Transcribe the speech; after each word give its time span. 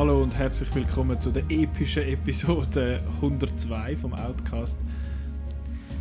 Hallo 0.00 0.22
und 0.22 0.34
herzlich 0.34 0.74
willkommen 0.74 1.20
zu 1.20 1.30
der 1.30 1.42
epischen 1.50 2.04
Episode 2.04 3.02
102 3.16 3.98
vom 3.98 4.14
Outcast. 4.14 4.78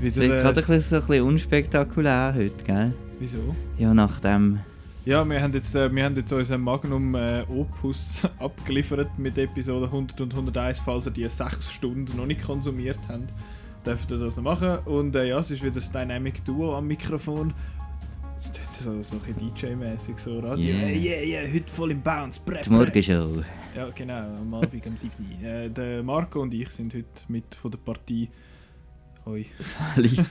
Es 0.01 0.15
wird 0.15 0.27
Wieder, 0.27 0.41
gerade 0.41 0.61
äh, 0.61 0.63
ein 0.63 0.67
bisschen, 0.67 0.81
so 0.81 0.95
ein 0.95 1.01
bisschen 1.01 1.25
unspektakulär 1.25 2.33
heute, 2.33 2.63
gell? 2.63 2.93
wieso? 3.19 3.53
Ja, 3.77 3.93
nach 3.93 4.21
dem... 4.21 4.61
Ja, 5.03 5.29
wir 5.29 5.41
haben 5.41 5.51
jetzt, 5.51 5.75
äh, 5.75 5.93
wir 5.93 6.05
haben 6.05 6.15
jetzt 6.15 6.31
unseren 6.31 6.61
Magnum 6.61 7.13
äh, 7.13 7.43
Opus 7.49 8.25
abgeliefert 8.39 9.19
mit 9.19 9.37
Episode 9.37 9.87
100 9.87 10.21
und 10.21 10.33
101. 10.33 10.79
Falls 10.79 11.05
ihr 11.07 11.11
die 11.11 11.27
6 11.27 11.69
Stunden 11.69 12.15
noch 12.15 12.25
nicht 12.25 12.41
konsumiert 12.41 12.99
habt, 13.09 13.33
dürft 13.85 14.11
ihr 14.11 14.17
das 14.17 14.37
noch 14.37 14.43
machen. 14.43 14.79
Und 14.85 15.13
äh, 15.17 15.27
ja, 15.27 15.39
es 15.39 15.51
ist 15.51 15.61
wieder 15.61 15.75
das 15.75 15.91
Dynamic 15.91 16.45
Duo 16.45 16.73
am 16.73 16.87
Mikrofon. 16.87 17.53
Es 18.37 18.49
tut 18.49 18.61
so, 18.71 19.03
so 19.03 19.17
ein 19.17 19.33
bisschen 19.33 19.77
DJ-mäßig, 19.77 20.17
so 20.17 20.39
Radio. 20.39 20.73
Yeah. 20.73 20.87
Yeah, 20.87 21.21
yeah, 21.21 21.53
heute 21.53 21.69
voll 21.69 21.91
im 21.91 22.01
Bounce. 22.01 22.39
Brä, 22.39 22.61
Die 22.63 22.69
brä. 22.69 22.77
Morgenshow. 22.77 23.43
Ja, 23.75 23.89
genau, 23.95 24.35
am 24.35 24.53
Abend 24.53 24.87
am 24.87 24.97
7. 24.97 25.13
Äh, 25.43 25.69
der 25.69 26.03
Marco 26.03 26.41
und 26.41 26.53
ich 26.53 26.69
sind 26.69 26.93
heute 26.93 27.07
mit 27.27 27.53
von 27.53 27.71
der 27.71 27.77
Partie. 27.77 28.29
Hoi. 29.25 29.45
Sali. 29.59 30.11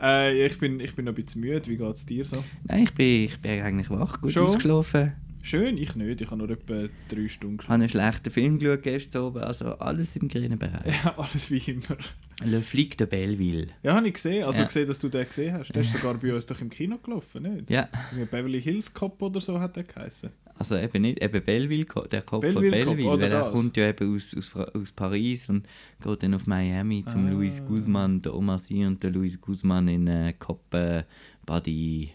Äh, 0.00 0.46
ich, 0.46 0.58
bin, 0.58 0.78
ich 0.78 0.94
bin 0.94 1.06
noch 1.06 1.12
ein 1.12 1.16
bisschen 1.16 1.40
müde, 1.40 1.66
wie 1.66 1.76
geht 1.76 1.96
es 1.96 2.06
dir 2.06 2.24
so? 2.24 2.44
Nein, 2.64 2.84
ich 2.84 2.94
bin, 2.94 3.24
ich 3.24 3.40
bin 3.40 3.60
eigentlich 3.60 3.90
wach, 3.90 4.20
gut 4.20 4.32
Schon? 4.32 4.44
ausgeschlafen. 4.44 5.12
Schön, 5.42 5.78
ich 5.78 5.94
nicht, 5.94 6.20
ich 6.20 6.30
habe 6.30 6.38
nur 6.38 6.50
etwa 6.50 6.88
drei 7.08 7.28
Stunden 7.28 7.58
Ich 7.60 7.68
habe 7.68 7.74
einen 7.74 7.88
schlechten 7.88 8.30
Film 8.30 8.58
geschaut 8.58 8.82
gestern 8.82 9.22
oben, 9.22 9.38
also 9.42 9.66
alles 9.78 10.14
im 10.16 10.28
grünen 10.28 10.58
Bereich. 10.58 10.92
Ja, 11.04 11.16
alles 11.16 11.50
wie 11.50 11.58
immer. 11.70 11.96
Le 12.44 12.60
Flic 12.60 12.98
de 12.98 13.06
Belleville. 13.06 13.68
Ja, 13.82 13.94
habe 13.96 14.08
ich 14.08 14.14
gesehen, 14.14 14.44
also 14.44 14.60
Ja. 14.60 14.66
gesehen, 14.66 14.86
dass 14.86 14.98
du 14.98 15.08
den 15.08 15.26
gesehen 15.26 15.54
hast. 15.54 15.72
Der 15.74 15.82
ist 15.82 15.92
sogar 15.92 16.14
bei 16.14 16.34
uns 16.34 16.44
doch 16.46 16.60
im 16.60 16.70
Kino 16.70 16.98
gelaufen, 16.98 17.42
nicht? 17.42 17.70
Ja, 17.70 17.88
Wie 18.12 18.24
Beverly 18.24 18.60
Hills 18.60 18.92
Cop 18.92 19.20
oder 19.22 19.40
so 19.40 19.58
hat 19.58 19.74
der 19.76 19.84
geheißen. 19.84 20.30
also 20.56 20.76
eben 20.76 21.02
nicht, 21.02 21.22
eben 21.22 21.42
Belleville, 21.44 21.86
der 22.10 22.22
Kopf 22.22 22.42
Belleville 22.42 22.70
von 22.70 22.70
Cop, 22.70 22.96
Belleville, 22.96 23.08
oder 23.10 23.22
weil 23.22 23.32
er 23.32 23.40
das? 23.44 23.52
kommt 23.52 23.76
ja 23.76 23.88
eben 23.88 24.14
aus, 24.14 24.36
aus, 24.36 24.54
aus 24.56 24.92
Paris 24.92 25.48
und 25.48 25.66
geht 26.02 26.22
dann 26.22 26.34
auf 26.34 26.46
Miami 26.46 27.04
zum 27.06 27.26
Ah. 27.26 27.30
Luis 27.30 27.64
Guzman, 27.64 28.20
der 28.22 28.34
Omar 28.34 28.58
Sy 28.58 28.84
und 28.84 29.02
der 29.02 29.10
Luis 29.12 29.40
Guzman 29.40 29.88
in 29.88 30.06
äh, 30.08 30.34
Cop 30.38 30.74
äh, 30.74 31.04
Body 31.46 32.10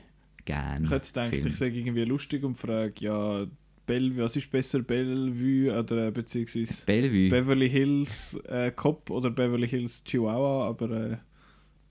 Gang. 0.45 0.83
Ich 0.83 0.91
hätte 0.91 1.07
gedacht, 1.07 1.29
Film. 1.29 1.47
ich 1.47 1.55
sage 1.57 1.75
irgendwie 1.77 2.03
lustig 2.05 2.43
und 2.43 2.55
frage, 2.55 2.93
ja, 2.99 3.45
Bellevue, 3.85 4.23
was 4.23 4.35
ist 4.35 4.49
besser, 4.49 4.81
Bellevue 4.81 5.77
oder 5.77 6.07
äh, 6.07 6.11
beziehungsweise 6.11 6.85
Bellevue. 6.85 7.29
Beverly 7.29 7.69
Hills 7.69 8.33
äh, 8.47 8.71
Cop 8.71 9.09
oder 9.09 9.29
Beverly 9.29 9.67
Hills 9.67 10.03
Chihuahua, 10.03 10.67
aber 10.69 10.89
äh, 10.91 11.17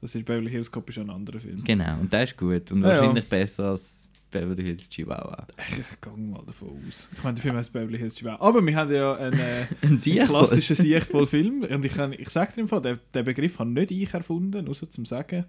das 0.00 0.14
ist 0.14 0.24
Beverly 0.24 0.50
Hills 0.50 0.70
Cop 0.70 0.88
ist 0.88 0.98
ein 0.98 1.10
anderer 1.10 1.38
Film. 1.38 1.62
Genau, 1.64 2.00
und 2.00 2.12
der 2.12 2.24
ist 2.24 2.36
gut 2.36 2.70
und 2.72 2.82
Ja, 2.82 2.88
ja. 2.88 2.98
wahrscheinlich 3.00 3.28
besser 3.28 3.70
als 3.70 4.01
Beverly 4.32 4.64
Hills 4.64 4.88
Chihuahua. 4.88 5.46
Ich, 5.78 6.00
gehe 6.00 6.12
mal 6.16 6.42
davon 6.44 6.70
aus. 6.88 7.08
Ich 7.16 7.22
meine, 7.22 7.34
der 7.34 7.42
Film 7.42 7.54
heißt 7.56 7.72
Beverly 7.72 7.98
Hills 7.98 8.16
Chihuahua. 8.16 8.40
Aber 8.44 8.66
wir 8.66 8.74
haben 8.76 8.92
ja 8.92 9.12
einen, 9.14 9.38
äh, 9.38 9.66
Ein 9.82 9.90
einen 10.04 10.26
klassischen 10.26 10.74
Sieg 10.76 11.04
voll 11.04 11.26
Film. 11.26 11.62
Und 11.62 11.84
ich, 11.84 11.94
kann- 11.94 12.12
ich 12.12 12.28
sage 12.30 12.52
dir 12.54 12.62
im 12.62 12.68
Fall, 12.68 12.82
den, 12.82 12.98
den 13.14 13.24
Begriff 13.24 13.58
habe 13.60 13.70
nicht 13.70 13.92
ich 13.92 14.12
erfunden, 14.12 14.66
außer 14.68 14.90
zum 14.90 15.04
Sagen. 15.06 15.44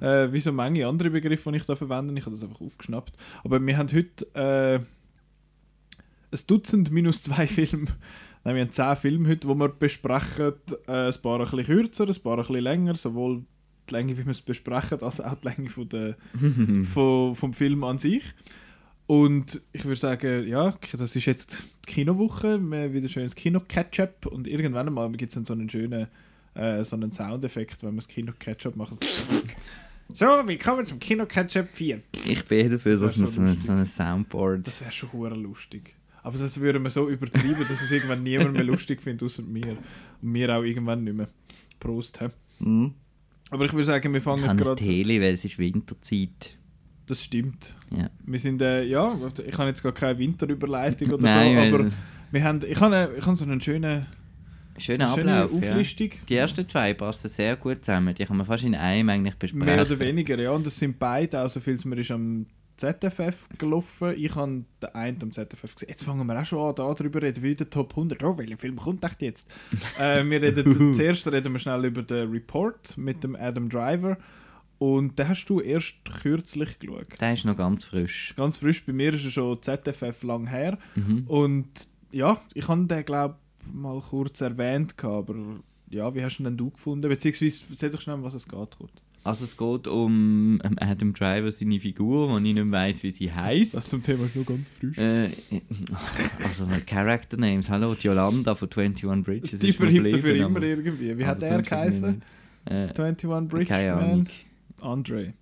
Äh, 0.00 0.32
wie 0.32 0.40
so 0.40 0.50
manche 0.52 0.86
andere 0.88 1.10
Begriffe, 1.10 1.52
die 1.52 1.58
ich 1.58 1.64
da 1.64 1.76
verwende. 1.76 2.12
Ich 2.18 2.26
habe 2.26 2.34
das 2.34 2.42
einfach 2.42 2.60
aufgeschnappt. 2.60 3.12
Aber 3.44 3.64
wir 3.64 3.76
haben 3.76 3.88
heute 3.92 4.26
äh, 4.34 4.80
ein 6.32 6.40
Dutzend 6.48 6.90
minus 6.90 7.22
zwei 7.22 7.46
Filme. 7.46 7.86
Nein, 8.42 8.56
wir 8.56 8.62
haben 8.62 8.72
zehn 8.72 8.96
Filme 8.96 9.28
heute, 9.28 9.46
die 9.46 9.54
wir 9.54 9.68
besprechen. 9.68 10.52
Äh, 10.86 11.08
ein 11.08 11.14
paar 11.22 11.40
ein 11.40 11.44
bisschen 11.50 11.64
kürzer, 11.64 12.08
ein 12.08 12.22
paar 12.22 12.38
ein 12.38 12.46
bisschen 12.46 12.62
länger. 12.62 12.94
Sowohl 12.94 13.44
die 13.88 13.94
Länge, 13.94 14.16
wie 14.16 14.24
wir 14.24 14.30
es 14.30 14.40
besprechen, 14.40 15.00
als 15.02 15.20
auch 15.20 15.34
die 15.34 15.48
Länge 15.48 15.70
von 15.70 15.88
der, 15.88 16.16
von, 16.84 17.34
vom 17.34 17.52
Film 17.52 17.84
an 17.84 17.98
sich. 17.98 18.24
Und 19.06 19.60
ich 19.72 19.84
würde 19.84 20.00
sagen, 20.00 20.48
ja, 20.48 20.74
das 20.92 21.14
ist 21.14 21.26
jetzt 21.26 21.64
die 21.86 21.92
Kinowoche. 21.92 22.58
Wir 22.58 22.84
haben 22.84 22.92
wieder 22.94 23.08
schönes 23.08 23.34
Kino-Catch-up. 23.34 24.26
Und 24.26 24.48
irgendwann 24.48 24.88
einmal 24.88 25.10
gibt 25.12 25.30
es 25.30 25.34
dann 25.34 25.44
so 25.44 25.52
einen 25.52 25.68
schönen 25.68 26.08
äh, 26.54 26.84
so 26.84 26.96
einen 26.96 27.10
Soundeffekt, 27.10 27.82
wenn 27.82 27.92
wir 27.94 27.96
das 27.96 28.08
Kino-Catch-up 28.08 28.76
machen. 28.76 28.98
So, 30.12 30.26
willkommen 30.26 30.84
zum 30.84 31.00
Kino-Catch-up 31.00 31.66
4. 31.72 32.02
Ich 32.28 32.44
bin 32.44 32.70
dafür, 32.70 32.92
Das 32.98 33.14
dass 33.14 33.16
man 33.16 33.26
so 33.26 33.32
so, 33.32 33.40
ein, 33.40 33.56
so 33.56 33.72
ein 33.72 33.84
Soundboard. 33.86 34.66
Das 34.66 34.82
wäre 34.82 34.92
schon 34.92 35.10
hure 35.14 35.34
lustig. 35.34 35.94
Aber 36.22 36.36
das 36.36 36.60
würde 36.60 36.78
man 36.78 36.90
so 36.90 37.08
übertreiben, 37.08 37.66
dass 37.66 37.80
es 37.80 37.90
irgendwann 37.90 38.22
niemand 38.22 38.52
mehr 38.52 38.64
lustig 38.64 39.00
findet, 39.00 39.22
außer 39.24 39.42
mir. 39.42 39.78
Und 40.20 40.30
mir 40.30 40.54
auch 40.54 40.62
irgendwann 40.62 41.04
nicht 41.04 41.16
mehr. 41.16 41.28
Prost. 41.80 42.20
He? 42.20 42.26
Hm? 42.58 42.94
Aber 43.50 43.64
ich 43.64 43.72
würde 43.72 43.84
sagen, 43.84 44.12
wir 44.12 44.18
Ich 44.18 44.24
fangen 44.24 44.42
habe 44.42 44.52
ein 44.52 44.56
gerade. 44.56 44.82
Tele, 44.82 45.20
weil 45.20 45.34
es 45.34 45.44
ist 45.44 45.58
Winterzeit. 45.58 46.56
Das 47.06 47.22
stimmt. 47.22 47.74
Ja. 47.90 48.08
Wir 48.24 48.38
sind, 48.38 48.62
äh, 48.62 48.84
ja, 48.84 49.14
ich 49.46 49.58
habe 49.58 49.68
jetzt 49.68 49.82
gar 49.82 49.92
keine 49.92 50.18
Winterüberleitung 50.18 51.10
oder 51.10 51.22
Nein, 51.22 51.70
so, 51.70 51.76
aber 51.76 51.90
wir 52.30 52.44
haben, 52.44 52.60
ich 52.66 52.80
habe, 52.80 53.14
ich 53.16 53.26
habe 53.26 53.36
so 53.36 53.44
einen 53.44 53.60
schönen, 53.60 54.06
Schöner 54.78 55.14
schöne 55.14 55.36
Ablauf. 55.36 55.62
Ja. 55.62 55.70
Auflistung. 55.70 56.10
Die 56.28 56.34
ersten 56.34 56.66
zwei 56.66 56.94
passen 56.94 57.28
sehr 57.28 57.56
gut 57.56 57.84
zusammen. 57.84 58.14
Die 58.14 58.24
kann 58.24 58.36
man 58.36 58.46
fast 58.46 58.64
in 58.64 58.74
einem 58.74 59.08
eigentlich 59.08 59.36
besprechen. 59.36 59.66
Mehr 59.66 59.82
oder 59.82 59.98
weniger, 59.98 60.40
ja. 60.40 60.50
Und 60.50 60.66
das 60.66 60.76
sind 60.78 60.98
beide, 60.98 61.44
auch 61.44 61.50
so 61.50 61.60
viel 61.60 61.74
es 61.74 61.84
mir 61.84 61.96
ist 61.96 62.10
am 62.10 62.46
ZFF 62.76 63.48
gelaufen. 63.58 64.14
Ich 64.16 64.34
habe 64.34 64.64
den 64.82 64.94
einen 64.94 65.22
am 65.22 65.32
ZFF 65.32 65.74
gesehen. 65.74 65.88
Jetzt 65.88 66.04
fangen 66.04 66.26
wir 66.26 66.40
auch 66.40 66.44
schon 66.44 66.68
an, 66.68 66.74
da 66.74 66.92
drüber 66.94 67.22
reden, 67.22 67.42
wie 67.42 67.54
der 67.54 67.70
Top 67.70 67.92
100. 67.92 68.22
Oh, 68.24 68.36
welcher 68.38 68.56
Film 68.56 68.76
kommt 68.76 69.04
echt 69.04 69.22
jetzt? 69.22 69.50
äh, 69.98 70.24
wir 70.24 70.42
reden, 70.42 70.94
zuerst 70.94 71.26
reden 71.30 71.52
wir 71.52 71.58
schnell 71.58 71.84
über 71.84 72.02
den 72.02 72.30
Report 72.30 72.96
mit 72.98 73.22
dem 73.22 73.36
Adam 73.36 73.68
Driver. 73.68 74.16
Und 74.78 75.18
den 75.18 75.28
hast 75.28 75.46
du 75.46 75.60
erst 75.60 76.04
kürzlich 76.22 76.78
geschaut. 76.78 77.20
Der 77.20 77.32
ist 77.32 77.44
noch 77.44 77.56
ganz 77.56 77.84
frisch. 77.84 78.34
Ganz 78.36 78.58
frisch, 78.58 78.84
bei 78.84 78.92
mir 78.92 79.14
ist 79.14 79.24
er 79.24 79.30
schon 79.30 79.62
ZFF 79.62 80.22
lang 80.24 80.46
her. 80.48 80.78
Mhm. 80.96 81.24
Und 81.28 81.88
ja, 82.10 82.40
ich 82.54 82.68
habe 82.68 82.84
den, 82.86 83.04
glaube 83.04 83.36
mal 83.72 84.00
kurz 84.00 84.40
erwähnt, 84.40 84.94
aber 85.02 85.34
ja, 85.90 86.14
wie 86.14 86.24
hast 86.24 86.38
du 86.38 86.42
ihn 86.42 86.44
denn 86.44 86.56
du 86.56 86.70
gefunden? 86.70 87.08
Beziehungsweise, 87.08 87.64
erzähl 87.70 87.90
doch 87.90 88.00
schnell, 88.00 88.16
um 88.16 88.22
was 88.22 88.34
es 88.34 88.48
geht. 88.48 88.78
Gut. 88.78 88.90
Also 89.24 89.46
es 89.46 89.56
geht 89.56 89.88
um 89.88 90.60
ähm, 90.62 90.76
Adam 90.78 91.14
Driver, 91.14 91.50
seine 91.50 91.80
Figur, 91.80 92.28
wo 92.28 92.36
ich 92.36 92.42
nicht 92.42 92.56
mehr 92.56 92.70
weiss, 92.70 93.02
wie 93.02 93.10
sie 93.10 93.32
heißt. 93.32 93.74
Das 93.74 93.88
zum 93.88 94.02
Thema 94.02 94.26
ist 94.26 94.36
nur 94.36 94.44
ganz 94.44 94.70
frisch. 94.70 94.98
Äh, 94.98 95.30
also 96.44 96.66
Character 96.86 97.38
Names. 97.38 97.70
Hallo, 97.70 97.94
die 97.94 98.06
Yolanda 98.06 98.54
von 98.54 98.68
21 98.70 99.24
Bridges. 99.24 99.60
Die 99.60 99.72
verhebt 99.72 100.12
dafür 100.12 100.36
immer 100.36 100.62
irgendwie. 100.62 101.16
Wie 101.16 101.24
hat 101.24 101.42
er 101.42 101.62
geheißen? 101.62 102.22
Äh, 102.66 102.88
21 102.94 103.48
Bridge 103.48 103.64
keine 103.64 103.94
Man? 103.94 104.04
Ahnung. 104.04 104.26
Andre. 104.82 105.32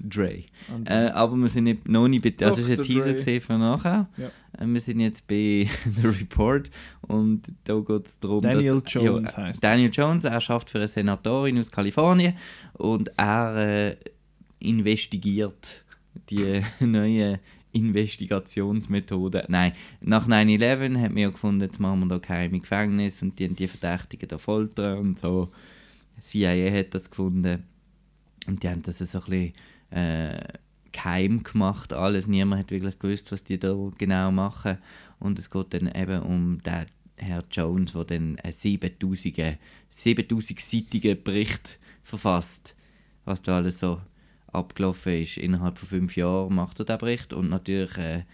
Dre. 0.00 0.44
Äh, 0.84 0.92
aber 1.08 1.36
wir 1.36 1.48
sind 1.48 1.64
nicht, 1.64 1.88
noch 1.88 2.08
nicht 2.08 2.22
bei... 2.22 2.30
Das 2.30 2.58
ist 2.58 2.68
ein 2.68 2.76
Dr. 2.76 2.84
Teaser 2.84 3.04
Dre. 3.06 3.14
gesehen 3.14 3.40
für 3.40 3.58
nachher. 3.58 4.08
Ja. 4.16 4.30
Äh, 4.58 4.66
wir 4.66 4.80
sind 4.80 5.00
jetzt 5.00 5.26
bei 5.26 5.68
The 6.00 6.08
Report 6.08 6.70
und 7.02 7.42
da 7.64 7.78
geht 7.78 8.06
es 8.06 8.18
darum, 8.18 8.42
Daniel 8.42 8.80
dass... 8.80 8.92
Jones 8.92 9.32
ja, 9.32 9.42
heisst 9.44 9.64
Daniel 9.64 9.90
Jones, 9.92 10.24
er 10.24 10.40
schafft 10.40 10.70
für 10.70 10.78
eine 10.78 10.88
Senatorin 10.88 11.58
aus 11.58 11.70
Kalifornien 11.70 12.34
und 12.74 13.10
er 13.16 13.90
äh, 13.90 13.96
investigiert 14.60 15.84
die 16.30 16.62
neue 16.80 17.40
Investigationsmethode. 17.72 19.46
Nein, 19.48 19.72
nach 20.00 20.28
9-11 20.28 21.00
hat 21.00 21.10
man 21.10 21.18
ja 21.18 21.30
gefunden, 21.30 21.62
jetzt 21.62 21.80
machen 21.80 22.00
wir 22.00 22.06
da 22.06 22.18
geheime 22.18 22.60
Gefängnis 22.60 23.22
und 23.22 23.38
die, 23.38 23.46
haben 23.46 23.56
die 23.56 23.68
Verdächtigen 23.68 24.28
da 24.28 24.38
foltern 24.38 24.98
und 24.98 25.18
so. 25.18 25.50
CIA 26.20 26.70
hat 26.70 26.94
das 26.94 27.10
gefunden 27.10 27.64
und 28.46 28.62
die 28.62 28.68
haben 28.68 28.82
das 28.82 28.98
so 28.98 29.18
ein 29.18 29.24
bisschen 29.24 29.52
äh, 29.92 30.40
geheim 30.92 31.42
gemacht, 31.42 31.92
alles. 31.92 32.26
Niemand 32.26 32.62
hat 32.62 32.70
wirklich 32.70 32.98
gewusst, 32.98 33.32
was 33.32 33.44
die 33.44 33.58
da 33.58 33.74
genau 33.98 34.30
machen. 34.30 34.78
Und 35.18 35.38
es 35.38 35.50
geht 35.50 35.72
dann 35.74 35.90
eben 35.94 36.22
um 36.22 36.62
den 36.62 36.86
Herr 37.16 37.44
Jones, 37.50 37.92
der 37.92 38.04
dann 38.04 38.38
einen 38.40 38.52
7000 38.52 39.58
7000-seitigen 39.94 41.22
Bericht 41.22 41.78
verfasst, 42.02 42.74
was 43.24 43.42
da 43.42 43.56
alles 43.58 43.78
so 43.78 44.00
abgelaufen 44.52 45.22
ist. 45.22 45.38
Innerhalb 45.38 45.78
von 45.78 45.88
fünf 45.88 46.16
Jahren 46.16 46.54
macht 46.54 46.78
er 46.80 46.84
den 46.84 46.98
Bericht 46.98 47.32
und 47.32 47.48
natürlich 47.48 47.96
äh, 47.96 48.24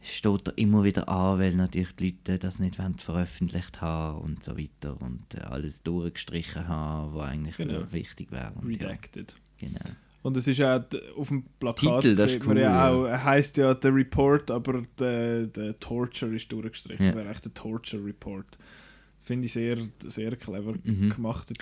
steht 0.00 0.46
er 0.48 0.58
immer 0.58 0.84
wieder 0.84 1.08
an, 1.08 1.38
weil 1.38 1.54
natürlich 1.54 1.94
die 1.96 2.10
Leute 2.10 2.38
das 2.38 2.58
nicht 2.58 2.76
veröffentlicht 2.98 3.80
haben 3.80 4.18
und 4.20 4.44
so 4.44 4.56
weiter 4.56 5.00
und 5.00 5.34
äh, 5.34 5.40
alles 5.40 5.82
durchgestrichen 5.82 6.68
haben, 6.68 7.14
was 7.14 7.28
eigentlich 7.28 7.56
Genau. 7.56 7.90
wichtig 7.92 8.30
wäre. 8.30 8.52
Und 8.54 8.70
ja, 8.70 8.88
Redacted. 8.88 9.36
genau. 9.58 9.80
Und 10.24 10.36
es 10.38 10.48
ist 10.48 10.60
auch 10.62 10.78
d- 10.78 11.00
auf 11.16 11.28
dem 11.28 11.44
Plakat 11.60 12.00
Titel, 12.00 12.16
das 12.16 12.26
ist 12.26 12.32
sieht 12.32 12.46
man 12.46 12.56
cool, 12.56 12.62
ja 12.62 12.70
ja. 12.70 12.90
auch, 12.90 13.04
er 13.04 13.24
heisst 13.24 13.58
ja 13.58 13.74
der 13.74 13.94
Report, 13.94 14.50
aber 14.50 14.82
der, 14.98 15.46
der 15.48 15.78
Torture 15.78 16.34
ist 16.34 16.50
durchgestrichen. 16.50 17.04
Ja. 17.04 17.12
Das 17.12 17.20
wäre 17.20 17.30
echt 17.30 17.44
der 17.44 17.52
Torture 17.52 18.02
Report. 18.02 18.58
Finde 19.20 19.44
ich 19.46 19.52
sehr, 19.52 19.76
sehr 20.02 20.34
clever 20.36 20.74
Mhm. 20.82 21.10
gemacht. 21.10 21.52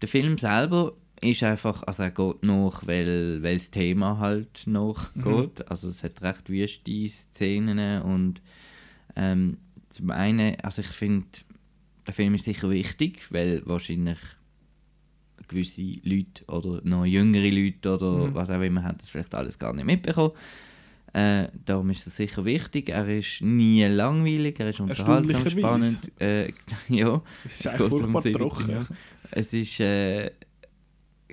Der 0.00 0.08
Film 0.08 0.38
selber 0.38 0.94
ist 1.20 1.42
einfach, 1.42 1.82
also 1.82 2.02
er 2.04 2.10
geht 2.10 2.42
nach, 2.42 2.86
weil, 2.86 3.42
weil 3.42 3.56
das 3.58 3.70
Thema 3.70 4.18
halt 4.18 4.66
nachgeht. 4.66 5.58
Mhm. 5.58 5.64
Also 5.68 5.88
es 5.88 6.02
hat 6.02 6.22
recht 6.22 6.48
wüste 6.48 7.08
Szenen 7.08 8.00
und 8.02 8.40
ähm, 9.14 9.58
zum 9.90 10.10
einen, 10.10 10.58
also 10.62 10.80
ich 10.80 10.88
finde, 10.88 11.26
der 12.06 12.14
Film 12.14 12.34
ist 12.34 12.44
sicher 12.44 12.70
wichtig, 12.70 13.30
weil 13.30 13.60
wahrscheinlich 13.66 14.18
gewisse 15.48 15.82
Leute 16.02 16.44
oder 16.48 16.80
noch 16.84 17.04
jüngere 17.04 17.50
Leute 17.50 17.94
oder 17.94 18.26
Mhm. 18.28 18.34
was 18.34 18.50
auch 18.50 18.60
immer 18.60 18.82
haben 18.82 18.98
das 18.98 19.10
vielleicht 19.10 19.34
alles 19.34 19.58
gar 19.58 19.72
nicht 19.72 19.84
mitbekommen. 19.86 20.32
Äh, 21.12 21.48
darum 21.64 21.88
ist 21.90 22.06
es 22.06 22.16
sicher 22.16 22.44
wichtig. 22.44 22.90
Er 22.90 23.08
ist 23.08 23.40
nie 23.40 23.84
langweilig, 23.84 24.60
er 24.60 24.68
ist 24.70 24.80
unterhaltsam, 24.80 25.48
spannend. 25.48 26.12
Äh, 26.20 26.52
ja, 26.88 27.22
es 27.44 27.60
ist 27.60 27.68
eigentlich 27.68 27.88
furchtbar 27.88 28.22
trocken. 28.32 28.70
Ja. 28.70 28.86
Es 29.30 29.52
ist 29.52 29.80
äh, 29.80 30.30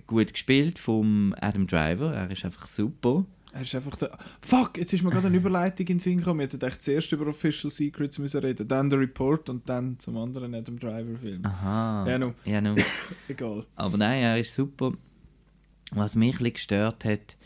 gut 0.07 0.31
gespielt 0.31 0.79
vom 0.79 1.35
Adam 1.39 1.67
Driver, 1.67 2.13
er 2.13 2.31
ist 2.31 2.45
einfach 2.45 2.65
super. 2.65 3.25
Er 3.53 3.61
ist 3.61 3.75
einfach 3.75 3.95
der. 3.95 4.17
Fuck, 4.41 4.79
jetzt 4.79 4.93
ist 4.93 5.03
mir 5.03 5.11
gerade 5.11 5.27
eine 5.27 5.37
Überleitung 5.37 5.85
in 5.85 5.97
den 5.97 5.99
Sinn 5.99 6.17
gekommen. 6.17 6.39
Wir 6.39 6.47
hätten 6.47 6.59
echt 6.65 6.81
zuerst 6.81 7.11
über 7.11 7.27
Official 7.27 7.69
Secrets 7.69 8.17
müssen 8.17 8.41
reden, 8.41 8.67
dann 8.67 8.89
der 8.89 8.99
Report 8.99 9.47
und 9.47 9.69
dann 9.69 9.99
zum 9.99 10.17
anderen 10.17 10.55
Adam 10.55 10.79
Driver 10.79 11.17
Film. 11.19 11.45
Aha. 11.45 12.09
Ja, 12.09 12.17
no. 12.17 12.33
Ja, 12.45 12.61
no. 12.61 12.75
Egal. 13.27 13.63
Aber 13.75 13.97
nein, 13.97 14.23
er 14.23 14.39
ist 14.39 14.55
super. 14.55 14.93
Was 15.91 16.15
mich 16.15 16.39
ein 16.39 16.51
gestört 16.51 17.05
hat, 17.05 17.37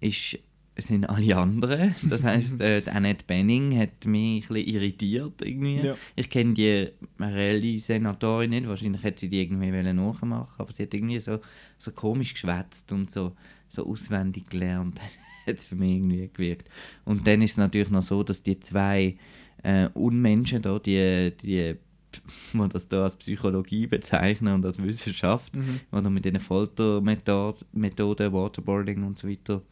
ist, 0.00 0.38
sind 0.76 1.08
alle 1.08 1.34
anderen. 1.34 1.94
Das 2.10 2.24
heisst, 2.24 2.60
äh, 2.60 2.82
Annette 2.92 3.24
Benning 3.26 3.74
hat 3.78 4.04
mich 4.04 4.50
ein 4.50 4.56
irritiert 4.56 5.40
irgendwie. 5.40 5.78
Ja. 5.78 5.96
Ich 6.14 6.28
kenne 6.28 6.52
die 6.52 6.90
reelle 7.18 7.80
Senatorin 7.80 8.50
nicht, 8.50 8.68
wahrscheinlich 8.68 9.02
hätte 9.02 9.20
sie 9.20 9.28
die 9.30 9.40
irgendwie 9.40 9.70
nachmachen 9.70 10.32
aber 10.58 10.72
sie 10.72 10.82
hat 10.82 10.92
irgendwie 10.92 11.20
so, 11.20 11.40
so 11.78 11.90
komisch 11.92 12.34
geschwätzt 12.34 12.92
und 12.92 13.10
so, 13.10 13.32
so 13.68 13.86
auswendig 13.86 14.50
gelernt. 14.50 15.00
hat 15.46 15.58
es 15.58 15.64
für 15.64 15.76
mich 15.76 15.92
irgendwie 15.96 16.30
gewirkt. 16.32 16.68
Und 17.04 17.26
dann 17.26 17.42
ist 17.42 17.52
es 17.52 17.56
natürlich 17.56 17.90
noch 17.90 18.02
so, 18.02 18.22
dass 18.22 18.42
die 18.42 18.58
zwei 18.60 19.16
äh, 19.62 19.88
Unmenschen 19.94 20.62
da, 20.62 20.78
die, 20.78 21.32
die 21.42 21.74
man 22.52 22.70
das 22.70 22.88
da 22.88 23.04
als 23.04 23.16
Psychologie 23.16 23.86
bezeichnen 23.86 24.54
und 24.54 24.64
als 24.64 24.82
Wissenschaft, 24.82 25.54
Mhm. 25.56 25.80
die 25.92 26.02
da 26.02 26.10
mit 26.10 26.24
diesen 26.24 26.40
Foltermethoden, 26.40 27.66
Methoden, 27.72 28.32
Waterboarding 28.32 29.02
und 29.02 29.18
so 29.18 29.28
weiter 29.28 29.62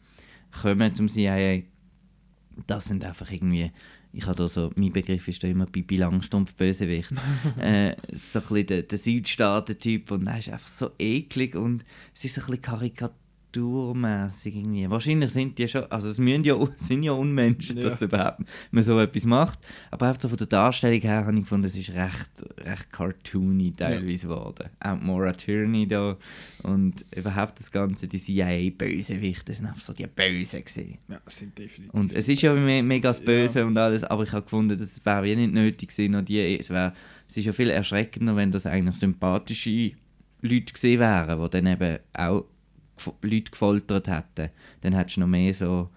kommen 0.61 0.93
zum 0.93 1.07
CIA. 1.07 1.61
Das 2.67 2.85
sind 2.85 3.05
einfach 3.05 3.31
irgendwie, 3.31 3.71
ich 4.11 4.25
habe 4.27 4.35
da 4.35 4.47
so, 4.47 4.71
mein 4.75 4.91
Begriff 4.91 5.27
ist 5.27 5.43
da 5.43 5.47
immer 5.47 5.65
Bibi 5.65 5.97
Langstumpf 5.97 6.53
Bösewicht. 6.53 7.11
äh, 7.59 7.95
so 8.11 8.39
ein 8.39 8.45
bisschen 8.47 8.67
der, 8.67 8.83
der 8.83 8.97
Südstaaten-Typ 8.99 10.11
und 10.11 10.27
er 10.27 10.37
ist 10.39 10.49
einfach 10.49 10.67
so 10.67 10.91
eklig 10.99 11.55
und 11.55 11.83
es 12.13 12.25
ist 12.25 12.35
so 12.35 12.41
ein 12.41 12.47
bisschen 12.47 12.61
karikaturmäßig 13.53 14.55
irgendwie. 14.55 14.89
Wahrscheinlich 14.89 15.31
sind 15.31 15.57
die 15.57 15.67
schon, 15.67 15.85
also 15.91 16.09
es 16.09 16.17
müssen 16.17 16.43
ja, 16.43 16.55
sind 16.77 17.03
ja 17.03 17.11
Unmenschen, 17.13 17.77
Ja. 17.77 17.83
dass 17.83 17.99
da 17.99 18.05
überhaupt 18.05 18.41
man 18.71 18.83
so 18.83 18.99
etwas 18.99 19.25
macht. 19.25 19.59
Aber 19.91 20.07
einfach 20.07 20.21
so 20.21 20.29
von 20.29 20.37
der 20.37 20.47
Darstellung 20.47 21.01
her 21.01 21.25
habe 21.25 21.33
ich 21.35 21.41
gefunden, 21.41 21.65
es 21.67 21.75
ist 21.75 21.91
recht, 21.91 22.29
recht 22.59 22.91
cartoony 22.91 23.73
teilweise 23.75 24.27
geworden. 24.27 24.69
Auch 24.79 24.99
Maura 24.99 25.33
Tierney 25.33 25.87
da 25.87 26.17
und 26.63 27.05
überhaupt 27.15 27.59
das 27.59 27.71
Ganze, 27.71 28.07
die 28.07 28.17
CIA-Bösewichte 28.19 29.53
sind 29.53 29.67
einfach 29.67 29.81
so 29.81 29.93
die 29.93 30.07
Bösen 30.07 30.63
gewesen. 30.63 30.97
Ja, 31.07 31.21
es 31.25 31.37
sind 31.37 31.57
definitiv. 31.57 31.93
Und 31.93 32.13
es 32.13 32.27
ist 32.27 32.41
ja 32.41 32.53
me 32.53 32.83
mega 32.83 33.09
das 33.09 33.19
Böse 33.21 33.65
und 33.65 33.77
alles, 33.77 34.03
aber 34.03 34.23
ich 34.23 34.31
habe 34.31 34.43
gefunden, 34.43 34.77
das 34.77 35.05
wäre 35.05 35.25
ja 35.27 35.35
nicht 35.35 35.53
nötig 35.53 35.89
gewesen. 35.89 36.15
Und 36.15 36.29
die, 36.29 36.57
es, 36.59 36.69
wär, 36.69 36.93
es 37.27 37.37
ist 37.37 37.45
ja 37.45 37.53
viel 37.53 37.69
erschreckender, 37.69 38.35
wenn 38.35 38.51
das 38.51 38.65
eigentlich 38.65 38.95
sympathische 38.95 39.91
Leute 40.41 40.73
gewesen 40.73 40.99
wären, 40.99 41.41
die 41.41 41.49
dann 41.49 41.67
eben 41.67 41.99
auch 42.13 42.45
Leute 43.21 43.51
gefoltert 43.51 44.07
hätten. 44.07 44.49
Dann 44.81 44.93
hättest 44.93 45.17
du 45.17 45.21
noch 45.21 45.27
mehr 45.27 45.53
so, 45.53 45.89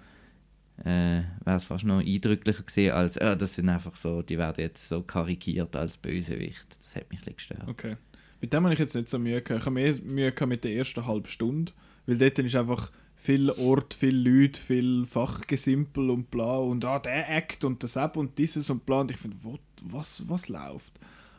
äh, 0.81 1.23
wäre 1.45 1.57
es 1.57 1.65
fast 1.65 1.85
noch 1.85 2.01
eindrücklicher 2.01 2.63
gewesen, 2.63 2.93
als, 2.93 3.17
äh, 3.17 3.37
das 3.37 3.55
sind 3.55 3.69
einfach 3.69 3.97
so, 3.97 4.23
die 4.23 4.39
werden 4.39 4.61
jetzt 4.61 4.89
so 4.89 5.03
karikiert 5.03 5.75
als 5.77 5.97
Bösewicht. 5.97 6.67
Das 6.83 6.97
hat 6.97 7.11
mich 7.11 7.27
ein 7.27 7.35
gestört. 7.35 7.67
Okay. 7.67 7.97
Mit 8.41 8.53
dem 8.53 8.65
habe 8.65 8.75
ich 8.75 8.81
jetzt 8.81 8.95
nicht 8.95 9.09
so 9.09 9.19
Mühe 9.19 9.41
gehabt. 9.41 9.61
Ich 9.61 9.67
habe 9.67 9.75
mehr 9.75 9.95
Mühe 10.03 10.33
gehabt 10.33 10.49
mit 10.49 10.65
der 10.65 10.75
ersten 10.75 11.07
halben 11.07 11.29
Stunde. 11.29 11.73
Weil 12.07 12.19
dort 12.19 12.39
ist 12.39 12.55
einfach 12.55 12.93
viel 13.17 13.51
Ort, 13.51 13.95
viel 13.95 14.17
Leute, 14.17 14.61
viel 14.61 15.07
Fachgesimpel 15.07 16.11
und 16.11 16.31
bla. 16.31 16.59
Und 16.59 16.85
ah, 16.85 16.99
der 16.99 17.29
Act 17.35 17.65
und 17.65 17.83
das 17.83 17.97
App 17.97 18.17
und 18.17 18.39
dieses 18.39 18.69
und 18.71 18.85
bla. 18.85 19.01
Und 19.01 19.11
ich 19.11 19.17
finde, 19.17 19.37
was, 19.85 20.23
was 20.29 20.49
läuft? 20.49 20.93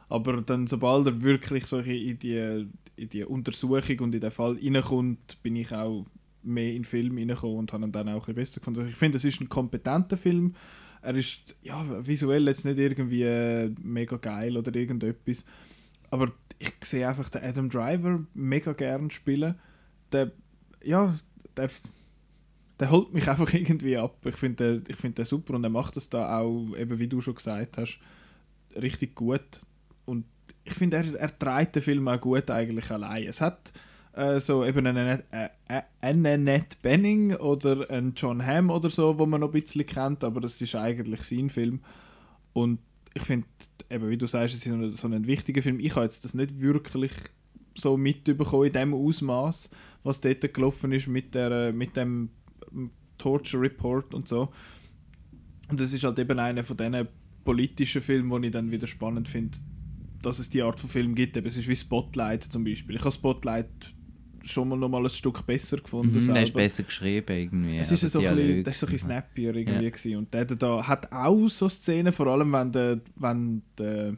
Aber 0.10 0.42
dann, 0.42 0.68
sobald 0.68 1.08
er 1.08 1.22
wirklich 1.22 1.66
so 1.66 1.80
in 1.80 2.18
die, 2.20 2.68
in 2.98 3.10
die 3.10 3.24
Untersuchung 3.24 4.00
und 4.00 4.16
in 4.16 4.22
den 4.22 4.32
Fall 4.32 4.58
reinkommt, 4.62 5.42
bin 5.44 5.56
ich 5.56 5.72
auch 5.72 6.06
mehr 6.44 6.70
in 6.70 6.82
den 6.82 6.86
Film 6.86 7.18
reingekommen 7.18 7.58
und 7.58 7.74
habe 7.74 7.86
ihn 7.86 7.92
dann 7.92 8.10
auch 8.10 8.28
ein 8.28 8.36
besser 8.36 8.60
gefunden. 8.60 8.80
Also 8.80 8.90
ich 8.90 8.98
finde, 8.98 9.18
es 9.18 9.26
ist 9.26 9.40
ein 9.40 9.50
kompetenter 9.50 10.18
Film. 10.18 10.56
Er 11.02 11.16
ist 11.16 11.56
ja, 11.62 11.86
visuell 12.06 12.48
jetzt 12.48 12.66
nicht 12.66 12.80
irgendwie 12.80 13.24
äh, 13.24 13.72
mega 13.82 14.18
geil 14.18 14.58
oder 14.58 14.74
irgendetwas. 14.76 15.46
Aber 16.10 16.32
ich 16.60 16.74
sehe 16.82 17.08
einfach 17.08 17.30
den 17.30 17.44
Adam 17.44 17.70
Driver 17.70 18.24
mega 18.34 18.74
gern 18.74 19.12
spielen. 19.12 19.56
Der, 20.12 20.32
ja, 20.84 21.18
der, 21.56 21.70
der 22.80 22.92
holt 22.92 23.14
mich 23.14 23.28
einfach 23.30 23.54
irgendwie 23.54 23.98
ab. 23.98 24.26
Ich 24.26 24.36
finde 24.36 24.82
den, 24.82 24.96
find 24.96 25.18
den 25.18 25.26
super 25.26 25.54
und 25.54 25.64
er 25.64 25.70
macht 25.70 25.96
das 25.96 26.10
da 26.10 26.40
auch, 26.40 26.76
eben 26.76 26.98
wie 26.98 27.08
du 27.08 27.22
schon 27.22 27.36
gesagt 27.36 27.78
hast, 27.78 28.00
richtig 28.76 29.16
gut. 29.16 29.62
Ich 30.68 30.74
finde, 30.74 30.98
er, 30.98 31.16
er 31.16 31.40
trägt 31.40 31.78
den 31.78 31.84
Film 31.84 32.08
auch 32.08 32.20
gut 32.20 32.52
eigentlich 32.52 32.92
allein. 32.92 33.24
Es 33.24 33.40
hat 33.40 33.72
äh, 34.14 34.40
so 34.40 34.66
eben 34.66 34.86
einen, 34.86 35.24
äh, 35.32 35.50
äh, 35.70 36.66
Benning 36.82 37.36
oder 37.36 37.90
einen 37.90 38.14
John 38.16 38.46
Hamm 38.46 38.70
oder 38.70 38.90
so, 38.90 39.18
wo 39.18 39.26
man 39.26 39.42
noch 39.42 39.54
ein 39.54 39.62
bisschen 39.62 39.86
kennt, 39.86 40.24
aber 40.24 40.42
das 40.42 40.60
ist 40.60 40.76
eigentlich 40.76 41.22
sein 41.24 41.50
Film. 41.50 41.80
Und 42.54 42.80
ich 43.14 43.24
finde, 43.24 43.48
eben 43.90 44.10
wie 44.10 44.18
du 44.18 44.28
sagst, 44.28 44.56
es 44.56 44.66
ist 44.66 44.72
so 44.72 44.76
ein, 44.76 44.92
so 44.92 45.08
ein 45.08 45.28
wichtiger 45.28 45.62
Film. 45.62 45.80
Ich 45.80 45.96
habe 45.96 46.06
jetzt 46.06 46.26
das 46.26 46.34
nicht 46.34 46.60
wirklich 46.60 47.12
so 47.76 47.96
mitbekommen 47.96 48.66
in 48.66 48.74
dem 48.74 48.94
Ausmaß, 48.94 49.70
was 50.04 50.22
dort 50.22 50.54
gelaufen 50.54 50.92
ist 50.92 51.08
mit, 51.08 51.36
der, 51.36 51.52
äh, 51.52 51.72
mit 51.72 51.96
dem 51.96 52.30
ähm, 52.74 52.92
Torture 53.18 53.62
Report 53.64 54.14
und 54.14 54.28
so. 54.28 54.52
Und 55.70 55.80
das 55.80 55.94
ist 55.94 56.04
halt 56.04 56.18
eben 56.20 56.40
einer 56.40 56.64
von 56.64 56.76
diesen 56.76 57.08
politischen 57.44 58.02
Filmen, 58.02 58.30
wo 58.30 58.40
ich 58.40 58.52
dann 58.52 58.72
wieder 58.72 58.88
spannend 58.88 59.28
finde, 59.28 59.58
dass 60.22 60.40
es 60.40 60.50
die 60.50 60.62
Art 60.62 60.80
von 60.80 60.90
Film 60.90 61.16
gibt. 61.16 61.38
Eben, 61.38 61.48
es 61.48 61.58
ist 61.58 61.68
wie 61.68 61.76
Spotlight 61.76 62.44
zum 62.44 62.64
Beispiel. 62.64 62.96
Ich 62.96 63.02
habe 63.02 63.12
Spotlight 63.12 63.94
schon 64.44 64.70
mal 64.70 64.78
noch 64.78 64.90
mal 64.90 65.04
ein 65.04 65.10
Stück 65.10 65.46
besser 65.46 65.78
gefunden. 65.78 66.18
Mhm, 66.24 66.34
der 66.34 66.44
ist 66.44 66.54
besser 66.54 66.84
geschrieben 66.84 67.36
irgendwie. 67.38 67.78
Es 67.78 67.92
ist 67.92 68.02
so 68.10 68.20
ein 68.20 68.36
bisschen, 68.36 68.64
das 68.64 68.74
ist 68.76 68.80
so 68.80 68.88
ein 68.88 68.92
bisschen 68.94 69.10
snappier 69.10 69.56
irgendwie 69.56 69.86
Ja. 69.86 69.90
gewesen. 69.90 70.16
und 70.18 70.34
der 70.34 70.46
da 70.46 70.88
hat 70.88 71.12
auch 71.12 71.48
so 71.48 71.68
Szenen, 71.68 72.14
vor 72.14 72.28
allem 72.28 72.52
wenn 72.54 72.72
der, 72.72 73.02
wenn 73.16 73.62
der, 73.78 74.16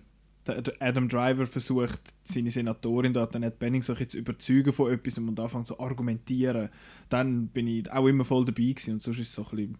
Adam 0.79 1.07
Driver 1.07 1.45
versucht, 1.45 1.99
seine 2.23 2.49
Senatorin 2.49 3.13
da, 3.13 3.25
dann 3.25 3.45
hat 3.45 3.59
Benning 3.59 3.81
bisschen 3.81 4.09
zu 4.09 4.17
überzeugen 4.17 4.73
von 4.73 4.91
etwas 4.91 5.17
und 5.17 5.39
anfängt 5.39 5.67
zu 5.67 5.79
argumentieren, 5.79 6.69
dann 7.09 7.47
bin 7.47 7.67
ich 7.67 7.91
auch 7.91 8.07
immer 8.07 8.25
voll 8.25 8.45
dabei 8.45 8.63
gewesen 8.63 8.93
und 8.93 9.03
sonst 9.03 9.19
ist 9.19 9.27
es 9.29 9.33
so 9.35 9.43
ein 9.43 9.55
bisschen 9.55 9.77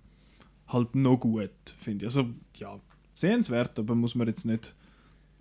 halt 0.67 0.93
noch 0.95 1.17
gut, 1.17 1.49
finde 1.77 2.05
ich. 2.05 2.09
Also 2.09 2.29
ja, 2.57 2.79
sehenswert, 3.15 3.79
aber 3.79 3.95
muss 3.95 4.13
man 4.15 4.27
jetzt 4.27 4.45
nicht 4.45 4.75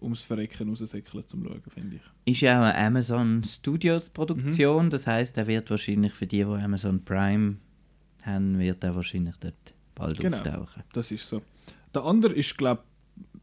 ums 0.00 0.22
Verrecken 0.22 0.68
raussäckeln 0.68 1.26
zum 1.26 1.44
Schauen, 1.44 1.62
finde 1.68 1.96
ich. 1.96 2.32
Ist 2.34 2.40
ja 2.42 2.58
auch 2.60 2.64
eine 2.64 2.76
Amazon 2.86 3.42
Studios 3.44 4.10
Produktion, 4.10 4.86
Mhm. 4.86 4.90
das 4.90 5.06
heißt, 5.06 5.36
er 5.38 5.46
wird 5.46 5.70
wahrscheinlich 5.70 6.12
für 6.14 6.26
die, 6.26 6.38
die 6.38 6.44
Amazon 6.44 7.04
Prime 7.04 7.56
haben, 8.22 8.58
wird 8.58 8.82
er 8.84 8.94
wahrscheinlich 8.94 9.36
dort 9.40 9.74
bald 9.94 10.18
Genau. 10.18 10.36
auftauchen. 10.36 10.82
Das 10.92 11.10
ist 11.10 11.26
so. 11.26 11.42
Der 11.94 12.04
andere 12.04 12.32
ist, 12.34 12.56
glaube 12.56 12.82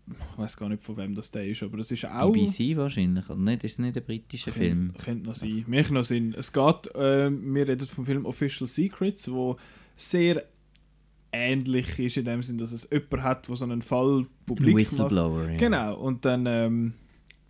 ich 0.08 0.38
weiß 0.38 0.56
gar 0.58 0.70
nicht, 0.70 0.84
von 0.84 0.96
wem 0.98 1.16
das 1.16 1.32
der 1.32 1.48
ist, 1.48 1.64
aber 1.64 1.78
das 1.78 1.90
ist 1.90 2.06
auch... 2.06 2.32
BBC 2.32 2.78
wahrscheinlich, 2.78 3.28
oder 3.28 3.40
nicht? 3.40 3.64
Ist 3.64 3.80
nicht 3.80 3.98
ein 3.98 4.04
britischer 4.04 4.52
Film? 4.52 4.90
Könnte, 4.90 5.04
könnte 5.04 5.26
noch 5.26 5.34
sein. 5.36 5.64
Mich 5.66 5.90
noch 5.90 6.06
Sinn. 6.06 6.36
Es 6.38 6.54
geht, 6.54 6.96
äh, 6.96 7.32
wir 7.32 7.68
reden 7.68 7.88
vom 7.88 8.06
Film 8.06 8.26
Official 8.28 8.68
Secrets, 8.68 9.32
wo 9.32 9.58
sehr 9.96 10.46
ähnlich 11.36 12.00
ist 12.00 12.18
in 12.18 12.26
dem 12.26 12.42
Sinn, 12.42 12.58
dass 12.58 12.72
es 12.72 12.88
jemand 12.92 13.24
hat, 13.24 13.48
der 13.48 13.56
so 13.56 13.66
einen 13.66 13.82
Fall 13.82 14.26
publik 14.46 14.74
macht. 14.74 14.78
Whistleblower, 14.78 15.50
ja. 15.50 15.58
Genau, 15.58 15.96
und 16.00 16.26
dann 16.26 16.46
ähm, 16.46 16.94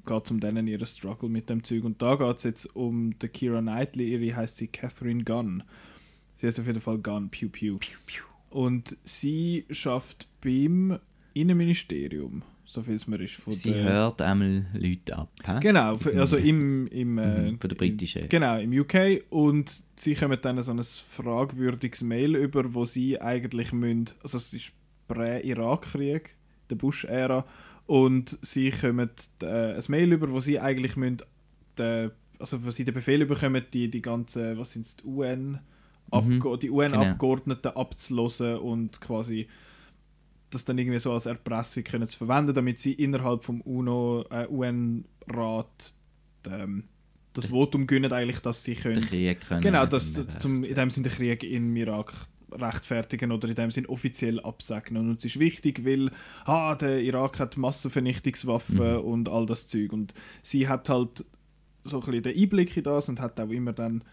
geht 0.05 0.25
es 0.25 0.31
um 0.31 0.39
denen 0.39 0.67
ihren 0.67 0.85
Struggle 0.85 1.29
mit 1.29 1.49
dem 1.49 1.63
Zeug. 1.63 1.83
Und 1.83 2.01
da 2.01 2.15
geht 2.15 2.37
es 2.37 2.43
jetzt 2.43 2.75
um 2.75 3.17
die 3.19 3.27
Kira 3.27 3.61
Knightley, 3.61 4.13
ihre 4.13 4.35
heißt 4.35 4.57
sie 4.57 4.67
Catherine 4.67 5.23
Gunn. 5.23 5.63
Sie 6.35 6.47
heißt 6.47 6.59
auf 6.59 6.67
jeden 6.67 6.81
Fall 6.81 6.97
Gunn, 6.97 7.29
Pew 7.29 7.49
Pew. 7.49 7.77
Und 8.49 8.97
sie 9.03 9.65
schafft 9.69 10.27
beim 10.41 10.99
Innenministerium, 11.33 12.43
so 12.65 12.81
viel 12.83 12.95
es 12.95 13.07
mir 13.07 13.19
ist. 13.21 13.35
Von 13.35 13.53
Sie 13.53 13.71
der- 13.71 13.83
hört 13.83 14.21
einmal 14.21 14.65
Leute 14.73 15.17
ab. 15.17 15.29
hä? 15.45 15.59
Genau, 15.61 15.95
f- 15.95 16.15
also 16.17 16.37
im, 16.37 16.87
im, 16.87 17.17
äh, 17.17 17.51
Mhm, 17.51 17.59
von 17.59 17.69
der 17.69 17.75
britischen. 17.77 18.27
Genau, 18.29 18.57
im 18.59 18.71
UK. 18.73 19.21
Und 19.29 19.83
sie 19.95 20.15
kommen 20.15 20.37
dann 20.41 20.61
so 20.63 20.71
ein 20.71 20.81
fragwürdiges 20.83 22.01
Mail 22.01 22.35
über, 22.35 22.73
wo 22.73 22.85
sie 22.85 23.21
eigentlich 23.21 23.71
müssen, 23.71 24.05
also 24.23 24.37
es 24.37 24.53
ist 24.53 24.73
Prä-Irak-Krieg, 25.07 26.35
der 26.69 26.75
Bush-Ära, 26.75 27.45
und 27.87 28.37
sie 28.41 28.71
kommen 28.71 29.09
äh, 29.43 29.73
ein 29.75 29.83
Mail 29.89 30.13
über, 30.13 30.31
wo 30.31 30.39
sie 30.39 30.59
eigentlich 30.59 30.95
müssen, 30.95 31.17
den, 31.77 32.11
also 32.39 32.63
wo 32.65 32.71
sie 32.71 32.83
den 32.85 32.93
Befehl 32.93 33.25
bekommen, 33.25 33.63
die, 33.73 33.89
die 33.89 34.01
ganzen, 34.01 34.57
was 34.57 34.71
sind 34.73 35.01
die 35.03 35.05
UN, 35.07 35.59
Abge 36.11 36.57
die 36.61 36.69
UN-Abgeordneten 36.69 37.69
abzulosen 37.75 38.57
und 38.57 39.01
quasi 39.01 39.47
das 40.49 40.65
dann 40.65 40.77
irgendwie 40.77 40.99
so 40.99 41.11
als 41.11 41.25
Erpressung 41.25 41.83
können 41.83 42.07
zu 42.07 42.17
verwenden, 42.17 42.53
damit 42.53 42.79
sie 42.79 42.93
innerhalb 42.93 43.43
vom 43.43 43.61
UNO, 43.61 44.25
äh, 44.29 44.47
UN-Rat 44.49 45.93
ähm, 46.47 46.85
das 47.33 47.47
Votum 47.47 47.85
gönnen 47.87 48.11
eigentlich, 48.13 48.39
dass 48.39 48.63
sie 48.63 48.75
können. 48.75 49.01
Den 49.01 49.05
Krieg 49.09 49.41
können 49.41 49.61
Genau, 49.61 49.85
dass 49.85 50.13
zum, 50.39 50.63
in 50.63 50.75
dem 50.75 50.89
Sinne 50.89 51.09
den 51.09 51.15
Krieg 51.17 51.43
im 51.43 51.75
Irak 51.75 52.13
rechtfertigen 52.51 53.31
oder 53.31 53.49
in 53.49 53.55
dem 53.55 53.71
Sinn 53.71 53.85
offiziell 53.87 54.39
absegnen. 54.39 55.09
Und 55.09 55.17
es 55.19 55.25
ist 55.25 55.39
wichtig, 55.39 55.83
weil 55.85 56.09
ah, 56.45 56.75
der 56.75 57.01
Irak 57.01 57.39
hat 57.39 57.57
Massenvernichtungswaffen 57.57 58.93
Mhm. 58.93 59.01
und 59.01 59.29
all 59.29 59.45
das 59.45 59.67
Zeug. 59.67 59.91
Und 59.91 60.13
sie 60.41 60.67
hat 60.69 60.87
halt 60.87 61.25
so 61.81 61.99
ein 61.99 62.05
bisschen 62.05 62.23
den 62.23 62.37
Einblick 62.41 62.77
in 62.77 62.83
das 62.83 63.09
und 63.09 63.19
hat 63.19 63.39
auch 63.39 63.49
immer 63.49 63.73
dann 63.73 64.03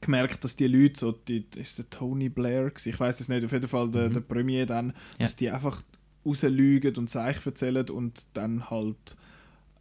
gemerkt, 0.00 0.44
dass 0.44 0.56
die 0.56 0.66
Leute, 0.66 0.98
so 0.98 1.12
die, 1.12 1.44
ist 1.56 1.78
der 1.78 1.90
Tony 1.90 2.28
Blair, 2.28 2.72
ich 2.84 2.98
weiß 2.98 3.20
es 3.20 3.28
nicht, 3.28 3.44
auf 3.44 3.52
jeden 3.52 3.68
Fall 3.68 3.90
der, 3.90 4.08
Mhm. 4.08 4.14
der 4.14 4.20
Premier 4.20 4.66
dann, 4.66 4.92
dass 5.18 5.36
die 5.36 5.50
einfach 5.50 5.82
rauslügen 6.24 6.96
und 6.96 7.08
Zeichen 7.08 7.42
erzählen 7.48 7.88
und 7.90 8.26
dann 8.34 8.70
halt, 8.70 9.16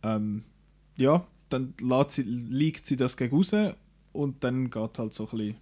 ähm, 0.03 0.43
ja, 0.97 1.25
dann 1.49 1.73
sie, 2.09 2.23
liegt 2.23 2.85
sie 2.85 2.97
das 2.97 3.17
gegen 3.17 3.35
raus 3.35 3.53
und 4.13 4.43
dann 4.43 4.69
geht 4.69 4.97
halt 4.99 5.13
so 5.13 5.23
ein 5.29 5.37
bisschen 5.37 5.55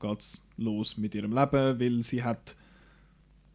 geht's 0.00 0.42
los 0.56 0.96
mit 0.96 1.14
ihrem 1.14 1.32
Leben, 1.32 1.78
weil 1.80 2.02
sie 2.02 2.22
hat 2.24 2.56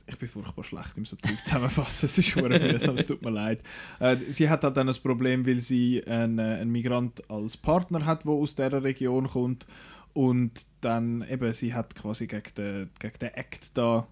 ich 0.07 0.17
bin 0.19 0.29
furchtbar 0.29 0.63
schlecht 0.63 0.97
im 0.97 1.05
so 1.05 1.15
Zeug 1.15 1.43
zusammenfassen, 1.43 2.05
es 2.05 2.17
ist 2.19 2.27
schon 2.27 2.47
mühsam, 2.47 2.95
es 2.95 3.07
tut 3.07 3.23
mir 3.23 3.31
leid. 3.31 3.63
Äh, 3.99 4.17
sie 4.29 4.47
hat 4.49 4.63
halt 4.63 4.77
dann 4.77 4.85
das 4.85 4.99
Problem, 4.99 5.47
weil 5.47 5.59
sie 5.59 6.05
einen, 6.05 6.37
äh, 6.37 6.59
einen 6.61 6.71
Migrant 6.71 7.27
als 7.27 7.57
Partner 7.57 8.05
hat, 8.05 8.23
der 8.23 8.31
aus 8.31 8.53
dieser 8.53 8.83
Region 8.83 9.27
kommt 9.27 9.65
und 10.15 10.67
dann 10.79 11.27
eben, 11.29 11.51
sie 11.51 11.73
hat 11.73 11.93
quasi 11.93 12.25
gegen 12.25 12.53
den, 12.57 12.89
gegen 12.99 13.19
den 13.19 13.33
Act 13.33 13.77
da 13.77 14.07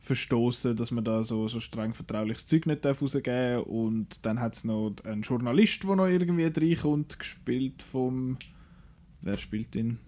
verstoßen, 0.00 0.76
dass 0.76 0.90
man 0.90 1.02
da 1.02 1.24
so, 1.24 1.48
so 1.48 1.60
streng 1.60 1.94
vertrauliches 1.94 2.44
Zeug 2.44 2.66
nicht 2.66 2.84
rausgeben 2.84 3.22
darf. 3.22 3.62
Und 3.66 4.26
dann 4.26 4.38
hat 4.38 4.54
es 4.56 4.64
noch 4.64 4.94
einen 5.02 5.22
Journalist, 5.22 5.82
der 5.82 5.96
noch 5.96 6.08
irgendwie 6.08 6.44
reinkommt, 6.44 7.18
gespielt 7.18 7.82
vom... 7.82 8.36
Wer 9.22 9.38
spielt 9.38 9.74
ihn? 9.76 9.98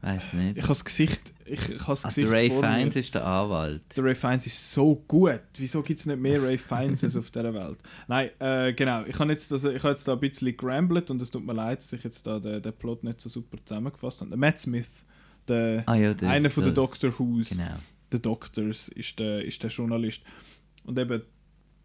Weiß 0.00 0.32
nicht. 0.32 0.56
Ich 0.56 0.64
habe 0.64 0.72
das 0.72 0.84
Gesicht... 0.84 1.32
Ich, 1.52 1.68
ich 1.68 1.80
habe 1.82 1.90
das 1.92 2.04
Also 2.04 2.22
Ray. 2.28 2.50
Fiennes 2.50 2.96
ist 2.96 3.14
der 3.14 3.26
Anwalt. 3.26 3.82
Der 3.96 4.04
Ray 4.04 4.14
Fiennes 4.14 4.46
ist 4.46 4.72
so 4.72 4.94
gut. 5.08 5.40
Wieso 5.56 5.82
gibt 5.82 6.00
es 6.00 6.06
nicht 6.06 6.20
mehr 6.20 6.42
Ray 6.42 6.56
Fiennes 6.58 7.16
auf 7.16 7.30
dieser 7.30 7.52
Welt? 7.52 7.78
Nein, 8.08 8.30
äh, 8.38 8.72
genau. 8.72 9.04
Ich 9.06 9.18
habe 9.18 9.30
jetzt, 9.32 9.50
ich 9.52 9.62
habe 9.64 9.88
jetzt 9.90 10.06
da 10.08 10.12
ein 10.12 10.20
bisschen 10.20 10.56
gerambelt 10.56 11.10
und 11.10 11.20
es 11.20 11.30
tut 11.30 11.44
mir 11.44 11.52
leid, 11.52 11.78
dass 11.78 11.92
ich 11.92 12.04
jetzt 12.04 12.26
da 12.26 12.38
den, 12.38 12.62
den 12.62 12.72
Plot 12.72 13.04
nicht 13.04 13.20
so 13.20 13.28
super 13.28 13.58
zusammengefasst 13.64 14.20
habe. 14.20 14.30
Der 14.30 14.38
Matt 14.38 14.58
Smith, 14.60 14.88
der, 15.48 15.82
Ah 15.86 15.94
ja, 15.96 16.14
der, 16.14 16.30
einer 16.30 16.50
von 16.50 16.62
den 16.62 16.74
der- 16.74 16.82
Doctor 16.84 17.12
Who's, 17.18 17.50
Genau. 17.50 17.74
der 18.12 18.18
Doctors, 18.20 18.88
ist 18.88 19.18
der, 19.18 19.44
ist 19.44 19.62
der 19.62 19.70
Journalist. 19.70 20.22
Und 20.84 20.98
eben, 20.98 21.22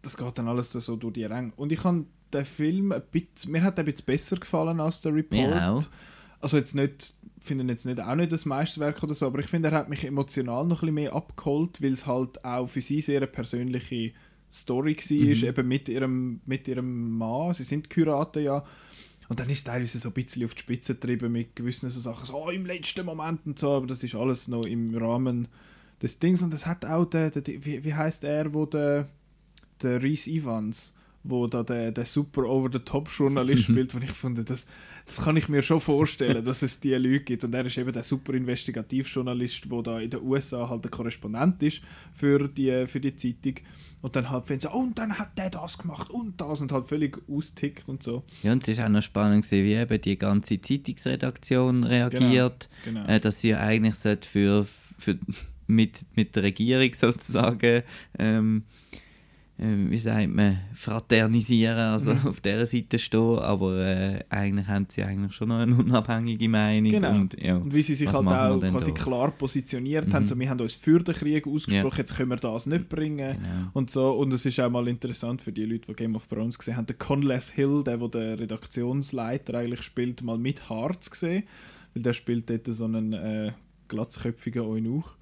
das 0.02 0.16
geht 0.16 0.38
dann 0.38 0.48
alles 0.48 0.70
so 0.72 0.96
durch 0.96 1.14
die 1.14 1.24
Ränge. 1.24 1.52
Und 1.56 1.72
ich 1.72 1.82
habe 1.84 2.04
den 2.32 2.44
Film 2.44 2.92
ein 2.92 3.02
bisschen, 3.10 3.52
mir 3.52 3.62
hat 3.62 3.78
er 3.78 3.82
ein 3.84 3.86
bisschen 3.86 4.06
besser 4.06 4.36
gefallen 4.36 4.80
als 4.80 5.00
der 5.00 5.14
Report. 5.14 5.32
Mir 5.40 5.70
auch. 5.70 5.84
Also 6.40 6.56
jetzt 6.56 6.74
nicht, 6.74 7.14
finde 7.40 7.64
jetzt 7.72 7.86
nicht, 7.86 8.00
auch 8.00 8.14
nicht 8.14 8.32
das 8.32 8.44
Meisterwerk 8.44 9.02
oder 9.02 9.14
so, 9.14 9.26
aber 9.26 9.38
ich 9.38 9.46
finde, 9.46 9.68
er 9.70 9.78
hat 9.78 9.88
mich 9.88 10.04
emotional 10.04 10.64
noch 10.64 10.76
ein 10.82 10.86
bisschen 10.86 10.94
mehr 10.94 11.14
abgeholt, 11.14 11.80
weil 11.82 11.92
es 11.92 12.06
halt 12.06 12.44
auch 12.44 12.66
für 12.66 12.80
sie 12.80 13.00
sehr 13.00 13.18
eine 13.18 13.26
persönliche 13.26 14.12
Story 14.52 14.96
war, 14.96 15.16
Mhm. 15.16 15.44
eben 15.44 15.68
mit 15.68 15.88
ihrem, 15.88 16.40
mit 16.46 16.68
ihrem 16.68 17.16
Mann, 17.18 17.54
sie 17.54 17.64
sind 17.64 17.90
Kuraten 17.90 18.42
ja. 18.42 18.64
Und 19.28 19.40
dann 19.40 19.50
ist 19.50 19.58
es 19.58 19.64
teilweise 19.64 19.98
so 19.98 20.10
ein 20.10 20.14
bisschen 20.14 20.44
auf 20.44 20.54
die 20.54 20.60
Spitze 20.60 20.94
getrieben 20.94 21.32
mit 21.32 21.56
gewissen 21.56 21.90
so 21.90 22.00
Sachen, 22.00 22.26
so 22.26 22.44
oh, 22.44 22.50
im 22.50 22.64
letzten 22.64 23.04
Moment 23.04 23.40
und 23.44 23.58
so, 23.58 23.72
aber 23.72 23.86
das 23.88 24.04
ist 24.04 24.14
alles 24.14 24.46
noch 24.46 24.64
im 24.64 24.94
Rahmen 24.96 25.48
des 26.00 26.20
Dings. 26.20 26.42
Und 26.42 26.52
das 26.52 26.66
hat 26.66 26.84
auch 26.84 27.06
der, 27.06 27.30
der 27.30 27.42
wie, 27.64 27.82
wie 27.84 27.94
heißt 27.94 28.22
er, 28.22 28.54
wo 28.54 28.66
der, 28.66 29.08
der 29.82 30.00
Reese 30.00 30.30
Evans, 30.30 30.94
wo 31.24 31.48
da 31.48 31.64
der, 31.64 31.90
der 31.90 32.04
super 32.04 32.44
over-the-top-Journalist 32.44 33.64
spielt, 33.64 33.94
wo 33.94 33.98
ich 33.98 34.12
fand, 34.12 34.48
das, 34.48 34.66
das 35.06 35.24
kann 35.24 35.36
ich 35.36 35.48
mir 35.48 35.62
schon 35.62 35.80
vorstellen, 35.80 36.44
dass 36.44 36.62
es 36.62 36.80
diese 36.80 36.98
Leute 36.98 37.20
gibt. 37.20 37.44
Und 37.44 37.54
er 37.54 37.64
ist 37.64 37.78
eben 37.78 37.92
der 37.92 38.02
super 38.02 38.34
Investigativjournalist, 38.34 39.70
der 39.70 39.82
da 39.82 40.00
in 40.00 40.10
den 40.10 40.20
USA 40.20 40.68
halt 40.68 40.82
der 40.82 40.90
Korrespondent 40.90 41.62
ist 41.62 41.80
für 42.12 42.48
die, 42.48 42.86
für 42.86 43.00
die 43.00 43.14
Zeitung. 43.14 43.54
Und 44.02 44.16
dann 44.16 44.28
halt 44.30 44.46
finden 44.46 44.62
sie, 44.62 44.68
oh, 44.68 44.80
und 44.80 44.98
dann 44.98 45.16
hat 45.18 45.38
der 45.38 45.50
das 45.50 45.78
gemacht 45.78 46.10
und 46.10 46.40
das 46.40 46.60
und 46.60 46.72
halt 46.72 46.88
völlig 46.88 47.18
austickt 47.28 47.88
und 47.88 48.02
so. 48.02 48.24
Ja, 48.42 48.52
und 48.52 48.66
es 48.66 48.78
war 48.78 48.86
auch 48.86 48.90
noch 48.90 49.02
spannend, 49.02 49.44
gewesen, 49.44 49.64
wie 49.64 49.74
eben 49.74 50.00
die 50.00 50.18
ganze 50.18 50.60
Zeitungsredaktion 50.60 51.84
reagiert. 51.84 52.68
Genau. 52.84 53.06
Äh, 53.06 53.20
dass 53.20 53.40
sie 53.40 53.50
ja 53.50 53.60
eigentlich 53.60 53.94
für, 53.94 54.66
für 54.98 55.18
mit, 55.68 56.04
mit 56.16 56.34
der 56.34 56.42
Regierung 56.42 56.92
sozusagen, 56.92 57.82
ähm, 58.18 58.64
wie 59.58 59.98
sagt 59.98 60.28
man, 60.28 60.58
fraternisieren, 60.74 61.78
also 61.78 62.12
Mhm. 62.12 62.26
auf 62.26 62.40
dieser 62.40 62.66
Seite 62.66 62.98
stehen, 62.98 63.38
aber 63.38 63.78
äh, 63.86 64.24
eigentlich 64.28 64.66
haben 64.68 64.86
sie 64.90 65.02
eigentlich 65.02 65.32
schon 65.32 65.48
noch 65.48 65.60
eine 65.60 65.74
unabhängige 65.74 66.48
Meinung. 66.48 66.90
Genau. 66.92 67.10
Und, 67.14 67.40
ja, 67.42 67.56
Und 67.56 67.72
wie 67.72 67.80
sie 67.80 67.94
sich 67.94 68.06
halt 68.12 68.26
auch 68.26 68.60
quasi 68.60 68.92
da? 68.92 69.00
klar 69.02 69.30
positioniert 69.30 70.12
haben, 70.12 70.24
Mhm. 70.24 70.26
so 70.26 70.38
wir 70.38 70.50
haben 70.50 70.60
uns 70.60 70.74
für 70.74 70.98
den 71.02 71.14
Krieg 71.14 71.46
ausgesprochen, 71.46 71.96
jetzt 71.98 72.14
können 72.14 72.30
wir 72.30 72.36
das 72.36 72.66
nicht 72.66 72.88
bringen. 72.90 73.16
Genau. 73.38 73.70
Und 73.72 73.90
so, 73.90 74.10
und 74.12 74.32
es 74.34 74.44
ist 74.44 74.60
auch 74.60 74.68
mal 74.70 74.86
interessant 74.88 75.40
für 75.40 75.52
die 75.52 75.64
Leute, 75.64 75.86
die 75.88 75.94
Game 75.94 76.16
of 76.16 76.26
Thrones 76.26 76.58
gesehen 76.58 76.76
haben, 76.76 76.86
der 76.86 76.96
Conleth 76.96 77.50
Hill, 77.54 77.82
der, 77.84 77.98
wo 78.00 78.08
der 78.08 78.38
Redaktionsleiter 78.38 79.54
eigentlich 79.54 79.82
spielt, 79.82 80.22
mal 80.22 80.36
mit 80.38 80.68
Harz 80.68 81.10
gesehen, 81.10 81.44
weil 81.94 82.02
der 82.02 82.12
spielt 82.12 82.50
dort 82.50 82.66
so 82.66 82.84
einen 82.84 83.14
äh, 83.14 83.52
glatzköpfigen 83.88 84.62
Eunuch. 84.62 85.16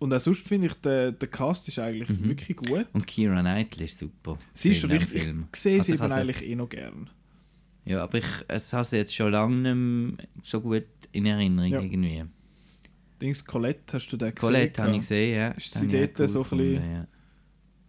Und 0.00 0.12
auch 0.14 0.20
sonst 0.20 0.46
finde 0.48 0.66
ich, 0.68 0.74
der, 0.74 1.12
der 1.12 1.28
Cast 1.28 1.68
ist 1.68 1.78
eigentlich 1.78 2.08
Mhm. 2.08 2.24
wirklich 2.30 2.56
gut. 2.56 2.86
Und 2.92 3.06
Keira 3.06 3.40
Knightley 3.40 3.84
ist 3.84 3.98
super. 3.98 4.38
Sie 4.54 4.70
ist 4.70 4.82
richtig, 4.88 5.22
Film. 5.22 5.46
ich 5.54 5.60
sehe 5.60 5.72
sie 5.82 5.92
Also 5.92 6.04
eben 6.04 6.12
habe 6.12 6.22
eigentlich 6.22 6.42
eh 6.42 6.56
noch 6.56 6.68
gern. 6.68 7.08
Ja, 7.84 8.02
aber 8.02 8.18
ich 8.18 8.24
es 8.48 8.72
habe 8.72 8.84
sie 8.84 8.96
jetzt 8.96 9.14
schon 9.14 9.30
lange 9.32 9.56
nicht 9.56 10.16
mehr 10.18 10.26
so 10.42 10.60
gut 10.60 10.84
in 11.12 11.26
Erinnerung 11.26 11.70
Ja. 11.70 11.80
irgendwie. 11.80 12.24
Dings 13.20 13.44
Colette, 13.44 13.94
hast 13.94 14.08
du 14.08 14.16
den 14.16 14.34
gesehen? 14.34 14.40
Colette 14.48 14.82
habe 14.82 14.92
ich 14.92 14.98
gesehen, 15.00 15.36
ja. 15.36 15.48
Ist 15.50 15.74
sie 15.74 15.86
dort 15.88 16.16
so 16.30 16.42
ein 16.44 16.48
bisschen- 16.50 16.92
ja. 16.92 17.06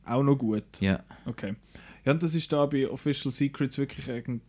Auch 0.04 0.24
noch 0.24 0.36
gut. 0.36 0.64
Ja, 0.82 1.04
Okay. 1.26 1.56
Ja, 2.04 2.12
und 2.14 2.22
das 2.24 2.36
ist 2.36 2.52
da 2.52 2.66
bei 2.66 2.90
Official 2.90 3.32
Secrets 3.32 3.78
wirklich 3.78 4.10
ein, 4.12 4.42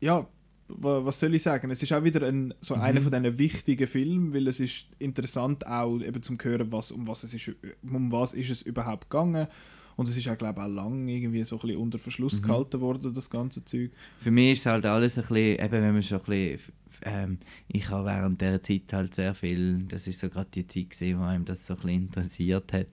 ja, 0.00 0.26
was 0.68 1.20
soll 1.20 1.34
ich 1.34 1.42
sagen? 1.42 1.70
Es 1.70 1.82
ist 1.82 1.92
auch 1.92 2.02
wieder 2.04 2.26
ein, 2.26 2.54
so 2.60 2.76
Mhm. 2.76 2.82
einer 2.82 3.02
von 3.02 3.10
diesen 3.12 3.38
wichtigen 3.38 3.86
Filmen, 3.86 4.32
weil 4.32 4.48
es 4.48 4.60
ist 4.60 4.86
interessant 4.98 5.66
auch 5.66 6.00
eben 6.00 6.22
zum 6.22 6.38
hören, 6.42 6.70
was, 6.72 6.90
um 6.92 7.06
was 7.06 7.24
es 7.24 7.34
ist, 7.34 7.50
um 7.82 8.10
was 8.12 8.32
ist 8.32 8.50
es 8.50 8.62
überhaupt 8.62 9.10
gegangen. 9.10 9.46
Und 9.94 10.08
es 10.08 10.16
ist 10.16 10.26
auch, 10.28 10.38
glaube 10.38 10.60
ich, 10.60 10.66
auch 10.66 10.70
lang 10.72 11.06
irgendwie 11.06 11.44
so 11.44 11.56
ein 11.56 11.60
bisschen 11.60 11.76
unter 11.76 11.98
Verschluss 11.98 12.40
Mhm. 12.40 12.46
gehalten 12.46 12.80
worden, 12.80 13.12
das 13.12 13.28
ganze 13.28 13.62
Zeug. 13.64 13.90
für 14.18 14.30
mich 14.30 14.52
ist 14.52 14.66
halt 14.66 14.86
alles 14.86 15.18
ein 15.18 15.22
bisschen, 15.24 15.58
eben 15.58 15.70
wenn 15.72 15.92
man 15.92 16.02
schon 16.02 16.18
ein 16.18 16.24
bisschen, 16.24 16.72
ähm, 17.02 17.38
ich 17.68 17.90
habe 17.90 18.06
während 18.06 18.40
dieser 18.40 18.62
Zeit 18.62 18.92
halt 18.92 19.14
sehr 19.14 19.34
viel, 19.34 19.82
das 19.88 20.06
ist 20.06 20.18
so 20.20 20.30
gerade 20.30 20.48
die 20.54 20.66
Zeit 20.66 20.90
gewesen, 20.90 21.18
wo 21.20 21.24
einem 21.24 21.44
das 21.44 21.66
so 21.66 21.74
ein 21.74 21.80
bisschen 21.80 21.90
interessiert 22.04 22.72
hat, 22.72 22.86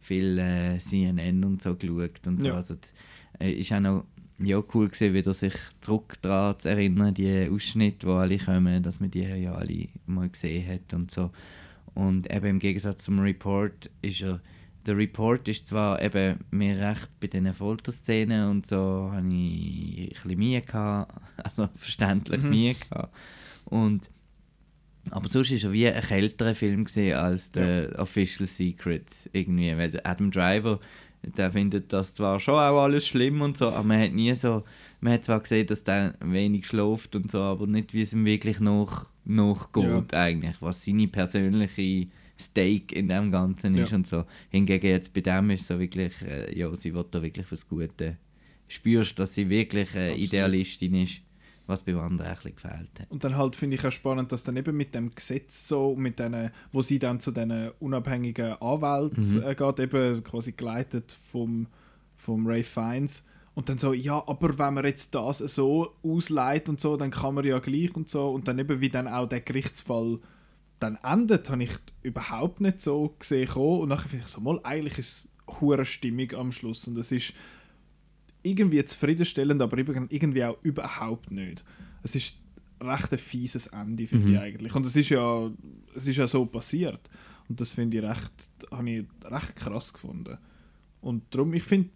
viel 0.00 0.38
äh, 0.38 0.78
CNN 0.78 1.42
und 1.44 1.62
so 1.62 1.74
geschaut 1.74 2.26
und 2.26 2.42
so, 2.42 2.48
Ja. 2.48 2.54
also 2.56 2.74
das, 2.74 2.92
äh, 3.40 3.52
ist 3.52 3.72
auch 3.72 3.80
noch 3.80 4.04
ja, 4.38 4.62
cool 4.74 4.88
gewesen, 4.88 5.14
wieder 5.14 5.34
sich 5.34 5.54
zurück 5.80 6.14
daran 6.22 6.58
zu 6.58 6.68
erinnern, 6.70 7.14
die 7.14 7.48
Ausschnitte, 7.50 8.06
die 8.06 8.12
alle 8.12 8.38
kommen, 8.38 8.82
dass 8.82 9.00
man 9.00 9.10
die 9.10 9.22
ja 9.22 9.54
alle 9.54 9.88
mal 10.06 10.28
gesehen 10.28 10.66
hat 10.68 10.92
und 10.94 11.10
so. 11.10 11.30
Und 11.94 12.32
eben 12.32 12.46
im 12.46 12.58
Gegensatz 12.58 13.04
zum 13.04 13.18
Report 13.18 13.90
ist 14.00 14.22
er, 14.22 14.40
der 14.86 14.96
Report 14.96 15.46
ist 15.48 15.66
zwar 15.66 16.02
eben 16.02 16.40
mir 16.50 16.76
recht 16.76 17.08
bei 17.20 17.28
diesen 17.28 17.52
Folterszenen 17.52 18.50
und 18.50 18.66
so, 18.66 19.10
habe 19.12 19.26
ich 19.28 20.08
ein 20.08 20.08
bisschen 20.08 20.38
Mühe 20.38 20.60
gehabt, 20.62 21.20
also 21.36 21.68
verständlich 21.76 22.42
Mhm. 22.42 22.50
Mühe 22.50 22.74
gehabt. 22.74 23.14
Und, 23.66 24.10
aber 25.10 25.28
sonst 25.28 25.50
war 25.52 25.58
er 25.70 25.72
wie 25.72 25.88
ein 25.88 26.02
kälterer 26.02 26.54
Film 26.54 26.86
als 27.14 27.50
der 27.52 27.98
Official 27.98 28.48
Secrets 28.48 29.28
irgendwie, 29.32 29.76
weil 29.76 30.00
Adam 30.04 30.30
Driver, 30.30 30.80
der 31.22 31.52
findet 31.52 31.92
das 31.92 32.14
zwar 32.14 32.40
schon 32.40 32.54
auch 32.54 32.82
alles 32.82 33.06
schlimm 33.06 33.40
und 33.40 33.56
so, 33.56 33.68
aber 33.68 33.84
man 33.84 34.00
hat 34.00 34.12
nie 34.12 34.34
so, 34.34 34.64
man 35.00 35.14
hat 35.14 35.24
zwar 35.24 35.40
gesehen, 35.40 35.66
dass 35.66 35.84
der 35.84 36.14
wenig 36.20 36.66
schläft 36.66 37.14
und 37.16 37.30
so, 37.30 37.40
aber 37.40 37.66
nicht 37.66 37.94
wie 37.94 38.02
es 38.02 38.12
ihm 38.12 38.24
wirklich 38.24 38.60
nach, 38.60 39.06
nachgeht 39.24 40.14
eigentlich, 40.14 40.56
was 40.60 40.84
seine 40.84 41.08
persönliche 41.08 42.08
Stake 42.38 42.94
in 42.94 43.08
dem 43.08 43.30
Ganzen 43.30 43.74
ist 43.76 43.90
Ja. 43.90 43.96
und 43.96 44.06
so. 44.06 44.24
Hingegen 44.50 44.86
jetzt 44.86 45.14
bei 45.14 45.20
dem 45.20 45.50
ist 45.50 45.66
so 45.66 45.78
wirklich, 45.78 46.12
äh, 46.22 46.58
ja, 46.58 46.74
sie 46.74 46.92
will 46.92 47.04
da 47.10 47.22
wirklich 47.22 47.46
fürs 47.46 47.68
Gute. 47.68 48.16
Spürst, 48.66 49.18
dass 49.18 49.34
sie 49.34 49.48
wirklich 49.48 49.94
äh. 49.94 50.14
Idealistin 50.14 50.94
ist, 50.94 51.20
was 51.66 51.82
beim 51.84 51.98
anderen 51.98 52.30
ein 52.30 52.34
bisschen 52.34 52.56
gefehlt 52.56 53.00
hat. 53.00 53.10
Und 53.10 53.24
dann 53.24 53.36
halt 53.36 53.56
finde 53.56 53.76
ich 53.76 53.86
auch 53.86 53.92
spannend, 53.92 54.32
dass 54.32 54.42
dann 54.42 54.56
eben 54.56 54.76
mit 54.76 54.94
dem 54.94 55.14
Gesetz 55.14 55.68
so, 55.68 55.94
mit 55.94 56.18
denen, 56.18 56.50
wo 56.72 56.82
sie 56.82 56.98
dann 56.98 57.20
zu 57.20 57.30
diesen 57.30 57.70
unabhängigen 57.78 58.60
Anwälten 58.60 59.34
Mhm. 59.34 59.42
äh, 59.42 59.54
geht, 59.54 59.80
eben 59.80 60.24
quasi 60.24 60.52
geleitet 60.52 61.16
vom, 61.30 61.66
vom 62.16 62.46
Ray 62.46 62.64
Fiennes. 62.64 63.24
Und 63.54 63.68
dann 63.68 63.78
so, 63.78 63.92
ja, 63.92 64.22
aber 64.26 64.58
wenn 64.58 64.74
man 64.74 64.84
jetzt 64.84 65.14
das 65.14 65.38
so 65.38 65.94
ausleitet 66.02 66.70
und 66.70 66.80
so, 66.80 66.96
dann 66.96 67.10
kann 67.10 67.34
man 67.34 67.44
ja 67.44 67.58
gleich 67.58 67.94
und 67.94 68.08
so. 68.08 68.30
Und 68.30 68.48
dann 68.48 68.58
eben, 68.58 68.80
wie 68.80 68.88
dann 68.88 69.06
auch 69.06 69.28
der 69.28 69.40
Gerichtsfall 69.42 70.18
dann 70.78 70.98
endet, 71.04 71.50
habe 71.50 71.62
ich 71.62 71.72
überhaupt 72.02 72.60
nicht 72.60 72.80
so 72.80 73.14
gesehen. 73.18 73.48
kommen. 73.48 73.82
Und 73.82 73.88
nachher 73.90 74.08
finde 74.08 74.24
ich 74.24 74.32
so, 74.32 74.40
mal, 74.40 74.58
eigentlich 74.64 74.98
ist 74.98 75.28
es 75.46 75.88
Stimmung 75.88 76.32
am 76.32 76.50
Schluss. 76.50 76.88
Und 76.88 76.96
es 76.96 77.12
ist 77.12 77.34
irgendwie 78.42 78.84
zufriedenstellend, 78.84 79.62
aber 79.62 79.78
irgendwie 79.78 80.44
auch 80.44 80.56
überhaupt 80.62 81.30
nicht. 81.30 81.64
Es 82.02 82.14
ist 82.14 82.36
recht 82.80 83.12
ein 83.12 83.18
fieses 83.18 83.68
Ende, 83.68 84.06
finde 84.06 84.26
Mhm. 84.26 84.34
ich 84.34 84.40
eigentlich. 84.40 84.74
Und 84.74 84.86
es 84.86 84.96
ist 84.96 85.08
ja, 85.10 85.50
es 85.94 86.06
ist 86.06 86.16
ja 86.16 86.26
so 86.26 86.44
passiert. 86.46 87.08
Und 87.48 87.60
das 87.60 87.70
finde 87.72 87.98
ich 87.98 88.02
recht, 88.04 88.32
habe 88.70 88.90
ich 88.90 89.04
recht 89.24 89.56
krass 89.56 89.92
gefunden. 89.92 90.38
Und 91.00 91.22
darum, 91.34 91.52
ich 91.54 91.62
finde, 91.64 91.90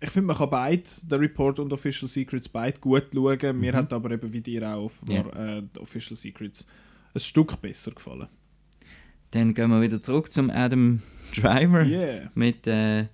ich 0.00 0.10
finde, 0.10 0.26
man 0.28 0.36
kann 0.36 0.50
beide, 0.50 0.82
der 1.02 1.20
Report 1.20 1.58
und 1.58 1.72
Official 1.72 2.08
Secrets, 2.08 2.48
beide 2.48 2.78
gut 2.80 3.04
schauen. 3.14 3.58
Mir 3.60 3.72
Mhm. 3.72 3.76
hat 3.76 3.92
aber 3.92 4.10
eben 4.10 4.32
wie 4.32 4.40
dir 4.40 4.68
auch 4.74 4.84
offenbar 4.84 5.34
äh, 5.36 5.62
die 5.74 5.80
Official 5.80 6.16
Secrets 6.16 6.66
ein 7.14 7.20
Stück 7.20 7.60
besser 7.62 7.92
gefallen. 7.92 8.28
Dann 9.30 9.54
gehen 9.54 9.70
wir 9.70 9.80
wieder 9.82 10.00
zurück 10.02 10.30
zum 10.30 10.50
Adam 10.50 11.00
Driver 11.34 11.84
Yeah. 11.84 12.30
mit, 12.34 12.66
äh, 12.66 13.06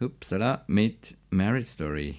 upsala, 0.00 0.64
mit 0.66 1.16
Marriage 1.30 1.66
Story. 1.66 2.16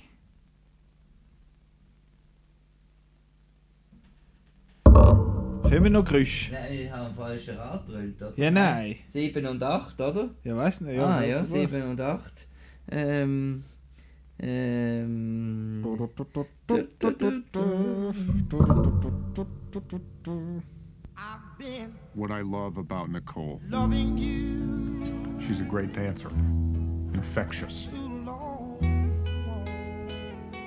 Können 4.84 5.84
wir 5.84 5.90
noch 5.90 6.06
Geräusche? 6.06 6.54
Nein, 6.54 6.74
ich 6.74 6.92
habe 6.92 7.06
einen 7.08 7.16
falschen 7.16 7.58
Rad 7.58 7.88
gedrückt, 7.88 8.22
oder? 8.22 8.34
Ja, 8.38 8.52
nein. 8.52 8.96
7 9.12 9.46
und 9.46 9.64
8, 9.64 10.00
oder? 10.00 10.30
Ja, 10.44 10.56
weiß 10.56 10.82
nicht. 10.82 10.96
Ja, 10.96 11.06
ah, 11.06 11.22
weiß 11.22 11.28
ja, 11.28 11.42
nicht. 11.42 11.52
7 11.52 11.90
und 11.90 12.02
8. 12.02 12.48
Ähm. 12.92 13.64
Ähm. 14.40 15.82
What 22.14 22.32
I 22.32 22.42
love 22.42 22.78
about 22.78 23.08
Nicole, 23.10 23.60
loving 23.70 24.18
you 24.18 24.86
she's 25.40 25.62
a 25.62 25.64
great 25.64 25.94
dancer, 25.94 26.30
infectious. 27.26 27.88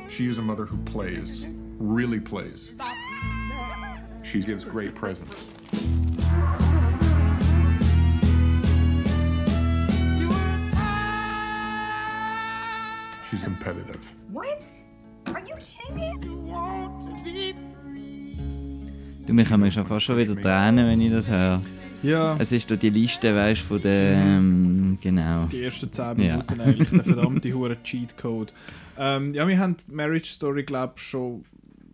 She 0.09 0.27
is 0.27 0.39
a 0.39 0.43
mother 0.43 0.65
who 0.67 0.77
plays, 0.79 1.47
really 1.79 2.19
plays. 2.19 2.73
She 4.25 4.41
gives 4.41 4.65
great 4.65 4.95
presents. 4.95 5.47
You 10.19 10.29
were 10.29 10.71
tired. 10.73 11.55
She's 13.31 13.43
competitive. 13.45 14.15
What? 14.33 14.61
Are 15.27 15.41
you 15.41 15.55
kidding 15.73 15.95
me? 15.95 16.13
You 16.23 16.39
want 16.41 17.01
to 17.03 17.11
be 17.25 17.55
free. 17.83 18.37
Du, 19.27 19.33
mich 19.33 19.49
haben 19.49 19.71
schon 19.71 19.87
fast 19.87 20.05
schon 20.05 20.19
wieder 20.19 20.35
Tränen, 20.35 20.87
wenn 20.89 21.01
ich 21.01 21.13
das 21.13 21.31
höre. 21.31 21.63
Ja, 22.03 22.37
Es 22.39 22.53
ist 22.53 22.71
da 22.71 22.77
die 22.77 22.91
Liste, 22.91 23.35
weißt 23.35 23.63
du, 23.63 23.67
von 23.67 23.83
der. 23.83 24.13
Ähm, 24.17 24.99
genau. 25.01 25.47
die 25.51 25.63
ersten 25.63 25.91
10 25.93 26.05
Ja. 26.21 26.37
Minuten 26.37 26.61
eigentlich, 26.61 26.91
der 26.91 27.05
verdammte 27.05 27.53
hure 27.53 27.77
Cheatcode. 27.83 28.53
Ähm, 28.97 29.35
ja, 29.35 29.47
wir 29.49 29.59
haben 29.59 29.77
die 29.89 29.95
Marriage 29.95 30.31
Story, 30.31 30.63
glaube 30.63 30.95
ich, 30.97 31.03
schon, 31.03 31.45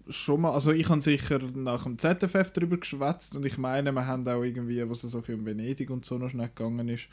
schon 0.08 0.42
mal, 0.42 0.52
also 0.52 0.72
ich 0.72 0.88
habe 0.88 1.00
sicher 1.00 1.38
nach 1.54 1.84
dem 1.84 1.98
ZFF 1.98 2.50
darüber 2.52 2.76
geschwätzt 2.76 3.34
und 3.36 3.46
ich 3.46 3.56
meine, 3.58 3.92
wir 3.92 4.06
haben 4.06 4.26
auch 4.28 4.42
irgendwie, 4.42 4.88
was 4.88 5.04
es 5.04 5.12
bisschen 5.14 5.40
um 5.40 5.46
Venedig 5.46 5.90
und 5.90 6.04
so 6.04 6.18
noch 6.18 6.30
schnell 6.30 6.48
gegangen 6.54 6.88
ist, 6.88 7.08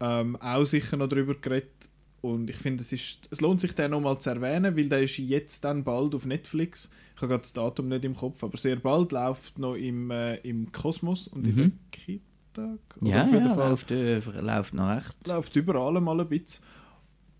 ähm, 0.00 0.36
auch 0.36 0.64
sicher 0.64 0.96
noch 0.96 1.08
darüber 1.08 1.34
geredet 1.34 1.88
und 2.32 2.50
ich 2.50 2.56
finde, 2.56 2.82
es, 2.82 2.92
ist, 2.92 3.28
es 3.30 3.40
lohnt 3.40 3.60
sich 3.60 3.74
den 3.74 3.90
nochmal 3.90 4.18
zu 4.18 4.30
erwähnen, 4.30 4.76
weil 4.76 4.88
der 4.88 5.02
ist 5.02 5.18
jetzt 5.18 5.64
dann 5.64 5.84
bald 5.84 6.14
auf 6.14 6.26
Netflix. 6.26 6.90
Ich 7.14 7.22
habe 7.22 7.28
gerade 7.28 7.42
das 7.42 7.52
Datum 7.52 7.88
nicht 7.88 8.04
im 8.04 8.14
Kopf, 8.14 8.42
aber 8.44 8.56
sehr 8.58 8.76
bald 8.76 9.12
läuft 9.12 9.58
noch 9.58 9.74
im, 9.74 10.10
äh, 10.10 10.36
im 10.38 10.70
Kosmos 10.72 11.28
und 11.28 11.46
in 11.46 11.54
Mhm. 11.54 11.56
der 11.58 11.70
Kita. 11.90 12.78
Ja, 13.02 13.22
auf 13.24 13.32
jeden 13.32 13.44
ja 13.48 13.54
Fall 13.54 13.70
läuft, 13.70 13.90
äh, 13.90 14.18
läuft 14.18 14.74
noch 14.74 14.88
recht. 14.96 15.26
läuft 15.26 15.56
überall 15.56 16.00
mal 16.00 16.20
ein 16.20 16.28
bisschen. 16.28 16.64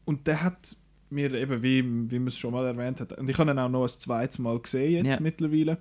Und 0.04 0.26
der 0.26 0.42
hat 0.42 0.76
mir 1.10 1.32
eben, 1.34 1.62
wie, 1.62 2.10
wie 2.10 2.18
man 2.18 2.28
es 2.28 2.36
schon 2.38 2.52
mal 2.52 2.66
erwähnt 2.66 3.00
hat, 3.00 3.12
und 3.18 3.28
ich 3.30 3.38
habe 3.38 3.50
ihn 3.50 3.58
auch 3.58 3.68
noch 3.68 3.82
ein 3.84 3.88
zweites 3.88 4.38
Mal 4.38 4.58
gesehen 4.58 5.04
jetzt 5.04 5.14
Ja. 5.16 5.20
mittlerweile. 5.20 5.78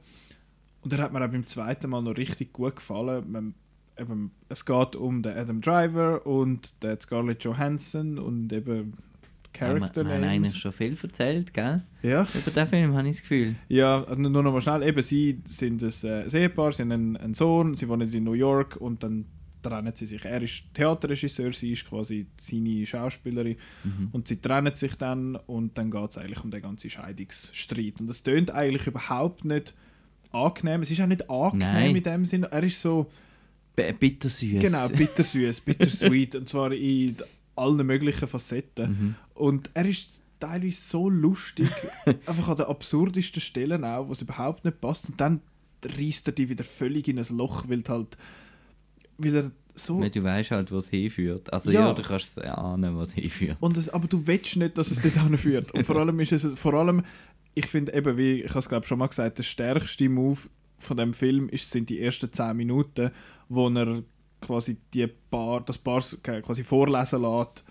Und 0.81 0.93
er 0.93 0.99
hat 0.99 1.13
mir 1.13 1.23
auch 1.25 1.29
beim 1.31 1.45
zweiten 1.47 1.89
Mal 1.89 2.01
noch 2.03 2.15
richtig 2.15 2.53
gut 2.53 2.75
gefallen. 2.75 3.31
Man, 3.31 3.53
eben, 3.99 4.31
es 4.49 4.65
geht 4.65 4.95
um 4.95 5.21
den 5.21 5.38
Adam 5.38 5.62
Driver 5.62 6.25
und 6.25 6.81
den 6.84 6.99
Scarlett 6.99 7.43
Johansson 7.43 8.17
und 8.19 8.51
eben 8.53 8.93
Character 9.53 10.05
wir 10.05 10.13
haben 10.15 10.21
Names. 10.21 10.36
eigentlich 10.36 10.58
schon 10.62 10.71
viel 10.73 10.97
erzählt, 11.01 11.53
gell? 11.53 11.81
Ja, 12.03 12.27
Über 12.34 12.51
den 12.51 12.67
Film 12.67 12.93
habe 12.95 13.08
ich 13.08 13.15
das 13.15 13.21
Gefühl. 13.21 13.55
ja, 13.69 14.05
nur 14.17 14.43
noch 14.43 14.51
mal 14.51 14.60
schnell. 14.62 14.84
Eben, 14.84 15.01
sie 15.01 15.39
sind 15.45 15.81
ein 15.81 15.89
äh, 16.03 16.23
ein 16.23 16.29
Ehepaar, 16.29 16.73
sie 16.73 16.81
haben 16.84 16.91
einen, 16.91 17.17
einen 17.17 17.34
Sohn, 17.34 17.75
sie 17.77 17.88
wohnen 17.88 18.12
in 18.12 18.23
New 18.25 18.34
York 18.34 18.75
und 18.75 19.01
dann 19.03 19.25
trennen 19.63 19.93
sie 19.95 20.05
sich. 20.05 20.23
Er 20.25 20.41
ist 20.41 20.63
Theaterregisseur, 20.73 21.53
sie 21.53 21.71
ist 21.71 21.88
quasi 21.89 22.27
seine 22.38 22.86
Schauspielerin 22.86 23.55
Mhm. 23.86 24.10
und 24.12 24.27
sie 24.27 24.41
trennen 24.41 24.75
sich 24.75 24.95
dann 24.95 25.38
und 25.38 25.77
dann 25.77 25.89
geht 25.89 26.10
es 26.12 26.17
eigentlich 26.17 26.43
um 26.43 26.51
den 26.51 26.62
ganzen 26.62 26.89
Scheidungsstreit. 26.89 27.99
Und 28.01 28.08
das 28.08 28.23
tönt 28.23 28.51
eigentlich 28.51 28.86
überhaupt 28.88 29.45
nicht 29.45 29.73
angenehm. 30.31 30.81
Es 30.81 30.91
ist 30.91 30.99
auch 31.01 31.08
nicht 31.08 31.29
angenehm 31.29 31.60
Nein. 31.73 31.95
in 31.95 32.03
dem 32.03 32.25
Sinne. 32.25 32.47
Er 32.51 32.62
ist 32.62 32.81
so, 32.81 33.10
bittersüß. 33.75 34.61
genau, 34.61 34.88
bittersüß, 34.89 35.61
bittersweet 35.61 36.35
und 36.35 36.49
zwar 36.49 36.71
in 36.71 37.17
allen 37.55 37.85
möglichen 37.85 38.27
Facetten. 38.27 38.89
Mhm. 38.89 39.15
Und 39.33 39.69
er 39.73 39.85
ist 39.85 40.21
teilweise 40.39 40.81
so 40.81 41.09
lustig, 41.09 41.69
einfach 42.25 42.49
an 42.49 42.57
den 42.57 42.65
absurdesten 42.67 43.41
Stellen 43.41 43.83
auch, 43.83 44.07
wo 44.07 44.13
es 44.13 44.21
überhaupt 44.21 44.65
nicht 44.65 44.81
passt. 44.81 45.09
Und 45.09 45.21
dann 45.21 45.41
reißt 45.85 46.27
er 46.27 46.33
die 46.33 46.49
wieder 46.49 46.63
völlig 46.63 47.07
in 47.07 47.19
ein 47.19 47.25
Loch, 47.31 47.65
weil 47.67 47.83
halt, 47.88 48.17
weil 49.17 49.35
er 49.35 49.51
so 49.75 49.99
Weil 49.99 50.09
du 50.09 50.23
weißt 50.23 50.51
halt, 50.51 50.71
wo 50.71 50.77
es 50.77 50.89
hinführt. 50.89 51.51
Also 51.51 51.71
Ja. 51.71 51.88
ja, 51.88 51.93
du 51.93 52.01
kannst 52.01 52.41
ahnen, 52.41 52.95
wo 52.95 53.01
es 53.01 53.13
hinführt. 53.13 53.57
Und 53.59 53.77
es, 53.77 53.89
aber 53.89 54.07
du 54.07 54.25
willst 54.25 54.55
nicht, 54.55 54.77
dass 54.77 54.89
es 54.89 55.01
dort 55.01 55.21
hinführt. 55.21 55.71
Und 55.71 55.85
vor 55.85 55.97
allem 55.97 56.19
ist 56.21 56.31
es, 56.31 56.47
vor 56.57 56.73
allem, 56.73 57.03
ich 57.53 57.67
finde 57.67 57.93
eben, 57.93 58.17
wie 58.17 58.41
ich 58.43 58.55
es 58.55 58.69
glaube 58.69 58.88
schon 58.88 58.99
mal 58.99 59.07
gesagt, 59.07 59.38
der 59.38 59.43
stärkste 59.43 60.07
Move 60.07 60.39
von 60.79 60.97
dem 60.97 61.13
Film 61.13 61.49
ist, 61.49 61.69
sind 61.69 61.89
die 61.89 61.99
ersten 61.99 62.31
10 62.31 62.55
Minuten, 62.55 63.11
wo 63.49 63.69
er 63.69 64.03
quasi 64.41 64.77
die 64.93 65.08
Paar, 65.08 65.62
das 65.62 65.77
Paar 65.77 66.01
quasi 66.21 66.63
vorlesen 66.63 67.21
lässt, 67.21 67.63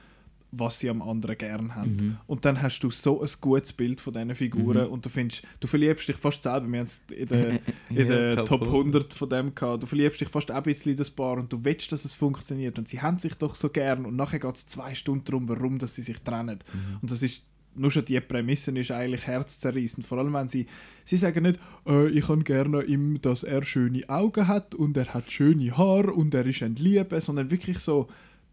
was 0.57 0.79
sie 0.79 0.89
am 0.89 1.03
anderen 1.03 1.37
gern 1.37 1.75
haben. 1.75 1.97
Mhm. 1.97 2.17
Und 2.27 2.45
dann 2.45 2.63
hast 2.63 2.81
du 2.81 2.91
so 2.91 3.21
ein 3.21 3.29
gutes 3.41 3.73
Bild 3.73 4.01
von 4.01 4.13
diesen 4.13 4.35
Figuren 4.37 4.87
Mhm. 4.87 4.93
und 4.93 5.05
du 5.05 5.09
findest, 5.09 5.43
du 5.59 5.67
verliebst 5.67 6.09
dich 6.09 6.17
fast 6.17 6.45
selber. 6.45 6.69
Wir 6.69 6.79
haben 6.79 6.85
es 6.85 7.03
in 7.13 7.27
der, 7.27 7.61
in 7.91 8.09
der 8.09 8.37
Top 8.37 8.61
Top 8.61 8.63
100. 8.63 8.73
100 9.05 9.15
von 9.15 9.29
dem 9.29 9.55
gehabt. 9.55 9.83
Du 9.83 9.87
verliebst 9.87 10.21
dich 10.21 10.29
fast 10.29 10.51
auch 10.53 10.57
ein 10.57 10.63
bisschen 10.63 10.93
in 10.93 10.99
das 10.99 11.11
Paar 11.11 11.39
und 11.39 11.53
du 11.53 11.65
willst, 11.65 11.91
dass 11.91 12.05
es 12.05 12.15
funktioniert. 12.15 12.79
Und 12.79 12.89
sie 12.89 13.03
haben 13.03 13.19
sich 13.19 13.35
doch 13.35 13.57
so 13.57 13.69
gern 13.69 14.07
und 14.07 14.15
nachher 14.15 14.39
geht 14.39 14.55
es 14.55 14.67
zwei 14.67 14.95
Stunden 14.95 15.25
darum, 15.25 15.49
warum 15.49 15.79
dass 15.79 15.97
sie 15.97 16.03
sich 16.03 16.21
trennen. 16.21 16.61
Mhm. 16.73 16.99
Und 17.03 17.11
das 17.11 17.23
ist 17.23 17.43
nur 17.77 17.91
schon 17.91 18.05
die 18.05 18.21
Prämisse 18.21 18.71
ist 18.79 18.91
eigentlich 18.91 19.27
herzzerreißend. 19.27 20.07
Vor 20.07 20.19
allem, 20.19 20.33
wenn 20.35 20.49
sie, 20.49 20.67
sie 21.05 21.17
sagen 21.17 21.43
nicht, 21.43 21.61
äh, 21.87 22.09
ich 22.09 22.27
kann 22.27 22.45
gerne 22.45 22.83
ihm, 22.83 23.21
dass 23.21 23.43
er 23.43 23.63
schöne 23.63 24.09
Augen 24.09 24.49
hat 24.49 24.75
und 24.75 24.97
er 24.97 25.13
hat 25.13 25.31
schöne 25.31 25.77
Haare 25.77 26.13
und 26.13 26.35
er 26.35 26.47
ist 26.47 26.63
ein 26.63 26.77
Liebe, 26.77 27.21
sondern 27.21 27.51
wirklich 27.51 27.79
so 27.79 28.09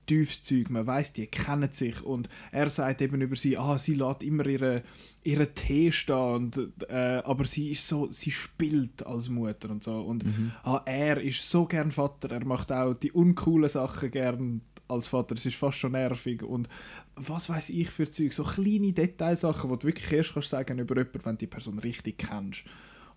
tiefes 0.06 0.44
Zeug. 0.44 0.70
Man 0.70 0.88
weiß, 0.88 1.14
die 1.14 1.28
kennen 1.28 1.72
sich. 1.72 2.02
Und 2.04 2.30
er 2.52 2.70
sagt 2.70 3.02
eben 3.02 3.22
über 3.22 3.36
sie, 3.36 3.58
ah, 3.58 3.78
sie 3.78 3.96
lässt 3.96 4.24
immer 4.24 4.46
ihre, 4.46 4.84
ihre 5.24 5.54
Tee 5.54 5.92
stehen, 5.92 6.36
und, 6.36 6.70
äh, 6.90 7.22
aber 7.24 7.46
sie 7.46 7.72
ist 7.72 7.88
so, 7.88 8.12
sie 8.12 8.32
spielt 8.32 9.06
als 9.06 9.30
Mutter 9.30 9.70
und 9.70 9.84
so. 9.84 10.00
Und 10.02 10.26
ah, 10.64 10.82
er 10.86 11.22
ist 11.22 11.50
so 11.50 11.66
gern 11.66 11.92
Vater, 11.92 12.32
er 12.32 12.46
macht 12.46 12.72
auch 12.72 12.94
die 12.94 13.12
uncoolen 13.12 13.70
Sachen 13.70 14.12
gern 14.12 14.62
als 14.92 15.08
Vater, 15.08 15.36
es 15.36 15.46
ist 15.46 15.56
fast 15.56 15.78
schon 15.78 15.94
nervig 15.94 16.44
und 16.44 16.68
was 17.16 17.50
weiß 17.50 17.70
ich 17.70 17.90
für 17.90 18.10
Zeug, 18.10 18.34
so 18.34 18.44
kleine 18.44 18.94
Detailsachen, 18.94 19.70
wo 19.70 19.76
du 19.76 19.88
wirklich 19.88 20.12
erst 20.12 20.34
kannst 20.34 20.50
sagen 20.50 20.80
über 20.80 20.96
jemanden, 20.98 21.20
wenn 21.26 21.36
du 21.36 21.40
die 21.40 21.48
Person 21.48 21.80
richtig 21.80 22.18
kennst 22.18 22.64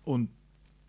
und 0.03 0.29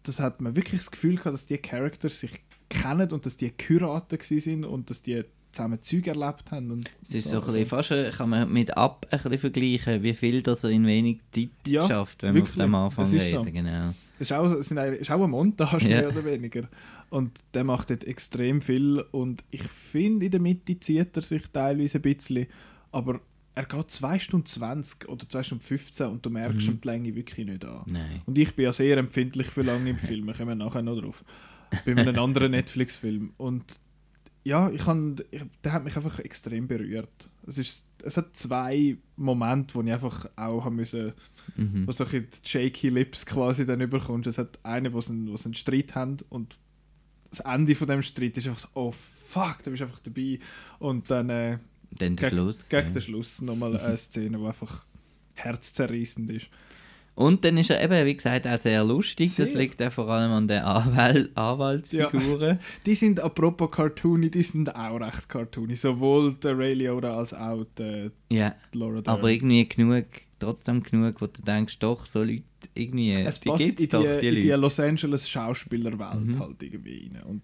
das 0.03 0.21
hat 0.21 0.41
man 0.41 0.55
wirklich 0.55 0.81
das 0.83 0.91
Gefühl 0.91 1.17
gehabt, 1.17 1.35
dass 1.35 1.47
die 1.47 1.59
Characters 1.59 2.21
sich 2.21 2.31
kennen 2.69 3.11
und 3.11 3.27
dass 3.27 3.37
die 3.37 3.53
gewesen 3.57 4.39
sind 4.41 4.65
und 4.65 4.89
dass 4.91 5.03
die 5.03 5.25
zusammen 5.53 5.81
Zeug 5.83 6.07
erlebt 6.07 6.51
haben. 6.51 6.71
Und 6.71 6.91
Es 7.03 7.15
ist 7.15 7.25
so. 7.29 7.41
so 7.41 7.41
ein 7.41 7.47
bisschen, 7.47 7.67
fast, 7.67 8.17
kann 8.17 8.29
man 8.29 8.53
mit 8.53 8.77
Ab 8.77 9.07
ein 9.11 9.19
bisschen 9.19 9.39
vergleichen, 9.39 10.03
wie 10.03 10.15
viel 10.15 10.43
das 10.43 10.65
er 10.65 10.71
in 10.71 10.87
wenig 10.87 11.19
Zeit 11.33 11.49
Ja, 11.67 11.87
schafft, 11.89 12.23
wenn 12.23 12.35
wir 12.35 12.43
wirklich. 12.43 12.59
auf 12.61 12.67
dem 12.67 12.75
Anfang 12.75 13.05
ist 13.05 13.11
so. 13.31 13.41
reden. 13.41 13.53
Genau. 13.53 13.95
Es 14.19 14.31
ist 14.31 14.33
auch, 14.33 14.63
sind 14.63 14.79
ist 14.79 15.11
auch 15.11 15.15
eine 15.17 15.29
Montage, 15.29 15.89
Ja. 15.89 16.01
mehr 16.01 16.09
oder 16.09 16.25
weniger. 16.25 16.69
Und 17.11 17.41
der 17.55 17.65
macht 17.65 17.91
dort 17.91 18.05
extrem 18.05 18.61
viel. 18.61 19.01
Und 19.13 19.45
ich 19.51 19.63
finde, 19.63 20.27
in 20.27 20.33
der 20.33 20.41
Mitte 20.41 20.79
zieht 20.81 21.17
er 21.17 21.23
sich 21.23 21.47
teilweise 21.51 21.99
ein 21.99 22.03
bisschen. 22.03 22.47
Aber 22.93 23.21
er 23.55 23.65
geht 23.65 23.91
2 23.91 24.19
Stunden 24.19 24.47
20 24.47 25.09
oder 25.09 25.29
2 25.29 25.43
Stunden 25.43 25.65
15 25.65 26.07
und 26.09 26.25
du 26.27 26.31
merkst 26.31 26.69
Mhm. 26.69 26.81
die 26.81 26.89
Länge 26.89 27.15
wirklich 27.15 27.47
nicht 27.47 27.65
an. 27.65 27.85
Nein. 27.89 28.23
Und 28.27 28.37
ich 28.39 28.55
bin 28.55 28.65
ja 28.65 28.73
sehr 28.73 28.97
empfindlich 28.99 29.49
für 29.49 29.63
lange 29.63 29.91
im 29.91 29.99
Film. 29.99 30.27
Wir 30.27 30.35
kommen 30.35 30.59
nachher 30.59 30.83
noch 30.83 31.01
drauf. 31.01 31.25
Bei 31.85 31.93
einem 31.97 32.19
anderen 32.19 32.51
Netflix-Film. 32.53 33.33
Und 33.37 33.81
ja, 34.45 34.71
ich 34.71 34.85
kann, 34.85 35.17
der 35.65 35.73
hat 35.73 35.85
mich 35.85 35.97
einfach 35.97 36.19
extrem 36.21 36.69
berührt. 36.69 37.29
Es, 37.47 37.59
ist, 37.59 37.85
es 38.03 38.17
hat 38.17 38.37
zwei 38.37 38.97
Momente, 39.17 39.75
wo 39.75 39.83
ich 39.83 39.93
einfach 39.93 40.29
auch 40.37 40.65
haben 40.65 40.77
müssen, 40.77 41.13
Mhm. 41.55 41.87
wo 41.87 41.93
so 41.93 42.05
ein 42.05 42.27
shaky 42.45 42.89
Lips 42.89 43.25
quasi 43.25 43.65
dann 43.65 43.81
überkommst. 43.81 44.27
Es 44.27 44.37
hat 44.39 44.59
einen, 44.65 44.93
wo 44.93 45.01
sie 45.01 45.13
einen, 45.13 45.31
wo 45.31 45.37
sie 45.37 45.45
einen 45.45 45.55
Streit 45.55 45.95
haben 45.95 46.17
und 46.29 46.59
das 47.31 47.39
Ende 47.41 47.75
von 47.77 47.87
dem 47.87 48.03
Streit 48.03 48.37
ist 48.37 48.47
einfach 48.49 48.59
so, 48.59 48.69
oh 48.75 48.93
fuck, 48.93 49.59
da 49.63 49.71
bist 49.71 49.81
du 49.81 49.85
einfach 49.87 50.01
dabei. 50.01 50.41
Und 50.81 51.09
dann 51.11 51.31
äh, 51.31 51.59
Dann 51.93 52.17
der 52.17 52.31
gegen, 52.31 52.37
Schluss. 52.43 52.69
gegen 52.69 52.87
ja. 52.89 52.93
den 52.93 53.03
Schluss 53.03 53.43
nochmal 53.43 53.77
eine 53.77 53.97
Szene, 53.97 54.39
die 54.39 54.45
einfach 54.45 54.85
herzzerreißend 55.35 56.31
ist. 56.31 56.49
Und 57.17 57.45
dann 57.47 57.57
ist 57.57 57.71
er 57.71 57.83
eben, 57.83 58.05
wie 58.07 58.15
gesagt, 58.15 58.47
auch 58.47 58.59
sehr 58.59 58.85
lustig. 58.85 59.35
Das 59.37 59.49
Sehr. 59.49 59.59
liegt 59.59 59.83
auch 59.83 59.91
vor 59.91 60.07
allem 60.09 60.31
an 60.33 60.47
den 60.49 60.61
Anwäl 60.61 61.31
Anwaltsfiguren. 61.35 62.59
Die 62.87 62.95
sind 62.95 63.21
apropos 63.21 63.71
cartoony, 63.71 64.31
die 64.31 64.43
sind 64.43 64.77
auch 64.77 65.01
recht 65.01 65.27
cartoony. 65.29 65.77
Sowohl 65.77 66.35
der 66.35 66.59
Ray 66.59 66.75
Liotta 66.75 67.17
als 67.17 67.33
auch 67.33 67.65
der 67.79 68.11
Ja. 68.31 68.55
Laura 68.75 69.01
Dern. 69.01 69.17
Aber 69.17 69.31
irgendwie 69.31 69.67
genug, 69.67 70.05
trotzdem 70.39 70.83
genug, 70.83 71.21
wo 71.23 71.27
du 71.27 71.41
denkst, 71.41 71.79
doch, 71.79 72.05
so 72.05 72.23
Leute, 72.23 72.43
irgendwie, 72.75 73.13
es 73.15 73.41
die 73.41 73.49
passt 73.49 73.65
in 73.67 73.77
die, 73.77 73.89
doch, 73.89 74.03
die 74.21 74.29
in 74.29 74.35
die. 74.35 74.51
Los 74.51 74.79
Angeles 74.79 75.27
Schauspielerwelt 75.29 76.27
Mhm. 76.27 76.39
halt 76.39 76.63
irgendwie 76.63 77.11
rein. 77.15 77.23
Und 77.25 77.43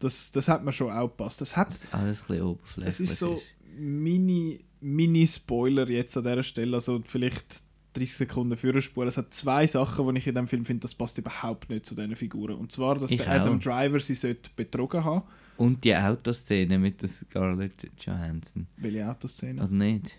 das, 0.00 0.32
das 0.32 0.48
hat 0.48 0.64
mir 0.64 0.72
schon 0.72 0.90
auch 0.90 1.06
gepasst. 1.08 1.40
Das 1.40 1.56
hat, 1.56 1.70
Dass 1.70 1.92
alles 1.92 2.22
ein 2.22 2.26
bisschen 2.26 2.36
es 2.36 2.42
oberflächlich 2.42 3.10
ist 3.10 3.18
so 3.20 3.40
mini, 3.78 4.64
mini 4.80 5.26
Spoiler 5.28 5.88
jetzt 5.88 6.16
an 6.16 6.24
dieser 6.24 6.42
Stelle, 6.42 6.74
also 6.76 7.00
vielleicht 7.04 7.62
30 7.96 8.16
Sekunden 8.16 8.56
vorspulen. 8.56 9.08
Es 9.08 9.16
hat 9.16 9.32
zwei 9.32 9.66
Sachen, 9.66 10.06
die 10.12 10.18
ich 10.18 10.26
in 10.26 10.34
dem 10.34 10.46
Film 10.48 10.64
finde, 10.64 10.82
das 10.82 10.94
passt 10.94 11.18
überhaupt 11.18 11.70
nicht 11.70 11.86
zu 11.86 11.94
diesen 11.94 12.14
Figuren. 12.16 12.56
Und 12.56 12.72
zwar, 12.72 12.96
dass 12.98 13.10
Ich 13.10 13.18
der 13.18 13.30
Adam 13.30 13.56
auch. 13.58 13.62
Driver 13.62 13.98
sie 13.98 14.14
sollte 14.14 14.50
betrogen 14.54 15.04
haben. 15.04 15.22
Und 15.56 15.82
die 15.84 15.96
Autoszene 15.96 16.78
mit 16.78 17.00
der 17.00 17.08
Scarlett 17.08 17.88
Johansson. 18.04 18.66
Welche 18.76 19.08
Autoszene? 19.08 19.62
Oder 19.62 19.72
nicht? 19.72 20.18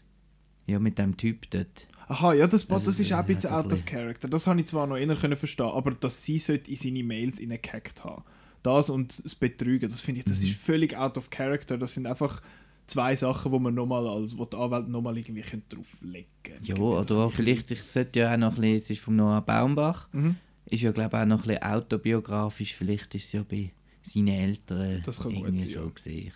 Ja, 0.65 0.79
mit 0.79 0.97
dem 0.97 1.15
Typ 1.15 1.49
dort. 1.51 1.87
Aha, 2.07 2.33
ja, 2.33 2.47
das, 2.47 2.69
Also, 2.69 2.85
das 2.87 2.99
ist 2.99 3.13
auch 3.13 3.19
ein 3.19 3.25
bisschen 3.25 3.41
so 3.41 3.47
ein 3.49 3.53
out 3.65 3.73
of 3.73 3.85
character. 3.85 4.27
Das 4.27 4.47
habe 4.47 4.59
ich 4.59 4.65
zwar 4.65 4.87
noch 4.87 4.97
eher 4.97 5.15
können 5.15 5.35
verstehen, 5.37 5.67
aber 5.67 5.91
dass 5.91 6.23
sie 6.23 6.37
sollte 6.39 6.71
in 6.71 6.77
seine 6.77 7.03
Mails 7.03 7.39
reingehackt 7.39 8.03
haben. 8.03 8.23
Das 8.63 8.89
und 8.89 9.23
das 9.23 9.35
Betrügen, 9.35 9.89
das 9.89 10.01
finde 10.01 10.21
ich, 10.21 10.25
Mhm. 10.25 10.29
das 10.29 10.43
ist 10.43 10.57
völlig 10.57 10.97
out 10.97 11.17
of 11.17 11.29
character. 11.29 11.77
Das 11.77 11.93
sind 11.93 12.07
einfach 12.07 12.41
zwei 12.87 13.15
Sachen, 13.15 13.51
wo 13.51 13.59
man 13.59 13.73
nochmal 13.75 14.07
als, 14.07 14.37
wo 14.37 14.45
die 14.45 14.55
Anwälte 14.57 14.89
nochmal 14.89 15.17
irgendwie 15.17 15.41
können 15.41 15.63
drauflegen 15.69 16.29
können. 16.43 16.63
Ja, 16.63 16.75
oder 16.77 17.17
auch 17.17 17.31
vielleicht, 17.31 17.69
ich 17.71 17.83
sollte 17.83 18.19
ja 18.21 18.33
auch 18.33 18.37
noch 18.37 18.55
ein 18.55 18.61
bisschen, 18.61 18.77
es 18.77 18.89
ist 18.91 19.01
von 19.01 19.15
Noah 19.15 19.41
Baumbach, 19.41 20.07
Mhm. 20.13 20.35
ist 20.69 20.81
ja 20.81 20.91
glaube 20.91 21.15
ich 21.17 21.21
auch 21.21 21.25
noch 21.27 21.43
ein 21.43 21.47
bisschen 21.47 21.63
autobiografisch, 21.63 22.73
vielleicht 22.75 23.13
ist 23.15 23.25
es 23.25 23.31
ja 23.33 23.43
bei 23.47 23.71
seinen 24.03 24.27
Eltern 24.29 25.01
Das 25.05 25.19
kann 25.21 25.31
irgendwie 25.31 25.59
sein, 25.59 25.69
so 25.69 25.79
ja. 25.85 25.89
gesehen. 25.93 26.31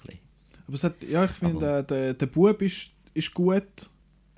Aber 0.68 0.76
es 0.76 0.84
hat, 0.84 1.04
ja, 1.04 1.26
ich 1.26 1.32
finde, 1.32 1.56
Aber- 1.56 1.84
der, 1.84 2.14
der, 2.14 2.26
Bub 2.28 2.62
ist, 2.62 2.92
ist 3.14 3.34
gut, 3.34 3.90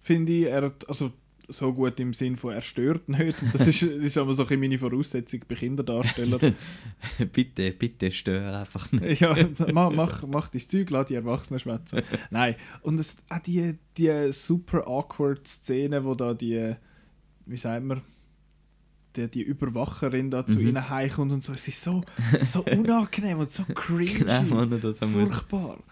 finde 0.02 0.32
ich. 0.32 0.46
Er 0.46 0.64
hat, 0.64 0.88
also 0.88 1.12
so 1.48 1.74
gut 1.74 2.00
im 2.00 2.14
Sinn 2.14 2.36
von, 2.36 2.54
er 2.54 2.62
stört 2.62 3.10
nicht. 3.10 3.42
Und 3.44 3.54
das 3.54 3.68
ist, 3.68 3.82
ist 3.84 4.18
aber 4.18 4.34
so 4.34 4.46
ein 4.46 4.60
meine 4.60 4.78
Voraussetzung 4.80 5.42
bei 5.48 5.56
Kinderdarstellern. 5.56 6.56
bitte, 7.34 7.72
bitte 7.72 8.12
stör 8.12 8.60
einfach 8.60 8.92
nicht. 8.92 9.22
ja, 9.22 9.36
mach, 9.74 9.92
mach, 9.92 10.24
mach 10.28 10.50
dein 10.50 10.62
Zeug, 10.62 10.90
lass 10.90 11.08
die 11.08 11.16
Erwachsenen 11.16 11.60
schwätzen. 11.60 12.02
Nein, 12.32 12.56
und 12.82 13.00
es, 13.00 13.18
auch 13.30 13.40
die, 13.40 13.78
die 13.98 14.32
super 14.32 14.88
awkward 14.88 15.48
Szene, 15.48 16.04
wo 16.04 16.16
da 16.16 16.34
die, 16.34 16.76
wie 17.46 17.58
sagt 17.58 17.84
man, 17.84 18.02
die, 19.16 19.28
die 19.30 19.42
Überwacherin 19.44 20.32
da 20.32 20.46
zu 20.46 20.58
Mhm. 20.60 20.68
ihnen 20.70 20.90
heimkommt 20.90 21.32
und 21.32 21.44
so, 21.44 21.54
es 21.54 21.68
ist 21.68 21.82
so, 21.82 22.04
so 22.46 22.64
unangenehm 22.66 23.40
und 23.40 23.50
so 23.50 23.64
cringy. 23.64 24.20
Genau. 24.26 24.66
Furchtbar. 24.94 25.84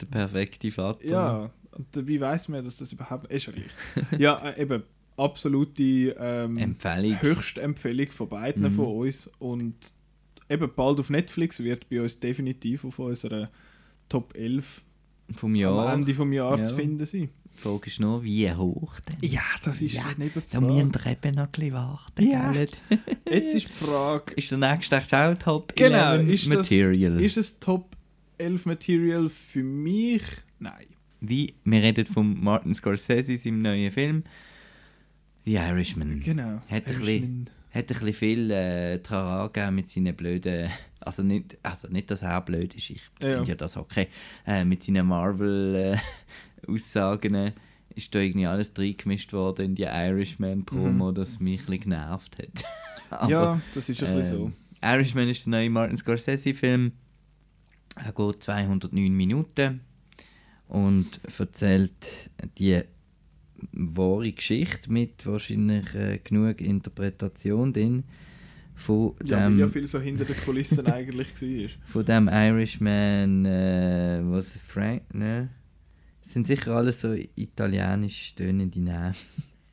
Der 0.00 0.06
perfekte 0.06 0.70
Vater. 0.70 1.04
Ja, 1.04 1.50
und 1.78 1.86
dabei 1.92 2.20
weiß 2.20 2.48
man, 2.48 2.62
dass 2.64 2.76
das 2.76 2.92
überhaupt 2.92 3.32
ist 3.32 3.46
ja 3.46 3.52
gleich. 3.52 3.72
ja, 4.20 4.38
äh, 4.50 4.62
eben, 4.62 4.82
absolute 5.16 5.82
ähm, 6.18 6.58
Empfehlung. 6.58 7.20
höchste 7.22 7.60
Empfehlung 7.62 8.10
von 8.10 8.28
beiden 8.28 8.62
Mhm. 8.64 8.70
von 8.72 8.86
uns 8.86 9.30
und 9.38 9.74
eben 10.50 10.70
bald 10.74 11.00
auf 11.00 11.10
Netflix 11.10 11.60
wird 11.62 11.88
bei 11.88 12.00
uns 12.02 12.18
definitiv 12.20 12.84
auf 12.84 12.98
unserer 12.98 13.50
Top 14.08 14.34
11 14.36 14.82
Vom 15.34 15.54
Jahr. 15.54 15.86
am 15.88 16.00
Ende 16.00 16.14
vom 16.14 16.32
Jahr 16.32 16.58
Ja. 16.58 16.64
zu 16.64 16.76
finden 16.76 17.04
sein. 17.04 17.28
Die 17.56 17.60
Frage 17.60 17.86
ist 17.88 17.98
nur, 17.98 18.22
wie 18.22 18.52
hoch 18.52 19.00
denn? 19.00 19.28
Ja, 19.28 19.42
das 19.64 19.80
ist 19.80 19.94
Ja, 19.94 20.04
neben 20.16 20.40
Da 20.52 20.60
müssen 20.60 20.94
wir 20.94 21.06
eben 21.10 21.34
noch 21.34 21.42
ein 21.46 21.50
bisschen 21.50 21.72
warten, 21.72 22.30
Ja. 22.30 22.52
Jetzt 23.28 23.54
ist 23.56 23.66
die 23.68 23.72
Frage, 23.84 24.32
Ist 24.34 24.50
der 24.52 24.58
nächste 24.58 24.96
echt 24.96 25.12
auch 25.12 25.34
Top 25.36 25.74
genau, 25.74 26.14
11 26.14 26.28
ist 26.30 26.46
Material? 26.46 27.14
das, 27.14 27.22
ist 27.22 27.36
es 27.36 27.58
Top 27.58 27.96
11 28.38 28.64
Material 28.64 29.28
für 29.28 29.64
mich? 29.64 30.22
Nein. 30.60 30.86
Wie, 31.20 31.54
wir 31.64 31.82
reden 31.82 32.06
von 32.06 32.42
Martin 32.42 32.74
Scorsese, 32.74 33.36
seinem 33.36 33.62
neuen 33.62 33.90
Film 33.90 34.22
The 35.44 35.54
Irishman. 35.56 36.20
Genau. 36.20 36.60
Hat 36.68 36.70
ein 36.70 36.82
Er 36.86 36.90
ist 36.92 36.98
bisschen- 37.00 37.50
Hat 37.70 37.84
ein 37.84 37.86
bisschen 37.86 38.12
viel 38.14 38.50
äh, 38.50 38.98
Trara 39.00 39.70
mit 39.70 39.90
seinen 39.90 40.14
blöden... 40.16 40.70
Also 41.00 41.22
nicht, 41.22 41.56
also 41.62 41.88
nicht, 41.88 42.10
dass 42.10 42.22
er 42.22 42.40
blöd 42.40 42.74
ist, 42.74 42.90
ich 42.90 43.00
Ja, 43.20 43.28
ja. 43.28 43.34
finde 43.36 43.50
ja 43.50 43.54
das 43.56 43.76
okay. 43.76 44.08
Äh, 44.46 44.64
mit 44.64 44.82
seinen 44.82 45.06
Marvel-Aussagen 45.06 47.34
äh, 47.34 47.52
ist 47.94 48.14
da 48.14 48.18
irgendwie 48.20 48.46
alles 48.46 48.72
reingemischt 48.76 49.32
worden 49.32 49.66
in 49.66 49.74
die 49.74 49.82
Irishman-Promo, 49.84 51.12
das 51.12 51.40
mich 51.40 51.60
ein 51.60 51.66
bisschen 51.66 51.80
genervt 51.82 52.38
hat. 52.38 52.64
Aber, 53.10 53.24
Mhm. 53.26 53.30
ja, 53.30 53.60
das 53.74 53.88
ist 53.88 54.02
ein 54.02 54.16
bisschen 54.16 54.36
so. 54.38 54.44
ähm, 54.46 54.52
Irishman 54.94 55.28
ist 55.28 55.44
der 55.46 55.50
neue 55.52 55.70
Martin 55.70 55.96
Scorsese-Film. 55.96 56.92
Er 57.96 58.12
geht 58.12 58.42
209 58.42 59.12
Minuten 59.12 59.80
und 60.68 61.20
erzählt 61.38 62.30
die 62.58 62.80
wahre 63.72 64.30
Geschichte 64.32 64.90
mit 64.92 65.26
wahrscheinlich 65.26 65.94
äh, 65.94 66.18
genug 66.22 66.60
Interpretation 66.60 67.72
drin 67.72 68.04
von 68.74 69.14
Ja, 69.24 69.48
dem, 69.48 69.58
ja 69.58 69.66
viel 69.68 69.86
so 69.88 69.98
hinter 70.00 70.24
den 70.24 70.36
Kulissen 70.36 70.86
eigentlich 70.92 71.32
war. 71.42 71.68
von 71.86 72.04
dem 72.04 72.28
Irishman, 72.28 73.44
äh, 73.46 74.20
was 74.24 74.52
Frank, 74.66 75.02
ne? 75.12 75.48
Es 76.24 76.34
sind 76.34 76.46
sicher 76.46 76.76
alles 76.76 77.00
so 77.00 77.14
italienisch 77.36 78.34
tönende 78.34 78.80
Namen. 78.80 79.14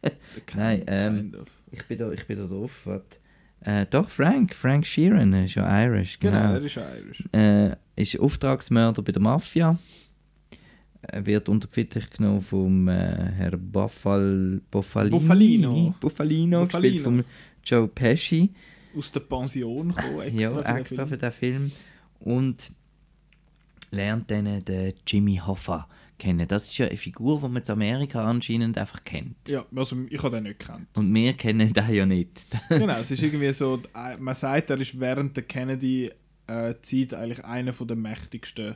Nein, 0.56 0.84
ähm. 0.88 1.34
Ich 1.72 1.84
bin 1.86 1.98
da, 1.98 2.12
ich 2.12 2.26
bin 2.26 2.38
da 2.38 2.46
drauf. 2.46 2.72
warte. 2.86 3.18
Äh, 3.62 3.86
doch, 3.90 4.10
Frank, 4.10 4.54
Frank 4.56 4.86
Sheeran 4.86 5.34
ist 5.34 5.56
ja 5.56 5.84
Irish, 5.84 6.20
Genau, 6.20 6.38
genau. 6.40 6.54
er 6.54 6.62
ist 6.62 6.78
Irish. 6.78 7.24
äh, 7.34 7.76
ist 8.02 8.20
Auftragsmörder 8.20 9.02
bei 9.02 9.12
der 9.12 9.22
Mafia. 9.22 9.78
Er 11.08 11.26
wird 11.26 11.50
unter 11.50 11.68
die 11.68 11.74
Fittiche 11.74 12.10
genommen 12.10 12.42
vom 12.42 12.88
äh, 12.88 12.94
Herr 12.94 13.58
Buffal, 13.58 14.62
Buffalini, 14.72 15.18
Buffalino. 15.18 15.96
Buffalino, 16.00 16.60
Buffalino. 16.62 16.66
gespielt 16.66 17.02
vom 17.02 17.24
Joe 17.64 17.88
Pesci. 17.88 18.50
Aus 18.98 19.12
der 19.12 19.20
Pension 19.22 19.90
gekommen, 19.90 20.22
extra 20.22 20.42
ja, 20.42 20.52
für 20.52 20.66
extra 20.66 21.06
für 21.06 21.18
den 21.18 21.32
Film. 21.32 21.72
Und 22.20 22.72
lernt 23.92 24.32
dann 24.32 24.64
den 24.64 24.94
Jimmy 25.06 25.42
Hoffa 25.46 25.88
kennen. 26.18 26.48
Das 26.48 26.64
ist 26.64 26.78
ja 26.78 26.88
eine 26.88 26.98
Figur, 26.98 27.42
die 27.42 27.50
man 27.50 27.62
in 27.62 27.70
Amerika 27.70 28.24
anscheinend 28.24 28.78
einfach 28.78 29.04
kennt. 29.04 29.36
Ja, 29.48 29.66
also 29.76 29.98
ich 30.10 30.22
habe 30.22 30.36
den 30.36 30.44
nicht 30.44 30.60
gekannt. 30.60 30.88
Und 30.96 31.14
wir 31.14 31.34
kennen 31.34 31.72
den 31.72 31.94
ja 31.94 32.06
nicht. 32.06 32.46
genau, 32.70 32.98
es 32.98 33.12
ist 33.12 33.24
irgendwie 33.24 33.52
so, 33.54 33.82
äh, 33.94 34.18
man 34.18 34.36
sagt, 34.36 34.70
er 34.70 34.80
ist 34.80 35.00
während 35.00 35.36
der 35.36 35.44
Kennedy-Zeit 35.44 37.14
eigentlich 37.14 37.44
einer 37.44 37.74
von 37.74 37.88
der 37.88 37.98
mächtigsten 37.98 38.76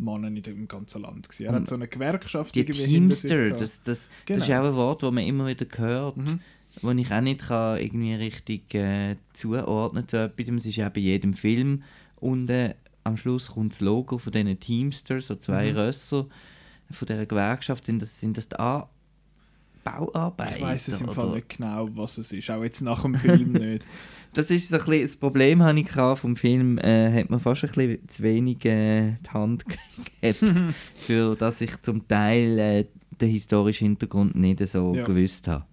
Männer 0.00 0.28
in 0.28 0.42
dem 0.42 0.66
ganzen 0.68 1.02
Land 1.02 1.28
gewesen. 1.28 1.46
Er 1.46 1.52
hat 1.52 1.68
so 1.68 1.74
eine 1.74 1.88
Gewerkschaft 1.88 2.54
Die 2.54 2.60
irgendwie 2.60 2.84
Teamster, 2.84 3.50
das, 3.50 3.82
das, 3.82 4.08
Genau. 4.26 4.38
das 4.38 4.48
ist 4.48 4.54
auch 4.54 4.64
ein 4.64 4.74
Wort, 4.74 5.02
das 5.02 5.12
man 5.12 5.24
immer 5.24 5.46
wieder 5.46 5.66
hört, 5.76 6.16
Mhm. 6.16 6.40
wo 6.82 6.90
ich 6.92 7.10
auch 7.12 7.20
nicht 7.20 7.40
kann 7.40 7.78
irgendwie 7.80 8.14
richtig 8.14 8.74
äh, 8.74 9.16
zuordnen 9.32 10.06
zu 10.08 10.16
etwas. 10.24 10.48
Es 10.48 10.66
ist 10.66 10.80
auch 10.80 10.90
bei 10.90 11.00
jedem 11.00 11.34
Film 11.34 11.82
unten 12.16 12.74
am 13.04 13.16
Schluss 13.16 13.48
kommt 13.52 13.72
das 13.72 13.80
Logo 13.80 14.18
von 14.18 14.32
diesen 14.32 14.60
Teamsters, 14.60 15.26
so 15.28 15.34
zwei 15.36 15.70
Mhm. 15.72 15.78
Rösser 15.78 16.26
von 16.90 17.06
dieser 17.06 17.24
Gewerkschaft. 17.26 17.86
Sind 17.86 18.02
das, 18.02 18.20
sind 18.20 18.36
das 18.36 18.48
die 18.48 18.58
A 18.58 18.88
Bauarbeiter? 19.84 20.56
Ich 20.56 20.62
weiß 20.62 20.88
es 20.88 21.00
im 21.00 21.08
Fall 21.08 21.34
nicht 21.36 21.56
genau, 21.56 21.88
was 21.94 22.18
es 22.18 22.32
ist. 22.32 22.50
Auch 22.50 22.62
jetzt 22.62 22.80
nach 22.80 23.02
dem 23.02 23.14
Film 23.14 23.52
nicht. 23.52 23.86
Das 24.32 24.50
ist 24.50 24.68
so 24.68 24.76
ein 24.76 24.84
bisschen 24.84 25.02
das 25.02 25.16
Problem, 25.16 25.62
habe 25.62 25.80
ich 25.80 25.90
vom 25.90 26.36
Film. 26.36 26.78
Äh, 26.78 27.12
hat 27.12 27.30
man 27.30 27.40
fast 27.40 27.64
ein 27.64 27.70
bisschen 27.72 28.08
zu 28.08 28.22
wenig 28.22 28.64
äh, 28.64 29.16
die 29.26 29.30
Hand 29.30 29.64
gehabt, 30.22 30.74
für 30.96 31.34
dass 31.36 31.60
ich 31.60 31.80
zum 31.82 32.06
Teil 32.06 32.58
äh, 32.58 32.84
den 33.20 33.30
historischen 33.30 33.86
Hintergrund 33.88 34.36
nicht 34.36 34.66
so 34.68 34.94
Ja. 34.94 35.04
gewusst 35.04 35.48
habe. 35.48 35.66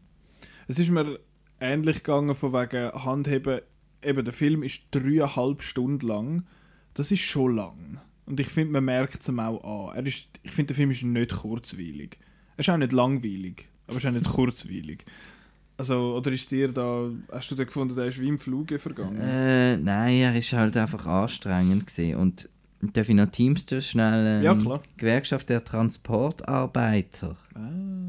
Es 0.67 0.79
ist 0.79 0.89
mir 0.89 1.19
ähnlich 1.59 1.97
gegangen 2.03 2.35
von 2.35 2.53
wegen 2.53 2.91
Handheben. 3.03 3.61
Eben, 4.03 4.25
der 4.25 4.33
Film 4.33 4.63
ist 4.63 4.81
dreieinhalb 4.91 5.61
Stunden 5.63 6.05
lang. 6.05 6.45
Das 6.93 7.11
ist 7.11 7.21
schon 7.21 7.55
lang. 7.55 7.99
Und 8.25 8.39
ich 8.39 8.47
finde, 8.47 8.73
man 8.73 8.85
merkt 8.85 9.21
es 9.21 9.29
ihm 9.29 9.39
auch 9.39 9.89
an. 9.91 9.95
Er 9.97 10.05
ist, 10.05 10.27
ich 10.43 10.51
finde, 10.51 10.67
der 10.67 10.75
Film 10.75 10.91
ist 10.91 11.03
nicht 11.03 11.35
kurzweilig. 11.37 12.19
Er 12.55 12.59
ist 12.59 12.69
auch 12.69 12.77
nicht 12.77 12.91
langweilig, 12.91 13.69
aber 13.87 13.93
er 13.93 13.97
ist 13.97 14.05
auch 14.05 14.11
nicht 14.11 14.29
kurzweilig. 14.29 15.05
Also, 15.79 16.15
oder 16.17 16.31
ist 16.31 16.49
dir 16.51 16.69
da, 16.71 17.09
hast 17.31 17.51
du 17.51 17.55
da 17.55 17.63
gefunden, 17.63 17.95
der 17.95 18.05
ist 18.05 18.19
wie 18.19 18.27
im 18.27 18.39
Fluge 18.39 18.79
vergangen? 18.79 19.19
Äh, 19.21 19.77
nein, 19.77 20.15
er 20.17 20.35
ist 20.35 20.51
halt 20.53 20.75
einfach 20.77 21.05
anstrengend 21.05 21.85
gewesen. 21.87 22.15
und 22.15 22.49
darf 22.93 23.09
ich 23.09 23.15
noch 23.15 23.29
Teamster 23.29 23.81
schnell 23.81 24.39
ähm, 24.39 24.43
Ja, 24.43 24.55
klar. 24.55 24.81
Gewerkschaft 24.97 25.49
der 25.49 25.63
Transportarbeiter 25.63 27.37
Ah. 27.55 27.59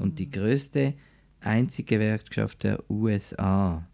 und 0.03 0.19
die 0.19 0.31
größte 0.31 0.95
einzige 1.41 1.97
Gewerkschaft 1.97 2.63
der 2.65 2.83
USA. 2.91 3.87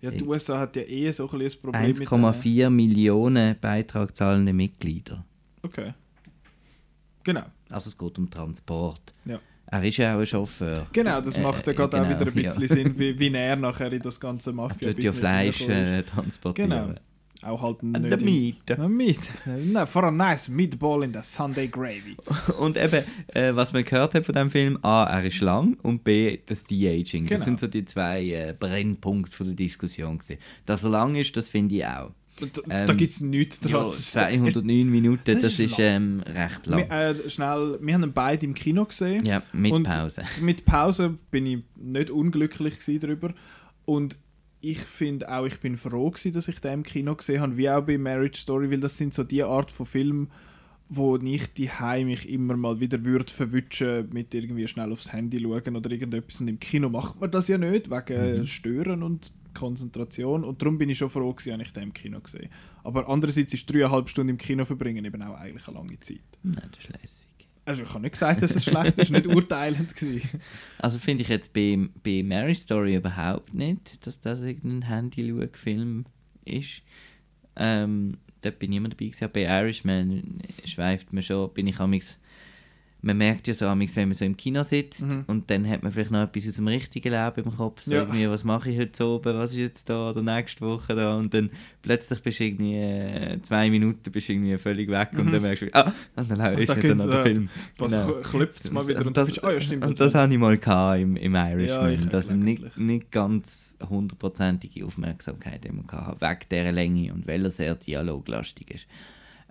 Ja, 0.00 0.10
die 0.10 0.24
USA 0.24 0.58
hat 0.60 0.76
ja 0.76 0.82
eh 0.82 1.10
so 1.10 1.24
ein 1.24 1.28
Problem 1.28 1.88
mit 1.88 1.98
den- 2.00 2.06
1,4 2.08 2.70
Millionen 2.70 3.58
Beitrag 3.60 4.14
zahlende 4.14 4.52
Mitglieder. 4.52 5.24
Okay. 5.62 5.94
Genau. 7.24 7.44
Also 7.70 7.88
es 7.88 7.98
geht 7.98 8.18
um 8.18 8.30
Transport. 8.30 9.14
Ja. 9.24 9.40
Er 9.68 9.82
ist 9.82 9.96
ja 9.96 10.14
auch 10.14 10.20
ein 10.20 10.26
Chauffeur. 10.26 10.86
Genau, 10.92 11.20
das 11.20 11.36
Äh, 11.36 11.40
macht 11.40 11.66
ja 11.66 11.72
äh, 11.72 11.76
gerade 11.76 12.00
auch 12.00 12.08
genau, 12.08 12.20
wieder 12.20 12.30
ein 12.30 12.38
ja. 12.38 12.54
bisschen 12.54 12.68
Sinn, 12.68 12.98
wie, 12.98 13.18
wie 13.18 13.32
er 13.32 13.56
nachher 13.56 13.92
in 13.92 14.02
das 14.02 14.20
ganze 14.20 14.50
Er 14.50 14.54
mafia 14.54 14.92
tut 14.92 15.02
ja 15.02 15.12
Fleisch 15.12 15.68
äh, 15.68 16.02
transportieren. 16.02 16.70
Genau. 16.70 16.94
Auch 17.42 17.62
halt 17.62 17.82
nicht 17.82 18.18
the 18.18 18.24
meat. 18.24 18.56
Ja, 18.68 18.88
Meat. 18.88 19.18
No, 19.72 19.86
for 19.86 20.04
a 20.04 20.10
nice 20.10 20.48
meatball 20.48 21.04
in 21.04 21.12
the 21.12 21.20
Sunday 21.22 21.68
gravy. 21.68 22.16
Und 22.58 22.76
eben, 22.76 23.04
äh, 23.28 23.54
was 23.54 23.72
man 23.72 23.84
gehört 23.84 24.14
hat 24.14 24.24
von 24.24 24.34
dem 24.34 24.50
Film, 24.50 24.78
A, 24.82 25.04
er 25.04 25.24
ist 25.24 25.40
lang 25.40 25.76
und 25.82 26.02
B, 26.02 26.38
das 26.46 26.64
De-Aging. 26.64 27.26
Genau. 27.26 27.38
Das 27.38 27.44
sind 27.44 27.60
so 27.60 27.66
die 27.66 27.84
zwei 27.84 28.24
äh, 28.24 28.54
Brennpunkte 28.58 29.36
von 29.36 29.46
der 29.46 29.54
Diskussion. 29.54 30.18
Gewesen. 30.18 30.40
Dass 30.64 30.82
er 30.82 30.90
lang 30.90 31.14
ist, 31.14 31.36
das 31.36 31.48
finde 31.48 31.76
ich 31.76 31.86
auch. 31.86 32.10
Da, 32.38 32.46
Ähm, 32.80 32.86
da 32.86 32.92
gibt 32.94 33.10
es 33.12 33.20
nichts 33.20 33.60
dran. 33.60 33.72
Ja, 33.72 33.82
Das 33.84 33.98
ist- 33.98 34.12
209 34.12 34.90
Minuten, 34.90 35.22
Das 35.24 35.40
das, 35.40 35.52
ist 35.52 35.60
ist 35.60 35.76
ähm, 35.78 36.20
recht 36.26 36.66
lang. 36.66 36.88
Wir, 36.88 36.90
äh, 36.90 37.30
schnell, 37.30 37.78
wir 37.80 37.94
haben 37.94 38.02
ihn 38.04 38.12
beide 38.12 38.44
im 38.46 38.54
Kino 38.54 38.84
gesehen. 38.84 39.24
ja, 39.24 39.42
mit 39.52 39.72
und 39.72 39.84
Pause. 39.84 40.22
Mit 40.42 40.64
Pause 40.66 41.14
bin 41.30 41.46
ich 41.46 41.58
nicht 41.76 42.10
unglücklich 42.10 42.74
darüber. 43.00 43.32
Und 43.86 44.16
ich 44.60 44.78
finde 44.80 45.30
auch, 45.32 45.46
ich 45.46 45.60
bin 45.60 45.76
froh 45.76 46.10
gewesen, 46.10 46.32
dass 46.32 46.48
ich 46.48 46.60
den 46.60 46.72
im 46.74 46.82
Kino 46.82 47.14
gesehen 47.14 47.40
habe, 47.40 47.56
wie 47.56 47.70
auch 47.70 47.82
bei 47.82 47.96
Marriage 47.98 48.40
Story, 48.40 48.70
weil 48.70 48.80
das 48.80 48.98
sind 48.98 49.14
so 49.14 49.22
die 49.24 49.42
Art 49.42 49.70
von 49.70 49.86
Filmen, 49.86 50.28
wo 50.88 51.16
nicht 51.16 51.56
die 51.58 51.70
mich 52.04 52.28
immer 52.28 52.56
mal 52.56 52.78
wieder 52.80 53.04
würde 53.04 53.32
verwutschen 53.32 54.08
mit 54.12 54.34
irgendwie 54.34 54.66
schnell 54.68 54.92
aufs 54.92 55.12
Handy 55.12 55.40
schauen 55.40 55.74
oder 55.76 55.90
irgendetwas. 55.90 56.40
Und 56.40 56.48
im 56.48 56.60
Kino 56.60 56.88
macht 56.88 57.20
man 57.20 57.30
das 57.30 57.48
ja 57.48 57.58
nicht, 57.58 57.90
wegen 57.90 58.40
Mhm. 58.40 58.46
Stören 58.46 59.02
und 59.02 59.32
Konzentration. 59.56 60.44
Und 60.44 60.62
darum 60.62 60.78
bin 60.78 60.88
ich 60.88 60.98
schon 60.98 61.10
froh 61.10 61.32
dass 61.32 61.46
ich 61.46 61.72
den 61.72 61.82
im 61.82 61.92
Kino 61.92 62.20
gesehen 62.20 62.48
Aber 62.84 63.08
andererseits 63.08 63.54
ist 63.54 63.72
dreieinhalb 63.72 64.08
Stunden 64.08 64.30
im 64.30 64.38
Kino 64.38 64.64
verbringen 64.64 65.04
eben 65.04 65.22
auch 65.22 65.34
eigentlich 65.34 65.66
eine 65.68 65.78
lange 65.78 65.98
Zeit. 66.00 66.20
Nein, 66.42 66.68
das 66.70 66.84
ist 66.84 67.02
lässig. 67.02 67.28
Also 67.64 67.82
ich 67.82 67.88
habe 67.88 68.00
nicht 68.00 68.12
gesagt, 68.12 68.42
dass 68.42 68.54
es 68.54 68.64
schlecht 68.64 68.96
ist, 68.96 69.10
nicht 69.10 69.26
urteilend 69.26 69.94
gewesen. 69.94 70.40
Also 70.78 70.98
finde 71.00 71.22
ich 71.22 71.28
jetzt 71.28 71.52
bei, 71.52 71.88
bei 72.04 72.22
Marriage 72.22 72.60
Story 72.60 72.94
überhaupt 72.94 73.54
nicht, 73.54 74.06
dass 74.06 74.20
das 74.20 74.42
irgendein 74.42 74.88
Handy-Film 74.88 76.04
ist. 76.44 76.82
Ähm, 77.56 78.18
dort 78.42 78.60
bin 78.60 78.70
ich 78.70 78.76
immer 78.76 78.88
dabei 78.88 79.06
gewesen. 79.06 79.30
Bei 79.32 79.42
Irishman 79.42 80.38
schweift 80.64 81.12
man 81.12 81.24
schon, 81.24 81.52
bin 81.54 81.66
ich 81.66 81.80
amix 81.80 82.18
man 83.06 83.16
merkt 83.18 83.46
ja 83.48 83.54
so 83.54 83.66
amix, 83.66 83.94
wenn 83.96 84.08
man 84.08 84.14
so 84.16 84.24
im 84.24 84.36
Kino 84.36 84.62
sitzt 84.64 85.06
Mhm. 85.06 85.24
und 85.28 85.50
dann 85.50 85.66
hat 85.68 85.82
man 85.82 85.92
vielleicht 85.92 86.10
noch 86.10 86.22
etwas 86.24 86.48
aus 86.48 86.54
dem 86.56 86.66
richtigen 86.66 87.10
Leben 87.10 87.44
im 87.44 87.56
Kopf, 87.56 87.82
so 87.82 87.94
Ja. 87.94 88.00
irgendwie, 88.00 88.28
was 88.28 88.42
mache 88.44 88.70
ich 88.70 88.78
heute 88.78 89.06
oben, 89.06 89.38
was 89.38 89.52
ist 89.52 89.58
jetzt 89.58 89.88
da 89.88 90.10
oder 90.10 90.22
nächste 90.22 90.62
Woche 90.66 90.94
da 90.94 91.14
und 91.16 91.32
dann 91.32 91.50
plötzlich 91.82 92.20
bist 92.20 92.40
du 92.40 92.44
irgendwie 92.44 92.74
äh, 92.76 93.40
zwei 93.42 93.70
Minuten 93.70 94.10
bist 94.10 94.28
irgendwie 94.28 94.58
völlig 94.58 94.90
weg 94.90 95.10
und 95.16 95.32
dann 95.32 95.40
merkst 95.42 95.62
du, 95.62 95.66
ah, 95.74 95.92
und 96.16 96.30
dann 96.30 96.40
ist 96.58 96.66
Mhm. 96.66 96.66
da 96.66 96.74
nicht 96.74 96.84
dann 96.90 96.96
noch 96.98 97.10
der 97.10 97.20
äh, 97.20 97.22
Film. 97.24 97.48
Was 97.78 97.92
Genau. 97.92 98.12
klopft 98.22 98.60
es 98.64 98.70
mal 98.72 98.86
wieder 98.88 99.00
und, 99.00 99.06
Und 99.06 99.16
das, 99.16 99.26
findest, 99.28 99.44
ah 99.44 99.52
ja 99.52 99.60
stimmt. 99.60 99.84
und 99.86 100.00
das 100.00 100.14
habe 100.14 100.32
ich 100.32 100.38
mal 100.40 100.54
im, 101.00 101.16
im 101.16 101.34
Irishman, 101.34 101.92
ich 101.92 102.06
dass 102.08 102.28
ich 102.30 102.36
nicht, 102.36 102.76
nicht 102.76 103.12
ganz 103.12 103.76
hundertprozentige 103.88 104.84
Aufmerksamkeit 104.84 105.64
immer 105.64 105.84
gehabt 105.84 106.20
habe, 106.22 106.38
wegen 106.40 106.48
dieser 106.50 106.72
Länge 106.72 107.12
und 107.14 107.26
weil 107.28 107.44
er 107.44 107.50
sehr 107.50 107.74
dialoglastig 107.76 108.70
ist. 108.72 108.86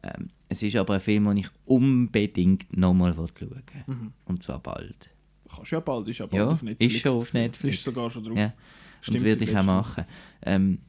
Ähm, 0.05 0.27
es 0.49 0.61
ist 0.61 0.75
aber 0.75 0.95
ein 0.95 0.99
Film, 0.99 1.25
den 1.25 1.37
ich 1.37 1.47
unbedingt 1.65 2.75
nochmal 2.77 3.13
schauen. 3.15 3.63
Mhm. 3.87 4.13
Und 4.25 4.43
zwar 4.43 4.59
bald. 4.59 5.09
Kannst 5.53 5.71
ja 5.71 5.79
bald, 5.79 6.07
ist 6.07 6.19
ja 6.19 6.25
bald 6.25 6.39
Ja, 6.41 6.47
auf 6.49 6.61
Netflix. 6.61 6.93
ist 6.95 7.01
schon 7.01 7.11
auf 7.13 7.33
Netflix. 7.33 7.75
Ist 7.75 7.83
sogar 7.85 8.09
schon 8.09 8.23
drauf. 8.23 8.37
Ja. 8.37 8.53
Stimmt, 9.01 9.19
und 9.21 9.25
würde 9.27 9.43
ich 9.43 9.57
auch 9.57 9.63
machen. 9.63 10.05
Ähm, 10.43 10.79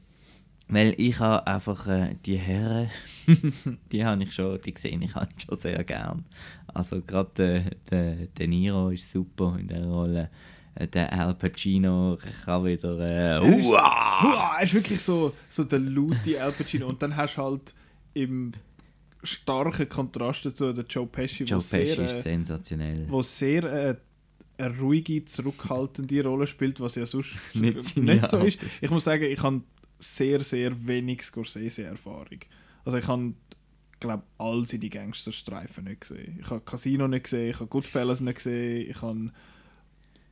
weil 0.69 0.93
ich 0.97 1.17
habe 1.19 1.47
einfach 1.47 1.87
äh, 1.87 2.15
die 2.25 2.37
Herren, 2.37 2.89
die 3.91 4.03
habe 4.03 4.23
ich 4.23 4.33
schon, 4.33 4.59
die 4.61 4.73
sehe 4.77 4.99
ich 4.99 5.15
halt 5.15 5.29
schon 5.41 5.57
sehr 5.57 5.83
gern. 5.83 6.25
Also 6.67 7.01
gerade 7.01 7.31
der, 7.37 7.59
der 7.89 8.27
De 8.27 8.47
Niro 8.47 8.89
ist 8.89 9.11
super 9.11 9.55
in 9.59 9.67
der 9.69 9.85
Rolle. 9.85 10.29
Äh, 10.75 10.87
Der 10.87 11.13
Al 11.13 11.33
Pacino 11.35 12.17
kann 12.43 12.65
wieder 12.65 12.99
äh, 12.99 13.47
Es 13.49 13.59
ist, 13.59 13.65
Uah! 13.67 14.23
Uah, 14.25 14.55
er 14.57 14.63
ist 14.63 14.73
wirklich 14.73 15.01
so, 15.01 15.33
so 15.47 15.63
der 15.63 15.79
laute 15.79 16.41
Al 16.43 16.51
Pacino. 16.51 16.87
Und 16.87 17.01
dann 17.01 17.15
hast 17.15 17.37
du 17.37 17.43
halt 17.43 17.73
im 18.13 18.51
starken 19.23 19.89
Kontrast 19.89 20.45
dazu 20.45 20.71
den 20.73 20.85
Joe 20.87 21.07
Pesci, 21.07 21.43
Joe 21.43 21.57
wo 21.57 21.61
sehr, 21.61 21.95
Pesci 21.95 22.01
ist 22.03 22.11
äh, 22.19 22.21
sensationell. 22.21 23.05
wo 23.09 23.21
sehr 23.21 23.63
äh, 23.63 23.95
eine 24.57 24.77
ruhige, 24.79 25.23
zurückhaltende 25.25 26.23
Rolle 26.23 26.47
spielt, 26.47 26.79
was 26.79 26.95
ja 26.95 27.05
sonst 27.05 27.37
Nicht 27.55 27.95
nicht, 27.97 28.27
so 28.27 28.37
ist. 28.39 28.59
Ich 28.81 28.89
muss 28.89 29.03
sagen, 29.03 29.23
ich 29.23 29.41
habe 29.41 29.61
sehr, 29.99 30.41
sehr 30.41 30.87
wenig 30.87 31.23
Scorsese-Erfahrung. 31.23 32.39
Also 32.85 32.97
ich 32.97 33.07
habe, 33.07 33.33
glaube 33.99 34.23
all 34.37 34.65
seine 34.65 34.89
Gangsterstreifen 34.89 35.85
nicht 35.85 36.01
gesehen. 36.01 36.37
Ich 36.39 36.49
habe 36.49 36.61
Casino 36.61 37.07
nicht 37.07 37.25
gesehen, 37.25 37.49
ich 37.49 37.55
habe 37.55 37.67
Goodfellas 37.67 38.21
nicht 38.21 38.35
gesehen, 38.35 38.89
ich 38.89 39.01
habe 39.01 39.31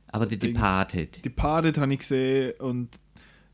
Aber 0.08 0.26
die 0.26 0.38
Departed. 0.38 1.24
Departed 1.24 1.78
habe 1.78 1.92
ich 1.92 2.00
gesehen 2.00 2.52
und 2.60 3.00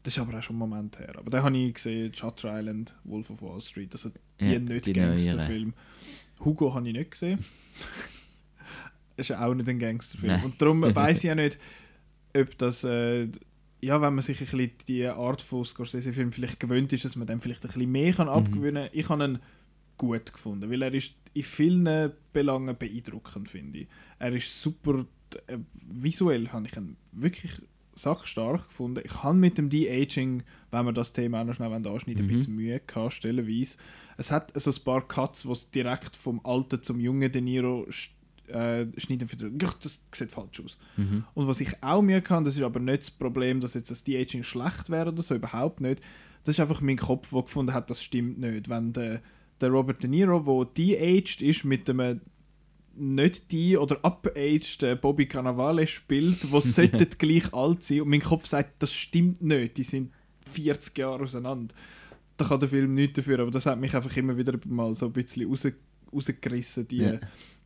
das 0.02 0.16
ist 0.16 0.18
aber 0.18 0.36
auch 0.36 0.42
schon 0.42 0.56
ein 0.56 0.58
Moment 0.58 0.98
her. 0.98 1.14
Aber 1.16 1.30
den 1.30 1.42
habe 1.42 1.56
ich 1.56 1.74
gesehen, 1.74 2.12
Shutter 2.12 2.58
Island, 2.58 2.94
Wolf 3.04 3.30
of 3.30 3.40
Wall 3.40 3.60
Street, 3.60 3.92
also 3.92 4.10
die 4.42 4.52
Ja, 4.52 4.58
nicht 4.58 4.94
Gangsterfilm. 4.94 5.74
Hugo 6.44 6.74
habe 6.74 6.88
ich 6.88 6.94
nicht 6.94 7.10
gesehen. 7.12 7.38
ist 9.16 9.28
ja 9.30 9.44
auch 9.46 9.54
nicht 9.54 9.68
ein 9.68 9.78
Gangsterfilm. 9.78 10.32
Nein. 10.32 10.44
Und 10.44 10.60
darum 10.60 10.82
weiß 10.94 11.18
ich 11.18 11.24
ja 11.24 11.34
nicht, 11.34 11.58
ob 12.36 12.56
das, 12.58 12.84
äh, 12.84 13.28
ja, 13.80 14.00
wenn 14.00 14.14
man 14.14 14.22
sich 14.22 14.40
ein 14.40 14.46
bisschen 14.46 14.70
die 14.88 15.06
Art 15.06 15.42
von 15.42 15.64
Scorsese-Film 15.64 16.32
vielleicht 16.32 16.60
gewöhnt 16.60 16.92
ist, 16.92 17.04
dass 17.04 17.16
man 17.16 17.26
dann 17.26 17.40
vielleicht 17.40 17.64
ein 17.64 17.68
bisschen 17.68 17.90
mehr 17.90 18.12
kann 18.12 18.28
abgewöhnen 18.28 18.84
kann. 18.84 18.98
Ich 18.98 19.08
habe 19.08 19.24
ihn 19.24 19.38
gut 19.98 20.32
gefunden, 20.32 20.70
weil 20.70 20.82
er 20.82 20.94
ist 20.94 21.14
in 21.34 21.42
vielen 21.42 22.12
Belangen 22.32 22.76
beeindruckend, 22.76 23.48
finde 23.48 23.80
ich. 23.80 23.88
Er 24.18 24.32
ist 24.32 24.60
super, 24.60 25.04
äh, 25.46 25.58
visuell 25.74 26.48
habe 26.48 26.66
ich 26.66 26.76
ihn 26.76 26.96
wirklich 27.12 27.52
sachstark 27.94 28.68
gefunden. 28.68 29.02
Ich 29.04 29.22
habe 29.22 29.36
mit 29.36 29.58
dem 29.58 29.68
De-Aging, 29.68 30.42
wenn 30.70 30.84
wir 30.86 30.92
das 30.92 31.12
Thema 31.12 31.40
auch 31.42 31.44
noch 31.44 31.54
schnell 31.54 31.72
anschneiden, 31.72 32.24
Mhm. 32.24 32.30
ein 32.30 32.36
bisschen 32.36 32.54
Mühe 32.56 32.80
gehabt, 32.80 33.12
stellenweise. 33.12 33.76
Es 34.16 34.30
hat 34.30 34.52
so 34.54 34.70
ein 34.70 34.84
paar 34.84 35.06
Cuts, 35.06 35.44
es 35.44 35.70
direkt 35.70 36.16
vom 36.16 36.40
Alten 36.44 36.82
zum 36.82 37.00
jungen 37.00 37.30
De 37.30 37.40
Niro 37.40 37.86
äh, 38.48 38.86
schneiden. 38.96 39.28
für 39.28 39.36
Das 39.36 40.00
sieht 40.12 40.30
falsch 40.30 40.60
aus. 40.64 40.78
Mhm. 40.96 41.24
Und 41.34 41.48
was 41.48 41.60
ich 41.60 41.82
auch 41.82 42.02
mir 42.02 42.20
kann, 42.20 42.44
das 42.44 42.56
ist 42.56 42.62
aber 42.62 42.80
nicht 42.80 43.02
das 43.02 43.10
Problem, 43.10 43.60
dass 43.60 43.74
jetzt 43.74 43.90
das 43.90 44.04
De-Aging 44.04 44.42
schlecht 44.42 44.90
wäre 44.90 45.10
oder 45.10 45.22
so, 45.22 45.34
überhaupt 45.34 45.80
nicht. 45.80 46.02
Das 46.44 46.56
ist 46.56 46.60
einfach 46.60 46.80
mein 46.80 46.96
Kopf, 46.96 47.30
der 47.30 47.42
gefunden 47.42 47.72
hat, 47.72 47.90
das 47.90 48.02
stimmt 48.02 48.38
nicht. 48.38 48.68
Wenn 48.68 48.92
der, 48.92 49.22
der 49.60 49.70
Robert 49.70 50.02
De 50.02 50.10
Niro, 50.10 50.64
der 50.64 50.74
de-aged 50.74 51.40
ist, 51.42 51.64
mit 51.64 51.88
einem 51.88 52.20
nicht 52.94 53.50
die 53.52 53.78
oder 53.78 54.04
upaged 54.04 55.00
Bobby 55.00 55.26
Cannavale 55.26 55.86
spielt, 55.86 56.50
wo 56.50 56.60
sollten 56.60 57.08
gleich 57.16 57.52
alt 57.54 57.82
sein 57.82 58.02
und 58.02 58.08
mein 58.08 58.20
Kopf 58.20 58.46
sagt, 58.46 58.82
das 58.82 58.92
stimmt 58.92 59.40
nicht, 59.42 59.78
die 59.78 59.82
sind 59.82 60.12
40 60.50 60.98
Jahre 60.98 61.22
auseinander. 61.22 61.74
Da 62.36 62.44
kann 62.46 62.60
der 62.60 62.68
Film 62.68 62.94
nichts 62.94 63.16
dafür, 63.16 63.40
aber 63.40 63.50
das 63.50 63.66
hat 63.66 63.78
mich 63.78 63.94
einfach 63.94 64.16
immer 64.16 64.36
wieder 64.36 64.58
mal 64.66 64.94
so 64.94 65.06
ein 65.06 65.12
bisschen 65.12 65.48
raus, 65.48 65.66
rausgerissen, 66.12 66.88
die 66.88 66.98
Ja. 66.98 67.20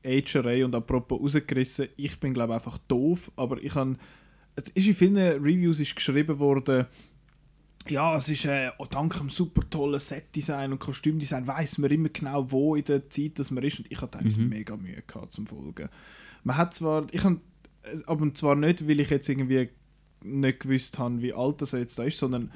Agerei 0.05 0.65
und 0.65 0.75
apropos 0.75 1.21
rausgerissen, 1.21 1.89
ich 1.97 2.19
bin 2.21 2.35
glaube 2.35 2.55
einfach 2.55 2.79
doof, 2.89 3.31
aber 3.37 3.63
ich 3.63 3.75
habe 3.75 3.97
es 4.55 4.69
ist 4.71 4.87
in 4.87 4.95
vielen 4.95 5.17
Reviews 5.43 5.81
ist 5.81 5.95
geschrieben 5.97 6.39
worden, 6.39 6.87
ja, 7.89 8.17
es 8.17 8.29
ist 8.29 8.45
äh, 8.47 8.71
oh, 8.79 8.87
dank 8.89 9.17
dem 9.17 9.29
super 9.31 9.69
tollen 9.69 10.01
Setdesign 10.01 10.73
und 10.73 10.79
Kostümdesign 10.81 11.47
weiß 11.47 11.79
man 11.79 11.91
immer 11.91 12.09
genau, 12.09 12.51
wo 12.51 12.75
in 12.75 12.85
der 12.85 13.09
Zeit 13.11 13.39
das 13.39 13.51
man 13.51 13.63
ist 13.65 13.79
und 13.79 13.91
ich 13.91 14.01
hatte 14.01 14.19
eigentlich 14.19 14.37
Mhm. 14.39 14.49
mega 14.49 14.77
Mühe 14.77 15.03
gehabt 15.07 15.33
zum 15.33 15.47
Folgen. 15.47 15.89
Man 16.43 16.57
hat 16.57 16.75
zwar, 16.75 17.07
ich 17.13 17.23
habe, 17.25 17.41
aber 18.07 18.33
zwar 18.35 18.57
nicht, 18.57 18.89
weil 18.89 18.99
ich 19.01 19.11
jetzt 19.11 19.29
irgendwie 19.29 19.69
nicht 20.25 20.61
gewusst 20.61 20.99
habe, 20.99 21.21
wie 21.23 21.33
alt 21.33 21.63
das 21.63 21.73
jetzt 21.73 21.99
da 21.99 22.05
ist, 22.05 22.19
sondern 22.19 22.51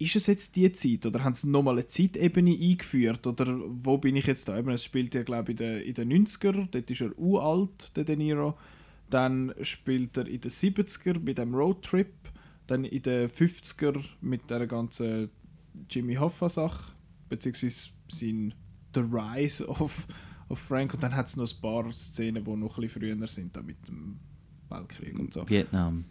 ist 0.00 0.16
es 0.16 0.26
jetzt 0.26 0.56
die 0.56 0.72
Zeit 0.72 1.04
oder 1.04 1.22
haben 1.22 1.34
sie 1.34 1.48
nochmal 1.48 1.74
eine 1.74 1.86
Zeitebene 1.86 2.56
eingeführt 2.58 3.26
oder 3.26 3.60
wo 3.66 3.98
bin 3.98 4.16
ich 4.16 4.26
jetzt 4.26 4.48
da? 4.48 4.58
Eben, 4.58 4.70
es 4.70 4.82
spielt 4.82 5.14
ja 5.14 5.22
glaube 5.22 5.52
ich 5.52 5.60
in 5.60 5.66
den, 5.66 5.82
in 5.82 5.94
den 5.94 6.26
90er, 6.26 6.68
dort 6.70 6.90
ist 6.90 7.02
er 7.02 7.16
uralt, 7.18 7.94
der 7.96 8.04
De 8.04 8.16
Niro. 8.16 8.56
Dann 9.10 9.52
spielt 9.60 10.16
er 10.16 10.26
in 10.26 10.40
den 10.40 10.50
70er 10.50 11.18
bei 11.18 11.34
dem 11.34 11.54
Roadtrip, 11.54 12.14
dann 12.66 12.84
in 12.84 13.02
den 13.02 13.28
50er 13.28 14.02
mit 14.22 14.48
der 14.48 14.66
ganzen 14.66 15.28
Jimmy 15.90 16.14
Hoffa-Sache, 16.14 16.92
beziehungsweise 17.28 17.90
sein 18.08 18.54
The 18.94 19.00
Rise 19.00 19.68
of, 19.68 20.06
of 20.48 20.58
Frank 20.58 20.94
und 20.94 21.02
dann 21.02 21.14
hat 21.14 21.26
es 21.26 21.36
noch 21.36 21.52
ein 21.52 21.60
paar 21.60 21.92
Szenen, 21.92 22.42
die 22.42 22.56
noch 22.56 22.78
ein 22.78 22.82
bisschen 22.82 23.02
früher 23.02 23.28
sind, 23.28 23.54
da 23.54 23.60
mit 23.60 23.86
dem 23.86 24.18
Weltkrieg 24.70 25.18
und 25.18 25.34
so. 25.34 25.46
Vietnam. 25.46 26.06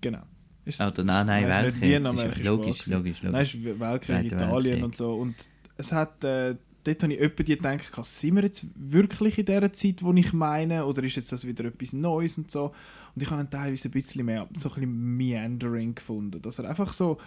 Genau. 0.00 0.22
Ist, 0.64 0.80
Oder 0.80 1.02
nein, 1.02 1.26
nein, 1.26 1.48
Weltkrieg. 1.48 2.02
Logisch, 2.44 2.76
Spaß 2.76 2.86
logisch, 2.86 3.22
logisch. 3.22 3.54
Nein, 3.54 3.80
Weltkrieg, 3.80 4.32
Italien 4.32 4.84
und 4.84 4.96
so. 4.96 5.14
Und 5.14 5.34
es 5.76 5.92
hat, 5.92 6.22
äh, 6.22 6.54
dort 6.84 7.02
habe 7.02 7.14
ich 7.14 7.20
öppe 7.20 7.42
die 7.42 7.56
gedacht, 7.56 8.06
sind 8.06 8.36
wir 8.36 8.44
jetzt 8.44 8.66
wirklich 8.76 9.38
in 9.38 9.46
dieser 9.46 9.72
Zeit, 9.72 10.02
wo 10.02 10.12
ich 10.12 10.32
meine, 10.32 10.86
oder 10.86 11.02
ist 11.02 11.16
jetzt 11.16 11.32
das 11.32 11.46
wieder 11.46 11.64
etwas 11.64 11.92
Neues 11.92 12.38
und 12.38 12.50
so. 12.50 12.72
Und 13.14 13.22
ich 13.22 13.30
habe 13.30 13.48
teilweise 13.50 13.88
ein 13.88 13.90
bisschen 13.90 14.24
mehr, 14.24 14.48
so 14.54 14.68
ein 14.68 14.74
bisschen 14.74 15.16
Meandering 15.16 15.94
gefunden, 15.94 16.40
dass 16.40 16.58
er 16.60 16.68
einfach 16.68 16.92
so 16.92 17.18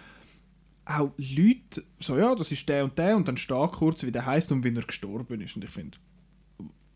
auch 0.86 1.10
Leute, 1.18 1.82
so 1.98 2.16
ja, 2.16 2.34
das 2.34 2.52
ist 2.52 2.68
der 2.68 2.84
und 2.84 2.96
der 2.96 3.16
und 3.16 3.26
dann 3.28 3.36
steht 3.36 3.72
kurz, 3.72 4.04
wie 4.04 4.12
der 4.12 4.24
heißt 4.24 4.50
und 4.52 4.64
wie 4.64 4.74
er 4.74 4.82
gestorben 4.82 5.40
ist. 5.40 5.56
Und 5.56 5.64
ich 5.64 5.70
finde, 5.70 5.98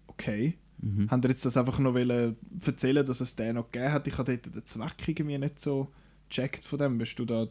okay, 0.07 0.57
Mhm. 0.83 1.11
Haben 1.11 1.23
ihr 1.23 1.31
jetzt 1.31 1.45
das 1.45 1.57
einfach 1.57 1.79
noch 1.79 1.95
erzählen, 1.95 3.05
dass 3.05 3.21
es 3.21 3.37
den 3.37 3.57
noch 3.57 3.71
gegeben 3.71 3.93
hat? 3.93 4.07
Ich 4.07 4.17
habe 4.17 4.37
dort 4.37 4.55
den 4.55 4.65
Zweck 4.65 5.09
irgendwie 5.09 5.39
nicht 5.39 5.59
so 5.59 5.93
gecheckt 6.31 6.65
von 6.65 6.79
dem. 6.79 6.97
Bist 6.99 7.19
du 7.19 7.25
da... 7.27 7.47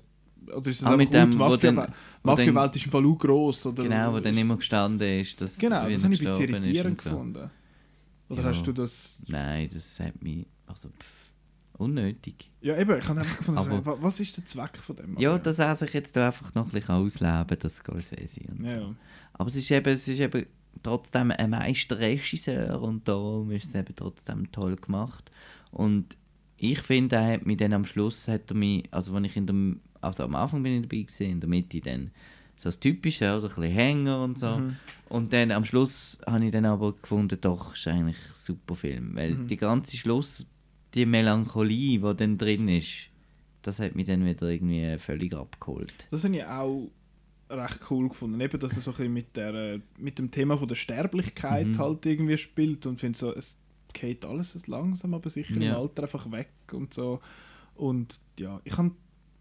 Oder 0.55 0.67
ist 0.69 0.81
das 0.81 0.85
Ah, 0.87 0.95
mit 0.97 1.13
dem, 1.13 1.31
gut? 1.31 1.39
Mafia, 1.39 1.71
dann- 1.71 1.93
dann- 2.23 2.69
ist 2.71 2.85
im 2.85 2.91
Fall 2.91 3.05
auch 3.05 3.15
gross, 3.17 3.65
oder? 3.65 3.83
Genau, 3.83 4.13
wo 4.13 4.19
dann 4.21 4.37
immer 4.37 4.55
gestanden 4.55 5.19
ist, 5.19 5.39
dass 5.41 5.57
Genau, 5.57 5.87
das 5.89 6.03
habe 6.03 6.13
ich 6.13 6.21
ein 6.21 6.27
bisschen 6.27 6.49
irritierend 6.55 7.01
so. 7.01 7.09
gefunden. 7.09 7.51
Oder 8.29 8.41
Ja. 8.41 8.47
hast 8.47 8.63
du 8.65 8.71
das... 8.71 9.21
Nein, 9.27 9.69
das 9.73 9.99
hat 9.99 10.21
mich. 10.23 10.47
Also, 10.67 10.87
pff, 10.89 11.33
unnötig. 11.77 12.49
Ja 12.61 12.77
eben, 12.77 12.97
ich 12.99 13.07
habe 13.09 13.19
einfach 13.19 13.37
gefunden, 13.37 13.59
Aber- 13.73 13.85
wa- 13.85 13.97
was 14.01 14.19
ist 14.19 14.37
der 14.37 14.45
Zweck 14.45 14.77
von 14.77 14.95
dem? 14.95 15.17
Ja, 15.19 15.31
Aber 15.31 15.39
dass 15.39 15.59
er 15.59 15.75
sich 15.75 15.93
jetzt 15.93 16.15
da 16.15 16.27
einfach 16.27 16.53
noch 16.55 16.65
ein 16.67 16.71
bisschen 16.71 16.95
ausleben 16.95 17.57
das 17.59 17.75
Scorsese 17.77 18.41
und 18.49 18.69
so. 18.69 18.75
Ja. 18.75 18.95
Aber 19.33 19.47
es 19.49 19.55
ist 19.55 19.69
eben, 19.71 19.91
es 19.93 20.07
ist 20.07 20.19
eben 20.19 20.45
trotzdem 20.83 21.31
ein 21.31 21.49
Meisterregisseur 21.49 22.81
und 22.81 23.07
darum 23.07 23.51
ist 23.51 23.65
es 23.67 23.75
eben 23.75 23.95
trotzdem 23.95 24.51
toll 24.51 24.75
gemacht. 24.77 25.29
Und 25.71 26.15
ich 26.59 26.79
finde, 26.79 27.15
er 27.17 27.33
hat 27.33 27.45
mich 27.45 27.57
dann 27.57 27.73
am 27.73 27.85
Schluss, 27.85 28.27
hat 28.27 28.51
er 28.51 28.55
mich, 28.57 28.83
also 28.91 29.13
wenn 29.13 29.23
ich 29.25 29.35
in 29.37 29.47
dem, 29.47 29.81
also 30.01 30.23
am 30.23 30.35
Anfang 30.35 30.63
bin 30.63 30.73
ich 30.75 30.81
dabei 30.83 31.01
gewesen, 31.03 31.31
in 31.31 31.39
der 31.39 31.49
Mitte 31.49 31.79
dann 31.81 32.11
so 32.57 32.67
das 32.67 32.79
Typische, 32.79 33.25
oder 33.37 33.43
ein 33.47 33.55
bisschen 33.55 33.71
Hänger 33.71 34.21
und 34.23 34.37
so. 34.37 34.57
Mhm. 34.57 34.75
Und 35.07 35.31
dann 35.33 35.51
am 35.51 35.63
Schluss 35.65 36.19
habe 36.27 36.45
ich 36.45 36.51
dann 36.51 36.65
aber 36.65 36.93
gefunden, 36.93 37.37
doch, 37.39 37.73
ist 37.73 37.87
eigentlich 37.87 38.17
ein 38.17 38.33
super 38.35 38.75
Film. 38.75 39.15
Weil 39.15 39.35
Mhm. 39.35 39.47
die 39.47 39.57
ganze 39.57 39.95
Schluss, 39.97 40.45
die 40.93 41.05
Melancholie, 41.05 41.99
die 41.99 42.15
dann 42.17 42.37
drin 42.37 42.67
ist, 42.67 43.07
das 43.61 43.79
hat 43.79 43.95
mich 43.95 44.05
dann 44.07 44.25
wieder 44.25 44.47
irgendwie 44.49 44.97
völlig 44.99 45.33
abgeholt. 45.33 45.93
Das 46.11 46.23
habe 46.25 46.35
ich 46.35 46.43
auch 46.45 46.91
recht 47.49 47.79
cool 47.89 48.09
gefunden. 48.09 48.39
Eben, 48.41 48.59
dass 48.59 48.75
er 48.75 48.81
so 48.81 48.91
ein 48.91 48.97
bisschen 48.97 49.13
mit, 49.13 49.35
der, 49.37 49.79
mit 49.97 50.19
dem 50.19 50.29
Thema 50.31 50.57
von 50.57 50.67
der 50.67 50.75
Sterblichkeit 50.75 51.67
Mhm. 51.67 51.77
halt 51.79 52.05
irgendwie 52.05 52.37
spielt 52.37 52.85
und 52.85 52.99
finde 52.99 53.17
so, 53.17 53.33
es 53.33 53.57
geht 53.93 54.25
alles 54.25 54.67
langsam, 54.67 55.13
aber 55.13 55.29
sicher 55.29 55.55
im 55.55 55.61
Ja. 55.63 55.77
Alter 55.79 56.03
einfach 56.03 56.31
weg 56.31 56.51
und 56.71 56.93
so. 56.93 57.19
Und 57.75 58.21
ja, 58.39 58.59
ich 58.63 58.77
habe 58.77 58.91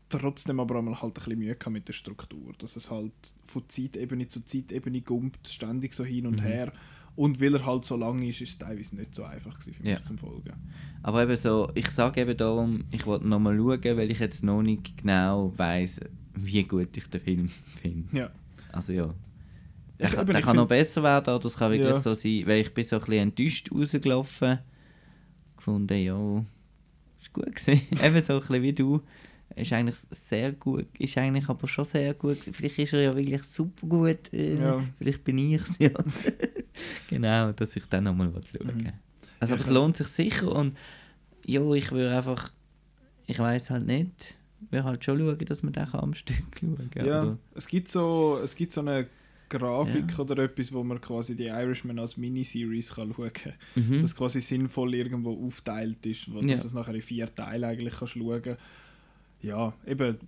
trotzdem 0.09 0.59
aber 0.61 0.77
einmal 0.79 1.01
halt 1.03 1.11
ein 1.13 1.15
bisschen 1.15 1.39
Mühe 1.39 1.55
gehabt 1.55 1.73
mit 1.73 1.87
der 1.89 1.93
Struktur, 1.93 2.53
dass 2.59 2.77
es 2.77 2.91
halt 2.91 3.13
von 3.45 3.63
Zeitebene 3.69 4.27
zu 4.29 4.45
Zeitebene 4.45 5.01
gumpt, 5.03 5.49
ständig 5.49 5.93
so 5.93 6.05
hin 6.05 6.27
und 6.27 6.41
Mhm. 6.41 6.47
her. 6.47 6.73
Und 7.17 7.41
weil 7.41 7.55
er 7.57 7.67
halt 7.67 7.85
so 7.85 7.97
lang 7.97 8.23
ist, 8.23 8.41
ist 8.41 8.51
es 8.51 8.59
teilweise 8.59 8.95
nicht 8.95 9.13
so 9.15 9.25
einfach 9.25 9.61
für 9.61 9.71
mich 9.71 9.81
Ja. 9.83 10.03
zum 10.03 10.17
Folgen. 10.19 10.53
Aber 11.03 11.23
eben 11.25 11.35
so, 11.37 11.69
ich 11.75 11.91
sage 11.91 12.21
eben 12.21 12.37
darum, 12.37 12.85
ich 12.93 13.07
wollte 13.07 13.27
nochmal 13.27 13.57
schauen, 13.57 13.97
weil 13.97 14.11
ich 14.11 14.21
jetzt 14.21 14.45
noch 14.45 14.63
nicht 14.63 14.99
genau 14.99 15.53
weiß, 15.59 16.01
wie 16.35 16.63
gut 16.63 16.97
ich 16.97 17.07
den 17.09 17.21
Film 17.21 17.49
finde. 17.83 18.17
Ja. 18.17 18.31
Also 18.71 18.93
ja. 18.93 19.13
Der, 19.99 20.09
Ich- 20.09 20.15
der 20.15 20.43
kann 20.43 20.57
noch 20.57 20.69
besser 20.69 21.03
werden, 21.03 21.29
oder 21.35 21.39
das 21.43 21.57
kann 21.57 21.73
wirklich 21.73 21.91
Ja. 21.93 22.01
so 22.01 22.15
sein, 22.15 22.43
weil 22.47 22.61
ich 22.61 22.73
bin 22.73 22.85
so 22.85 22.97
ein 22.97 23.01
bisschen 23.01 23.19
enttäuscht 23.23 23.71
rausgelaufen. 23.73 24.59
Gefunden, 25.57 25.99
ja, 25.99 26.45
ist 27.21 27.33
gut 27.33 27.55
gewesen. 27.55 27.81
eben 28.05 28.23
so 28.23 28.35
ein 28.35 28.41
bisschen 28.41 28.63
wie 28.63 28.73
du. 28.73 29.03
Ist 29.57 29.73
eigentlich 29.73 29.97
sehr 30.11 30.53
gut, 30.53 30.87
ist 30.99 31.19
eigentlich 31.19 31.49
aber 31.49 31.67
schon 31.67 31.85
sehr 31.85 32.15
gut 32.15 32.35
gewesen. 32.41 32.53
Vielleicht 32.55 32.79
ist 32.79 32.93
er 32.93 33.01
ja 33.03 33.17
wirklich 33.17 33.43
super 33.43 33.87
gut, 33.89 34.33
äh, 34.33 34.57
Ja. 34.57 34.85
vielleicht 34.99 35.25
bin 35.25 35.39
ich 35.39 35.55
es 35.63 35.79
ja. 35.79 35.91
genau, 37.11 37.53
dass 37.53 37.75
ich 37.77 37.87
dann 37.87 38.05
nochmal 38.05 38.31
schauen 38.33 38.77
Mhm. 38.77 38.93
Also 39.41 39.55
Ja, 39.55 39.61
es 39.61 39.67
lohnt 39.69 39.97
sich 39.97 40.09
sicher 40.09 40.51
und 40.53 40.77
ja, 41.47 41.63
ich 41.73 41.91
würde 41.93 42.17
einfach, 42.17 42.53
ich 43.27 43.39
weiß 43.39 43.71
halt 43.71 43.87
nicht, 43.87 44.37
ich 44.61 44.73
will 44.73 44.85
halt 44.85 45.05
schon 45.05 45.19
schauen, 45.19 45.39
dass 45.39 45.63
man 45.63 45.73
den 45.73 45.89
am 45.93 46.15
Stück 46.15 46.37
schauen 46.61 46.91
kann. 46.93 47.07
Ja, 47.07 47.23
oder? 47.23 47.39
es 47.55 47.67
gibt 47.69 47.89
so, 47.89 48.39
es 48.43 48.55
gibt 48.55 48.73
so 48.73 48.81
eine 48.81 49.07
Grafik 49.49 50.11
Ja. 50.13 50.19
oder 50.19 50.43
etwas, 50.45 50.73
wo 50.73 50.83
man 50.85 51.01
quasi 51.01 51.35
die 51.37 51.47
Irishman 51.47 51.99
als 51.99 52.17
Miniseries 52.17 52.95
kann 52.95 53.13
schauen 53.15 53.33
kann. 53.33 53.53
Mhm. 53.75 54.01
Das 54.03 54.15
quasi 54.15 54.41
sinnvoll 54.41 54.95
irgendwo 54.95 55.47
aufteilt 55.47 56.05
ist, 56.07 56.33
wo 56.33 56.41
Ja. 56.41 56.49
dass 56.49 56.65
es 56.65 56.73
nachher 56.75 56.95
in 56.95 57.03
vier 57.03 57.35
Teile 57.35 57.67
eigentlich 57.69 57.95
kannst 57.95 58.15
schauen. 58.15 58.57
Ja, 59.43 59.73
eben, 59.87 60.19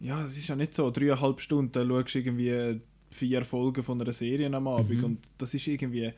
ja, 0.00 0.24
es 0.24 0.36
ist 0.38 0.48
ja 0.48 0.56
nicht 0.56 0.74
so, 0.74 0.90
dreieinhalb 0.90 1.40
Stunden 1.40 1.88
schaust 1.88 2.14
du 2.14 2.18
irgendwie 2.18 2.80
vier 3.10 3.44
Folgen 3.44 3.82
von 3.82 4.00
einer 4.00 4.12
Serie 4.12 4.52
am 4.52 4.66
Abend 4.66 4.98
Mhm. 4.98 5.04
und 5.04 5.30
das 5.38 5.54
ist 5.54 5.66
irgendwie, 5.66 6.12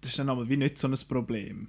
das 0.00 0.10
ist 0.10 0.18
dann 0.18 0.28
aber 0.28 0.48
wie 0.48 0.56
nicht 0.56 0.78
so 0.78 0.86
ein 0.88 0.94
Problem. 1.08 1.68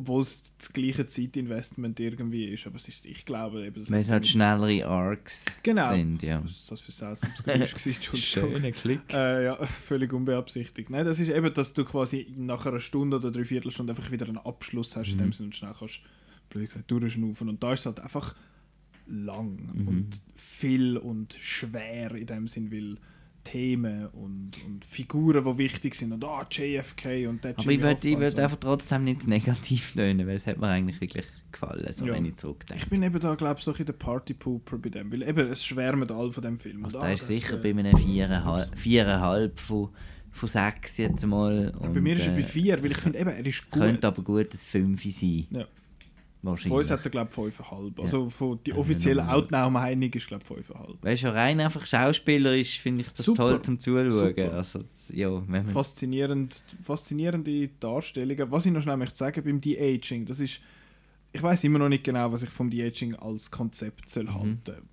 Obwohl 0.00 0.22
es 0.22 0.54
das 0.56 0.72
gleiche 0.72 1.06
Zeitinvestment 1.06 2.00
irgendwie 2.00 2.46
ist, 2.46 2.66
aber 2.66 2.76
es 2.76 2.88
ist, 2.88 3.04
ich 3.04 3.26
glaube 3.26 3.66
eben, 3.66 3.76
Weil 3.90 4.00
es 4.00 4.06
hat 4.06 4.12
halt 4.14 4.26
schnellere 4.26 4.86
Arcs 4.86 5.44
Genau. 5.62 5.92
sind, 5.92 6.22
ja. 6.22 6.42
Was 6.42 6.52
ist 6.52 6.70
das 6.72 6.80
für 6.80 6.90
seltsames 6.90 7.42
Geräusch? 7.42 7.74
Entschuldigung. 7.86 8.72
Klick. 8.72 9.00
Äh, 9.12 9.44
ja, 9.44 9.66
völlig 9.66 10.10
unbeabsichtigt. 10.14 10.88
Nein, 10.88 11.04
das 11.04 11.20
ist 11.20 11.28
eben, 11.28 11.52
dass 11.52 11.74
du 11.74 11.84
quasi 11.84 12.32
nach 12.34 12.64
einer 12.64 12.80
Stunde 12.80 13.18
oder 13.18 13.30
dreiviertel 13.30 13.70
Stunde 13.70 13.92
einfach 13.92 14.10
wieder 14.10 14.26
einen 14.26 14.38
Abschluss 14.38 14.96
hast, 14.96 15.10
in 15.12 15.16
Mhm. 15.18 15.20
dem 15.20 15.32
Sinne 15.34 15.46
und 15.48 15.56
schnell 15.56 15.74
kannst 15.78 16.00
blöd 16.48 16.70
gesagt, 16.70 16.90
durchschnaufen. 16.90 17.50
Und 17.50 17.62
da 17.62 17.74
ist 17.74 17.80
es 17.80 17.86
halt 17.86 18.00
einfach 18.00 18.34
lang 19.06 19.58
Mhm. 19.74 19.88
und 19.88 20.22
viel 20.34 20.96
und 20.96 21.34
schwer 21.34 22.12
in 22.14 22.26
dem 22.26 22.46
Sinn, 22.48 22.72
weil 22.72 22.96
Themen 23.50 24.06
und, 24.08 24.52
und 24.64 24.84
Figuren, 24.84 25.44
die 25.44 25.58
wichtig 25.58 25.96
sind 25.96 26.12
und 26.12 26.24
ah, 26.24 26.46
JFK 26.48 27.26
und 27.26 27.42
der 27.42 27.58
Aber 27.58 27.70
ich 27.70 27.82
würde 27.82 28.08
ich 28.08 28.14
und 28.14 28.20
würd 28.20 28.38
einfach 28.38 28.58
trotzdem 28.58 29.02
nicht 29.02 29.26
negativ 29.26 29.96
löhnen, 29.96 30.24
weil 30.28 30.36
es 30.36 30.46
hat 30.46 30.58
mir 30.58 30.68
eigentlich 30.68 31.00
wirklich 31.00 31.26
gefallen, 31.50 31.92
so 31.92 32.06
Ja. 32.06 32.12
wenn 32.12 32.26
ich 32.26 32.36
zurückdenke. 32.36 32.80
Ich 32.80 32.88
bin 32.88 33.02
eben 33.02 33.18
da, 33.18 33.34
glaube 33.34 33.58
ich, 33.58 33.64
so 33.64 33.74
ein 33.74 33.84
der 33.84 33.92
Party-Pooper 33.92 34.78
bei 34.78 34.90
dem, 34.90 35.10
weil 35.10 35.22
eben, 35.22 35.50
es 35.50 35.64
schwärmen 35.64 36.08
alle 36.12 36.30
von 36.30 36.44
dem 36.44 36.60
Film. 36.60 36.84
Also 36.84 36.98
Und, 36.98 37.02
da 37.02 37.08
ah, 37.08 37.12
ist 37.12 37.26
sicher 37.26 37.56
äh, 37.56 37.72
bei 37.72 37.80
einem 37.80 37.96
viereinhalb, 37.96 38.78
viereinhalb 38.78 39.58
von, 39.58 39.88
von 40.30 40.48
sechs 40.48 40.98
jetzt 40.98 41.26
mal. 41.26 41.72
ja, 41.82 41.88
bei 41.88 42.00
mir 42.00 42.16
ist 42.16 42.26
er 42.26 42.32
bei 42.34 42.40
äh, 42.40 42.42
vier, 42.42 42.80
weil 42.80 42.92
ich 42.92 42.98
finde, 42.98 43.18
eben, 43.18 43.30
er 43.30 43.46
ist 43.46 43.68
gut. 43.68 43.82
Könnte 43.82 44.06
aber 44.06 44.22
gut 44.22 44.52
ein 44.52 44.58
Fünfe 44.58 45.10
sein. 45.10 45.46
Ja. 45.50 45.66
Von 46.42 46.52
Wahrscheinlich. 46.52 46.78
uns 46.78 46.90
hat 46.90 47.04
er, 47.04 47.10
glaube 47.10 47.30
ich, 47.30 47.36
5,5. 47.54 47.92
Ja. 47.98 48.02
Also 48.02 48.30
von 48.30 48.58
die 48.64 48.70
Ja, 48.70 48.76
offizielle 48.76 49.20
normal. 49.22 49.42
Outnow-Meinung 49.42 50.10
ist, 50.14 50.26
glaube 50.26 50.42
ich, 50.48 50.66
5,5. 50.66 50.96
Weißt 51.02 51.22
du, 51.24 51.34
rein 51.34 51.60
einfach 51.60 51.84
schauspielerisch 51.84 52.80
finde 52.80 53.02
ich 53.02 53.10
das 53.10 53.26
Super. 53.26 53.36
toll 53.50 53.62
zum 53.62 53.78
Zuschauen. 53.78 54.10
Super. 54.10 54.52
Also, 54.54 54.80
ja, 55.12 55.42
Faszinierend, 55.72 56.64
faszinierende 56.82 57.68
Darstellungen. 57.80 58.50
Was 58.50 58.64
ich 58.64 58.72
noch 58.72 58.80
schnell 58.80 58.96
möchte 58.96 59.18
sagen 59.18 59.42
beim 59.44 59.60
De-Aging, 59.60 60.24
das 60.24 60.40
ist. 60.40 60.60
Ich 61.32 61.42
weiß 61.42 61.62
immer 61.64 61.78
noch 61.78 61.88
nicht 61.90 62.02
genau, 62.04 62.32
was 62.32 62.42
ich 62.42 62.50
vom 62.50 62.70
De-Aging 62.70 63.14
als 63.16 63.50
Konzept 63.50 64.08
soll 64.08 64.24
Mhm. 64.24 64.34
halten 64.34 64.88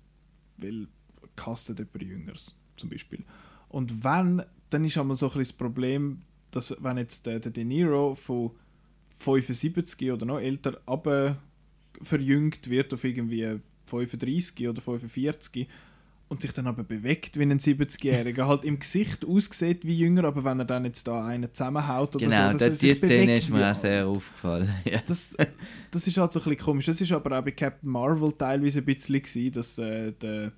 Weil 0.58 0.86
castet 1.34 1.78
jemand 1.78 2.02
Jüngers 2.02 2.56
zum 2.76 2.90
Beispiel. 2.90 3.24
Und 3.68 4.04
wenn, 4.04 4.42
dann 4.70 4.84
ist 4.84 4.98
einmal 4.98 5.16
so 5.16 5.26
ein 5.26 5.30
bisschen 5.30 5.42
das 5.44 5.52
Problem, 5.54 6.22
dass 6.50 6.76
wenn 6.80 6.96
jetzt 6.98 7.26
der, 7.26 7.40
der 7.40 7.52
De 7.52 7.64
Niro 7.64 8.14
von 8.14 8.50
75 9.18 10.10
oder 10.12 10.26
noch 10.26 10.38
älter 10.40 10.80
aber 10.86 11.36
verjüngt 12.02 12.70
wird 12.70 12.94
auf 12.94 13.04
irgendwie 13.04 13.58
35 13.86 14.68
oder 14.68 14.80
45 14.80 15.68
und 16.28 16.42
sich 16.42 16.52
dann 16.52 16.66
aber 16.66 16.84
bewegt 16.84 17.38
wie 17.38 17.42
ein 17.42 17.58
70-Jähriger, 17.58 18.46
halt 18.46 18.64
im 18.64 18.78
Gesicht 18.78 19.24
aussieht 19.24 19.86
wie 19.86 19.96
jünger, 19.96 20.24
aber 20.24 20.44
wenn 20.44 20.58
er 20.58 20.66
dann 20.66 20.84
jetzt 20.84 21.08
da 21.08 21.26
einen 21.26 21.50
zusammenhaut 21.52 22.14
oder 22.16 22.26
genau, 22.26 22.52
so, 22.52 22.58
dass 22.58 22.58
da, 22.58 22.64
er 22.66 22.70
die 22.72 22.76
sich 22.76 22.98
Szene 22.98 23.36
ist 23.38 23.50
mir 23.50 23.70
auch 23.70 23.74
sehr 23.74 24.06
aufgefallen. 24.06 24.68
ja. 24.84 25.00
Das, 25.06 25.34
das 25.90 26.06
ist 26.06 26.16
halt 26.18 26.32
so 26.32 26.38
ein 26.40 26.44
bisschen 26.44 26.58
komisch. 26.58 26.86
Das 26.86 27.00
ist 27.00 27.12
aber 27.12 27.38
auch 27.38 27.42
bei 27.42 27.52
Captain 27.52 27.88
Marvel 27.90 28.32
teilweise 28.32 28.80
ein 28.80 28.84
bisschen 28.84 29.22
gewesen, 29.22 29.52
dass 29.52 29.78
äh, 29.78 30.12
der, 30.12 30.52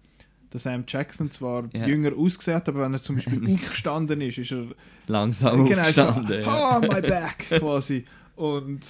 der 0.52 0.60
Sam 0.60 0.82
Jackson 0.88 1.30
zwar 1.30 1.68
Ja. 1.72 1.86
jünger 1.86 2.16
ausgesehen 2.16 2.56
hat, 2.56 2.68
aber 2.68 2.80
wenn 2.80 2.92
er 2.94 3.00
zum 3.00 3.14
Beispiel 3.16 3.48
aufgestanden 3.54 4.20
ist, 4.22 4.38
ist 4.38 4.50
er 4.50 4.66
Langsam 5.06 5.66
genau 5.66 5.84
so, 5.84 6.02
aufgestanden. 6.02 6.42
ja. 6.42 6.78
oh, 6.78 6.80
my 6.80 7.00
back, 7.00 7.46
quasi. 7.48 8.04
Und 8.40 8.80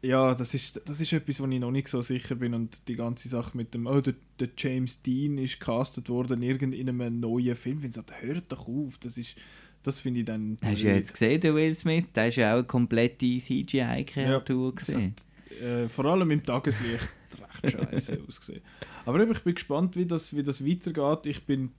ja, 0.00 0.34
das 0.34 0.54
ist, 0.54 0.80
das 0.88 0.98
ist 0.98 1.12
etwas, 1.12 1.38
wo 1.40 1.46
ich 1.46 1.60
noch 1.60 1.70
nicht 1.70 1.88
so 1.88 2.00
sicher 2.00 2.36
bin. 2.36 2.54
Und 2.54 2.88
die 2.88 2.96
ganze 2.96 3.28
Sache 3.28 3.54
mit 3.54 3.74
dem, 3.74 3.86
oh, 3.86 4.00
der, 4.00 4.14
der 4.40 4.48
James 4.56 5.02
Dean 5.02 5.36
ist 5.36 5.60
castet 5.60 6.08
worden 6.08 6.42
in 6.42 6.48
irgendeinem 6.48 7.20
neuen 7.20 7.54
Film. 7.54 7.84
Ich 7.84 7.92
sage, 7.92 8.14
hört 8.20 8.50
doch 8.50 8.66
auf. 8.66 8.96
Das 8.98 9.18
ist, 9.18 9.36
das 9.82 10.00
finde 10.00 10.20
ich 10.20 10.26
dann. 10.26 10.56
Hast 10.62 10.82
du 10.82 10.88
ja 10.88 10.94
jetzt 10.94 11.12
gesehen, 11.12 11.38
der 11.38 11.54
Will 11.54 11.74
Smith? 11.74 12.06
Der 12.14 12.28
ist 12.28 12.36
ja 12.36 12.52
auch 12.52 12.58
eine 12.58 12.64
komplette 12.66 13.26
CGI-Kreatur 13.38 14.72
Das 14.74 14.86
gesehen. 14.86 15.14
hat, 15.50 15.62
äh, 15.62 15.88
vor 15.90 16.06
allem 16.06 16.30
im 16.30 16.42
Tageslicht 16.42 17.06
recht 17.62 17.76
scheiße 17.76 18.22
ausgesehen. 18.26 18.62
Aber 19.04 19.20
eben, 19.20 19.32
ich 19.32 19.42
bin 19.42 19.54
gespannt, 19.54 19.96
wie 19.96 20.06
das, 20.06 20.34
wie 20.34 20.42
das 20.42 20.66
weitergeht. 20.66 21.26
Ich 21.26 21.44
bin 21.44 21.72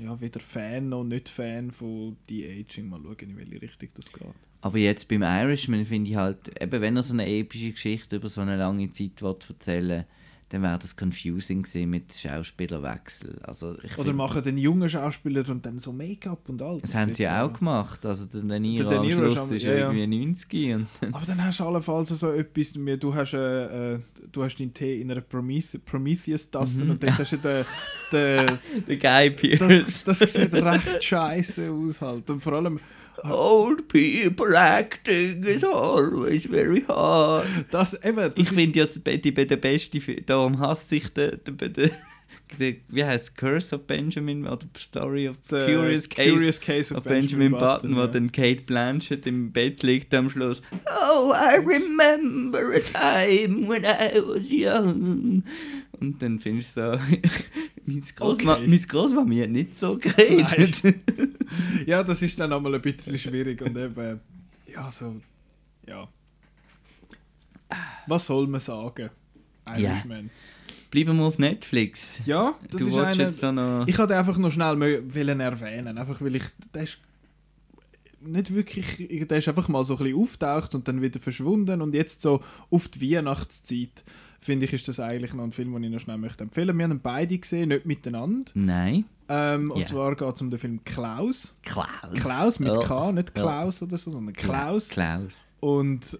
ja 0.00 0.20
weder 0.20 0.40
Fan 0.40 0.88
noch 0.88 1.04
nicht 1.04 1.28
Fan 1.28 1.70
von 1.70 2.16
De-Aging. 2.28 2.88
Mal 2.88 3.00
schauen, 3.00 3.16
in 3.20 3.36
welche 3.36 3.62
Richtung 3.62 3.90
das 3.94 4.12
geht. 4.12 4.26
Aber 4.64 4.78
jetzt 4.78 5.08
beim 5.08 5.22
Irishman 5.22 5.84
finde 5.84 6.10
ich 6.10 6.16
halt, 6.16 6.38
eben 6.60 6.80
wenn 6.80 6.96
er 6.96 7.02
so 7.02 7.12
eine 7.12 7.28
epische 7.28 7.72
Geschichte 7.72 8.16
über 8.16 8.28
so 8.28 8.40
eine 8.40 8.56
lange 8.56 8.90
Zeit 8.92 9.20
will 9.22 9.36
erzählen 9.48 10.04
dann 10.50 10.62
wäre 10.62 10.78
das 10.78 10.94
confusing 10.94 11.62
gewesen 11.62 11.90
mit 11.90 12.12
Schauspielerwechsel. 12.14 13.40
Also 13.42 13.76
ich 13.82 13.94
Oder 13.96 14.04
find, 14.06 14.16
machen 14.16 14.42
den 14.42 14.58
jungen 14.58 14.88
Schauspieler 14.88 15.48
und 15.50 15.64
dann 15.66 15.78
so 15.78 15.92
Make-up 15.92 16.48
und 16.48 16.62
all. 16.62 16.78
Das 16.80 16.94
haben 16.94 17.12
sie 17.12 17.24
ja 17.24 17.44
auch 17.44 17.52
gemacht. 17.52 18.04
Also 18.06 18.26
der 18.26 18.42
De 18.42 18.60
Niro 18.60 18.88
De 18.88 18.98
am 18.98 19.06
Niro 19.06 19.22
ist 19.24 19.32
Schluss 19.32 19.48
am- 19.50 19.56
ist 19.56 19.62
ja, 19.64 19.72
irgendwie 19.74 20.06
90 20.06 20.74
und 20.74 20.86
dann 21.00 21.14
Aber 21.14 21.26
dann 21.26 21.44
hast 21.44 21.58
du 21.60 21.64
allenfalls 21.64 22.08
so 22.10 22.30
etwas, 22.32 22.72
du 22.74 23.14
hast, 23.14 23.34
äh, 23.34 23.94
äh, 23.94 23.98
du 24.30 24.44
hast 24.44 24.56
deinen 24.56 24.72
Tee 24.74 25.00
in 25.00 25.10
einer 25.10 25.22
Promethe 25.22 25.78
Prometheus-Tasse 25.78 26.84
Mhm. 26.84 26.90
und 26.92 27.02
dort 27.02 27.18
hast 27.18 27.32
du 27.32 27.36
den, 27.38 27.64
der 28.88 28.96
Guy 28.96 29.30
das, 29.30 29.58
Pearce. 29.58 30.04
das 30.04 30.18
sieht 30.18 30.54
recht 30.54 31.04
scheiße 31.04 31.70
aus 31.70 32.00
halt. 32.00 32.30
Und 32.30 32.42
vor 32.42 32.54
allem, 32.54 32.80
Old 33.22 33.88
people 33.88 34.54
acting 34.54 35.44
is 35.44 35.64
always 35.64 36.46
very 36.46 36.84
hard. 36.86 37.46
das 37.70 37.94
eben, 38.04 38.16
das 38.16 38.32
Ich 38.36 38.48
finde 38.48 38.80
ja 38.80 38.86
die, 38.86 39.20
die, 39.20 39.32
der 39.32 39.56
beste, 39.56 40.00
darum 40.26 40.58
hasse 40.58 40.96
ich 40.96 41.08
den, 41.10 41.40
den, 41.46 41.56
den, 41.56 41.90
den 42.58 42.80
wie 42.88 43.04
heißt 43.04 43.36
Curse 43.36 43.76
of 43.76 43.86
Benjamin 43.86 44.46
oder 44.46 44.66
Story 44.76 45.28
of 45.28 45.36
der 45.50 45.66
Curious 45.66 46.08
Case, 46.08 46.30
Curious 46.30 46.60
Case 46.60 46.92
of, 46.92 46.98
of 46.98 47.04
Benjamin, 47.04 47.52
Button, 47.52 47.96
wo 47.96 48.00
ja. 48.00 48.06
dann 48.08 48.30
Kate 48.30 48.62
Blanchett 48.62 49.26
im 49.26 49.52
Bett 49.52 49.82
liegt 49.82 50.12
am 50.12 50.28
Schluss. 50.28 50.60
Oh, 50.86 51.32
I 51.32 51.58
remember 51.64 52.74
a 52.74 52.80
time 52.80 53.68
when 53.68 53.84
I 53.84 54.20
was 54.20 54.44
young. 54.50 55.44
Und 56.00 56.20
dann 56.20 56.38
findest 56.38 56.76
du 56.76 56.92
so, 56.92 56.98
meine 57.86 58.00
Großma 58.00 58.54
Okay. 58.54 58.66
meine 58.66 58.80
Großmami 58.80 59.38
hat 59.40 59.50
nicht 59.50 59.78
so 59.78 59.98
geredet. 59.98 60.82
Ja, 61.86 62.02
das 62.02 62.22
ist 62.22 62.38
dann 62.40 62.52
einmal 62.52 62.74
ein 62.74 62.82
bisschen 62.82 63.18
schwierig 63.18 63.60
und 63.62 63.76
eben, 63.76 64.20
ja, 64.72 64.90
so, 64.90 65.16
ja. 65.86 66.08
Was 68.06 68.26
soll 68.26 68.46
man 68.46 68.60
sagen? 68.60 69.10
Ja. 69.68 69.76
Irishman. 69.76 70.30
Bleiben 70.90 71.16
wir 71.16 71.24
auf 71.24 71.38
Netflix. 71.38 72.20
Ja, 72.24 72.54
das 72.70 72.80
du 72.80 72.88
ist 72.88 72.94
wolltest 72.94 73.20
einer, 73.20 73.28
jetzt 73.30 73.42
da 73.42 73.52
noch... 73.52 73.86
Ich 73.88 73.98
wollte 73.98 74.16
einfach 74.16 74.38
noch 74.38 74.52
schnell 74.52 74.78
wollen 74.78 75.40
erwähnen, 75.40 75.98
einfach 75.98 76.20
weil 76.20 76.36
ich, 76.36 76.44
der 76.72 76.84
ist 76.84 76.98
nicht 78.20 78.54
wirklich, 78.54 79.26
der 79.26 79.38
ist 79.38 79.48
einfach 79.48 79.68
mal 79.68 79.84
so 79.84 79.94
ein 79.96 80.04
bisschen 80.04 80.20
auftaucht 80.20 80.74
und 80.74 80.86
dann 80.86 81.02
wieder 81.02 81.20
verschwunden 81.20 81.82
und 81.82 81.94
jetzt 81.94 82.20
so 82.20 82.42
auf 82.70 82.88
die 82.88 83.12
Weihnachtszeit 83.12 84.04
finde 84.44 84.66
ich, 84.66 84.72
ist 84.72 84.86
das 84.88 85.00
eigentlich 85.00 85.32
noch 85.34 85.42
ein 85.44 85.52
Film, 85.52 85.72
den 85.74 85.84
ich 85.84 85.90
noch 85.90 86.00
schnell 86.00 86.18
möchte 86.18 86.44
empfehlen. 86.44 86.76
Wir 86.76 86.84
haben 86.84 87.00
beide 87.00 87.38
gesehen, 87.38 87.70
nicht 87.70 87.86
miteinander. 87.86 88.50
Nein. 88.54 89.04
Ähm, 89.28 89.70
Und 89.70 89.80
Ja. 89.80 89.86
zwar 89.86 90.14
geht 90.16 90.34
es 90.34 90.40
um 90.42 90.50
den 90.50 90.58
Film 90.58 90.84
Klaus. 90.84 91.54
Klaus. 91.62 91.86
Klaus 92.14 92.58
mit 92.60 92.72
Ja. 92.72 92.80
K, 92.80 93.12
nicht. 93.12 93.34
Klaus 93.34 93.80
oder 93.82 93.96
so, 93.96 94.10
sondern 94.10 94.34
Klaus. 94.34 94.90
Klaus. 94.90 95.52
Und 95.60 96.18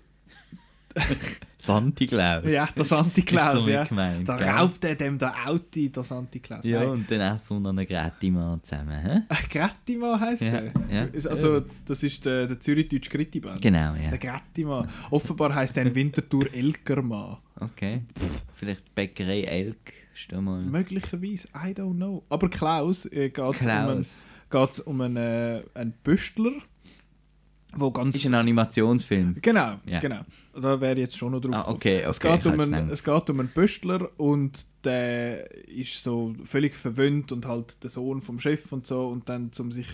Santi-Klaus. 1.59 2.45
ja, 2.45 2.69
der 2.77 2.85
Santi-Klaus, 2.85 3.67
ja. 3.67 3.85
gemeint, 3.85 4.29
Da 4.29 4.37
raubt 4.37 4.85
er 4.85 4.95
dem 4.95 5.17
der 5.19 5.33
Auti, 5.47 5.91
der 5.91 6.05
Santi-Klaus. 6.05 6.65
Ja, 6.65 6.81
Nein. 6.81 6.89
und 6.91 7.11
dann 7.11 7.21
essen 7.35 7.57
wir 7.57 7.61
noch 7.61 7.71
einen 7.71 7.87
Gretimann 7.87 8.63
zusammen. 8.63 9.01
Hä? 9.01 9.23
Grettimann 9.51 10.21
heisst 10.21 10.43
Ja, 10.43 10.51
der? 10.61 10.73
ja. 10.91 11.31
Also, 11.31 11.63
das 11.87 12.03
ist 12.03 12.25
der, 12.25 12.47
der 12.47 12.61
Zürich-Deutsch 12.61 13.09
Grittimann. 13.09 13.61
Genau, 13.61 13.95
ja. 13.95 14.11
Der 14.11 14.19
Grettimann. 14.19 14.89
Offenbar 15.11 15.55
heisst 15.55 15.77
er 15.79 15.87
in 15.87 15.95
Winterthur 15.95 16.53
Elkermann. 16.53 17.39
Okay. 17.59 18.03
Vielleicht 18.55 18.95
Bäckerei 18.95 19.43
Elk. 19.43 19.93
Mal. 20.31 20.63
Möglicherweise, 20.63 21.49
I 21.57 21.73
don't 21.73 21.97
know. 21.97 22.23
Aber 22.29 22.49
Klaus 22.49 23.05
äh, 23.07 23.31
geht 23.31 23.39
es 23.57 23.63
um, 23.63 23.69
einen, 23.69 23.87
Klaus. 24.05 24.25
geht's 24.49 24.79
um 24.81 25.01
einen, 25.01 25.17
äh, 25.17 25.63
einen 25.75 25.93
Büstler, 26.05 26.53
wo 27.77 27.91
ganz... 27.91 28.17
Ist 28.17 28.27
ein 28.27 28.35
Animationsfilm. 28.35 29.37
Genau, 29.43 29.81
Ja. 29.87 30.01
genau. 30.01 30.21
Da 30.55 30.81
wäre 30.81 30.99
jetzt 30.99 31.17
schon 31.17 31.33
noch 31.33 31.41
drauf 31.41 31.55
Ah, 31.55 31.59
gekommen. 31.61 31.77
okay, 31.77 32.01
Es, 32.01 32.19
okay, 32.19 32.37
geht 32.39 32.47
um 32.47 32.61
einen, 32.61 32.91
es 32.91 33.03
geht 33.05 33.31
um 33.31 33.41
einen 33.41 33.49
Büstler 33.51 34.09
und 34.19 34.67
der 34.85 35.51
ist 35.69 36.03
so 36.03 36.35
völlig 36.45 36.75
verwöhnt 36.77 37.33
und 37.33 37.47
halt 37.47 37.83
der 37.83 37.91
Sohn 37.91 38.21
vom 38.23 38.39
Chef 38.41 38.71
und 38.73 38.87
so 38.87 39.09
und 39.09 39.29
dann 39.29 39.53
zum 39.53 39.73
sich, 39.73 39.89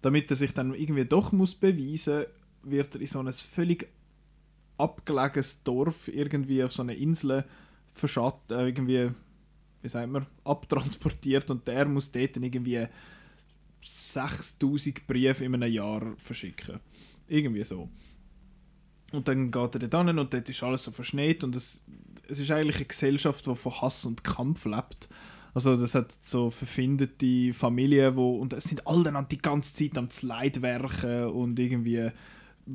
damit 0.00 0.30
er 0.30 0.36
sich 0.36 0.54
dann 0.54 0.74
irgendwie 0.74 1.04
doch 1.04 1.32
muss 1.32 1.54
beweisen, 1.54 2.24
wird 2.62 2.94
er 2.94 3.00
in 3.00 3.06
so 3.06 3.20
ein 3.20 3.32
völlig 3.32 3.88
abgelegenes 4.78 5.62
Dorf 5.64 6.08
irgendwie 6.08 6.62
auf 6.64 6.72
so 6.72 6.82
einer 6.82 6.94
Insel 6.94 7.44
verschatt, 7.90 8.50
äh, 8.50 8.66
irgendwie, 8.68 9.10
wie 9.82 9.88
sagt 9.88 10.10
man, 10.10 10.26
abtransportiert 10.44 11.50
und 11.50 11.66
der 11.68 11.84
muss 11.86 12.10
dort 12.10 12.36
dann 12.36 12.42
irgendwie 12.42 12.86
6000 13.84 15.06
Briefe 15.06 15.44
in 15.44 15.54
einem 15.54 15.70
Jahr 15.72 16.02
verschicken. 16.18 16.78
Irgendwie 17.28 17.64
so. 17.64 17.88
Und 19.12 19.28
dann 19.28 19.50
geht 19.50 19.74
er 19.74 19.88
dort 19.88 20.06
hin 20.06 20.18
und 20.18 20.32
dort 20.32 20.48
ist 20.48 20.62
alles 20.62 20.84
so 20.84 20.90
verschneit 20.90 21.44
und 21.44 21.54
es, 21.54 21.84
es 22.28 22.38
ist 22.38 22.50
eigentlich 22.50 22.76
eine 22.76 22.86
Gesellschaft, 22.86 23.46
die 23.46 23.54
von 23.54 23.80
Hass 23.80 24.04
und 24.06 24.24
Kampf 24.24 24.64
lebt. 24.64 25.08
Also 25.54 25.76
das 25.76 25.94
hat 25.94 26.16
so 26.20 26.50
verfindete 26.50 27.52
Familien, 27.52 28.16
wo 28.16 28.36
und 28.36 28.54
es 28.54 28.64
sind 28.64 28.86
alle 28.86 29.12
dann 29.12 29.28
die 29.28 29.38
ganze 29.38 29.74
Zeit 29.74 29.98
am 29.98 30.08
Leidwerken 30.22 31.26
und 31.26 31.58
irgendwie 31.58 32.10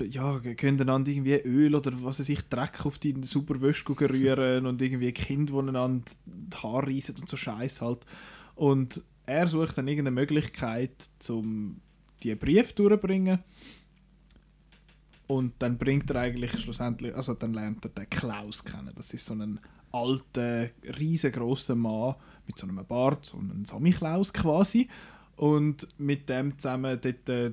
ja, 0.10 0.39
können 0.39 0.82
einander 0.82 1.12
irgendwie 1.12 1.39
Öl 1.41 1.74
oder 1.74 1.91
was 2.04 2.20
weiß 2.20 2.30
ich, 2.30 2.41
Dreck 2.43 2.86
auf 2.86 3.00
die 3.00 3.16
super 3.24 3.62
Wäsche 3.62 3.86
rühren 3.89 4.66
und 4.66 4.82
irgendwie 4.82 5.12
Kinder, 5.12 5.54
die 5.54 5.70
einander 5.70 6.12
die 6.26 6.58
Haare 6.58 6.88
reissen 6.88 7.16
und 7.20 7.30
so 7.30 7.38
Scheiß 7.38 7.82
halt. 7.82 8.06
Und 8.56 9.04
er 9.26 9.48
sucht 9.48 9.78
dann 9.78 9.88
irgendeine 9.88 10.16
Möglichkeit, 10.16 11.10
um 11.30 11.80
die 12.24 12.36
Brief 12.36 12.74
durchzubringen. 12.74 13.39
Und 15.28 15.54
dann 15.60 15.78
bringt 15.78 16.10
er 16.10 16.22
eigentlich 16.22 16.58
schlussendlich, 16.60 17.14
also 17.14 17.34
dann 17.34 17.54
lernt 17.54 17.84
er 17.86 17.90
den 17.90 18.10
Klaus 18.10 18.64
kennen. 18.64 18.94
Das 18.96 19.14
ist 19.14 19.26
so 19.26 19.34
ein 19.34 19.60
alter, 19.92 20.70
riesengroßer 20.98 21.76
Mann 21.76 22.16
mit 22.46 22.58
so 22.58 22.66
einem 22.66 22.86
Bart, 22.86 23.26
so 23.26 23.38
ein 23.38 23.66
Sammy-Klaus 23.66 24.32
quasi. 24.32 24.88
Und 25.36 25.88
mit 26.00 26.30
dem 26.30 26.58
zusammen 26.58 27.00
dort, 27.02 27.30
äh, 27.30 27.52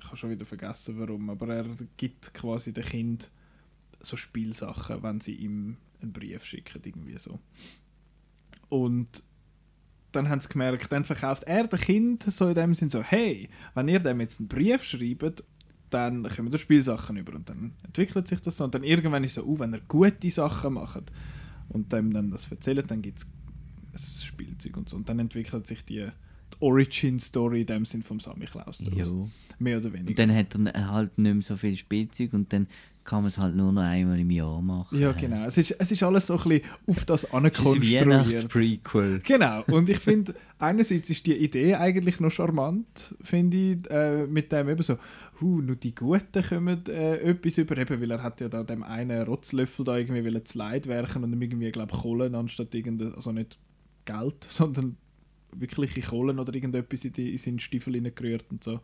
ich 0.00 0.06
habe 0.06 0.16
schon 0.16 0.30
wieder 0.30 0.44
vergessen 0.44 0.98
warum, 0.98 1.30
aber 1.30 1.48
er 1.48 1.66
gibt 1.96 2.34
quasi 2.34 2.72
dem 2.72 2.84
Kind 2.84 3.30
so 4.00 4.16
Spielsachen, 4.16 5.02
wenn 5.02 5.20
sie 5.20 5.34
ihm 5.34 5.76
einen 6.02 6.12
Brief 6.12 6.44
schicken, 6.44 6.82
irgendwie 6.84 7.18
so. 7.18 7.38
Und 8.68 9.22
dann 10.12 10.28
haben 10.28 10.40
sie 10.40 10.48
gemerkt, 10.48 10.90
dann 10.92 11.04
verkauft 11.04 11.44
er 11.44 11.66
dem 11.66 11.80
Kind 11.80 12.22
so 12.24 12.48
in 12.48 12.54
dem 12.54 12.74
Sinn 12.74 12.90
so, 12.90 13.02
hey, 13.02 13.48
wenn 13.74 13.88
ihr 13.88 14.00
dem 14.00 14.20
jetzt 14.20 14.40
einen 14.40 14.48
Brief 14.48 14.82
schreibt, 14.82 15.44
dann 15.90 16.28
kommen 16.28 16.50
da 16.50 16.58
Spielsachen 16.58 17.16
über 17.16 17.34
und 17.34 17.48
dann 17.48 17.72
entwickelt 17.84 18.28
sich 18.28 18.40
das 18.40 18.56
so 18.56 18.64
und 18.64 18.74
dann 18.74 18.82
irgendwann 18.84 19.24
ist 19.24 19.34
so, 19.34 19.44
uh, 19.44 19.58
wenn 19.58 19.72
er 19.72 19.80
gute 19.86 20.30
Sachen 20.30 20.74
macht 20.74 21.12
und 21.68 21.92
dem 21.92 22.12
dann 22.12 22.30
das 22.30 22.50
erzählt, 22.50 22.90
dann 22.90 23.02
gibt 23.02 23.24
es 23.94 24.20
ein 24.20 24.24
Spielzeug 24.24 24.76
und 24.76 24.88
so 24.88 24.96
und 24.96 25.08
dann 25.08 25.18
entwickelt 25.18 25.66
sich 25.66 25.84
die, 25.84 26.06
die 26.06 26.56
Origin-Story 26.60 27.60
in 27.62 27.66
dem 27.66 27.84
Sinn 27.84 28.02
vom 28.02 28.20
Sammy 28.20 28.46
Klaus 28.46 28.78
daraus. 28.78 29.08
Jo. 29.08 29.30
Mehr 29.58 29.78
oder 29.78 29.86
Und 29.86 29.94
weniger. 29.94 30.14
dann 30.26 30.36
hat 30.36 30.54
er 30.54 30.90
halt 30.90 31.16
nicht 31.18 31.32
mehr 31.32 31.42
so 31.42 31.56
viel 31.56 31.76
Spielzeug 31.76 32.34
und 32.34 32.52
dann 32.52 32.66
kann 33.06 33.22
man 33.22 33.28
es 33.28 33.38
halt 33.38 33.54
nur 33.54 33.72
noch 33.72 33.82
einmal 33.82 34.18
im 34.18 34.30
Jahr 34.30 34.60
machen. 34.60 35.00
Ja, 35.00 35.12
genau. 35.12 35.46
Es 35.46 35.56
ist, 35.56 35.70
es 35.70 35.92
ist 35.92 36.02
alles 36.02 36.26
so 36.26 36.36
ein 36.36 36.48
bisschen 36.48 36.70
auf 36.86 37.04
das 37.04 37.32
ankonstruiert. 37.32 38.02
Weihnachtsprequel. 38.02 39.20
Genau, 39.20 39.62
und 39.68 39.88
ich 39.88 39.98
finde, 39.98 40.34
einerseits 40.58 41.08
ist 41.08 41.26
die 41.26 41.36
Idee 41.36 41.76
eigentlich 41.76 42.18
noch 42.20 42.30
charmant, 42.30 43.14
finde 43.22 43.56
ich, 43.56 43.90
äh, 43.90 44.26
mit 44.26 44.50
dem 44.50 44.68
eben 44.68 44.82
so, 44.82 44.98
hu, 45.40 45.62
nur 45.62 45.76
die 45.76 45.94
Guten 45.94 46.42
kommen 46.42 46.84
äh, 46.88 47.18
etwas 47.18 47.58
über, 47.58 47.78
eben, 47.78 48.00
weil 48.00 48.10
er 48.10 48.22
hat 48.22 48.40
ja 48.40 48.48
da 48.48 48.64
dem 48.64 48.82
einen 48.82 49.22
Rotzlöffel 49.22 49.84
da 49.84 49.96
irgendwie 49.96 50.24
wollen 50.24 50.44
zu 50.44 50.58
Leid 50.58 50.88
werken 50.88 51.22
und 51.22 51.32
ihm 51.32 51.40
irgendwie, 51.40 51.70
glaube 51.70 51.96
Kohlen 51.96 52.34
anstatt 52.34 52.74
irgendein, 52.74 53.14
also 53.14 53.30
nicht 53.32 53.58
Geld, 54.04 54.44
sondern 54.48 54.96
wirkliche 55.54 56.00
Kohlen 56.02 56.38
oder 56.40 56.52
irgendetwas 56.52 57.04
in, 57.04 57.12
die, 57.12 57.30
in 57.32 57.38
seinen 57.38 57.60
Stiefel 57.60 57.94
hineingerührt 57.94 58.46
und 58.50 58.64
so. 58.64 58.80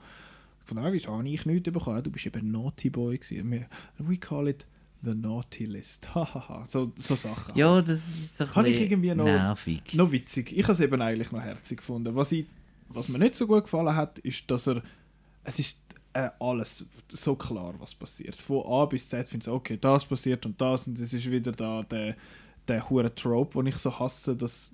Von 0.64 0.78
ah, 0.78 0.92
wieso 0.92 1.12
habe 1.16 1.28
ich 1.28 1.44
nichts 1.46 1.64
bekommen? 1.70 2.02
Du 2.02 2.10
bist 2.10 2.26
eben 2.26 2.38
ein 2.40 2.50
Naughty 2.52 2.90
Boy 2.90 3.18
gewesen. 3.18 3.50
Wir- 3.50 3.66
We 3.98 4.16
call 4.16 4.48
it 4.48 4.66
the 5.02 5.14
Naughty 5.14 5.66
List. 5.66 6.08
Hahaha, 6.14 6.64
so, 6.66 6.92
so 6.96 7.16
Sachen. 7.16 7.56
Ja, 7.56 7.80
das 7.80 8.08
ist 8.08 8.38
so 8.38 8.48
Habe 8.54 8.68
ich 8.68 8.80
irgendwie 8.80 9.14
noch- 9.14 9.24
nervig. 9.24 9.94
Noch 9.94 10.12
witzig. 10.12 10.52
Ich 10.56 10.62
habe 10.64 10.72
es 10.72 10.80
eben 10.80 11.00
eigentlich 11.02 11.32
noch 11.32 11.40
herzig 11.42 11.78
gefunden. 11.78 12.14
Was, 12.14 12.32
ich, 12.32 12.46
was 12.88 13.08
mir 13.08 13.18
nicht 13.18 13.34
so 13.34 13.46
gut 13.46 13.64
gefallen 13.64 13.94
hat, 13.96 14.18
ist, 14.20 14.50
dass 14.50 14.68
er. 14.68 14.82
Es 15.44 15.58
ist 15.58 15.80
äh, 16.12 16.28
alles 16.38 16.86
so 17.08 17.34
klar, 17.34 17.74
was 17.78 17.94
passiert. 17.94 18.36
Von 18.36 18.64
A 18.66 18.84
bis 18.84 19.08
Z 19.08 19.28
finde 19.28 19.44
ich 19.44 19.52
okay, 19.52 19.76
das 19.80 20.04
passiert 20.04 20.46
und 20.46 20.60
das 20.60 20.86
und 20.86 21.00
es 21.00 21.12
ist 21.12 21.28
wieder 21.30 21.50
da 21.52 21.82
der, 21.82 22.14
der 22.68 22.88
hure 22.88 23.12
Trope, 23.14 23.58
den 23.58 23.66
ich 23.68 23.76
so 23.78 23.98
hasse, 23.98 24.36
dass 24.36 24.72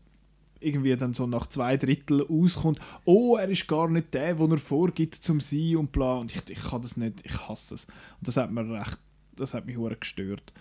irgendwie 0.60 0.96
dann 0.96 1.14
so 1.14 1.26
nach 1.26 1.46
zwei 1.46 1.76
Drittel 1.76 2.26
auskommt, 2.28 2.78
oh, 3.04 3.36
er 3.36 3.48
ist 3.48 3.68
gar 3.68 3.88
nicht 3.88 4.14
der, 4.14 4.34
den 4.34 4.50
er 4.50 4.58
vorgibt 4.58 5.14
zum 5.14 5.40
sein 5.40 5.76
und 5.76 5.92
bla. 5.92 6.18
Und 6.18 6.34
ich, 6.34 6.50
ich 6.50 6.62
kann 6.62 6.82
das 6.82 6.96
nicht, 6.96 7.24
ich 7.24 7.48
hasse 7.48 7.74
es. 7.74 7.84
Und 7.84 8.28
das 8.28 8.36
hat 8.36 8.50
mir 8.50 8.68
recht, 8.68 8.98
das 9.36 9.54
hat 9.54 9.66
mich 9.66 9.76
gestört. 10.00 10.52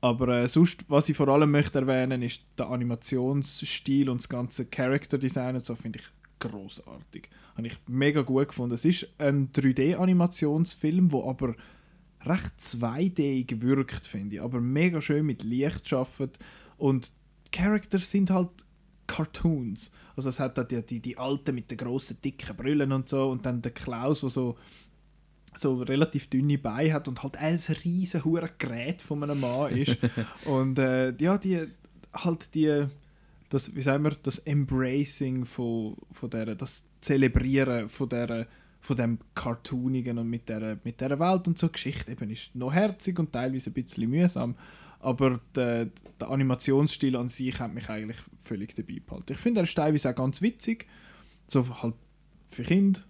Aber 0.00 0.28
äh, 0.28 0.48
sonst, 0.48 0.84
was 0.88 1.08
ich 1.08 1.16
vor 1.16 1.28
allem 1.28 1.50
möchte 1.50 1.78
erwähnen, 1.78 2.20
ist 2.20 2.42
der 2.58 2.68
Animationsstil 2.68 4.10
und 4.10 4.20
das 4.20 4.28
ganze 4.28 4.66
Character 4.66 5.16
Design 5.16 5.56
und 5.56 5.64
so 5.64 5.74
finde 5.74 6.00
ich 6.00 6.04
großartig. 6.40 7.30
Habe 7.56 7.66
ich 7.66 7.78
mega 7.86 8.20
gut 8.20 8.48
gefunden. 8.48 8.74
Es 8.74 8.84
ist 8.84 9.08
ein 9.18 9.50
3D-Animationsfilm, 9.52 11.10
wo 11.10 11.28
aber 11.28 11.54
recht 12.22 12.52
2D 12.58 13.62
wirkt, 13.62 14.06
finde 14.06 14.36
ich. 14.36 14.42
Aber 14.42 14.60
mega 14.60 15.00
schön 15.00 15.24
mit 15.24 15.42
Licht 15.42 15.88
schafft 15.88 16.38
und 16.76 17.12
die 17.46 17.50
Characters 17.52 18.10
sind 18.10 18.30
halt 18.30 18.50
Cartoons. 19.06 19.90
Also 20.16 20.28
es 20.28 20.40
hat 20.40 20.58
da 20.58 20.64
die, 20.64 20.82
die, 20.82 21.00
die 21.00 21.18
Alten 21.18 21.54
mit 21.54 21.70
den 21.70 21.78
grossen, 21.78 22.18
dicken 22.24 22.56
Brüllen 22.56 22.92
und 22.92 23.08
so 23.08 23.30
und 23.30 23.44
dann 23.46 23.62
der 23.62 23.72
Klaus, 23.72 24.20
der 24.20 24.30
so, 24.30 24.56
so 25.54 25.82
relativ 25.82 26.28
dünne 26.28 26.58
Beine 26.58 26.92
hat 26.92 27.08
und 27.08 27.22
halt 27.22 27.36
ein 27.36 27.58
riesen 27.84 28.24
hure 28.24 28.50
Gerät 28.58 29.02
von 29.02 29.22
einem 29.22 29.40
Mann 29.40 29.76
ist. 29.76 29.96
und 30.44 30.78
äh, 30.78 31.14
ja, 31.18 31.38
die 31.38 31.66
halt 32.12 32.54
die 32.54 32.86
das, 33.50 33.74
wie 33.74 33.82
sagen 33.82 34.02
wir, 34.02 34.16
das 34.22 34.40
Embracing 34.40 35.44
von, 35.44 35.96
von 36.10 36.30
der, 36.30 36.54
das 36.56 36.86
Zelebrieren 37.00 37.88
von 37.88 38.08
der 38.08 38.48
von 38.84 38.96
dem 38.96 39.18
Cartoonigen 39.34 40.18
und 40.18 40.28
mit 40.28 40.46
der, 40.50 40.78
mit 40.84 41.00
der 41.00 41.18
Welt 41.18 41.48
und 41.48 41.56
so 41.56 41.70
Geschichte 41.70 42.12
eben 42.12 42.28
ist 42.28 42.54
noch 42.54 42.70
herzig 42.70 43.18
und 43.18 43.32
teilweise 43.32 43.70
ein 43.70 43.72
bisschen 43.72 44.10
mühsam, 44.10 44.56
aber 45.04 45.40
der, 45.54 45.90
der 46.20 46.30
Animationsstil 46.30 47.16
an 47.16 47.28
sich 47.28 47.58
hat 47.60 47.72
mich 47.74 47.88
eigentlich 47.88 48.18
völlig 48.42 48.74
dabei 48.74 49.00
behalten. 49.04 49.32
Ich 49.32 49.38
finde, 49.38 49.60
er 49.60 49.64
ist 49.64 49.74
teilweise 49.74 50.10
auch 50.10 50.14
ganz 50.14 50.42
witzig, 50.42 50.86
so 51.46 51.82
halt 51.82 51.94
für 52.50 52.62
Kinder. 52.62 53.00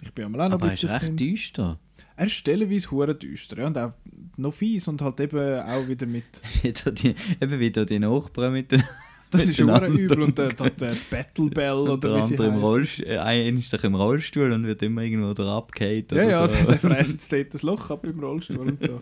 Ich 0.00 0.12
bin 0.12 0.26
einmal 0.26 0.42
auch 0.42 0.48
noch 0.48 0.54
Aber 0.54 0.66
ein 0.66 0.70
er 0.70 0.74
ist 0.74 0.82
bisschen 0.82 0.98
recht 0.98 1.20
düster. 1.20 1.78
Er 2.16 2.26
ist 2.26 2.32
stellenweise 2.32 2.90
hure 2.90 3.14
düster 3.14 3.58
ja, 3.58 3.66
und 3.66 3.78
auch 3.78 3.92
noch 4.36 4.52
fies 4.52 4.88
und 4.88 5.00
halt 5.02 5.20
eben 5.20 5.60
auch 5.60 5.86
wieder 5.88 6.06
mit... 6.06 6.42
die, 6.62 7.14
eben 7.40 7.60
wieder 7.60 7.86
die 7.86 7.98
Nachbarn 7.98 8.52
mit 8.52 8.72
den 8.72 8.82
Das 9.30 9.44
ist 9.44 9.58
Miteinander. 9.60 9.88
übel 9.88 10.22
und 10.22 10.38
der, 10.38 10.48
der, 10.48 10.70
der 10.70 10.96
Battle 11.10 11.50
Bell 11.50 11.72
und 11.72 12.02
der 12.02 12.10
oder 12.10 12.18
wie 12.18 12.28
sie 12.28 12.34
andere 12.34 12.48
im. 12.48 12.54
Rollstuhl. 12.62 13.06
Äh, 13.06 13.18
einer 13.18 13.58
ist 13.58 13.72
doch 13.72 13.84
im 13.84 13.94
Rollstuhl 13.94 14.52
und 14.52 14.66
wird 14.66 14.82
immer 14.82 15.02
irgendwo 15.02 15.34
da 15.34 15.58
abgehauen. 15.58 16.04
Ja, 16.12 16.22
ja, 16.22 16.44
oder 16.44 16.52
der, 16.52 16.64
so. 16.64 16.66
der 16.70 16.78
fräst 16.78 17.12
jetzt 17.12 17.32
dort 17.32 17.54
das 17.54 17.62
Loch 17.62 17.90
ab 17.90 18.06
im 18.06 18.20
Rollstuhl 18.20 18.58
und 18.58 18.82
so. 18.82 18.98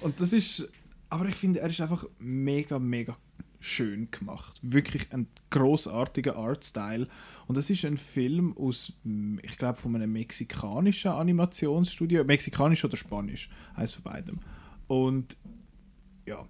Und 0.00 0.20
das 0.20 0.32
ist, 0.32 0.68
aber 1.14 1.26
ich 1.26 1.36
finde, 1.36 1.60
er 1.60 1.70
ist 1.70 1.80
einfach 1.80 2.04
mega, 2.18 2.80
mega 2.80 3.16
schön 3.60 4.10
gemacht. 4.10 4.58
Wirklich 4.62 5.12
ein 5.12 5.28
großartiger 5.50 6.34
Artstyle. 6.34 7.06
Und 7.46 7.56
das 7.56 7.70
ist 7.70 7.84
ein 7.84 7.98
Film 7.98 8.56
aus, 8.56 8.92
ich 9.42 9.56
glaube, 9.56 9.78
von 9.78 9.94
einem 9.94 10.12
mexikanischen 10.12 11.12
Animationsstudio. 11.12 12.24
Mexikanisch 12.24 12.84
oder 12.84 12.96
Spanisch, 12.96 13.48
eins 13.76 13.92
von 13.92 14.02
beidem. 14.02 14.40
Und 14.88 15.36
ja, 16.26 16.48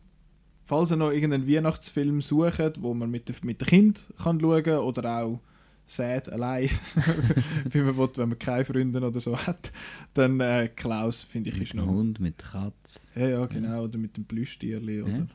falls 0.65 0.91
ihr 0.91 0.97
noch 0.97 1.11
irgendeinen 1.11 1.47
Weihnachtsfilm 1.47 2.23
sucht, 2.23 2.81
wo 2.81 2.95
man 2.95 3.11
mit, 3.11 3.45
mit 3.45 3.61
dem 3.61 3.67
Kind 3.67 4.09
kann 4.17 4.41
schauen 4.41 4.63
kann 4.63 4.79
oder 4.79 5.19
auch 5.19 5.41
sad, 5.87 6.31
allein, 6.33 6.71
wie 7.71 7.81
man 7.81 7.97
will, 7.97 8.11
wenn 8.17 8.29
man 8.31 8.39
keine 8.39 8.65
Freunde 8.65 9.01
oder 9.01 9.21
so 9.21 9.37
hat, 9.37 9.73
dann 10.15 10.41
äh, 10.41 10.69
Klaus, 10.75 11.25
finde 11.25 11.51
ich, 11.51 11.57
Mit 11.57 11.65
ist 11.65 11.73
dem 11.75 11.81
noch... 11.81 11.87
Hund, 11.89 12.21
mit 12.21 12.41
der 12.41 12.49
Katze. 12.49 13.01
Ja, 13.15 13.29
ja, 13.29 13.47
genau. 13.47 13.85
Oder 13.85 13.99
mit 13.99 14.17
dem 14.17 14.25
Plüschtierli. 14.25 15.03
Oder... 15.03 15.13
Ja. 15.13 15.27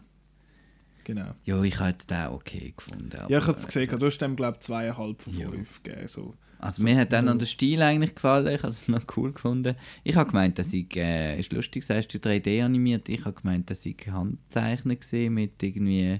Genau. 1.04 1.34
Ja, 1.43 1.62
ich 1.64 1.80
habe 1.80 1.95
den 2.08 2.18
auch 2.18 2.34
okay 2.36 2.74
gefunden. 2.76 3.10
Ja, 3.30 3.39
ich 3.39 3.47
habe 3.47 3.58
es 3.58 3.64
äh, 3.64 3.68
gesehen, 3.68 4.00
du 4.00 4.06
hast 4.06 4.18
dem, 4.20 4.36
glaube 4.36 4.58
ich, 4.60 4.66
zweieinhalb 4.66 5.22
von 5.22 5.38
Ja. 5.38 5.50
fünf 5.50 5.82
gegeben. 5.82 6.08
So. 6.08 6.36
Also 6.60 6.84
mir 6.84 6.97
hat 6.97 7.14
dann 7.14 7.26
Ja. 7.26 7.32
noch 7.32 7.39
der 7.39 7.45
Stil 7.47 7.82
eigentlich 7.82 8.14
gefallen, 8.16 8.54
ich 8.54 8.62
habe 8.62 8.74
es 8.74 8.88
noch 8.88 9.04
cool 9.16 9.32
gefunden. 9.32 9.76
Ich 10.04 10.16
habe 10.16 10.30
gemeint, 10.30 10.60
dass 10.60 10.74
ich, 10.74 10.95
äh, 10.97 11.39
ist 11.39 11.54
lustig, 11.54 11.84
sagst 11.86 12.14
du 12.14 12.18
3D 12.20 12.64
animiert, 12.64 13.08
ich 13.10 13.24
habe 13.26 13.39
gemeint, 13.41 13.70
dass 13.70 13.86
ich 13.86 14.08
Handzeichnen 14.08 15.00
gesehen 15.00 15.34
mit 15.36 15.64
irgendwie 15.64 16.20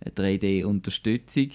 äh, 0.00 0.10
3D-Unterstützung. 0.10 1.50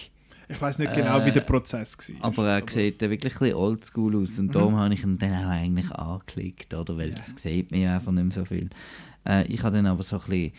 Ich 0.51 0.61
weiß 0.61 0.79
nicht 0.79 0.93
genau, 0.93 1.19
Äh, 1.19 1.25
wie 1.25 1.31
der 1.31 1.41
Prozess 1.41 1.97
war. 1.97 2.25
Aber 2.25 2.47
er 2.47 2.63
sieht 2.69 3.01
äh, 3.01 3.09
wirklich 3.09 3.33
ein 3.35 3.39
bisschen 3.39 3.55
oldschool 3.55 4.15
aus 4.21 4.37
und 4.39 4.53
darum 4.53 4.75
habe 4.77 4.93
ich 4.93 5.03
ihn 5.03 5.17
dann 5.17 5.33
auch 5.33 5.49
eigentlich 5.49 5.91
angeklickt, 5.91 6.73
oder? 6.73 6.97
Weil 6.97 7.09
Ja. 7.09 7.15
das 7.15 7.33
sieht 7.41 7.71
man 7.71 7.79
ja 7.81 7.95
einfach 7.95 8.11
nicht 8.11 8.23
mehr 8.23 8.31
so 8.35 8.45
viel. 8.45 8.69
Äh, 9.27 9.45
ich 9.47 9.63
habe 9.63 9.75
dann 9.75 9.85
aber 9.85 10.03
so 10.03 10.17
ein 10.17 10.21
bisschen, 10.27 10.51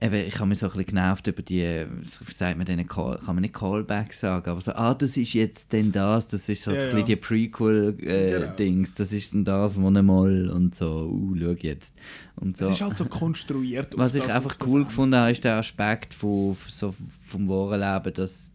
eben, 0.00 0.14
ich 0.28 0.34
habe 0.38 0.46
mich 0.46 0.58
so 0.58 0.66
ein 0.66 0.72
bisschen 0.72 0.86
genervt 0.86 1.26
über 1.26 1.42
die, 1.42 1.86
sagt 2.06 2.56
man 2.58 2.66
denen, 2.66 2.86
kann 2.86 3.18
man 3.26 3.40
nicht 3.40 3.54
Callbacks 3.54 4.20
sagen, 4.20 4.50
aber 4.50 4.60
so, 4.60 4.72
ah, 4.72 4.94
das 4.94 5.16
ist 5.16 5.32
jetzt 5.32 5.72
denn 5.72 5.90
das, 5.90 6.28
das 6.28 6.48
ist 6.48 6.62
so 6.62 6.72
Ja, 6.72 6.76
ein 6.76 6.82
ja. 6.84 6.90
bisschen 6.90 7.06
die 7.06 7.16
Prequel-Dings, 7.16 8.94
das 8.94 9.12
ist 9.12 9.32
denn 9.32 9.44
das, 9.44 9.80
wo 9.80 9.90
mal 9.90 10.50
und 10.50 10.74
so, 10.74 11.06
uh, 11.10 11.34
schau 11.38 11.52
jetzt. 11.60 11.94
Und 12.36 12.56
so. 12.56 12.66
Es 12.66 12.72
ist 12.72 12.80
halt 12.82 12.96
so 12.96 13.06
konstruiert. 13.06 13.94
Was 13.96 14.14
ich 14.14 14.22
einfach 14.22 14.56
cool 14.66 14.84
gefunden 14.84 15.16
habe, 15.16 15.30
ist 15.32 15.42
der 15.44 15.56
Aspekt 15.56 16.12
von, 16.14 16.56
so 16.68 16.94
vom 17.26 17.48
wahren 17.48 17.80
Leben, 17.80 18.14
dass 18.14 18.52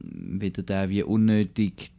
wieder 0.00 0.62
der 0.62 0.88
wie 0.88 1.02
unnötig 1.02 1.90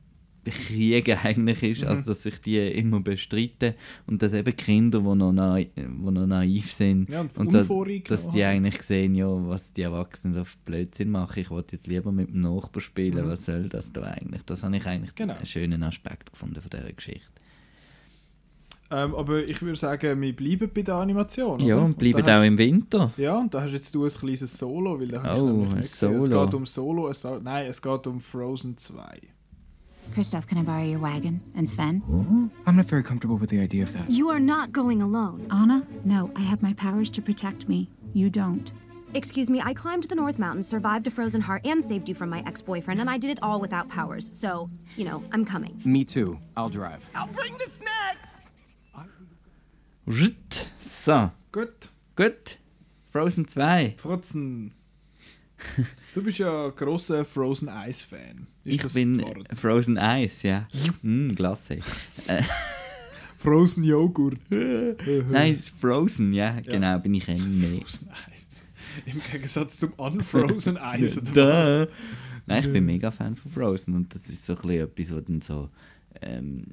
Krieg 0.45 1.09
eigentlich 1.25 1.61
ist, 1.61 1.81
Mhm. 1.81 1.87
also 1.89 2.01
dass 2.03 2.23
sich 2.23 2.39
die 2.39 2.57
immer 2.57 3.01
bestreiten 3.01 3.73
und 4.05 4.21
dass 4.21 4.31
eben 4.31 4.55
Kinder, 4.55 4.99
die 5.01 5.15
noch, 5.15 5.33
naiv, 5.33 5.67
wo 5.97 6.09
noch 6.09 6.25
naiv 6.25 6.71
sind, 6.71 7.09
Ja, 7.09 7.19
und 7.21 7.35
und 7.37 7.51
so, 7.51 7.85
dass 8.07 8.29
die 8.29 8.43
eigentlich 8.45 8.81
sehen, 8.81 9.13
ja, 9.13 9.27
was 9.27 9.73
die 9.73 9.81
Erwachsenen 9.81 10.33
so 10.35 10.45
für 10.45 10.55
Blödsinn 10.63 11.09
machen, 11.11 11.39
ich 11.39 11.49
wollte 11.49 11.75
jetzt 11.75 11.87
lieber 11.87 12.13
mit 12.13 12.29
dem 12.29 12.41
Nachbar 12.41 12.79
spielen, 12.81 13.25
Mhm. 13.25 13.29
was 13.29 13.43
soll 13.43 13.67
das 13.67 13.91
da 13.91 14.03
eigentlich? 14.03 14.43
Das 14.43 14.63
habe 14.63 14.77
ich 14.77 14.85
eigentlich 14.87 15.15
Genau. 15.15 15.33
einen 15.35 15.45
schönen 15.45 15.83
Aspekt 15.83 16.31
gefunden 16.31 16.61
von 16.61 16.69
dieser 16.69 16.93
Geschichte. 16.93 17.36
Ähm, 18.89 19.15
aber 19.15 19.43
ich 19.43 19.61
würde 19.61 19.75
sagen, 19.75 20.21
wir 20.21 20.33
bleiben 20.35 20.69
bei 20.73 20.81
der 20.81 20.95
Animation. 20.95 21.59
Ja, 21.59 21.75
oder? 21.75 21.85
und 21.85 21.97
bleiben 21.97 22.23
da 22.25 22.37
auch 22.37 22.39
hast- 22.41 22.47
im 22.47 22.57
Winter. 22.57 23.11
Ja, 23.17 23.35
und 23.37 23.53
da 23.53 23.61
hast 23.61 23.71
jetzt 23.71 23.93
du 23.93 24.05
ein 24.05 24.11
kleines 24.11 24.57
Solo, 24.57 24.99
weil 24.99 25.09
da 25.09 25.21
ich 25.35 25.41
Oh, 25.41 25.45
nämlich 25.45 25.69
ein 25.73 25.77
gesehen. 25.81 26.13
Es 26.15 26.25
Solo. 26.25 26.45
geht 26.45 26.53
um 26.53 26.65
Solo, 26.65 27.09
es, 27.09 27.27
nein, 27.43 27.65
es 27.67 27.81
geht 27.81 28.07
um 28.07 28.19
Frozen 28.21 28.77
2. 28.77 29.01
Christoph, 30.13 30.47
can 30.47 30.57
I 30.57 30.61
borrow 30.63 30.85
your 30.85 31.01
wagon? 31.01 31.41
And 31.53 31.67
Sven? 31.67 32.01
I'm 32.65 32.75
not 32.77 32.85
very 32.85 33.03
comfortable 33.03 33.37
with 33.37 33.49
the 33.49 33.59
idea 33.59 33.83
of 33.83 33.91
that. 33.91 34.09
You 34.09 34.29
are 34.29 34.39
not 34.39 34.71
going 34.71 35.01
alone. 35.01 35.45
Anna? 35.51 35.83
No, 36.05 36.29
I 36.37 36.43
have 36.43 36.61
my 36.61 36.73
powers 36.73 37.09
to 37.11 37.21
protect 37.21 37.67
me. 37.67 37.89
You 38.13 38.29
don't. 38.29 38.71
Excuse 39.13 39.49
me, 39.49 39.61
I 39.61 39.73
climbed 39.73 40.03
the 40.07 40.15
North 40.15 40.39
Mountain, 40.39 40.63
survived 40.63 41.07
a 41.07 41.11
frozen 41.11 41.41
heart, 41.41 41.65
and 41.65 41.83
saved 41.83 42.07
you 42.07 42.15
from 42.15 42.29
my 42.29 42.41
ex 42.47 42.61
boyfriend, 42.61 43.01
and 43.01 43.09
I 43.09 43.17
did 43.17 43.31
it 43.31 43.39
all 43.41 43.59
without 43.59 43.89
powers. 43.89 44.29
So, 44.33 44.69
you 44.95 45.03
know, 45.05 45.23
I'm 45.33 45.43
coming. 45.45 45.81
Me 45.83 46.05
too. 46.05 46.37
I'll 46.55 46.69
drive. 46.69 47.09
I'll 47.15 47.27
bring 47.27 47.53
the 47.57 47.69
snacks. 47.69 48.26
So, 50.79 51.31
Gut, 51.51 51.89
gut. 52.15 52.57
Frozen 53.11 53.45
2. 53.47 53.95
Frotzen. 53.97 54.73
Du 56.13 56.23
bist 56.23 56.37
ja 56.37 56.69
grosser 56.69 57.25
Frozen 57.25 57.69
Ice 57.87 58.05
Fan. 58.05 58.47
Ist 58.63 58.85
Ich 58.85 58.93
bin? 58.93 59.21
Frozen 59.55 59.97
Ice, 60.01 60.47
ja. 60.47 60.67
Mm, 61.01 61.31
Glasse. 61.31 61.79
Frozen 63.37 63.83
Joghurt. 63.83 64.39
Nein, 64.49 65.57
Frozen, 65.57 66.31
ja, 66.31 66.59
genau, 66.61 66.99
bin 66.99 67.15
ich 67.15 67.27
ein 67.27 67.59
mehr. 67.59 67.81
Frozen 67.81 68.09
Ice. 68.33 68.63
Im 69.05 69.21
Gegensatz 69.31 69.77
zum 69.77 69.91
Unfrozen 69.93 70.77
Ice. 70.95 71.19
oder? 71.19 71.87
Nein, 72.45 72.63
ich 72.63 72.71
bin 72.71 72.85
mega 72.85 73.11
Fan 73.11 73.35
von 73.35 73.51
Frozen 73.51 73.93
und 73.93 74.13
das 74.15 74.29
ist 74.29 74.45
so 74.45 74.53
ein 74.53 74.61
bisschen 74.61 74.83
etwas, 74.85 75.15
was 75.17 75.25
dann 75.25 75.41
so 75.41 75.69
ähm, 76.21 76.67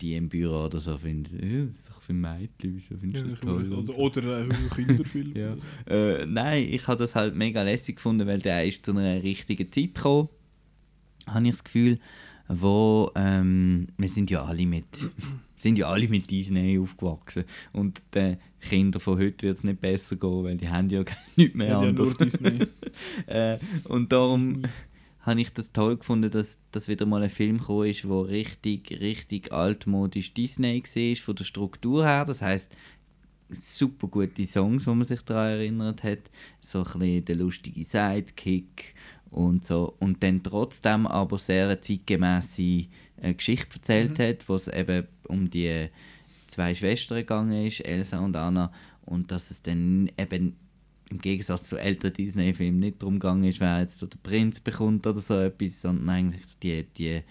die 0.00 0.14
im 0.16 0.28
Büro 0.28 0.64
oder 0.64 0.80
so 0.80 0.96
finden, 0.98 1.38
äh, 1.38 1.66
das 1.66 1.76
ist 1.76 1.90
doch 1.90 2.00
für 2.02 2.12
Mädchen, 2.12 2.74
wieso 2.74 2.96
findest 2.96 3.24
du 3.26 3.30
das 3.30 3.40
toll? 3.40 3.72
und 3.72 3.90
Oder, 3.90 3.98
oder 3.98 4.36
ein 4.38 4.70
Kinderfilm. 4.74 5.32
Ja. 5.36 5.56
Äh, 5.86 6.26
nein, 6.26 6.66
ich 6.70 6.86
habe 6.88 6.98
das 6.98 7.14
halt 7.14 7.34
mega 7.34 7.62
lässig 7.62 7.96
gefunden, 7.96 8.26
weil 8.26 8.38
der 8.40 8.64
ist 8.66 8.84
zu 8.84 8.92
einer 8.92 9.22
richtigen 9.22 9.70
Zeit 9.72 9.94
gekommen, 9.94 10.28
habe 11.26 11.44
ich 11.46 11.52
das 11.52 11.64
Gefühl, 11.64 11.98
wo 12.48 13.10
ähm, 13.16 13.88
wir 13.98 14.08
sind 14.08 14.30
ja 14.30 14.44
alle 14.44 14.66
mit 14.66 14.86
sind 15.58 15.78
ja 15.78 15.88
alle 15.88 16.06
mit 16.06 16.30
Disney 16.30 16.78
aufgewachsen 16.78 17.44
und 17.72 18.02
den 18.14 18.36
Kindern 18.60 19.00
von 19.00 19.18
heute 19.18 19.46
wird 19.46 19.56
es 19.56 19.64
nicht 19.64 19.80
besser 19.80 20.16
gehen, 20.16 20.44
weil 20.44 20.56
die 20.58 20.68
haben 20.68 20.88
ja 20.90 21.02
nichts 21.36 21.54
mehr 21.56 21.68
Ja, 21.68 21.80
die 21.80 21.86
haben 21.88 21.94
nur 21.96 22.06
anderes. 22.06 22.16
Disney. 22.18 22.66
äh, 23.26 23.58
und 23.84 24.12
darum 24.12 24.62
Disney. 24.62 24.68
Habe 25.26 25.40
ich 25.40 25.52
das 25.52 25.72
toll 25.72 25.96
gefunden, 25.96 26.30
dass, 26.30 26.60
dass 26.70 26.86
wieder 26.88 27.04
mal 27.04 27.22
ein 27.22 27.30
Film 27.30 27.58
gekommen 27.58 27.90
ist, 27.90 28.04
der 28.04 28.28
richtig, 28.28 28.90
richtig 29.00 29.52
altmodisch 29.52 30.32
Disney 30.32 30.82
war, 30.82 31.16
von 31.16 31.34
der 31.34 31.44
Struktur 31.44 32.06
her. 32.06 32.24
Das 32.24 32.40
heißt 32.40 32.74
super 33.50 34.06
gute 34.06 34.46
Songs, 34.46 34.86
wo 34.86 34.94
man 34.94 35.06
sich 35.06 35.22
daran 35.22 35.58
erinnert 35.58 36.04
hat. 36.04 36.30
So 36.60 36.84
ein 36.84 36.84
bisschen 36.84 37.24
der 37.24 37.36
lustige 37.36 37.82
Sidekick 37.82 38.94
und 39.30 39.66
so. 39.66 39.96
Und 39.98 40.22
dann 40.22 40.44
trotzdem 40.44 41.08
aber 41.08 41.38
sehr 41.38 41.64
eine 41.66 41.80
zeitgemäße 41.80 42.86
äh, 43.20 43.34
Geschichte 43.34 43.76
erzählt 43.76 44.18
hat, 44.20 44.48
wo 44.48 44.54
es 44.54 44.68
eben 44.68 45.08
um 45.24 45.50
die 45.50 45.88
zwei 46.46 46.72
Schwestern 46.74 47.18
gegangen 47.18 47.66
ist, 47.66 47.80
Elsa 47.80 48.20
und 48.20 48.36
Anna. 48.36 48.72
Und 49.04 49.32
dass 49.32 49.50
es 49.50 49.60
dann 49.62 50.10
eben 50.16 50.56
im 51.10 51.18
Gegensatz 51.18 51.68
zu 51.68 51.76
älteren 51.76 52.14
Disney-Filmen 52.14 52.80
nicht 52.80 53.02
darum 53.02 53.14
gegangen 53.14 53.44
ist, 53.44 53.60
wer 53.60 53.80
jetzt 53.80 54.02
der 54.02 54.08
Prinz 54.22 54.60
bekommt 54.60 55.06
oder 55.06 55.20
so 55.20 55.38
etwas, 55.38 55.80
sondern 55.82 56.08
eigentlich 56.08 56.44
die, 56.62 56.84
die, 56.84 57.22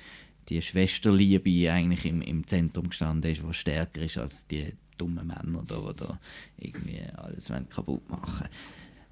die 0.50 0.62
Schwesterliebe 0.62 1.72
eigentlich 1.72 2.06
im, 2.06 2.22
im 2.22 2.48
Zentrum 2.48 2.90
gestanden 2.90 3.32
ist, 3.32 3.44
was 3.44 3.58
stärker 3.58 4.02
ist 4.02 4.18
als 4.18 4.48
die 4.48 4.74
dummen 4.98 5.28
Männer 5.28 5.64
die 5.64 5.96
da 5.98 6.20
irgendwie 6.58 7.02
alles 7.18 7.52
kaputt 7.70 8.10
machen 8.10 8.48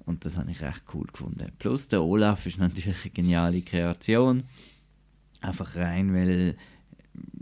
Und 0.06 0.24
das 0.24 0.38
habe 0.38 0.50
ich 0.50 0.62
recht 0.62 0.82
cool 0.94 1.06
gefunden. 1.06 1.52
Plus 1.58 1.88
der 1.88 2.02
Olaf 2.02 2.46
ist 2.46 2.58
natürlich 2.58 3.02
eine 3.02 3.12
geniale 3.12 3.60
Kreation. 3.60 4.44
Einfach 5.42 5.76
rein, 5.76 6.14
weil, 6.14 6.56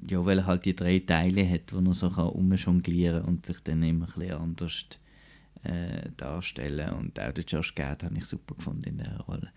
ja, 0.08 0.24
weil 0.24 0.38
er 0.38 0.46
halt 0.46 0.64
die 0.64 0.74
drei 0.74 0.98
Teile 0.98 1.48
hat, 1.48 1.72
wo 1.72 1.78
er 1.78 1.94
so 1.94 2.10
kann 2.10 2.26
rumjonglieren 2.26 3.22
und 3.22 3.46
sich 3.46 3.60
dann 3.60 3.84
immer 3.84 4.06
ein 4.06 4.12
bisschen 4.12 4.36
anders 4.36 4.72
äh, 5.64 6.08
darstellen. 6.16 6.92
Und 6.94 7.18
auch 7.20 7.32
den 7.32 7.44
Josh 7.46 7.74
Gad 7.74 8.02
habe 8.02 8.16
ich 8.18 8.24
super 8.24 8.54
gefunden 8.54 8.84
in 8.88 8.98
der 8.98 9.18
Rolle. 9.20 9.50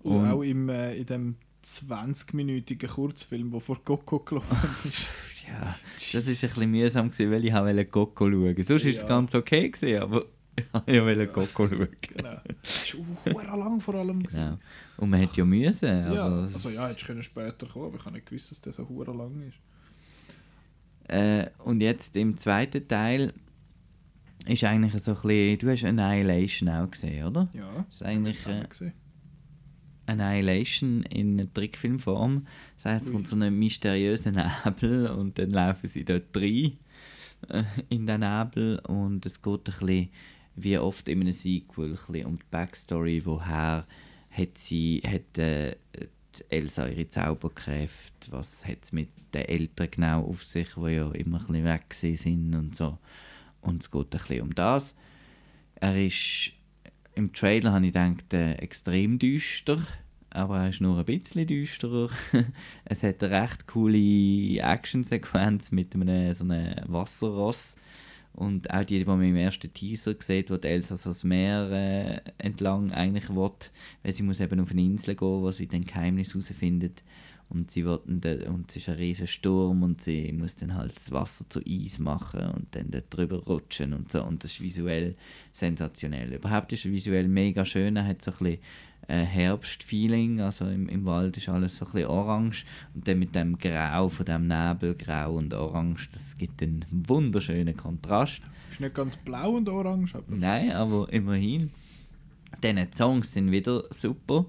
Und 0.00 0.16
Und- 0.16 0.26
auch 0.30 0.42
im, 0.42 0.68
äh, 0.68 0.94
in 0.96 1.06
dem 1.06 1.36
20-minütigen 1.64 2.88
Kurzfilm, 2.88 3.50
der 3.52 3.60
vor 3.60 3.84
Coco 3.84 4.18
gelaufen 4.18 4.56
ist. 4.84 5.06
Ja, 5.46 5.76
das 6.12 6.26
ist 6.26 6.42
ein 6.42 6.48
bisschen 6.48 6.70
mühsam, 6.70 7.10
gewesen, 7.10 7.30
weil 7.30 7.44
ich 7.44 7.52
wollte 7.52 7.84
Coco 7.86 8.30
schauen. 8.30 8.62
Sonst 8.62 8.84
war 8.84 8.90
es 8.90 9.00
Ja. 9.02 9.06
ganz 9.08 9.34
okay, 9.34 9.70
gewesen, 9.70 10.02
aber 10.02 10.24
ich 10.86 11.00
wollte 11.00 11.26
Coco 11.28 11.68
schauen. 11.68 11.88
genau. 12.00 12.36
Das 12.62 12.84
ist 12.84 12.96
auch 13.26 13.56
lang 13.56 13.80
vor 13.80 13.94
allem. 13.94 14.22
Genau. 14.24 14.58
Und 14.96 15.10
man 15.10 15.20
hätte 15.20 15.38
ja 15.38 15.44
müssen. 15.44 15.88
Ja, 15.88 16.24
Also, 16.24 16.54
also 16.54 16.70
ja, 16.70 16.88
hättest 16.88 17.08
du 17.08 17.22
später 17.22 17.66
kommen, 17.66 17.86
aber 17.86 17.96
ich 17.96 18.04
habe 18.04 18.16
nicht 18.16 18.26
gewusst, 18.26 18.50
dass 18.50 18.60
der 18.60 18.72
so 18.72 19.04
lang 19.04 19.42
ist. 19.48 19.56
Äh, 21.08 21.50
und 21.64 21.80
jetzt 21.80 22.16
im 22.16 22.38
zweiten 22.38 22.86
Teil 22.88 23.32
ist 24.46 24.64
eigentlich 24.64 24.92
so 25.02 25.12
ein 25.12 25.20
bisschen, 25.22 25.58
du 25.58 25.70
hast 25.70 25.84
Annihilation 25.84 26.68
auch 26.68 26.90
gesehen, 26.90 27.26
oder? 27.26 27.48
Ja, 27.54 27.84
Das 27.88 27.96
ist 27.96 28.02
eigentlich 28.02 28.46
äh, 28.46 28.64
gesehen. 28.68 28.92
Annihilation 30.06 31.02
in 31.04 31.38
einer 31.38 31.52
Trickfilmform. 31.52 32.46
Das 32.76 32.86
heisst, 32.86 33.06
es 33.06 33.12
kommt 33.12 33.28
so 33.28 33.36
ein 33.36 33.58
mysteriöser 33.58 34.32
Nebel 34.32 35.08
und 35.08 35.38
dann 35.38 35.50
laufen 35.50 35.86
sie 35.86 36.04
dort 36.04 36.36
rein 36.36 36.72
äh, 37.48 37.64
in 37.88 38.06
den 38.06 38.20
Nebel 38.20 38.78
und 38.80 39.24
es 39.26 39.40
geht 39.40 39.52
ein 39.52 39.64
bisschen, 39.64 40.08
wie 40.56 40.78
oft 40.78 41.08
in 41.08 41.20
einem 41.20 41.32
Sequel, 41.32 41.90
ein 41.90 41.90
bisschen 41.92 42.26
um 42.26 42.38
die 42.38 42.44
Backstory, 42.50 43.24
woher 43.24 43.86
hat 44.30 44.58
sie, 44.58 45.00
hat 45.04 45.38
äh, 45.38 45.76
Elsa 46.48 46.88
ihre 46.88 47.08
Zauberkräfte, 47.08 48.32
was 48.32 48.66
hat 48.66 48.78
es 48.82 48.92
mit 48.92 49.08
den 49.34 49.44
Eltern 49.44 49.88
genau 49.90 50.24
auf 50.24 50.44
sich, 50.44 50.68
die 50.74 50.90
ja 50.90 51.10
immer 51.12 51.38
ein 51.38 51.46
bisschen 51.46 51.64
weg 51.64 51.94
sind 51.94 52.54
und 52.54 52.76
so. 52.76 52.98
Und 53.62 53.82
es 53.82 53.90
geht 53.90 54.02
ein 54.02 54.10
bisschen 54.10 54.42
um 54.42 54.54
das. 54.54 54.94
Er 55.76 56.00
ist 56.04 56.52
im 57.14 57.32
Trailer 57.32 57.72
habe 57.72 57.86
ich 57.86 57.92
gedacht, 57.92 58.32
äh, 58.32 58.54
extrem 58.54 59.18
düster, 59.18 59.86
aber 60.30 60.60
er 60.60 60.68
ist 60.70 60.80
nur 60.80 60.98
ein 60.98 61.04
bisschen 61.04 61.46
düsterer. 61.46 62.08
es 62.84 63.02
hat 63.02 63.22
eine 63.22 63.42
recht 63.42 63.66
coole 63.66 64.58
Actionsequenz 64.58 65.72
mit 65.72 65.94
einem 65.94 66.32
so 66.32 66.44
einem 66.44 66.74
Wasserross. 66.86 67.76
Und 68.34 68.72
auch 68.72 68.84
die, 68.84 68.98
die 68.98 69.04
man 69.04 69.22
im 69.22 69.36
ersten 69.36 69.72
Teaser 69.74 70.14
sieht, 70.18 70.50
wo 70.50 70.56
die 70.56 70.68
Elsa 70.68 70.96
so 70.96 71.10
das 71.10 71.22
Meer 71.22 71.70
äh, 71.70 72.20
entlang 72.38 72.90
eigentlich 72.92 73.28
will, 73.28 73.50
weil 74.02 74.12
sie 74.12 74.22
muss 74.22 74.40
eben 74.40 74.58
auf 74.58 74.70
eine 74.70 74.80
Insel 74.80 75.14
gehen, 75.14 75.42
wo 75.42 75.50
sie 75.50 75.66
dann 75.66 75.84
Geheimnis 75.84 76.32
herausfindet. 76.32 77.02
Und 77.52 77.70
sie 77.70 77.82
dann, 77.82 78.20
da- 78.20 78.48
und 78.50 78.70
es 78.70 78.76
ist 78.76 78.88
ein 78.88 78.94
riesen 78.94 79.26
Sturm 79.26 79.82
und 79.82 80.00
sie 80.00 80.32
muss 80.32 80.56
dann 80.56 80.74
halt 80.74 80.96
das 80.96 81.10
Wasser 81.10 81.44
zu 81.50 81.60
Eis 81.60 81.98
machen 81.98 82.46
und 82.50 82.74
dann 82.74 82.90
dort 82.90 83.04
drüber 83.10 83.38
rutschen 83.44 83.92
und 83.92 84.10
so. 84.10 84.24
Und 84.24 84.42
das 84.42 84.52
ist 84.52 84.60
visuell 84.62 85.16
sensationell. 85.52 86.32
Überhaupt 86.32 86.72
ist 86.72 86.86
er 86.86 86.92
visuell 86.92 87.28
mega 87.28 87.64
schön. 87.66 87.96
Er 87.96 88.06
hat 88.06 88.22
so 88.22 88.30
ein 88.30 88.38
bisschen 88.38 88.58
äh, 89.08 89.24
Herbstfeeling, 89.24 90.40
also 90.40 90.64
im, 90.66 90.88
im 90.88 91.04
Wald 91.04 91.36
ist 91.36 91.48
alles 91.48 91.76
so 91.76 91.84
ein 91.86 91.92
bisschen 91.92 92.08
orange 92.08 92.64
und 92.94 93.06
dann 93.06 93.18
mit 93.18 93.34
dem 93.34 93.58
Grau 93.58 94.08
von 94.08 94.24
dem 94.24 94.46
Nebel, 94.46 94.94
Grau 94.94 95.34
und 95.34 95.52
Orange, 95.52 96.08
das 96.12 96.36
gibt 96.36 96.62
einen 96.62 96.84
wunderschönen 96.90 97.76
Kontrast. 97.76 98.42
Ist 98.70 98.80
nicht 98.80 98.94
ganz 98.94 99.16
blau 99.18 99.56
und 99.56 99.68
orange, 99.68 100.14
aber 100.14 100.34
Nein, 100.34 100.72
aber 100.72 101.12
immerhin. 101.12 101.70
Diese 102.62 102.88
Songs 102.94 103.32
sind 103.32 103.50
wieder 103.50 103.84
super. 103.90 104.46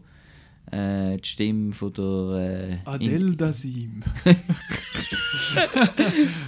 Äh, 0.71 1.17
die 1.17 1.27
Stimme 1.27 1.73
von 1.73 1.93
der... 1.93 2.79
Äh, 2.85 2.89
Adele 2.89 3.35
Dasim. 3.35 4.01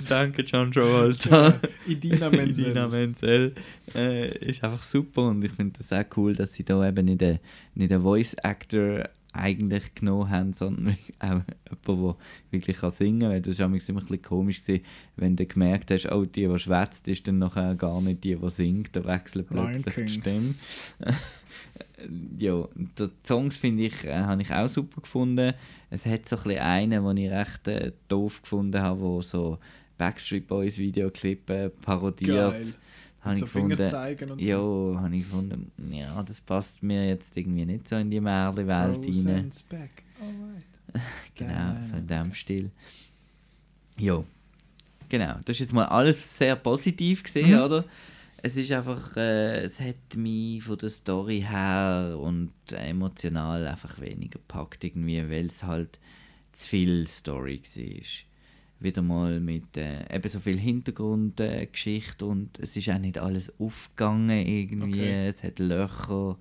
Danke, 0.09 0.43
John 0.43 0.71
Travolta. 0.71 1.59
Idina 1.87 2.29
Menzel. 2.29 2.65
Idina 2.65 2.87
Menzel. 2.87 3.55
Äh, 3.93 4.37
ist 4.39 4.63
einfach 4.63 4.83
super 4.83 5.27
und 5.27 5.43
ich 5.43 5.51
finde 5.51 5.77
das 5.77 5.91
auch 5.93 6.05
cool, 6.17 6.33
dass 6.33 6.53
sie 6.53 6.63
da 6.63 6.87
eben 6.87 7.05
nicht 7.05 7.21
einen, 7.21 7.39
nicht 7.75 7.91
einen 7.91 8.01
Voice-Actor 8.01 9.09
eigentlich 9.35 9.95
genommen 9.95 10.29
haben, 10.29 10.53
sondern 10.53 10.97
auch 11.19 11.23
jemanden, 11.23 11.45
der 11.87 12.15
wirklich 12.51 12.77
kann 12.77 12.91
singen 12.91 13.19
kann. 13.21 13.29
Weil 13.29 13.41
das 13.41 13.59
war 13.59 13.65
immer 13.67 13.75
ein 13.75 13.95
bisschen 13.95 14.21
komisch, 14.21 14.63
gewesen, 14.63 14.85
wenn 15.15 15.35
du 15.35 15.45
gemerkt 15.45 15.91
hast, 15.91 16.11
oh, 16.11 16.25
die, 16.25 16.47
die 16.47 16.59
schwätzt, 16.59 17.07
ist 17.07 17.27
dann 17.27 17.39
nachher 17.39 17.75
gar 17.75 18.01
nicht 18.01 18.23
die, 18.23 18.35
die 18.35 18.49
singt. 18.49 18.95
Da 18.95 19.05
wechselt 19.05 19.47
plötzlich 19.47 19.95
die. 19.95 20.09
Stimme. 20.09 20.55
ja, 22.39 22.67
die 22.75 23.07
Songs 23.25 23.57
finde 23.57 23.83
ich, 23.83 24.03
äh, 24.05 24.15
habe 24.15 24.41
ich 24.41 24.51
auch 24.51 24.69
super 24.69 25.01
gefunden. 25.01 25.53
Es 25.89 26.05
hat 26.05 26.27
so 26.27 26.37
ein 26.37 26.43
bisschen 26.43 26.59
einen, 26.61 27.05
den 27.05 27.17
ich 27.17 27.31
recht 27.31 27.67
äh, 27.67 27.91
doof 28.07 28.41
gefunden 28.41 28.81
habe, 28.81 28.99
wo 28.99 29.21
so 29.21 29.59
Backstreet 29.97 30.47
Boys 30.47 30.77
Videoclip 30.77 31.49
äh, 31.49 31.69
parodiert. 31.69 32.51
Geil. 32.51 32.73
Habe 33.25 33.37
so 33.37 33.45
gefunden, 33.45 33.75
Finger 33.75 33.89
zeigen 33.89 34.31
und 34.31 34.41
ja, 34.41 34.57
so. 34.57 34.97
habe 34.99 35.15
ich 35.15 35.23
gefunden, 35.23 35.71
ja, 35.91 36.21
das 36.23 36.39
passt 36.41 36.83
mir 36.83 37.07
jetzt 37.07 37.35
irgendwie 37.35 37.65
nicht 37.65 37.87
so 37.89 37.95
in 37.97 38.09
die 38.11 38.19
Märli-Welt 38.21 39.05
rein. 39.25 39.51
Back. 39.69 40.03
Alright. 40.21 40.65
Genau, 41.35 41.81
so 41.81 41.97
in 41.97 42.07
dem 42.07 42.33
Stil. 42.33 42.71
Ja, 43.97 44.23
genau. 45.09 45.33
Das 45.43 45.55
ist 45.55 45.59
jetzt 45.59 45.73
mal 45.73 45.85
alles 45.85 46.37
sehr 46.37 46.55
positiv 46.55 47.23
gesehen, 47.23 47.51
Mhm. 47.57 47.63
oder? 47.63 47.85
Es 48.37 48.55
ist 48.57 48.71
einfach, 48.71 49.17
äh, 49.17 49.63
es 49.63 49.79
hat 49.79 50.15
mich 50.15 50.63
von 50.63 50.77
der 50.77 50.89
Story 50.89 51.43
her 51.49 52.15
und 52.19 52.51
emotional 52.71 53.65
einfach 53.67 53.99
weniger 53.99 54.37
gepackt 54.39 54.83
irgendwie, 54.83 55.27
weil 55.29 55.47
es 55.47 55.63
halt 55.63 55.99
zu 56.53 56.67
viel 56.69 57.07
Story 57.07 57.61
war. 57.75 58.01
Wieder 58.79 59.01
mal 59.01 59.39
mit 59.39 59.77
äh, 59.77 60.13
eben 60.13 60.29
so 60.29 60.39
viel 60.39 60.57
Hintergrundgeschichte 60.57 62.25
äh, 62.25 62.27
und 62.27 62.59
es 62.59 62.75
ist 62.75 62.89
auch 62.89 62.99
nicht 62.99 63.17
alles 63.17 63.53
aufgegangen 63.59 64.45
irgendwie. 64.45 64.99
Okay. 64.99 65.27
Es 65.27 65.43
hat 65.43 65.59
Löcher, 65.59 66.37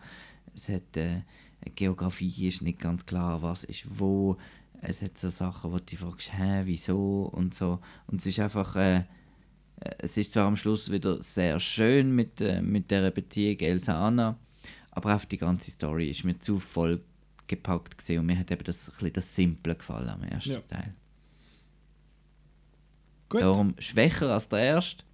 es 0.55 0.69
hat 0.69 0.97
äh, 0.97 1.23
Geografie 1.75 2.49
ist 2.49 2.63
nicht 2.63 2.79
ganz 2.81 3.07
klar, 3.07 3.43
was 3.43 3.65
ist 3.65 3.85
wo. 3.89 4.37
Es 4.81 5.01
hat 5.01 5.17
so 5.17 5.31
Sachen, 5.31 5.73
wo 5.73 5.79
du 5.79 5.97
fragst, 5.97 6.33
hä, 6.37 6.63
wieso 6.65 7.31
und 7.33 7.55
so. 7.55 7.79
Und 8.07 8.21
es 8.21 8.27
ist 8.27 8.41
einfach, 8.41 8.77
äh, 8.77 8.97
äh, 8.97 9.03
es 9.99 10.17
ist 10.17 10.33
zwar 10.33 10.47
am 10.47 10.57
Schluss 10.57 10.91
wieder 10.91 11.23
sehr 11.23 11.59
schön 11.61 12.15
mit, 12.15 12.41
äh, 12.41 12.61
mit 12.61 12.91
der 12.91 13.11
Beziehung 13.11 13.59
Elsa-Anna, 13.61 14.39
aber 14.91 15.17
auch 15.17 15.25
die 15.25 15.39
ganze 15.39 15.71
Story 15.71 16.11
ist 16.11 16.25
mir 16.25 16.39
zu 16.39 16.61
voll 16.61 17.01
gepackt 17.47 17.99
gewesen 17.99 18.21
und 18.21 18.27
mir 18.27 18.39
hat 18.39 18.51
eben 18.51 18.65
das, 18.65 18.89
ein 18.89 18.93
bisschen 18.93 19.13
das 19.15 19.35
Simple 19.35 19.75
gefallen 19.75 20.09
am 20.09 20.23
ersten 20.23 20.53
Ja. 20.53 20.61
Teil. 20.61 20.95
Gut. 23.29 23.41
Darum 23.43 23.75
schwächer 23.79 24.33
als 24.33 24.49
der 24.49 24.61
erste, 24.61 25.05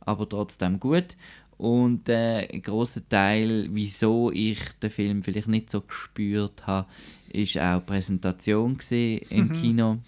aber 0.00 0.28
trotzdem 0.28 0.80
gut. 0.80 1.16
Und 1.56 2.08
äh, 2.08 2.48
ein 2.50 2.62
grosser 2.62 3.06
Teil, 3.06 3.68
wieso 3.70 4.30
ich 4.32 4.58
den 4.82 4.88
Film 4.90 5.22
vielleicht 5.22 5.48
nicht 5.48 5.70
so 5.70 5.82
gespürt 5.82 6.66
habe, 6.66 6.88
ist 7.30 7.58
auch 7.58 7.80
die 7.80 7.86
Präsentation 7.86 8.78
im 8.90 9.48
Mhm. 9.48 9.52
Kino. 9.52 9.98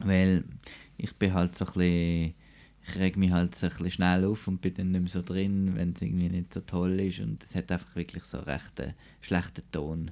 Weil 0.00 0.44
ich 0.98 1.14
bin 1.14 1.32
halt 1.32 1.56
so 1.56 1.64
ein 1.64 1.72
bisschen, 1.72 2.34
ich 2.86 2.96
reg 2.96 3.16
mich 3.16 3.30
halt 3.30 3.54
so 3.54 3.66
ein 3.66 3.70
bisschen 3.70 3.90
schnell 3.92 4.24
auf 4.26 4.46
und 4.46 4.60
bin 4.60 4.74
dann 4.74 4.90
nicht 4.92 5.00
mehr 5.00 5.10
so 5.10 5.22
drin, 5.22 5.72
wenn 5.74 5.92
es 5.92 6.02
irgendwie 6.02 6.28
nicht 6.28 6.52
so 6.52 6.60
toll 6.60 7.00
ist. 7.00 7.20
Und 7.20 7.42
es 7.42 7.54
hat 7.54 7.72
einfach 7.72 7.96
wirklich 7.96 8.24
so 8.24 8.38
recht 8.40 8.78
einen 8.80 8.94
schlechten 9.22 9.62
Ton 9.72 10.10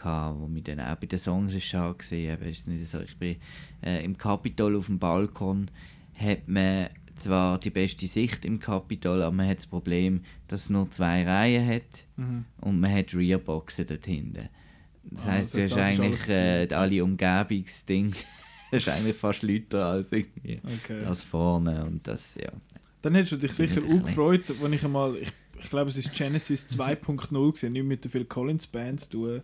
gehabt, 0.00 0.40
wo 0.40 0.46
mich 0.46 0.64
dann 0.64 0.80
auch 0.80 0.96
bei 0.96 1.06
den 1.06 1.18
Songs 1.18 1.54
ist 1.54 1.64
schade 1.64 1.94
gesehen. 1.96 2.40
Ist 2.42 2.66
nicht 2.68 2.86
so, 2.88 3.00
ich 3.00 3.16
bin 3.16 3.36
äh, 3.82 4.04
im 4.04 4.16
Capitol 4.16 4.76
auf 4.76 4.86
dem 4.86 4.98
Balkon, 4.98 5.70
hat 6.14 6.46
man 6.48 6.88
zwar 7.16 7.58
die 7.58 7.70
beste 7.70 8.06
Sicht 8.06 8.44
im 8.44 8.58
Capitol, 8.58 9.22
aber 9.22 9.34
man 9.34 9.46
hat 9.48 9.58
das 9.58 9.66
Problem, 9.66 10.22
dass 10.48 10.64
es 10.64 10.70
nur 10.70 10.90
zwei 10.90 11.24
Reihen 11.24 11.68
hat 11.68 12.04
Mhm. 12.16 12.44
und 12.62 12.80
man 12.80 12.92
hat 12.92 13.14
Rearboxen 13.14 13.86
dort 13.86 14.06
hinten. 14.06 14.48
Das 15.04 15.26
Ah, 15.26 15.30
heisst, 15.32 15.56
das 15.56 15.70
du 15.70 15.76
hast 15.76 15.98
das 15.98 16.08
ist 16.20 16.30
eigentlich 16.30 16.70
äh, 16.70 16.74
alle 16.74 17.04
Umgebungsdinge, 17.04 18.10
das 18.70 18.86
ist 18.86 18.88
eigentlich 18.88 19.16
fast 19.16 19.42
lauter 19.42 19.86
als 19.86 20.12
irgendwie 20.12 20.60
Okay. 20.64 21.04
als 21.04 21.22
vorne 21.24 21.84
und 21.84 22.06
das, 22.06 22.34
ja. 22.36 22.50
Dann 23.02 23.14
hättest 23.14 23.32
du 23.32 23.36
dich 23.36 23.52
sicher 23.52 23.82
ich 23.82 23.84
auch 23.84 24.04
gefreut, 24.04 24.44
wenn 24.60 24.72
ich 24.74 24.84
einmal, 24.84 25.16
ich, 25.16 25.32
ich 25.58 25.70
glaube 25.70 25.90
es 25.90 25.96
ist 25.96 26.12
Genesis 26.12 26.68
2.0 26.68 27.52
gesehen, 27.52 27.72
nicht 27.72 27.84
mit 27.84 28.04
der 28.04 28.10
Phil 28.10 28.24
Collins 28.26 28.66
Band 28.66 29.00
zu 29.00 29.10
tun. 29.10 29.42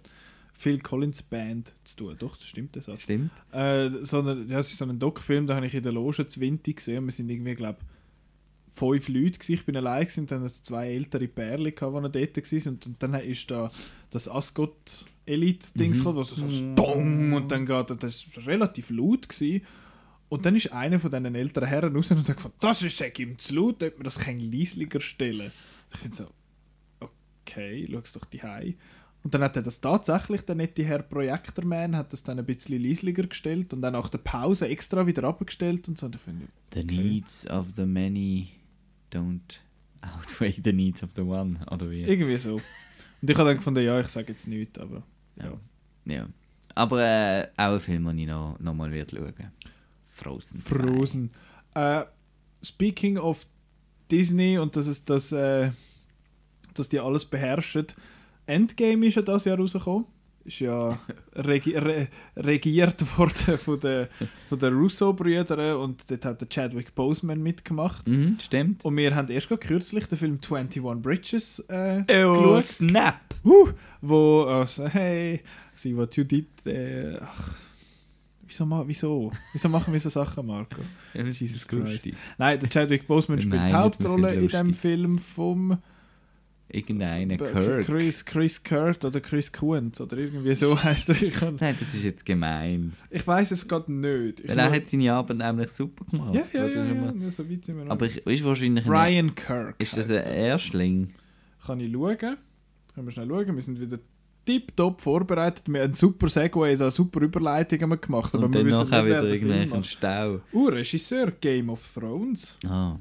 Phil 0.59 0.79
Collins 0.79 1.23
Band 1.23 1.73
zu 1.85 1.97
tun, 1.97 2.17
doch, 2.19 2.37
das 2.37 2.47
stimmt 2.47 2.75
der 2.75 2.83
Satz. 2.83 3.03
Stimmt. 3.03 3.31
Äh, 3.53 3.91
sondern, 4.03 4.49
ja, 4.49 4.59
es 4.61 4.71
ist 4.71 4.79
so 4.79 4.85
ein 4.85 4.99
Doc-Film, 4.99 5.47
da 5.47 5.55
habe 5.57 5.67
ich 5.67 5.75
in 5.75 5.83
der 5.83 5.93
Loge 5.93 6.27
zu 6.27 6.41
Winti 6.41 6.73
gesehen 6.73 6.99
und 6.99 7.07
wir 7.07 7.13
sind 7.13 7.29
irgendwie, 7.31 7.55
glaube 7.55 7.79
fünf 8.73 9.09
Leute 9.09 9.39
gewesen. 9.39 9.53
Ich 9.55 9.65
bin 9.65 9.77
allein 9.77 10.03
gewesen, 10.03 10.21
und 10.21 10.31
dann 10.31 10.45
es 10.45 10.63
zwei 10.63 10.91
ältere 10.93 11.29
Pärchen, 11.29 11.75
gehabt, 11.75 12.15
die 12.15 12.27
dort 12.27 12.53
waren 12.53 12.69
und, 12.75 12.87
und 12.87 13.03
dann 13.03 13.15
ist 13.15 13.51
da 13.51 13.71
das 14.11 14.29
Ascot 14.29 15.07
Elite-Dings 15.25 15.97
Mhm. 15.97 15.99
gekommen, 16.01 16.19
was 16.19 16.29
so 16.31 16.49
Stong 16.49 17.33
und 17.33 17.51
dann 17.51 17.67
geht 17.67 17.91
und 17.91 18.03
das 18.03 18.27
ist 18.27 18.47
relativ 18.47 18.91
laut 18.91 19.29
gewesen. 19.29 19.63
Und 20.29 20.45
dann 20.45 20.57
ist 20.57 20.73
einer 20.73 21.01
von 21.01 21.11
diesen 21.11 21.35
älteren 21.35 21.69
Herren 21.69 21.95
raus 21.97 22.11
und 22.11 22.19
hat 22.29 22.37
gefragt, 22.37 22.57
das 22.61 22.83
ist 22.83 22.97
sag 22.99 23.19
ihm 23.19 23.39
zu 23.39 23.55
laut, 23.55 23.83
ob 23.83 23.97
man 23.97 24.05
das 24.05 24.19
kein 24.19 24.39
leisliger 24.41 25.01
stellen. 25.01 25.51
Ich 25.93 25.99
finde 25.99 26.17
so, 26.17 26.27
okay, 27.01 27.89
schau 27.91 27.99
es 27.99 28.13
doch 28.13 28.25
die 28.25 28.43
Und 29.27 29.35
dann 29.35 29.43
hat 29.43 29.57
er 29.57 29.63
das 29.63 29.81
tatsächlich, 29.81 30.43
der 30.43 30.55
nette 30.55 30.85
Herr 30.85 31.03
Projektorman, 31.03 31.97
hat 31.97 32.13
das 32.13 32.23
dann 32.23 32.39
ein 32.39 32.45
bisschen 32.47 32.81
leisliger 32.81 33.25
gestellt 33.25 33.73
und 33.73 33.83
dann 33.83 33.95
nach 33.95 34.09
der 34.09 34.19
Pause 34.19 34.69
extra 34.69 35.05
wieder 35.05 35.25
abgestellt 35.25 35.89
und 35.89 35.99
so. 35.99 36.07
Und 36.07 36.15
finde, 36.15 36.47
The 36.73 36.83
Okay. 36.85 36.97
needs 36.97 37.45
of 37.51 37.67
the 37.77 37.87
many 37.87 38.51
don't 39.13 39.41
outweigh 40.01 40.55
the 40.63 40.73
needs 40.73 41.03
of 41.03 41.11
the 41.17 41.23
one, 41.23 41.59
oder 41.73 41.91
wie? 41.91 42.03
irgendwie 42.05 42.37
so. 42.37 42.55
Und 43.21 43.29
ich 43.29 43.37
habe 43.37 43.49
dann 43.49 43.57
gefunden, 43.57 43.83
ja, 43.85 43.99
ich 43.99 44.07
sage 44.07 44.31
jetzt 44.31 44.47
nichts, 44.47 44.79
aber 44.79 45.03
Ja. 45.43 45.59
ja. 46.05 46.29
Aber 46.77 47.03
äh, 47.03 47.49
auch 47.57 47.73
ein 47.73 47.81
Film, 47.81 48.05
den 48.07 48.19
ich 48.19 48.29
noch, 48.29 48.57
noch 48.61 48.75
mal 48.75 48.93
werde 48.93 49.17
schauen 49.17 49.35
Frozen. 50.11 50.61
2. 50.61 50.69
Frozen. 50.79 51.31
Äh, 51.75 52.05
speaking 52.63 53.19
of 53.19 53.45
Disney 54.09 54.57
und 54.57 54.77
dass 54.77 54.87
es 54.87 55.05
das, 55.05 55.33
äh, 55.33 55.73
dass 56.75 56.89
die 56.89 57.01
alles 57.01 57.25
beherrschen. 57.25 57.87
Endgame 58.47 59.07
ist 59.07 59.17
ja 59.17 59.23
das 59.23 59.45
Jahr 59.45 59.59
rausgekommen. 59.59 60.07
Ist 60.45 60.61
ja 60.61 60.97
regi 61.35 61.77
re 61.77 62.07
regiert 62.37 63.19
worden 63.19 63.59
von 63.65 63.81
den, 63.81 64.07
von 64.49 64.59
den 64.61 64.75
Russo-Brüdern 64.75 65.77
und 65.79 66.09
dort 66.09 66.25
hat 66.25 66.41
der 66.41 66.49
Chadwick 66.49 66.95
Boseman 66.95 67.43
mitgemacht. 67.43 68.07
Mhm, 68.07 68.39
stimmt. 68.41 68.85
Und 68.85 68.97
wir 68.97 69.13
haben 69.17 69.29
erst 69.29 69.49
kürzlich 69.61 70.07
den 70.07 70.17
Film 70.19 70.39
21 70.41 70.81
Bridges 71.03 71.59
äh, 71.69 72.03
Oh, 72.25 72.55
geschaut. 72.59 72.63
snap! 72.65 73.35
Uh, 73.45 73.71
wo 74.01 74.43
also, 74.45 74.87
hey, 74.87 75.41
see 75.75 75.97
what 75.97 76.17
you 76.17 76.23
did. 76.23 76.47
Äh, 76.65 77.17
ach, 77.21 77.55
wieso, 78.47 78.65
wieso? 78.87 79.33
Wieso 79.53 79.69
machen 79.69 79.93
wir 79.93 79.99
so 80.01 80.09
Sachen, 80.11 80.47
Marco? 80.47 80.81
Jesus 81.15 81.67
Christ. 81.67 82.09
Nein, 82.39 82.61
der 82.61 82.69
Chadwick 82.69 83.09
Boseman 83.09 83.43
spielt 83.43 83.69
die 83.69 83.73
Hauptrolle 83.73 84.33
in 84.35 84.47
dem. 84.49 84.75
Film 84.75 85.19
vom 85.19 85.79
Irgendeiner 86.69 87.37
B- 87.37 87.45
Kirk. 87.53 87.87
Chris, 87.87 88.25
Chris 88.25 88.63
Kurt 88.63 89.05
oder 89.05 89.21
Chris 89.21 89.53
Kuhns 89.53 90.01
oder 90.01 90.17
irgendwie 90.19 90.55
so 90.57 90.77
heißt 90.83 91.09
er. 91.11 91.23
Ich, 91.23 91.35
kann- 91.35 91.57
Nein, 91.61 91.77
das 91.79 91.95
ist 91.95 92.03
jetzt 92.03 92.27
gemein. 92.27 92.93
ich 93.09 93.25
weiß 93.27 93.53
es 93.53 93.69
gerade 93.69 93.93
nicht. 93.93 94.41
Ich 94.41 94.49
Weil 94.49 94.59
er 94.59 94.73
hat 94.73 94.89
seine 94.89 95.13
Arbeit 95.13 95.37
nämlich 95.39 95.71
super 95.71 96.05
gemacht. 96.11 96.35
ja, 96.35 96.45
ja, 96.53 96.67
ja, 96.67 96.85
ja, 96.85 97.13
ja, 97.21 97.31
so 97.31 97.49
weit 97.49 97.65
sind 97.65 97.77
wir. 97.79 97.91
Aber 97.91 98.07
ich, 98.07 98.17
ist 98.27 98.45
wahrscheinlich 98.45 98.85
ein, 98.85 98.91
Ryan 98.91 99.35
Kirk. 99.35 99.77
ist 99.79 99.97
das 99.97 100.09
ein 100.11 100.17
er. 100.17 100.27
Erstling? 100.27 101.15
Kann 101.65 101.79
ich 101.81 101.93
schauen? 101.93 102.17
Können 102.19 103.07
wir 103.07 103.11
schnell 103.13 103.29
schauen? 103.29 103.55
Wir 103.55 103.63
sind 103.63 103.81
wieder 103.81 103.99
tiptop 104.45 105.01
vorbereitet. 105.01 105.65
Wir 105.69 105.83
haben 105.83 105.95
super 105.95 106.29
Segways, 106.29 106.81
also 106.81 107.03
super 107.05 107.21
Überleitungen 107.21 108.01
gemacht. 108.01 108.35
Aber 108.35 108.47
Und 108.47 108.55
wir 108.55 108.65
wissen 108.67 108.91
nicht, 108.91 109.43
wieder 109.45 109.67
macht. 109.67 109.87
Stau. 109.87 110.41
Uh, 110.53 110.67
Regisseur 110.69 111.31
Game 111.41 111.69
of 111.71 111.89
Thrones. 111.95 112.59
Ah, 112.67 112.97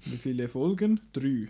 Wie 0.00 0.16
viele 0.16 0.48
Folgen? 0.48 1.00
Drei. 1.12 1.48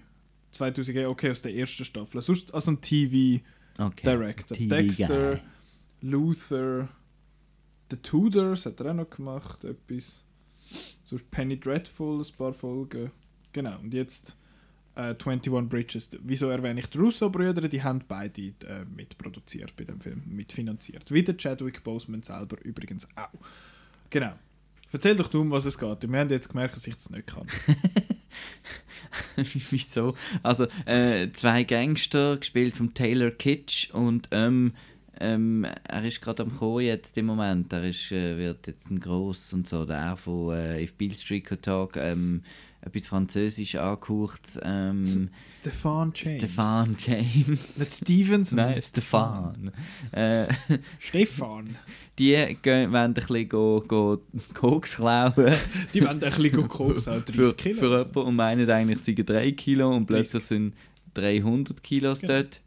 2000, 0.52 1.06
okay, 1.06 1.30
aus 1.30 1.42
der 1.42 1.54
ersten 1.54 1.84
Staffel. 1.84 2.20
Sonst 2.20 2.54
also 2.54 2.72
ein 2.72 2.80
TV 2.80 3.42
okay. 3.78 4.02
Director. 4.04 4.56
TV 4.56 4.74
Dexter. 4.74 5.40
Luther, 6.02 6.88
The 7.90 7.96
Tudors 7.96 8.66
hat 8.66 8.80
er 8.80 8.90
auch 8.90 8.94
noch 8.94 9.10
gemacht, 9.10 9.64
etwas. 9.64 10.24
Sonst 11.04 11.30
Penny 11.30 11.58
Dreadful, 11.58 12.20
ein 12.20 12.36
paar 12.36 12.54
Folgen. 12.54 13.12
Genau, 13.52 13.78
und 13.78 13.92
jetzt 13.92 14.36
äh, 14.94 15.14
21 15.14 15.68
Bridges. 15.68 16.10
Wieso 16.22 16.48
erwähne 16.48 16.80
ich 16.80 16.86
die 16.86 16.98
Russo-Brüder? 16.98 17.68
Die 17.68 17.82
haben 17.82 18.02
beide 18.06 18.42
äh, 18.42 18.84
mitproduziert 18.84 19.76
bei 19.76 19.84
dem 19.84 20.00
Film, 20.00 20.22
mitfinanziert. 20.26 21.10
Wie 21.10 21.22
der 21.22 21.36
Chadwick 21.36 21.84
Boseman 21.84 22.22
selber 22.22 22.56
übrigens 22.64 23.06
auch. 23.14 23.28
Genau. 24.10 24.32
Erzähl 24.90 25.16
doch 25.16 25.28
du, 25.28 25.40
um 25.40 25.50
was 25.50 25.64
es 25.64 25.78
geht. 25.78 26.10
Wir 26.10 26.18
haben 26.18 26.30
jetzt 26.30 26.48
gemerkt, 26.48 26.76
dass 26.76 26.86
ich 26.86 26.94
das 26.94 27.10
nicht 27.10 27.26
kann. 27.26 27.46
Wieso? 29.36 30.14
Also, 30.42 30.66
äh, 30.86 31.30
zwei 31.32 31.64
Gangster, 31.64 32.36
gespielt 32.36 32.76
von 32.76 32.94
Taylor 32.94 33.30
Kitsch 33.30 33.90
und 33.90 34.28
ähm, 34.30 34.72
ähm, 35.20 35.64
er 35.84 36.04
ist 36.04 36.20
gerade 36.20 36.42
am 36.42 36.56
Kommen 36.56 36.84
jetzt 36.84 37.16
im 37.18 37.26
Moment. 37.26 37.72
Er 37.72 37.84
ist, 37.84 38.10
äh, 38.12 38.36
wird 38.38 38.66
jetzt 38.66 38.90
ein 38.90 38.98
Gross 39.00 39.52
und 39.52 39.68
so. 39.68 39.84
Der 39.84 40.12
auch 40.12 40.18
von 40.18 40.54
äh, 40.54 40.82
If 40.82 40.94
Bill 40.94 41.12
Street 41.12 41.44
Could 41.46 41.62
Talk 41.62 41.96
ähm, 41.96 42.42
etwas 42.80 43.06
Französisch 43.06 43.76
angehaucht. 43.76 44.58
Ähm, 44.62 45.28
Stefan 45.48 46.12
James. 46.14 46.36
Stefan 46.38 46.96
James. 46.98 47.76
Nicht 47.78 47.94
Stevenson. 47.94 48.56
Nein, 48.56 48.80
Stefan. 48.80 49.70
Äh, 50.10 50.46
Stefan. 50.98 51.76
die 52.18 52.56
gehen, 52.60 52.90
wollen 52.90 52.94
ein 53.02 53.14
bisschen 53.14 53.48
go, 53.48 53.84
go, 53.86 54.22
Koks 54.54 54.96
klauen. 54.96 55.32
Die 55.94 56.00
wollen 56.02 56.10
ein 56.10 56.18
bisschen 56.18 56.68
Koks, 56.68 57.06
auch 57.06 57.22
30 57.22 57.34
für, 57.36 57.54
Kilo. 57.54 57.78
für 57.78 57.98
jemanden 57.98 58.18
und 58.18 58.34
meinen 58.36 58.68
eigentlich, 58.70 58.98
es 58.98 59.04
seien 59.04 59.16
3 59.24 59.52
Kilo 59.52 59.94
und 59.94 60.06
plötzlich 60.06 60.42
sind 60.44 60.74
300 61.14 61.82
Kilos 61.82 62.20
Genau. 62.20 62.32
dort. 62.32 62.60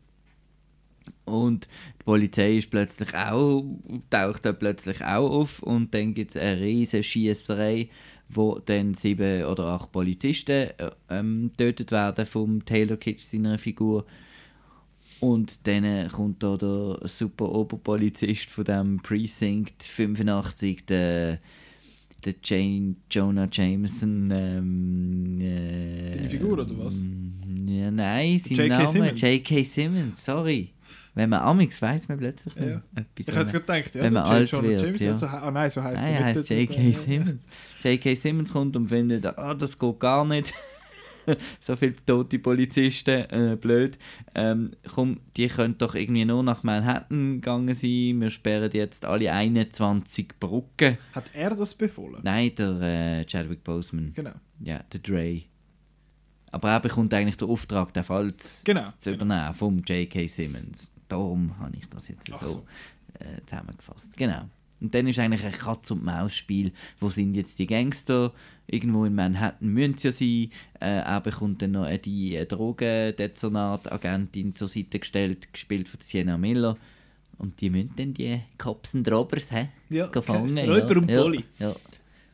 Und 1.25 1.67
die 1.99 2.03
Polizei 2.03 2.57
ist 2.57 2.69
plötzlich 2.69 3.13
auch, 3.15 3.65
taucht 4.09 4.45
da 4.45 4.53
plötzlich 4.53 5.03
auch 5.03 5.29
auf 5.29 5.63
und 5.63 5.93
dann 5.93 6.13
gibt 6.13 6.35
es 6.35 6.41
eine 6.41 6.61
riesige 6.61 7.03
Schiesserei, 7.03 7.89
wo 8.29 8.59
dann 8.59 8.93
sieben 8.93 9.43
oder 9.45 9.65
acht 9.65 9.91
Polizisten 9.91 10.69
äh, 10.77 10.91
ähm, 11.09 11.49
getötet 11.49 11.91
werden 11.91 12.25
vom 12.25 12.63
Taylor 12.63 12.97
Kitsch 12.97 13.23
seiner 13.23 13.57
Figur. 13.57 14.05
Und 15.19 15.65
dann 15.65 16.09
kommt 16.11 16.43
da 16.43 16.57
der 16.57 16.99
super 17.07 17.49
Oberpolizist 17.49 18.49
von 18.49 18.65
dem 18.65 18.99
Precinct 19.01 19.83
85, 19.83 20.85
der, 20.85 21.39
der 22.23 22.35
Jane, 22.43 22.95
Jonah 23.09 23.47
Jameson. 23.51 24.29
Ähm, 24.31 25.41
äh, 25.41 26.09
Seine 26.09 26.29
Figur, 26.29 26.53
oder 26.53 26.67
was? 26.77 27.01
Ja, 27.65 27.89
nein, 27.89 28.37
sein 28.37 28.57
J.K. 28.57 28.93
Name. 28.93 29.13
J.K. 29.13 29.63
Simmons, 29.63 30.23
sorry. 30.23 30.74
Wenn 31.15 31.29
man 31.29 31.39
Amix 31.39 31.81
weiß 31.81 32.09
man 32.09 32.17
plötzlich 32.17 32.53
Ja. 32.55 32.81
etwas. 32.93 33.05
Ich 33.15 33.27
hätte 33.27 33.41
es 33.41 33.51
gedacht, 33.53 33.95
ja, 33.95 34.01
wenn 34.03 34.13
man 34.13 34.23
alt 34.23 34.51
Jonah 34.51 34.67
wird, 34.67 34.81
Jameson, 34.81 35.07
ja. 35.07 35.11
also, 35.13 35.25
ah 35.27 35.51
nein, 35.51 35.69
so 35.69 35.81
heißt 35.81 36.03
Nein, 36.03 36.13
er 36.13 36.23
heißt 36.25 36.49
J.K. 36.49 36.91
Simmons. 36.91 37.47
J.K. 37.83 38.15
Simmons 38.15 38.51
kommt 38.51 38.75
und 38.75 38.87
findet, 38.87 39.25
ah, 39.25 39.53
das 39.53 39.79
geht 39.79 39.99
gar 39.99 40.25
nicht. 40.25 40.53
so 41.59 41.75
viele 41.75 41.95
tote 42.05 42.37
Polizisten, 42.39 43.29
äh, 43.31 43.57
blöd. 43.59 43.97
Ähm, 44.35 44.71
komm, 44.93 45.21
die 45.37 45.47
können 45.47 45.77
doch 45.77 45.95
irgendwie 45.95 46.25
nur 46.25 46.43
nach 46.43 46.63
Manhattan 46.63 47.35
gegangen 47.35 47.73
sein. 47.73 48.19
Wir 48.19 48.29
sperren 48.29 48.71
jetzt 48.73 49.05
alle 49.05 49.31
21 49.31 50.39
Brücken. 50.39 50.97
Hat 51.13 51.25
er 51.33 51.55
das 51.55 51.75
befohlen? 51.75 52.19
Nein, 52.23 52.51
der 52.57 52.81
äh, 52.81 53.25
Chadwick 53.25 53.63
Boseman. 53.63 54.11
Genau. 54.13 54.33
Ja, 54.59 54.81
der 54.91 54.99
Dre. 54.99 55.41
Aber 56.51 56.71
er 56.71 56.79
bekommt 56.79 57.13
eigentlich 57.13 57.37
den 57.37 57.49
Auftrag, 57.49 57.93
den 57.93 58.03
Fall 58.03 58.35
zu, 58.37 58.63
Genau, 58.63 58.83
zu 58.97 59.11
übernehmen 59.13 59.53
vom 59.53 59.79
J.K. 59.79 60.27
Simmons. 60.27 60.93
Darum 61.15 61.57
habe 61.59 61.77
ich 61.77 61.87
das 61.87 62.09
jetzt 62.09 62.27
so, 62.27 62.47
so. 62.47 62.65
Äh, 63.19 63.39
zusammengefasst. 63.45 64.17
Genau. 64.17 64.49
Und 64.81 64.93
dann 64.93 65.07
ist 65.07 65.17
eigentlich 65.17 65.45
ein 65.45 65.53
Katz-und-Maus-Spiel. 65.53 66.73
Wo 66.99 67.09
sind 67.09 67.35
jetzt 67.35 67.57
die 67.57 67.67
Gangster? 67.67 68.33
Irgendwo 68.67 69.05
in 69.05 69.15
Manhattan 69.15 69.69
müssen 69.69 69.97
sie 69.97 70.07
ja 70.07 70.11
sein. 70.11 70.49
Äh, 70.81 70.99
er 71.05 71.21
bekommt 71.21 71.61
dann 71.61 71.71
noch 71.71 71.87
die 71.97 72.35
äh, 72.35 72.45
Drogendezernat-Agentin 72.45 74.57
zur 74.57 74.67
Seite 74.67 74.99
gestellt, 74.99 75.53
gespielt 75.53 75.87
von 75.87 76.01
Sienna 76.01 76.37
Miller. 76.37 76.75
Und 77.37 77.61
die 77.61 77.69
müssen 77.69 77.93
dann 77.95 78.13
die 78.13 78.41
Cops 78.57 78.93
and 78.93 79.09
Robbers? 79.09 79.47
Ja, 79.89 80.07
gefangen. 80.07 80.57
okay. 80.57 80.69
Räuber 80.69 80.97
und 80.97 81.09
ja. 81.09 81.21
Bulli. 81.21 81.45
Ja. 81.59 81.73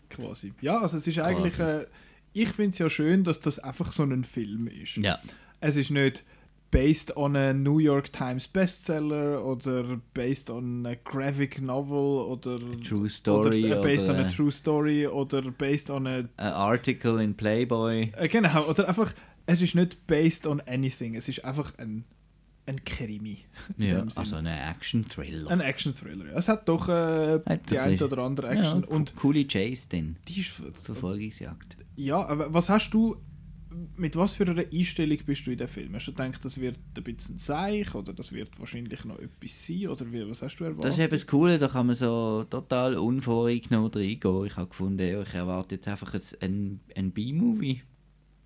Quasi. 0.10 0.54
Ja, 0.62 0.80
also 0.80 0.98
es 0.98 1.06
ist 1.06 1.20
eigentlich, 1.20 1.60
äh, 1.60 1.86
ich 2.34 2.50
finde 2.50 2.72
es 2.72 2.80
ja 2.80 2.90
schön, 2.90 3.24
dass 3.24 3.40
das 3.40 3.60
einfach 3.60 3.92
so 3.92 4.02
ein 4.02 4.24
Film 4.24 4.66
ist. 4.68 4.98
ja. 4.98 5.20
Es 5.64 5.76
ist 5.76 5.92
nicht 5.92 6.26
based 6.72 7.16
on 7.18 7.36
a 7.36 7.54
New 7.54 7.80
York 7.80 8.12
Times 8.14 8.48
Bestseller 8.48 9.44
oder 9.44 10.00
based 10.14 10.50
on 10.50 10.86
a 10.86 10.96
graphic 10.96 11.62
novel 11.62 12.26
oder 12.26 12.58
True 12.82 13.10
Story 13.10 13.66
oder, 13.66 13.80
äh, 13.80 13.82
based 13.82 14.10
oder, 14.10 14.20
on 14.20 14.26
a 14.26 14.30
true 14.30 14.52
story 14.52 15.06
oder 15.06 15.42
based 15.52 15.90
on 15.90 16.08
a 16.08 16.24
Ein 16.38 16.52
Article 16.54 17.22
in 17.22 17.36
Playboy. 17.36 18.12
äh, 18.18 18.28
genau 18.28 18.64
oder 18.70 18.88
einfach 18.88 19.14
es 19.46 19.62
ist 19.62 19.76
nicht 19.76 20.08
based 20.08 20.48
on 20.48 20.62
anything 20.62 21.16
es 21.16 21.28
ist 21.28 21.44
einfach 21.44 21.78
ein 21.78 22.06
ein 22.68 22.84
Krimi 22.86 23.40
Ja, 23.78 24.06
also 24.16 24.36
ein 24.36 24.46
Action-Thriller. 24.46 25.50
ein 25.50 25.62
Action 25.62 25.94
Thriller 25.96 26.26
ja. 26.28 26.38
es 26.38 26.48
hat 26.48 26.70
doch 26.70 26.88
äh, 26.88 27.40
Hat 27.46 27.70
die 27.70 27.80
ein 27.80 28.02
oder 28.02 28.20
andere 28.20 28.50
Action 28.50 28.82
ja, 28.84 28.88
und 28.88 29.16
coole 29.16 29.46
Chase 29.46 29.90
denn. 29.92 30.16
die 30.28 30.40
ist 30.40 30.62
Verfolgungsjagd. 30.74 31.76
ja 31.96 32.26
aber 32.26 32.54
was 32.54 32.70
hast 32.70 32.92
du 32.94 33.18
mit 33.96 34.16
was 34.16 34.34
für 34.34 34.46
einer 34.46 34.64
Einstellung 34.72 35.18
bist 35.26 35.48
du 35.48 35.52
in 35.52 35.58
dem 35.58 35.68
Film? 35.68 35.96
Hast 35.96 36.08
du 36.08 36.12
gedacht, 36.12 36.44
das 36.44 36.60
wird 36.60 36.78
ein 36.98 37.04
bisschen 37.04 37.38
seich 37.38 37.94
oder 37.96 38.14
das 38.14 38.32
wird 38.32 38.60
wahrscheinlich 38.60 39.06
noch 39.06 39.20
etwas 39.20 39.66
sein? 39.66 39.88
Oder 39.88 40.12
wie, 40.12 40.30
was 40.30 40.42
hast 40.42 40.58
du 40.58 40.66
erwartet? 40.66 40.86
Das 40.86 40.94
ist 40.96 41.00
eben 41.00 41.12
das 41.12 41.28
Coole, 41.28 41.58
da 41.58 41.68
kann 41.68 41.88
man 41.88 41.96
so 41.96 42.46
total 42.50 42.98
unvoreingenommen 42.98 43.92
reingehen. 43.92 44.46
Ich 44.46 44.58
habe 44.58 44.68
gefunden, 44.68 45.22
ich 45.22 45.34
erwarte 45.34 45.76
jetzt 45.76 45.88
einfach 45.88 46.14
ein, 46.42 46.80
ein, 46.96 47.12
B-Movie 47.12 47.82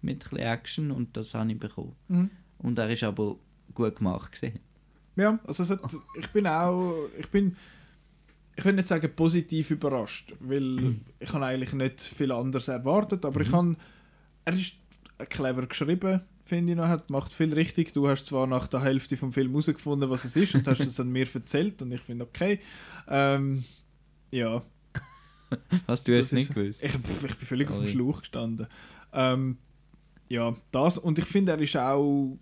mit 0.01 0.17
ein 0.17 0.29
bisschen 0.29 0.37
Action 0.37 0.91
und 0.91 1.17
das 1.17 1.33
habe 1.33 1.51
ich 1.51 1.59
bekommen. 1.59 1.95
Mhm. 2.07 2.29
Und 2.59 2.77
er 2.77 2.89
ist 2.89 3.03
aber 3.03 3.37
gut 3.73 3.95
gemacht 3.95 4.31
gewesen. 4.31 4.59
Ja, 5.15 5.39
also 5.45 5.63
hat, 5.67 5.95
ich 6.19 6.27
bin 6.29 6.45
auch, 6.45 7.07
ich 7.17 7.27
bin, 7.29 7.55
ich 8.55 8.65
will 8.65 8.73
nicht 8.73 8.87
sagen 8.87 9.09
positiv 9.15 9.71
überrascht, 9.71 10.35
weil 10.39 10.95
ich 11.19 11.33
habe 11.33 11.45
eigentlich 11.45 11.73
nicht 11.73 12.01
viel 12.01 12.31
anderes 12.31 12.67
erwartet, 12.67 13.25
aber 13.25 13.41
ich 13.41 13.51
habe, 13.51 13.75
er 14.43 14.53
ist 14.53 14.75
clever 15.29 15.65
geschrieben, 15.67 16.21
finde 16.45 16.73
ich 16.73 16.77
noch, 16.77 16.87
hat, 16.87 17.09
macht 17.09 17.33
viel 17.33 17.53
richtig. 17.53 17.93
Du 17.93 18.07
hast 18.07 18.25
zwar 18.25 18.47
nach 18.47 18.67
der 18.67 18.81
Hälfte 18.81 19.17
vom 19.17 19.33
Film 19.33 19.51
herausgefunden, 19.51 20.09
was 20.09 20.25
es 20.25 20.35
ist 20.35 20.55
und 20.55 20.67
hast 20.67 20.79
es 20.81 20.99
an 20.99 21.09
mir 21.11 21.27
erzählt 21.33 21.81
und 21.81 21.91
ich 21.91 22.01
finde 22.01 22.25
okay. 22.25 22.59
Ähm, 23.07 23.63
ja, 24.31 24.61
Hast 25.87 26.07
du 26.07 26.11
Das 26.11 26.31
jetzt 26.31 26.33
nicht 26.33 26.53
gewusst? 26.53 26.83
Ich, 26.83 26.93
ich 26.93 27.01
bin 27.01 27.47
völlig 27.47 27.69
auf 27.69 27.75
dem 27.75 27.85
Sorry. 27.85 27.91
Schlauch 27.97 28.19
gestanden. 28.19 28.67
Ähm, 29.13 29.57
ja, 30.27 30.55
das. 30.71 30.97
Und 30.97 31.19
ich 31.19 31.25
finde, 31.25 31.53
er 31.53 31.59
ist 31.59 31.77
auch 31.77 32.37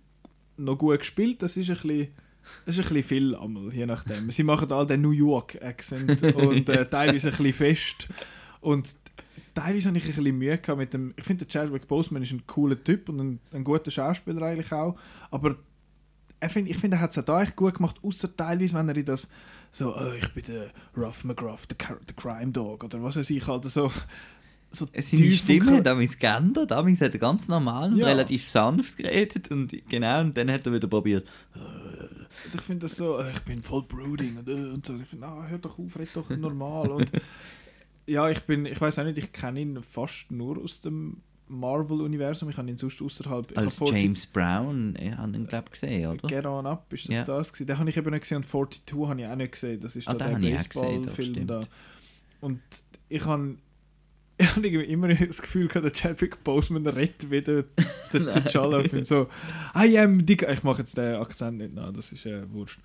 noch 0.58 0.78
gut 0.78 1.00
gespielt. 1.00 1.42
Das 1.42 1.58
ist 1.58 1.70
ein 1.70 1.76
bisschen 1.76 2.08
Das 2.66 2.78
ist 2.78 2.88
ein 2.88 2.94
bisschen 2.94 3.04
viel, 3.04 3.36
einmal, 3.36 3.74
je 3.74 3.86
nachdem. 3.86 4.32
Sie 4.32 4.44
machen 4.44 4.72
all 4.72 4.88
den 4.88 5.02
New 5.02 5.12
York-Accent 5.12 6.24
und 6.36 6.70
äh, 6.70 6.90
teilweise 6.90 7.28
ein 7.28 7.32
bisschen 7.38 7.54
fest. 7.54 8.08
Und 8.62 8.96
teilweise 9.54 9.88
habe 9.90 9.98
ich 9.98 10.04
ein 10.06 10.08
bisschen 10.08 10.38
Mühe 10.38 10.58
gehabt 10.58 10.78
mit 10.80 10.94
dem. 10.94 11.14
Ich 11.18 11.24
finde, 11.26 11.46
der 11.46 11.52
Chadwick 11.52 11.88
Boseman 11.88 12.24
ist 12.24 12.32
ein 12.32 12.46
cooler 12.48 12.82
Typ 12.84 13.10
und 13.10 13.20
ein, 13.20 13.40
ein 13.52 13.64
guter 13.64 13.92
Schauspieler 13.92 14.42
eigentlich 14.42 14.72
auch. 14.72 14.96
Aber 15.32 15.56
er 16.40 16.50
find, 16.50 16.70
ich 16.70 16.78
finde, 16.78 16.98
er 16.98 17.02
hat 17.02 17.12
es 17.12 17.18
auch 17.18 17.26
da 17.26 17.42
echt 17.42 17.56
gut 17.56 17.76
gemacht, 17.76 17.96
außer 18.04 18.36
teilweise, 18.36 18.74
wenn 18.76 18.90
er 18.90 18.98
in 18.98 19.06
das 19.06 19.30
so, 19.72 19.96
oh, 19.96 20.12
ich 20.20 20.32
bin 20.34 20.44
der 20.46 20.72
Ruff 20.96 21.24
McGruff, 21.24 21.66
der, 21.66 21.78
Crime 22.16 22.52
Dog 22.52 22.84
oder 22.84 23.02
was 23.02 23.16
weiß 23.16 23.30
ich, 23.32 23.48
halt 23.48 23.64
so. 23.66 23.92
so 24.70 24.88
Seine 24.94 25.32
Stimme 25.32 25.78
hat 25.78 25.88
damals 25.88 26.18
geändert. 26.20 26.70
Damals 26.70 27.02
hat 27.02 27.14
er 27.14 27.20
ganz 27.20 27.48
normal 27.48 27.92
und 27.92 27.98
Ja. 27.98 28.06
relativ 28.08 28.48
sanft 28.48 28.98
geredet. 28.98 29.50
Und 29.50 29.72
genau, 29.90 30.22
und 30.22 30.38
dann 30.38 30.52
hat 30.52 30.66
er 30.68 30.74
wieder 30.74 30.88
probiert. 30.88 31.28
Ich 32.54 32.62
finde 32.62 32.88
das 32.88 32.98
so, 32.98 33.18
äh, 33.20 33.32
ich 33.32 33.40
bin 33.40 33.64
voll 33.64 33.84
brooding 33.84 34.38
und, 34.38 34.48
äh, 34.48 34.74
und 34.74 34.86
so. 34.86 34.96
Ich 34.96 35.08
finde, 35.08 35.26
ah, 35.26 35.46
hör 35.48 35.58
doch 35.58 35.80
auf, 35.80 35.98
red 35.98 36.10
doch 36.14 36.30
normal. 36.30 36.92
und 36.92 37.12
ja, 38.06 38.30
ich 38.30 38.42
bin, 38.42 38.66
ich 38.66 38.80
weiß 38.80 39.00
auch 39.00 39.04
nicht, 39.06 39.18
ich 39.18 39.32
kenne 39.32 39.62
ihn 39.62 39.82
fast 39.84 40.32
nur 40.32 40.58
aus 40.62 40.82
dem 40.82 41.22
Marvel-Universum. 41.48 42.50
Ich 42.50 42.58
habe 42.58 42.70
ihn 42.70 42.78
sonst 42.78 43.02
außerhalb. 43.02 43.58
Als 43.58 43.80
habe 43.80 43.88
40 43.92 44.04
James 44.04 44.26
Brown, 44.26 44.96
ich 45.00 45.16
habe 45.16 45.36
ihn, 45.36 45.46
glaube 45.48 45.66
ich, 45.68 45.72
gesehen, 45.80 46.08
oder? 46.12 46.28
Get 46.28 46.46
On 46.46 46.66
Up, 46.66 46.92
ist 46.92 47.10
das 47.10 47.16
Ja. 47.18 47.24
das 47.24 47.52
gewesen? 47.54 47.68
Den 47.68 47.80
habe 47.80 47.90
ich 47.90 47.98
eben 47.98 48.10
nicht 48.12 48.22
gesehen 48.22 48.38
und 48.38 48.46
42 48.46 48.98
habe 49.08 49.22
ich 49.22 49.28
auch 49.28 49.36
nicht 49.36 49.52
gesehen. 49.52 49.80
Das 49.80 49.96
ist 49.96 50.08
Ah, 50.08 50.14
da 50.14 50.30
der 50.30 50.38
Baseball-Film 50.38 51.48
da. 51.48 51.64
Und 52.42 52.62
ich 53.10 53.26
habe 53.26 53.58
ich 54.38 54.48
habe 54.48 54.68
immer 54.68 55.14
das 55.14 55.42
Gefühl 55.42 55.68
gehabt, 55.68 55.86
der 55.86 55.92
Chadwick 55.94 56.44
Boseman 56.44 56.88
rettet 56.88 57.30
wieder 57.30 57.64
den 58.14 58.28
T'Challa. 58.30 58.84
Ich 58.84 58.92
bin 58.92 59.04
so, 59.04 59.28
I 59.76 59.98
am 60.00 60.26
the... 60.26 60.34
Ich 60.52 60.64
mache 60.64 60.80
jetzt 60.80 60.98
den 60.98 61.16
Akzent 61.16 61.60
nicht 61.60 61.74
nach, 61.76 61.94
das 61.94 62.12
ist 62.12 62.26
äh, 62.26 62.52
wurscht. 62.52 62.80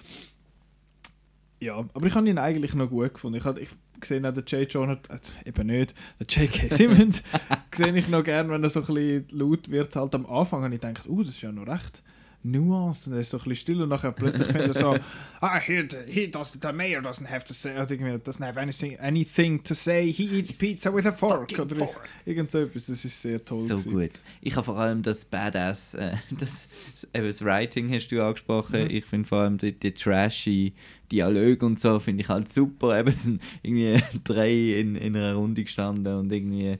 Ja, 1.60 1.78
aber 1.78 2.06
ich 2.06 2.14
habe 2.14 2.28
ihn 2.28 2.38
eigentlich 2.38 2.74
noch 2.74 2.88
gut 2.90 3.14
gefunden. 3.14 3.38
Ich 3.38 3.44
habe 3.44 3.60
ich 3.60 3.70
gesehen 4.00 4.26
auch 4.26 4.32
den 4.34 4.44
J. 4.46 4.72
Jonah, 4.72 4.98
äh, 5.08 5.48
eben 5.48 5.66
nicht, 5.66 5.94
der 6.20 6.26
J.K. 6.26 6.68
Simmons, 6.74 7.22
sehe 7.74 7.96
ich 7.96 8.08
noch 8.08 8.24
gern, 8.24 8.50
wenn 8.50 8.62
er 8.62 8.70
so 8.70 8.80
ein 8.80 8.86
bisschen 8.86 9.26
laut 9.30 9.70
wird. 9.70 9.94
Halt 9.96 10.14
am 10.14 10.26
Anfang 10.26 10.64
habe 10.64 10.74
ich 10.74 10.80
gedacht, 10.80 11.08
uh, 11.08 11.22
das 11.22 11.34
ist 11.34 11.42
ja 11.42 11.52
noch 11.52 11.66
recht 11.66 12.02
nuanced 12.42 13.08
und 13.08 13.14
er 13.14 13.20
ist 13.20 13.30
so 13.30 13.36
ein 13.38 13.44
bisschen 13.44 13.56
still 13.56 13.82
und 13.82 13.88
nachher 13.88 14.12
plötzlich 14.12 14.46
findet 14.48 14.76
er 14.76 14.80
so, 14.80 14.96
ah, 15.40 15.58
he, 15.58 15.86
he 16.06 16.26
doesn't, 16.26 16.62
the 16.62 16.72
mayor 16.72 17.00
doesn't 17.00 17.26
have 17.26 17.44
to 17.44 17.52
say, 17.52 17.70
doesn't 17.74 18.44
have 18.44 18.56
anything, 18.58 18.96
anything 19.00 19.62
to 19.62 19.74
say, 19.74 20.10
he 20.10 20.38
eats 20.38 20.52
pizza 20.52 20.94
with 20.94 21.06
a 21.06 21.12
fork, 21.12 21.58
oder 21.58 21.88
irgend 22.24 22.50
so 22.50 22.58
etwas, 22.58 22.86
das 22.86 23.04
ist 23.04 23.20
sehr 23.20 23.44
toll 23.44 23.66
So 23.66 23.76
gewesen. 23.76 23.92
gut. 23.92 24.10
Ich 24.40 24.54
habe 24.56 24.64
vor 24.64 24.78
allem 24.78 25.02
das 25.02 25.24
Badass, 25.24 25.94
äh, 25.94 26.12
das, 26.38 26.68
eben 27.12 27.26
das 27.26 27.44
Writing 27.44 27.90
hast 27.92 28.08
du 28.08 28.22
angesprochen. 28.22 28.84
Mhm. 28.84 28.90
Ich 28.90 29.04
finde 29.04 29.28
vor 29.28 29.38
allem 29.38 29.58
die, 29.58 29.72
die 29.72 29.92
trashy 29.92 30.72
Dialoge 31.12 31.64
und 31.64 31.80
so 31.80 31.98
finde 32.00 32.22
ich 32.22 32.28
halt 32.28 32.52
super. 32.52 32.98
Eben 33.00 33.12
sind 33.12 33.42
irgendwie 33.62 34.00
drei 34.24 34.80
in, 34.80 34.96
in 34.96 35.16
einer 35.16 35.34
Runde 35.34 35.64
gestanden 35.64 36.14
und 36.16 36.32
irgendwie 36.32 36.78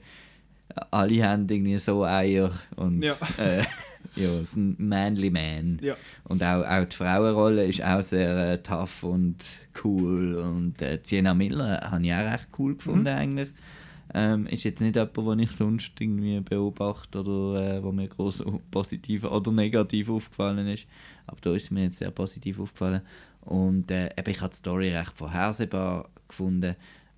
alle 0.91 1.23
haben 1.27 1.47
irgendwie 1.49 1.77
so 1.79 2.03
Eier 2.05 2.51
und 2.75 3.03
Ja. 3.03 3.13
äh, 3.37 3.63
ja, 4.15 4.29
es 4.41 4.49
ist 4.51 4.55
ein 4.57 4.75
manly 4.77 5.29
man. 5.31 5.79
Ja. 5.81 5.95
Und 6.25 6.43
auch, 6.43 6.63
auch 6.63 6.85
die 6.85 6.95
Frauenrolle 6.95 7.65
ist 7.65 7.83
auch 7.83 8.01
sehr 8.01 8.51
äh, 8.53 8.57
tough 8.61 9.03
und 9.03 9.37
cool. 9.83 10.35
Und 10.35 10.81
äh, 10.81 10.99
Sienna 11.03 11.33
Miller 11.33 11.81
habe 11.89 12.05
ich 12.05 12.13
auch 12.13 12.31
recht 12.31 12.49
cool 12.59 12.75
gefunden 12.75 13.01
Mhm. 13.01 13.07
eigentlich. 13.07 13.49
Ähm, 14.13 14.47
ist 14.47 14.63
jetzt 14.63 14.79
nicht 14.81 14.95
jemand, 14.95 15.17
den 15.17 15.39
ich 15.39 15.51
sonst 15.51 15.91
irgendwie 15.99 16.39
beobachte 16.39 17.19
oder 17.19 17.77
äh, 17.77 17.83
wo 17.83 17.91
mir 17.91 18.07
groß 18.07 18.43
positiv 18.71 19.23
oder 19.23 19.51
negativ 19.51 20.09
aufgefallen 20.09 20.67
ist. 20.67 20.85
Aber 21.27 21.37
da 21.41 21.53
ist 21.53 21.63
es 21.65 21.71
mir 21.71 21.83
jetzt 21.83 21.99
sehr 21.99 22.09
positiv 22.11 22.59
aufgefallen. 22.59 23.01
Und 23.41 23.89
äh, 23.91 24.09
eben, 24.17 24.29
ich 24.29 24.41
habe 24.41 24.51
die 24.51 24.57
Story 24.57 24.95
recht 24.95 25.13
vorhersehbar 25.15 26.09
gefunden. 26.27 26.75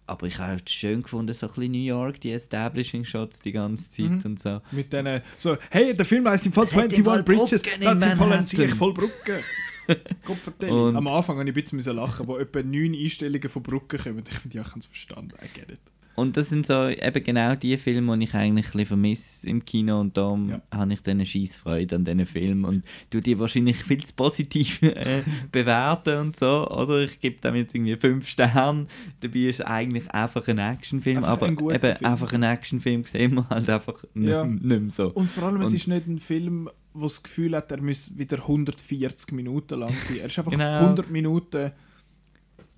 Aber 0.07 0.28
ich 0.28 0.38
habe 0.39 0.61
es 0.65 0.72
schön 0.72 1.03
gefunden, 1.03 1.34
so 1.34 1.47
ein 1.47 1.53
bisschen 1.53 1.72
New 1.72 1.78
York, 1.80 2.19
die 2.19 2.32
Establishing 2.32 3.05
Shots 3.05 3.39
die 3.39 3.51
ganze 3.53 3.89
Zeit 3.89 4.09
Mhm. 4.09 4.22
und 4.26 4.39
so. 4.39 4.61
Mit 4.72 4.91
denen, 4.91 5.22
so, 5.39 5.57
hey, 5.69 5.95
der 5.95 6.05
Film 6.05 6.28
heißt 6.28 6.47
im 6.47 6.53
Fall 6.53 6.65
Hat 6.65 6.74
im 6.74 6.80
21 6.80 7.05
Fall 7.05 7.24
Bridges, 7.24 7.61
das 7.61 8.01
sind. 8.01 8.47
Sieg 8.47 8.72
voll 8.76 8.93
Brücken. 8.93 9.43
Am 10.95 11.07
Anfang 11.07 11.38
habe 11.39 11.49
ich 11.49 11.55
ein 11.55 11.61
bisschen 11.61 11.76
müssen 11.78 11.95
lachen, 11.95 12.28
wo 12.28 12.38
etwa 12.38 12.61
neun 12.61 12.93
Einstellungen 12.93 13.49
von 13.49 13.63
Brücken 13.63 13.97
kommen. 13.99 14.24
Ich 14.30 14.38
finde, 14.38 14.57
ja, 14.57 14.61
ich 14.63 14.69
habe 14.69 14.80
es 14.80 14.86
verstanden, 14.86 15.32
I 15.43 15.47
get 15.59 15.72
it. 15.72 15.80
Und 16.16 16.36
das 16.38 16.49
sind 16.49 16.68
so 16.68 16.88
eben 16.89 17.24
genau 17.24 17.55
die 17.55 17.78
Filme, 17.78 18.18
die 18.18 18.26
ich 18.26 18.34
eigentlich 18.34 18.66
ein 18.68 18.72
bisschen 18.72 18.86
vermisse 18.86 19.49
im 19.49 19.64
Kino 19.66 19.99
und 19.99 20.16
darum 20.18 20.49
Ja. 20.49 20.62
habe 20.74 20.93
ich 20.93 21.01
dann 21.01 21.26
scheiß 21.26 21.55
Freude 21.55 21.95
an 21.95 22.03
diesen 22.05 22.26
Filmen 22.26 22.66
und 22.66 22.86
du 23.12 23.22
die 23.22 23.39
wahrscheinlich 23.39 23.78
viel 23.84 24.03
zu 24.03 24.14
positiv 24.14 24.82
äh, 24.84 25.22
bewerten 25.51 26.18
und 26.20 26.36
so, 26.36 26.68
oder? 26.70 26.99
Ich 27.03 27.20
gebe 27.20 27.39
dem 27.41 27.55
jetzt 27.55 27.74
irgendwie 27.76 27.95
fünf 27.95 28.28
Sterne, 28.28 28.88
dabei 29.22 29.39
ist 29.39 29.59
es 29.62 29.66
eigentlich 29.66 30.09
einfach 30.12 30.47
ein 30.47 30.57
Actionfilm, 30.57 31.18
Einfach 31.18 31.30
aber 31.32 31.45
ein 31.47 31.55
guter 31.55 31.76
eben 31.76 31.95
Film. 31.97 32.12
einfach 32.12 32.34
ein 32.34 32.43
Actionfilm 32.43 33.05
sehen 33.05 33.36
wir 33.36 33.49
halt 33.49 33.70
einfach 33.70 34.03
nicht, 34.14 34.30
Ja. 34.30 34.43
nicht 34.45 34.64
mehr 34.64 34.89
so. 34.91 35.07
Und 35.09 35.30
vor 35.30 35.43
allem, 35.43 35.62
es 35.62 35.70
Und- 35.70 35.76
ist 35.76 35.88
nicht 35.88 36.07
ein 36.07 36.20
Film, 36.20 36.70
wo 36.93 37.03
das 37.03 37.24
Gefühl 37.24 37.55
hat, 37.55 37.72
er 37.72 37.82
muss 37.82 38.18
wieder 38.18 38.47
140 38.47 39.32
Minuten 39.32 39.80
lang 39.80 39.93
sein. 40.01 40.18
Er 40.20 40.26
ist 40.26 40.38
einfach 40.38 40.51
Genau. 40.51 40.82
100 40.82 41.09
Minuten. 41.09 41.72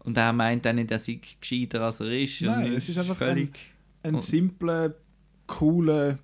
Und 0.04 0.18
er 0.18 0.34
meint 0.34 0.68
auch 0.68 0.74
nicht, 0.74 0.92
dass 0.92 1.08
er 1.08 1.18
gescheiter 1.40 1.82
als 1.82 2.00
er 2.00 2.12
ist. 2.12 2.42
Nein, 2.42 2.74
es 2.74 2.90
ist 2.90 2.98
einfach 2.98 3.16
völlig... 3.18 3.58
Ein 4.04 4.16
Und- 4.16 4.22
simpler, 4.22 4.94
cooler 5.48 6.20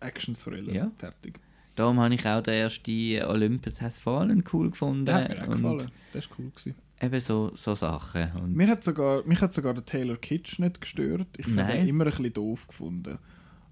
Action-Thriller. 0.00 0.72
Ja. 0.72 0.90
Fertig. 0.98 1.40
Darum 1.74 1.98
habe 2.00 2.14
ich 2.14 2.26
auch 2.26 2.42
den 2.42 2.54
ersten 2.54 3.22
Olympus 3.24 3.80
Has 3.80 3.98
Fallen 3.98 4.44
cool 4.52 4.70
gefunden. 4.70 5.04
Der 5.06 5.14
hat 5.24 5.30
mir 5.30 5.42
auch 5.42 5.50
gefallen. 5.50 5.90
Das 6.12 6.28
war 6.30 6.36
cool. 6.38 6.50
Gewesen. 6.50 6.74
Eben 7.00 7.20
so, 7.20 7.52
so 7.56 7.74
Sachen. 7.74 8.30
Und 8.40 8.54
Mir 8.54 8.68
hat 8.68 8.84
sogar, 8.84 9.24
mich 9.24 9.40
hat 9.40 9.52
sogar 9.52 9.74
der 9.74 9.84
Taylor 9.84 10.16
Kitsch 10.16 10.58
nicht 10.60 10.80
gestört. 10.80 11.26
Ich 11.38 11.46
fand 11.46 11.56
Nein. 11.56 11.82
ihn 11.82 11.88
immer 11.88 12.04
ein 12.04 12.10
bisschen 12.10 12.32
doof 12.34 12.68
gefunden. 12.68 13.18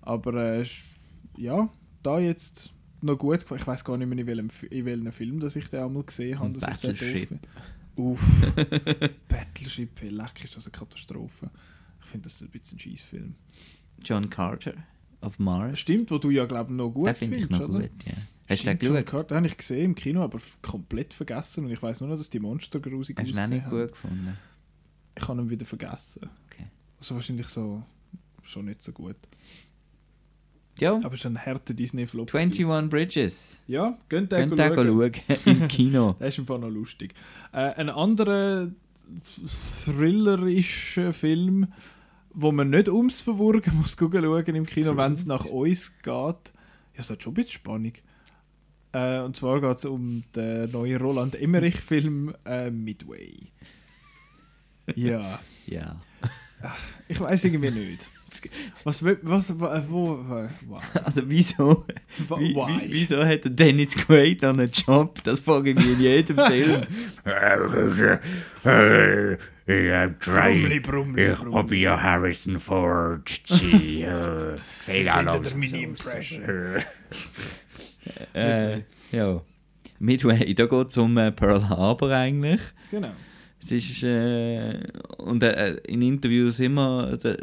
Aber 0.01 0.35
äh, 0.35 0.65
ja, 1.37 1.69
da 2.03 2.19
jetzt 2.19 2.73
noch 3.03 3.17
gut. 3.17 3.45
Ich 3.55 3.67
weiß 3.67 3.85
gar 3.85 3.97
nicht 3.99 4.09
mehr, 4.09 4.19
in 4.19 4.27
welchem, 4.27 4.49
in 4.71 4.85
welchem 4.87 5.13
Film 5.13 5.39
dass 5.41 5.55
ich 5.57 5.69
den 5.69 5.81
einmal 5.85 6.03
gesehen 6.03 6.39
habe. 6.41 6.59
Dass 6.59 6.73
ich 6.75 6.81
den 6.81 6.91
doof 6.91 6.99
finde. 7.29 7.39
Uff. 8.01 8.53
Battleship, 9.29 10.01
hey, 10.01 10.09
leck, 10.09 10.43
ist 10.45 10.57
das 10.57 10.67
eine 10.67 10.73
Katastrophe. 10.73 11.51
Ich 12.03 12.07
finde, 12.07 12.25
das 12.25 12.35
ist 12.35 12.43
ein 12.43 12.49
bisschen 12.49 12.77
ein 12.77 12.81
Scheißfilm. 12.81 13.35
John 14.03 14.31
Carter 14.31 14.75
of 15.21 15.39
Mars. 15.39 15.81
Stimmt, 15.81 16.11
wo 16.11 16.19
du 16.19 16.31
ja, 16.31 16.47
glaube 16.47 16.73
ich, 16.73 16.79
noch 16.79 16.91
gut 16.91 17.09
Den 17.09 17.15
finde 17.15 17.37
ich 17.37 17.47
findest, 17.47 17.61
noch 17.61 17.69
oder? 17.69 17.81
gut, 17.81 18.05
ja. 18.07 18.13
Hast 18.49 18.63
du 18.63 18.67
den 18.67 18.77
Stimmt, 18.79 18.83
John? 18.83 19.05
Carter, 19.05 19.37
habe 19.37 19.47
ich 19.47 19.57
gesehen 19.57 19.85
im 19.85 19.95
Kino, 19.95 20.23
aber 20.23 20.41
komplett 20.63 21.15
vergessen. 21.15 21.67
Und 21.67 21.71
ich 21.71 21.83
weiß 21.83 22.01
nur 22.01 22.09
noch, 22.09 22.17
dass 22.17 22.31
die 22.31 22.41
Monster 22.41 22.81
grusig 22.81 23.17
Hast 23.19 23.29
du 23.29 23.33
ihn 23.33 23.39
auch 23.39 23.43
ausgesehen 23.43 23.63
nicht 23.63 23.71
gut 23.71 23.89
gefunden? 23.93 24.39
Ich 25.17 25.29
habe 25.29 25.43
ihn 25.43 25.51
wieder 25.51 25.67
vergessen. 25.67 26.31
Okay. 26.47 26.67
Also 26.99 27.15
wahrscheinlich 27.15 27.49
so 27.49 27.83
schon 28.43 28.65
nicht 28.65 28.83
so 28.83 28.93
gut. 28.93 29.17
Ja, 30.79 30.95
Aber 31.03 31.15
ist 31.15 31.27
ein 31.27 31.39
harter 31.39 31.75
Disney-Flop. 31.75 32.35
21 32.35 32.89
Bridges. 32.91 33.61
Ja, 33.67 33.99
könnt 34.09 34.33
ihr 34.33 34.39
ihr 34.39 34.75
schauen 34.75 35.13
im 35.45 35.69
Kino. 35.69 36.17
Das 36.19 36.31
ist 36.31 36.39
Fall 36.47 36.59
noch 36.61 36.71
lustig. 36.71 37.13
Äh, 37.53 37.75
ein 37.75 37.91
anderer 37.91 38.71
thrillerischer 39.85 41.13
Film, 41.13 41.69
wo 42.33 42.53
man 42.53 42.71
nicht 42.71 42.89
ums 42.89 43.21
Verwurgen 43.21 43.77
muss 43.77 43.97
schauen 44.23 44.55
im 44.55 44.67
Kino, 44.67 44.97
wenn 44.97 45.13
es 45.13 45.27
nach 45.27 45.45
uns 45.45 45.93
geht. 46.03 46.07
Ja, 46.07 46.35
es 46.97 47.11
hat 47.11 47.23
schon 47.23 47.33
ein 47.33 47.35
bisschen 47.35 47.53
Spannung. 47.53 47.93
Äh, 48.93 49.21
und 49.21 49.37
zwar 49.37 49.61
geht 49.61 49.77
es 49.77 49.85
um 49.85 50.25
den 50.35 50.71
neuen 50.71 51.01
Roland 51.01 51.35
Emmerich-Film 51.41 52.35
äh, 52.45 52.71
Midway. 52.71 53.37
Ja, 54.97 55.39
Ja. 55.67 56.01
ich 57.07 57.21
weiß 57.21 57.45
irgendwie 57.45 57.71
nicht. 57.71 58.09
Was, 58.85 59.05
was, 59.05 59.59
wo, 59.59 59.67
wo, 59.89 60.19
wow. 60.67 60.83
Also 61.05 61.23
wieso, 61.27 61.85
why? 62.29 62.39
wie, 62.87 62.93
wieso 62.93 63.25
hat 63.25 63.45
der 63.45 63.51
Dennis 63.51 63.95
Quaid 63.95 64.43
noch 64.43 64.51
einen 64.51 64.71
Job? 64.71 65.23
Das 65.25 65.41
frage 65.41 65.71
ich 65.71 65.77
mich 65.77 65.87
in 65.87 66.01
jedem 66.01 66.37
Film. 66.47 66.83
I'm 69.67 70.15
Brummeli, 70.19 70.81
Brummeli, 70.81 71.29
Ich 71.33 71.39
Brummeli. 71.39 71.51
probiere 71.51 72.03
Harrison 72.03 72.59
Ford 72.59 73.29
zu 73.29 73.55
sehen. 73.55 74.61
Seht 74.81 75.09
Findet 75.09 75.51
ihr 75.53 75.57
meine 75.57 75.83
Impression? 75.83 76.43
äh, 78.35 78.83
ja. 79.13 79.41
Midway, 79.99 80.55
da 80.55 80.67
geht 80.67 80.89
es 80.89 80.97
um 80.97 81.17
äh, 81.19 81.31
Pearl 81.31 81.69
Harbor 81.69 82.11
eigentlich. 82.11 82.61
Genau. 82.91 83.13
Es 83.63 83.71
ist, 83.71 84.03
äh, 84.03 84.81
und 85.19 85.43
äh, 85.43 85.75
in 85.87 86.01
Interviews 86.01 86.59
immer 86.61 87.17
der, 87.19 87.37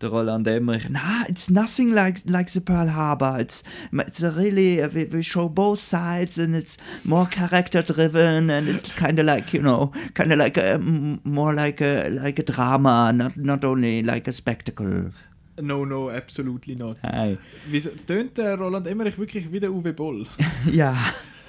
der 0.00 0.10
Roland 0.10 0.46
Emmerich, 0.46 0.88
nah, 0.90 1.24
it's 1.28 1.48
nothing 1.48 1.90
like 1.90 2.20
like 2.28 2.50
the 2.52 2.60
Pearl 2.60 2.88
Harbor. 2.88 3.38
It's 3.40 3.62
it's 3.92 4.22
a 4.22 4.30
really 4.32 4.82
uh, 4.82 4.88
we, 4.92 5.04
we 5.06 5.22
show 5.22 5.48
both 5.48 5.80
sides 5.80 6.38
and 6.38 6.54
it's 6.54 6.76
more 7.04 7.26
character 7.26 7.82
driven 7.82 8.50
and 8.50 8.68
it's 8.68 8.92
kind 8.94 9.18
of 9.18 9.26
like 9.26 9.52
you 9.54 9.62
know 9.62 9.92
kind 10.14 10.32
of 10.32 10.38
like 10.38 10.56
a, 10.56 10.74
m- 10.74 11.20
more 11.24 11.54
like 11.54 11.80
a 11.80 12.08
like 12.10 12.38
a 12.38 12.42
drama, 12.42 13.12
not 13.12 13.36
not 13.36 13.64
only 13.64 14.02
like 14.02 14.28
a 14.28 14.32
spectacle. 14.32 15.12
No, 15.60 15.84
no, 15.84 16.10
absolutely 16.10 16.74
not. 16.74 16.96
Hey. 17.02 17.38
Wieso 17.70 17.90
tönt 18.06 18.36
der 18.36 18.56
Roland 18.58 18.86
Emmerich 18.88 19.16
wirklich 19.18 19.52
wie 19.52 19.60
der 19.60 19.70
Uwe 19.70 19.92
Boll? 19.92 20.26
Ja, 20.72 20.96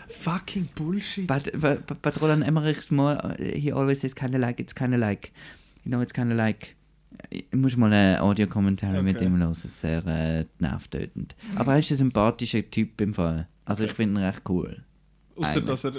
Fucking 0.07 0.69
Bullshit. 0.75 1.25
But, 1.27 1.49
but, 1.59 1.87
but, 1.87 2.01
but 2.03 2.21
Roland 2.21 2.43
Emmerich's 2.43 2.91
more, 2.91 3.17
he 3.39 3.71
always 3.71 4.01
says 4.01 4.13
kind 4.13 4.35
of 4.35 4.41
like, 4.41 4.59
it's 4.59 4.73
kind 4.73 4.93
of 4.93 4.99
like, 4.99 5.33
you 5.83 5.89
know, 5.91 6.01
it's 6.01 6.11
kind 6.11 6.31
of 6.31 6.37
like, 6.37 6.75
ich 7.29 7.45
muss 7.53 7.75
mal 7.77 7.91
einen 7.91 8.19
Audiokommentar 8.19 9.01
mit 9.01 9.15
Okay. 9.17 9.25
ihm 9.25 9.37
hören, 9.37 9.53
sehr 9.55 10.05
äh, 10.05 10.45
nervtötend. 10.59 11.35
Aber 11.55 11.73
er 11.73 11.79
ist 11.79 11.91
ein 11.91 11.97
sympathischer 11.97 12.69
Typ 12.69 12.99
im 13.01 13.13
Fall. 13.13 13.47
Also 13.65 13.83
ich 13.83 13.89
Okay. 13.91 13.95
finde 14.03 14.21
ihn 14.21 14.25
recht 14.25 14.41
cool. 14.49 14.83
Außer 15.37 15.59
dass 15.59 15.83
er. 15.83 15.91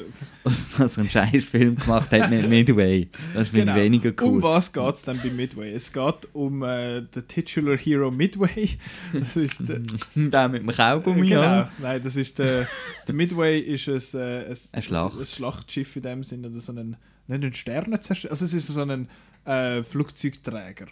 Außer 0.45 0.79
dass 0.85 0.97
er 0.97 1.01
einen 1.03 1.11
scheiß 1.11 1.45
Film 1.45 1.77
gemacht 1.77 2.11
hat 2.11 2.31
mit 2.31 2.49
Midway. 2.49 3.11
Das 3.35 3.49
finde 3.49 3.66
Genau. 3.66 3.77
ich 3.77 3.83
weniger 3.83 4.12
cool. 4.22 4.37
Um 4.37 4.43
was 4.43 4.72
geht 4.72 4.83
es 4.95 5.03
dann 5.03 5.20
bei 5.22 5.29
Midway? 5.31 5.72
Es 5.72 5.93
geht 5.93 6.29
um 6.33 6.62
äh, 6.62 7.03
den 7.03 7.29
Titular 7.29 7.77
Hero 7.77 8.11
Midway. 8.11 8.79
Das 9.12 9.37
ist 9.37 9.61
der, 9.68 9.81
Der 10.14 10.49
mit 10.49 10.62
dem 10.62 10.70
Kaugummi 10.70 11.29
genau. 11.29 11.43
an. 11.43 11.68
Nein, 11.83 12.01
das 12.03 12.16
ist 12.16 12.39
der, 12.39 12.66
der 13.07 13.14
Midway 13.14 13.59
ist 13.61 13.89
ein, 13.89 14.20
äh, 14.20 14.45
ein, 14.47 14.57
Eine 14.72 14.83
Schlacht. 14.83 15.18
ein 15.20 15.27
Schlachtschiff 15.27 15.97
in 15.97 16.03
dem 16.03 16.24
Sinne 16.24 16.49
oder 16.49 16.61
so 16.61 16.72
ein 16.72 16.97
nicht 17.29 17.45
ein 17.45 17.53
Sternenzerstörer, 17.53 18.31
also 18.33 18.45
es 18.45 18.55
ist 18.55 18.68
so 18.68 18.81
ein 18.81 19.09
äh, 19.45 19.83
Flugzeugträger. 19.83 20.87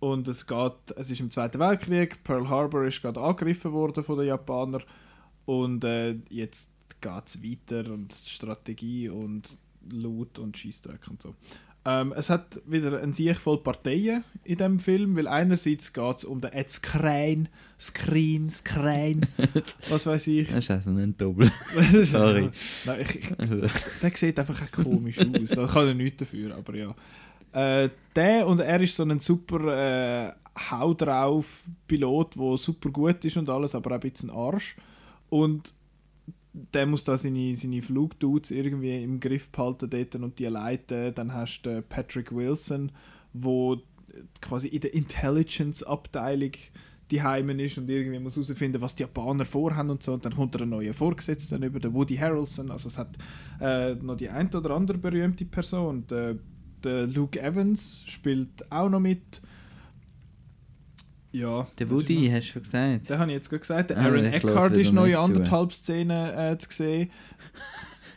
Und 0.00 0.28
es 0.28 0.46
geht, 0.46 0.72
es 0.96 1.10
ist 1.10 1.20
im 1.20 1.30
Zweiten 1.30 1.58
Weltkrieg, 1.58 2.22
Pearl 2.24 2.48
Harbor 2.48 2.84
ist 2.84 3.00
gerade 3.00 3.20
angegriffen 3.20 3.72
worden 3.72 4.04
von 4.04 4.18
den 4.18 4.26
Japanern 4.26 4.82
und 5.46 5.84
äh, 5.84 6.16
jetzt 6.28 6.70
geht 7.00 7.26
es 7.26 7.42
weiter 7.42 7.90
und 7.92 8.12
Strategie 8.12 9.08
und 9.08 9.56
Loot 9.90 10.38
und 10.38 10.56
Schießdreck 10.56 11.08
und 11.08 11.22
so. 11.22 11.34
Ähm, 11.86 12.14
es 12.16 12.30
hat 12.30 12.62
wieder 12.66 13.02
ein 13.02 13.12
Sieg 13.12 13.36
voll 13.36 13.58
Parteien 13.58 14.24
in 14.42 14.56
dem 14.56 14.78
Film, 14.78 15.16
weil 15.16 15.28
einerseits 15.28 15.92
geht 15.92 16.18
es 16.18 16.24
um 16.24 16.40
den 16.40 16.52
Ed 16.52 16.70
Skrein, 16.70 17.48
Screen, 17.78 18.48
Skrein, 18.48 19.26
was 19.90 20.06
weiß 20.06 20.26
ich. 20.28 20.48
Das 20.48 20.64
ist 20.64 20.70
also 20.70 20.90
ein 20.92 21.14
Doppel. 21.14 21.52
Sorry. 22.04 22.48
Nein, 22.86 23.00
ich, 23.02 23.16
ich, 23.16 23.38
Also, 23.38 23.66
der 24.00 24.10
sieht 24.16 24.38
einfach 24.38 24.72
komisch 24.72 25.18
aus. 25.18 25.50
Da 25.50 25.66
kann 25.66 25.88
er 25.88 25.94
nichts 25.94 26.20
dafür, 26.20 26.56
aber 26.56 26.74
ja. 26.74 26.94
Äh, 27.54 27.88
der 28.16 28.46
und 28.46 28.60
er 28.60 28.80
ist 28.80 28.96
so 28.96 29.04
ein 29.04 29.20
super 29.20 30.28
äh, 30.28 30.32
Hau 30.70 30.92
drauf 30.94 31.64
Pilot, 31.86 32.36
der 32.36 32.56
super 32.58 32.90
gut 32.90 33.24
ist 33.24 33.36
und 33.36 33.48
alles, 33.48 33.74
aber 33.74 33.92
auch 33.92 33.94
ein 33.94 34.00
bisschen 34.00 34.30
Arsch. 34.30 34.76
Und 35.30 35.74
der 36.52 36.86
muss 36.86 37.04
da 37.04 37.16
seine, 37.16 37.54
seine 37.56 37.82
Flugdudes 37.82 38.50
irgendwie 38.50 39.02
im 39.02 39.20
Griff 39.20 39.48
behalten 39.50 39.90
dort 39.90 40.14
und 40.16 40.38
die 40.38 40.44
leiten. 40.44 41.14
Dann 41.14 41.32
hast 41.32 41.62
du 41.62 41.82
Patrick 41.82 42.34
Wilson, 42.34 42.92
wo 43.32 43.80
quasi 44.40 44.68
in 44.68 44.80
der 44.80 44.94
Intelligence-Abteilung 44.94 46.52
die 47.10 47.22
Heimen 47.22 47.58
ist 47.58 47.78
und 47.78 47.90
irgendwie 47.90 48.18
muss 48.18 48.36
herausfinden, 48.36 48.80
was 48.80 48.94
die 48.94 49.02
Japaner 49.02 49.44
vorhaben 49.44 49.90
und 49.90 50.02
so. 50.02 50.12
Und 50.12 50.24
dann 50.24 50.34
kommt 50.34 50.54
er 50.54 50.62
ein 50.62 50.70
neuer 50.70 50.94
Vorgesetzter 50.94 51.60
über 51.60 51.80
den 51.80 51.92
Woody 51.92 52.16
Harrelson. 52.16 52.70
Also 52.70 52.88
es 52.88 52.98
hat 52.98 53.16
äh, 53.60 53.94
noch 53.94 54.16
die 54.16 54.28
ein 54.28 54.52
oder 54.54 54.70
andere 54.70 54.98
berühmte 54.98 55.44
Person. 55.44 56.06
Der, 56.08 56.36
der 56.84 57.06
Luke 57.06 57.40
Evans 57.40 58.04
spielt 58.06 58.70
auch 58.70 58.88
noch 58.88 59.00
mit. 59.00 59.40
Ja. 61.32 61.66
der 61.78 61.90
Woody, 61.90 62.30
hast 62.32 62.46
du 62.48 62.52
schon 62.52 62.62
gesagt. 62.62 63.10
den 63.10 63.18
habe 63.18 63.30
ich 63.30 63.34
jetzt 63.36 63.48
gerade 63.50 63.60
gesagt. 63.60 63.90
Der 63.90 63.98
Ah, 63.98 64.02
Aaron 64.04 64.22
lasse 64.22 64.36
Eckhart 64.36 64.76
ist 64.76 64.92
noch 64.92 65.06
in 65.06 65.16
anderthalb 65.16 65.72
Szenen 65.72 66.38
äh, 66.38 66.56
zu 66.58 66.68
sehen. 66.70 67.10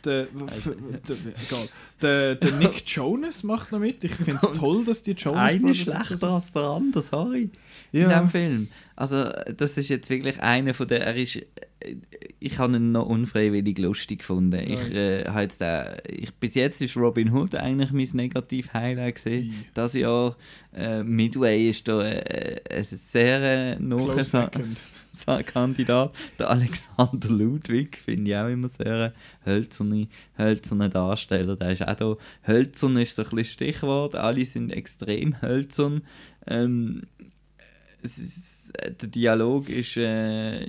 Der, 0.04 0.28
egal. 0.32 1.68
Der, 2.00 2.34
der 2.36 2.52
Nick 2.52 2.86
Jonas 2.86 3.42
macht 3.42 3.72
noch 3.72 3.80
mit. 3.80 4.04
Ich 4.04 4.14
finde 4.14 4.38
es 4.40 4.52
toll, 4.56 4.84
dass 4.84 5.02
die 5.02 5.10
Jonas 5.12 5.58
Brothers 5.58 5.76
schlechter 5.78 6.28
als 6.30 6.52
der 6.52 6.62
andere, 6.62 7.02
sorry. 7.02 7.50
In 7.90 8.02
Ja. 8.02 8.08
diesem 8.08 8.30
Film. 8.30 8.68
Also, 9.00 9.30
das 9.56 9.78
ist 9.78 9.90
jetzt 9.90 10.10
wirklich 10.10 10.40
einer 10.42 10.74
von 10.74 10.88
der. 10.88 11.06
Er 11.06 11.14
ist, 11.14 11.36
äh, 11.36 11.44
ich 12.40 12.58
habe 12.58 12.74
ihn 12.76 12.90
noch 12.90 13.06
unfreiwillig 13.06 13.78
lustig 13.78 14.18
gefunden. 14.18 14.60
Ich, 14.60 14.92
äh, 14.92 15.22
jetzt 15.40 15.60
den, 15.60 15.84
ich, 16.08 16.34
bis 16.34 16.56
jetzt 16.56 16.82
ist 16.82 16.96
Robin 16.96 17.32
Hood 17.32 17.54
eigentlich 17.54 17.92
mein 17.92 18.08
Negativ-Highlight 18.12 19.14
gesehen. 19.14 19.50
Ei. 19.52 19.66
Das 19.74 19.94
Jahr 19.94 20.36
äh, 20.74 21.04
Midway 21.04 21.70
ist 21.70 21.86
da 21.86 22.04
äh, 22.04 22.60
ein 22.68 22.82
sehr 22.82 23.40
äh, 23.40 23.78
naher 23.78 24.24
second. 24.24 24.76
Sa- 25.12 25.42
Kandidat. 25.44 26.12
Der 26.40 26.50
Alexander 26.50 27.28
Ludwig 27.30 27.98
finde 27.98 28.30
ich 28.32 28.36
auch 28.36 28.48
immer 28.48 28.66
sehr 28.68 29.12
hölzerne, 29.46 30.08
hölzerne 30.36 30.88
Darsteller. 30.90 31.54
Der 31.54 31.70
ist 31.70 31.86
auch 31.86 31.94
da. 31.94 32.16
Hölzern 32.48 32.96
ist 32.96 33.14
so 33.14 33.22
ein 33.22 33.30
bisschen 33.30 33.44
Stichwort. 33.44 34.16
Alle 34.16 34.44
sind 34.44 34.70
extrem 34.72 35.40
hölzern. 35.40 36.02
Ähm, 36.48 37.02
es 38.02 38.18
ist, 38.18 38.36
äh, 38.36 38.57
der 39.00 39.08
Dialog 39.08 39.68
ist 39.68 39.96
äh, 39.96 40.66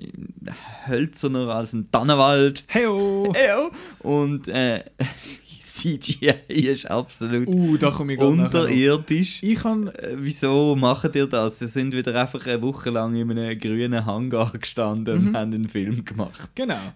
hölzerner 0.88 1.48
als 1.50 1.74
ein 1.74 1.90
Tannenwald. 1.92 2.64
Heyo! 2.68 3.34
Ja. 3.48 3.70
Und 4.00 4.48
äh, 4.48 4.84
CGI 5.62 6.34
ist 6.50 6.90
absolut 6.92 7.48
Uh, 7.48 7.78
unterirdisch. 8.20 9.42
Ich 9.44 9.60
kann 9.60 9.88
Äh, 9.88 10.16
Wieso 10.18 10.76
machen 10.76 11.12
ihr 11.14 11.28
das? 11.28 11.60
Sie 11.60 11.68
sind 11.68 11.94
wieder 11.94 12.14
einfach 12.20 12.46
eine 12.46 12.62
Woche 12.62 12.90
lang 12.90 13.16
in 13.16 13.32
einem 13.32 13.58
grünen 13.60 14.06
Hangar 14.06 14.52
gestanden 14.52 15.22
Mhm. 15.22 15.28
und 15.30 15.38
haben 15.38 15.54
einen 15.54 15.70
Film 15.70 16.04
gemacht. 16.04 16.50
Genau. 16.56 16.74
Ein 16.76 16.94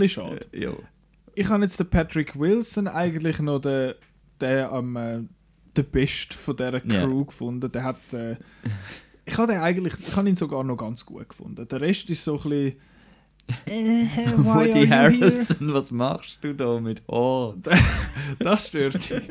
bisschen 0.00 0.08
schade. 0.08 0.46
Ja. 0.52 0.72
Ich 1.34 1.48
habe 1.48 1.64
jetzt 1.64 1.78
den 1.80 1.88
Patrick 1.90 2.38
Wilson 2.38 2.88
eigentlich 2.88 3.40
noch 3.40 3.58
den, 3.60 3.92
den 4.40 4.64
am 4.66 4.96
äh, 4.96 5.20
der 5.76 5.82
Best 5.82 6.32
von 6.34 6.56
dieser. 6.56 6.80
Crew 6.80 7.24
gefunden. 7.26 7.70
Der 7.72 7.84
hat 7.84 8.00
äh, 8.12 8.36
ich 9.24 9.38
habe 9.38 9.52
den 9.52 9.60
eigentlich 9.60 9.94
ich 9.98 10.16
habe 10.16 10.28
ihn 10.28 10.36
sogar 10.36 10.64
noch 10.64 10.76
ganz 10.76 11.06
gut 11.06 11.28
gefunden. 11.28 11.66
Der 11.66 11.80
Rest 11.80 12.10
ist 12.10 12.24
so 12.24 12.34
ein 12.34 12.50
bisschen 12.50 12.76
äh, 13.66 14.06
Woody? 14.36 14.86
Harrelson, 14.86 15.72
was 15.72 15.90
machst 15.90 16.42
du 16.42 16.54
da 16.54 16.80
mit 16.80 17.02
Haar? 17.08 17.54
Das 18.38 18.68
stört 18.68 18.94
dich. 18.94 19.22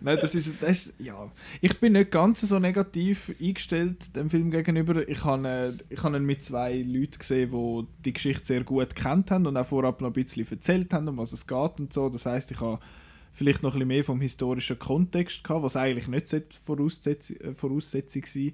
Nein, 0.00 0.18
das 0.20 0.34
ist, 0.34 0.52
das 0.60 0.70
ist, 0.70 0.94
ja. 0.98 1.30
Ich 1.60 1.78
bin 1.78 1.92
nicht 1.92 2.10
ganz 2.10 2.40
so 2.40 2.58
negativ 2.58 3.34
eingestellt 3.40 4.14
dem 4.16 4.28
Film 4.28 4.50
gegenüber. 4.50 5.08
Ich 5.08 5.24
habe, 5.24 5.48
äh, 5.48 5.72
ich 5.88 6.02
habe 6.02 6.16
ihn 6.16 6.24
mit 6.24 6.42
zwei 6.42 6.74
Leuten 6.74 7.18
gesehen, 7.18 7.52
die 7.52 7.86
die 8.04 8.12
Geschichte 8.12 8.44
sehr 8.44 8.64
gut 8.64 8.94
kennt 8.94 9.30
haben 9.30 9.46
und 9.46 9.56
auch 9.56 9.66
vorab 9.66 10.00
noch 10.00 10.08
ein 10.08 10.12
bisschen 10.12 10.46
erzählt 10.50 10.92
haben, 10.92 11.08
um 11.08 11.16
was 11.16 11.32
es 11.32 11.46
geht 11.46 11.78
und 11.78 11.92
so. 11.92 12.08
Das 12.08 12.26
heißt, 12.26 12.50
ich 12.50 12.60
habe 12.60 12.80
vielleicht 13.32 13.62
noch 13.62 13.70
ein 13.70 13.78
bisschen 13.78 13.88
mehr 13.88 14.04
vom 14.04 14.20
historischen 14.20 14.78
Kontext 14.78 15.42
gehabt, 15.42 15.62
was 15.62 15.76
eigentlich 15.76 16.08
nicht 16.08 16.28
sollte 16.28 16.56
Voraussetzung, 16.64 17.36
äh, 17.36 17.54
Voraussetzung 17.54 18.24
sein 18.26 18.52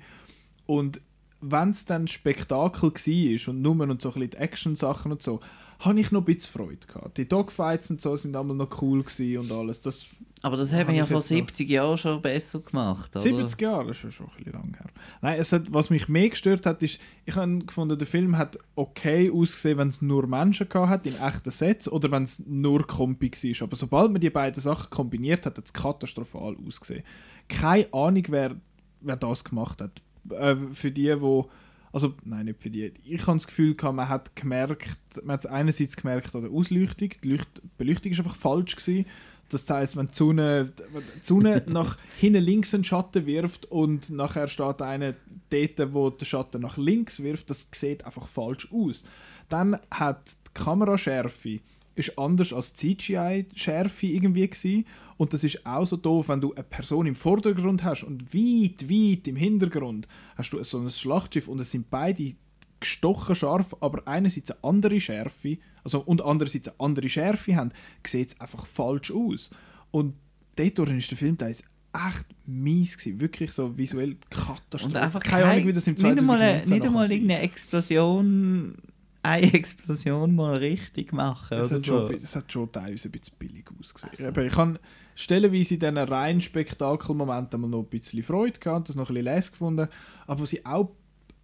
Und 0.70 1.00
wenn 1.40 1.70
es 1.70 1.84
dann 1.84 2.06
Spektakel 2.06 2.92
war 2.92 3.48
und 3.52 3.62
Nummern 3.62 3.90
und 3.90 4.00
so 4.02 4.10
ein 4.10 4.14
bisschen 4.14 4.30
die 4.30 4.36
Action-Sachen 4.36 5.10
und 5.10 5.20
so, 5.20 5.40
habe 5.80 5.98
ich 5.98 6.12
noch 6.12 6.20
ein 6.20 6.24
bisschen 6.26 6.52
Freude 6.52 6.86
gehabt. 6.86 7.18
Die 7.18 7.26
Dogfights 7.26 7.90
und 7.90 8.00
so 8.00 8.16
sind 8.16 8.36
einmal 8.36 8.56
noch 8.56 8.80
cool 8.80 9.02
gewesen 9.02 9.38
und 9.38 9.50
alles. 9.50 9.80
Das 9.80 10.06
Aber 10.42 10.56
das 10.56 10.70
Hab 10.72 10.80
haben 10.80 10.88
wir 10.88 10.94
ja 10.98 11.06
vor 11.06 11.16
jetzt 11.16 11.30
noch- 11.30 11.36
70 11.38 11.68
Jahren 11.68 11.98
schon 11.98 12.22
besser 12.22 12.60
gemacht, 12.60 13.10
oder? 13.16 13.20
70 13.22 13.60
Jahre, 13.62 13.88
das 13.88 13.96
ist 13.96 14.02
ja 14.04 14.10
schon 14.12 14.26
ein 14.26 14.36
bisschen 14.36 14.52
lang 14.52 14.76
her. 14.76 14.90
Nein, 15.22 15.40
es 15.40 15.52
hat, 15.52 15.72
was 15.72 15.90
mich 15.90 16.08
mehr 16.08 16.28
gestört 16.28 16.66
hat, 16.66 16.82
ist, 16.84 17.00
ich 17.24 17.34
habe 17.34 17.58
gefunden, 17.64 17.98
der 17.98 18.06
Film 18.06 18.38
hat 18.38 18.56
okay 18.76 19.28
ausgesehen, 19.34 19.76
wenn 19.78 19.88
es 19.88 20.02
nur 20.02 20.28
Menschen 20.28 20.68
hat, 20.72 21.04
in 21.06 21.16
echten 21.18 21.50
Sets, 21.50 21.90
oder 21.90 22.12
wenn 22.12 22.22
es 22.22 22.46
nur 22.46 22.86
Kompi 22.86 23.32
war. 23.32 23.66
Aber 23.66 23.76
sobald 23.76 24.12
man 24.12 24.20
die 24.20 24.30
beiden 24.30 24.60
Sachen 24.62 24.90
kombiniert 24.90 25.46
hat, 25.46 25.56
hat 25.58 25.64
es 25.64 25.72
katastrophal 25.72 26.56
ausgesehen. 26.64 27.02
Keine 27.48 27.92
Ahnung, 27.92 28.24
wer, 28.28 28.54
wer 29.00 29.16
das 29.16 29.42
gemacht 29.42 29.80
hat. 29.80 30.02
Äh, 30.28 30.56
für 30.74 30.90
die, 30.90 31.20
wo 31.20 31.50
also 31.92 32.14
nein, 32.24 32.46
nicht 32.46 32.62
für 32.62 32.70
die. 32.70 32.92
Ich 33.04 33.26
habe 33.26 33.36
das 33.36 33.46
Gefühl, 33.46 33.74
gehabt, 33.74 33.96
man 33.96 34.08
hat 34.08 34.36
gemerkt, 34.36 34.98
man 35.24 35.34
hat 35.34 35.40
es 35.40 35.46
einerseits 35.46 35.96
gemerkt 35.96 36.34
an 36.34 36.42
der 36.42 36.50
Ausleuchtung, 36.52 37.10
die 37.22 37.30
Leucht 37.30 37.62
Beleuchtung 37.78 38.12
ist 38.12 38.18
einfach 38.18 38.36
falsch 38.36 38.76
gewesen. 38.76 39.06
Das 39.48 39.68
heißt, 39.68 39.96
wenn 39.96 40.06
die 40.06 40.14
Sonne, 40.14 40.72
wenn 40.92 41.02
die 41.02 41.26
Sonne 41.26 41.64
nach 41.68 41.98
hinten 42.18 42.42
links 42.44 42.72
einen 42.72 42.84
Schatten 42.84 43.26
wirft 43.26 43.66
und 43.66 44.10
nachher 44.10 44.46
steht 44.46 44.80
einer 44.80 45.14
dort, 45.50 45.92
wo 45.92 46.10
der 46.10 46.24
Schatten 46.24 46.62
nach 46.62 46.76
links 46.76 47.20
wirft, 47.20 47.50
das 47.50 47.68
sieht 47.72 48.06
einfach 48.06 48.28
falsch 48.28 48.68
aus. 48.72 49.04
Dann 49.48 49.76
hat 49.90 50.30
die 50.30 50.54
Kameraschärfe 50.54 51.60
ist 51.96 52.16
anders 52.18 52.52
als 52.52 52.72
die 52.72 52.96
CGI-Schärfe 52.96 54.06
irgendwie 54.06 54.48
gewesen. 54.48 54.86
Und 55.20 55.34
das 55.34 55.44
ist 55.44 55.66
auch 55.66 55.84
so 55.84 55.98
doof, 55.98 56.30
wenn 56.30 56.40
du 56.40 56.54
eine 56.54 56.64
Person 56.64 57.04
im 57.04 57.14
Vordergrund 57.14 57.84
hast 57.84 58.04
und 58.04 58.32
weit, 58.32 58.88
weit 58.88 59.28
im 59.28 59.36
Hintergrund 59.36 60.08
hast 60.34 60.50
du 60.54 60.64
so 60.64 60.78
ein 60.78 60.88
Schlachtschiff 60.88 61.46
und 61.46 61.60
es 61.60 61.70
sind 61.70 61.90
beide 61.90 62.32
gestochen 62.80 63.34
scharf, 63.34 63.76
aber 63.82 64.08
einerseits 64.08 64.50
eine 64.50 64.64
andere 64.64 64.98
Schärfe, 64.98 65.58
also 65.84 66.00
und 66.00 66.24
andererseits 66.24 66.68
eine 66.68 66.80
andere 66.80 67.10
Schärfe 67.10 67.54
haben, 67.54 67.70
sieht 68.06 68.28
es 68.28 68.40
einfach 68.40 68.64
falsch 68.64 69.12
aus. 69.12 69.50
Und 69.90 70.14
dort 70.56 70.78
ist 70.88 71.10
der 71.10 71.18
Film 71.18 71.36
teils 71.36 71.64
echt 71.92 72.26
mies 72.46 72.96
gewesen, 72.96 73.20
wirklich 73.20 73.52
so 73.52 73.76
visuell 73.76 74.16
Katastrophe. 74.30 74.86
Und 74.86 74.96
einfach 74.96 75.22
keine 75.22 75.44
Ahnung, 75.44 75.66
wie 75.66 75.72
das 75.74 75.86
im 75.86 75.96
nicht 75.96 76.06
einmal, 76.06 76.38
2019 76.38 76.74
nicht 76.74 76.86
einmal 76.86 77.12
irgendeine 77.12 77.42
Explosion, 77.42 78.74
eine 79.22 79.52
Explosion 79.52 80.34
mal 80.34 80.56
richtig 80.56 81.12
machen 81.12 81.58
Es 81.58 81.66
oder 81.66 81.76
hat, 81.76 81.84
so. 81.84 82.08
schon, 82.08 82.20
hat 82.22 82.52
schon 82.52 82.72
teilweise 82.72 83.08
ein 83.08 83.12
bisschen 83.12 83.34
billig 83.38 83.66
ausgesehen. 83.78 84.26
Aber 84.26 84.44
ich 84.46 84.56
habe 84.56 84.80
stellenweise 85.20 85.74
in 85.74 85.80
diesen 85.80 85.98
reinen 85.98 86.40
Spektakelmomenten 86.40 87.60
mal 87.60 87.68
noch 87.68 87.80
ein 87.80 87.86
bisschen 87.86 88.22
Freude 88.22 88.58
gehabt, 88.58 88.88
das 88.88 88.96
noch 88.96 89.08
ein 89.10 89.14
bisschen 89.14 89.34
les 89.34 89.50
gefunden. 89.52 89.88
Aber 90.26 90.40
was 90.40 90.52
ich 90.52 90.64
auch, 90.66 90.90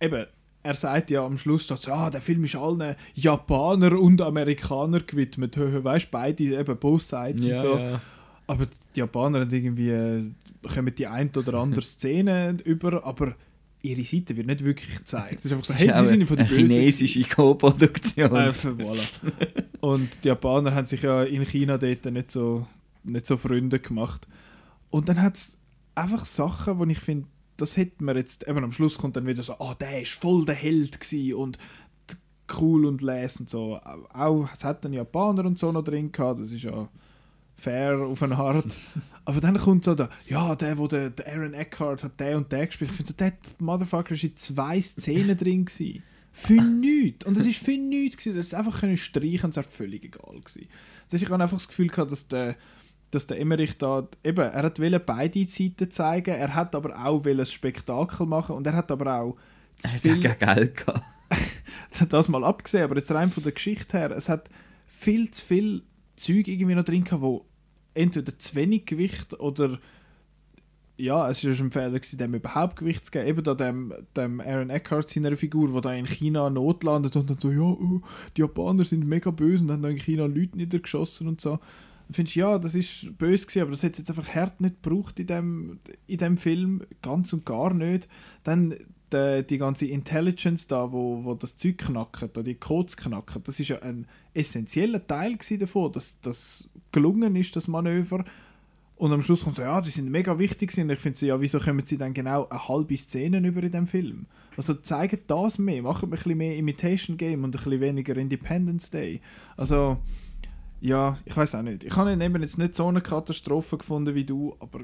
eben, 0.01 0.27
er 0.63 0.75
sagt 0.75 1.11
ja 1.11 1.25
am 1.25 1.39
Schluss, 1.39 1.67
dass 1.67 1.89
ah, 1.89 2.11
der 2.11 2.21
Film 2.21 2.45
ist 2.45 2.57
allen 2.57 2.97
Japaner 3.15 3.99
und 3.99 4.21
Amerikaner 4.21 5.01
gewidmet. 5.01 5.57
Weißt 5.59 6.11
beide 6.11 6.45
eben 6.45 6.77
both 6.79 7.03
sides 7.03 7.45
und 7.45 7.59
so. 7.59 7.79
Aber 8.49 8.67
die 8.95 9.01
Japaner 9.01 9.41
haben 9.41 9.51
irgendwie, 9.51 9.91
äh, 9.91 10.25
kommen 10.75 10.95
die 10.95 11.07
ein 11.07 11.31
oder 11.37 11.55
andere 11.55 11.83
Szene 11.83 12.57
über, 12.65 13.05
aber 13.05 13.35
ihre 13.83 14.03
Seite 14.05 14.37
wird 14.37 14.47
nicht 14.47 14.65
wirklich 14.65 14.97
gezeigt. 14.97 15.39
Es 15.41 15.47
ist 15.47 15.53
einfach 15.53 15.65
so, 15.65 15.75
hey, 15.75 15.89
Ist 15.89 15.99
sie 15.99 16.07
sind 16.07 16.27
von 16.27 16.37
der 16.37 16.45
Bösen. 16.45 16.69
chinesische 16.69 17.23
Co-Produktion. 17.25 18.35
Äh, 18.35 18.51
voilà. 18.51 19.07
Und 19.81 20.25
die 20.25 20.29
Japaner 20.29 20.75
haben 20.75 20.87
sich 20.87 21.03
ja 21.03 21.23
in 21.23 21.45
China 21.47 21.79
dort 21.79 22.05
nicht 22.07 22.31
so, 22.31 22.67
nicht 23.07 23.27
so 23.27 23.37
Freunde 23.37 23.81
gemacht. 23.81 24.27
Und 24.91 25.09
dann 25.09 25.21
hat 25.21 25.37
es 25.37 25.59
einfach 25.95 26.27
Sachen, 26.27 26.79
wo 26.79 26.85
ich 26.85 27.01
finde, 27.01 27.29
das 27.57 27.77
hätte 27.77 28.05
man 28.05 28.17
jetzt, 28.17 28.47
eben 28.47 28.63
am 28.63 28.73
Schluss 28.73 28.99
kommt 28.99 29.17
dann 29.17 29.27
wieder 29.27 29.43
so, 29.43 29.55
ah, 29.59 29.75
der 29.75 30.03
ist 30.03 30.13
voll 30.13 30.45
der 30.45 30.55
Held 30.55 31.01
gewesen 31.01 31.35
und 31.35 31.59
cool 32.61 32.87
und 32.87 33.03
les 33.03 33.41
und 33.41 33.51
so. 33.51 33.81
Auch, 34.13 34.49
es 34.53 34.65
hat 34.65 34.85
dann 34.85 34.93
Japaner 34.93 35.45
und 35.45 35.59
so 35.59 35.73
noch 35.73 35.83
drin 35.83 36.13
gehabt, 36.13 36.41
das 36.41 36.53
ist 36.53 36.63
ja 36.63 36.89
fair 37.57 37.99
auf 37.99 38.23
eine 38.23 38.37
Art. 38.37 38.67
Aber 39.25 39.41
dann 39.41 39.57
kommt 39.57 39.85
so 39.85 39.95
der, 39.95 40.11
ja, 40.29 40.55
der, 40.55 40.79
wo 40.79 40.87
der, 40.87 41.11
der 41.11 41.27
Aaron 41.33 41.55
Eckhart 41.55 42.05
hat 42.05 42.21
der 42.21 42.37
und 42.37 42.53
der 42.53 42.67
gespielt. 42.67 42.91
Ich 42.91 42.97
finde 42.97 43.13
so, 43.13 43.17
der 43.17 43.33
Motherfucker 43.59 44.13
ist 44.13 44.25
in 44.25 44.37
zwei 44.37 44.81
Szenen 44.81 45.37
drin 45.39 45.65
gewesen. 45.65 46.03
Für 46.33 46.61
nichts. 46.61 47.25
Und 47.25 47.37
das 47.37 47.47
ist 47.47 47.65
für 47.65 47.79
nichts 47.79 48.19
gewesen. 48.19 48.37
Das 48.37 48.49
ist 48.49 48.55
einfach 48.55 48.81
können 48.81 48.99
streichen, 48.99 49.51
es 49.51 49.57
wäre 49.57 49.67
völlig 49.67 50.05
egal 50.05 50.39
gewesen. 50.39 50.69
Das 51.05 51.15
heißt, 51.15 51.23
ich 51.25 51.31
habe 51.31 51.43
einfach 51.43 51.57
das 51.57 51.69
Gefühl 51.69 51.89
gehabt, 51.89 52.13
dass 52.13 52.29
der, 52.29 52.57
dass 53.11 53.27
der 53.27 53.41
Emmerich 53.41 53.79
da, 53.79 54.09
eben, 54.25 54.41
er 54.41 54.63
hat 54.63 54.81
wollte 54.81 55.01
beide 55.01 55.45
Seiten 55.45 55.91
zeigen, 55.91 56.35
er 56.35 56.55
hat 56.55 56.75
aber 56.75 56.99
auch 57.05 57.25
wollte 57.25 57.43
ein 57.43 57.47
Spektakel 57.47 58.27
machen 58.27 58.57
und 58.57 58.67
er 58.67 58.75
hat 58.75 58.91
aber 58.91 59.21
auch 59.21 59.37
zu 59.79 59.89
Er 59.89 59.95
hat 59.95 60.01
viel, 60.01 60.21
kein 60.21 60.39
Geld 60.39 60.77
gehabt. 60.77 61.03
das 62.09 62.29
mal 62.29 62.45
abgesehen, 62.45 62.85
aber 62.85 62.97
jetzt 62.97 63.13
rein 63.13 63.31
von 63.31 63.43
der 63.43 63.53
Geschichte 63.53 63.99
her, 63.99 64.11
es 64.11 64.29
hat 64.29 64.51
viel 64.87 65.31
zu 65.31 65.45
viel 65.45 65.83
Zeug 66.17 66.49
irgendwie 66.49 66.75
noch 66.75 66.85
drin 66.85 67.05
gehabt, 67.05 67.23
wo 67.23 67.45
entweder 67.95 68.39
zu 68.39 68.55
wenig 68.55 68.87
Gewicht 68.87 69.39
oder 69.39 69.79
ja, 70.99 71.29
es 71.29 71.45
war 71.45 71.51
ein 71.51 71.71
Fehler, 71.71 71.91
gewesen, 71.91 72.19
dem 72.19 72.35
überhaupt 72.35 72.77
Gewicht 72.77 73.05
zu 73.05 73.11
geben. 73.11 73.27
Eben 73.27 73.45
da 73.45 73.55
dem, 73.55 73.93
dem 74.17 74.41
Aaron 74.41 74.71
Eckhart 74.71 75.11
seiner 75.11 75.37
Figur, 75.37 75.71
der 75.73 75.81
da 75.83 75.93
in 75.93 76.07
China 76.07 76.49
notlandet 76.49 77.17
und 77.17 77.29
dann 77.29 77.39
so, 77.39 77.51
ja, 77.51 77.61
oh, 77.61 78.01
die 78.37 78.41
Japaner 78.41 78.85
sind 78.85 79.07
mega 79.07 79.31
böse 79.31 79.65
und 79.65 79.73
haben 79.73 79.83
da 79.83 79.91
in 79.91 79.99
China 79.99 80.25
Leute 80.25 80.57
niedergeschossen 80.57 81.29
und 81.29 81.41
so. 81.41 81.59
Dann 82.07 82.15
findest 82.15 82.37
ja, 82.37 82.59
das 82.59 82.75
ist 82.75 83.19
böse 83.19 83.47
gewesen, 83.47 83.63
aber 83.63 83.71
das 83.73 83.83
hat 83.83 83.99
jetzt 83.99 84.11
einfach 84.11 84.35
hart 84.35 84.61
nicht 84.61 84.83
gebraucht 84.83 85.19
in 85.19 85.27
dem, 85.27 85.81
in 86.07 86.19
dem 86.19 86.37
Film, 86.37 86.83
ganz 87.03 87.33
und 87.33 87.45
gar 87.45 87.75
nicht. 87.75 88.09
Dann 88.45 88.75
die, 89.13 89.45
die 89.49 89.59
ganze 89.59 89.87
Intelligence 89.87 90.67
da, 90.67 90.93
wo, 90.93 91.25
wo 91.25 91.35
das 91.35 91.57
Zeug 91.57 91.79
knackt, 91.79 92.37
da 92.37 92.43
die 92.43 92.55
Codes 92.55 92.97
knacken, 92.97 93.43
das 93.45 93.61
ist 93.61 93.69
ja 93.69 93.81
ein 93.83 94.07
essentieller 94.35 95.05
Teil 95.05 95.39
davon, 95.59 95.93
dass 95.93 96.21
das 96.21 96.71
gelungen 96.93 97.37
ist, 97.37 97.57
das 97.57 97.69
Manöver. 97.69 98.25
Und 98.97 99.13
am 99.13 99.23
Schluss 99.23 99.45
kommt 99.45 99.57
so, 99.57 99.63
ja, 99.63 99.81
die 99.81 99.91
sind 99.91 100.11
mega 100.11 100.39
wichtig. 100.39 100.77
Und 100.79 100.91
ich 100.91 100.99
finde 100.99 101.19
so, 101.19 101.27
ja, 101.27 101.41
wieso 101.41 101.59
kommen 101.59 101.85
sie 101.85 101.99
dann 101.99 102.15
genau 102.15 102.49
eine 102.49 102.69
halbe 102.69 102.97
Szene 102.97 103.47
über 103.47 103.63
in 103.63 103.71
dem 103.71 103.87
Film? 103.87 104.27
Also 104.57 104.73
zeigen 104.73 105.19
das 105.27 105.59
mehr, 105.59 105.83
machen 105.83 106.07
ein 106.07 106.11
bisschen 106.11 106.39
mehr 106.39 106.57
Imitation 106.57 107.19
Game 107.19 107.45
und 107.45 107.55
ein 107.55 107.63
bisschen 107.63 107.81
weniger 107.81 108.17
Independence 108.17 108.91
Day. 108.91 109.21
Also, 109.57 109.99
ja, 110.81 111.17
ich 111.25 111.37
weiß 111.37 111.55
auch 111.57 111.63
nicht. 111.63 111.85
Ich 111.85 111.97
habe 111.97 112.13
ihn 112.13 112.21
eben 112.21 112.43
jetzt 112.43 112.59
nicht 112.59 112.75
so 112.75 112.87
eine 112.89 113.01
Katastrophe 113.01 113.79
gefunden 113.79 114.15
wie 114.15 114.25
du, 114.25 114.57
aber 114.61 114.81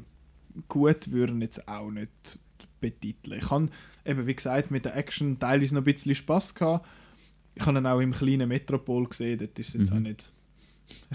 gut 0.68 1.11
würden 1.12 1.40
jetzt 1.40 1.66
auch 1.68 1.90
nicht 1.90 2.40
betiteln. 2.80 3.38
Ich 3.38 3.51
habe 3.51 3.68
eben, 4.05 4.26
wie 4.26 4.34
gesagt, 4.34 4.70
mit 4.70 4.84
der 4.84 4.97
Action 4.97 5.38
teilweise 5.38 5.74
noch 5.74 5.82
ein 5.82 5.84
bisschen 5.84 6.14
Spass 6.14 6.55
gehabt. 6.55 6.86
Ich 7.55 7.64
habe 7.66 7.78
ihn 7.78 7.86
auch 7.86 8.01
im 8.01 8.12
kleinen 8.12 8.49
Metropol 8.49 9.07
gesehen, 9.09 9.38
dort 9.38 9.59
ist 9.59 9.74
jetzt 9.74 9.90
Mhm. 9.90 9.97
auch 9.97 10.01
nicht... 10.01 10.32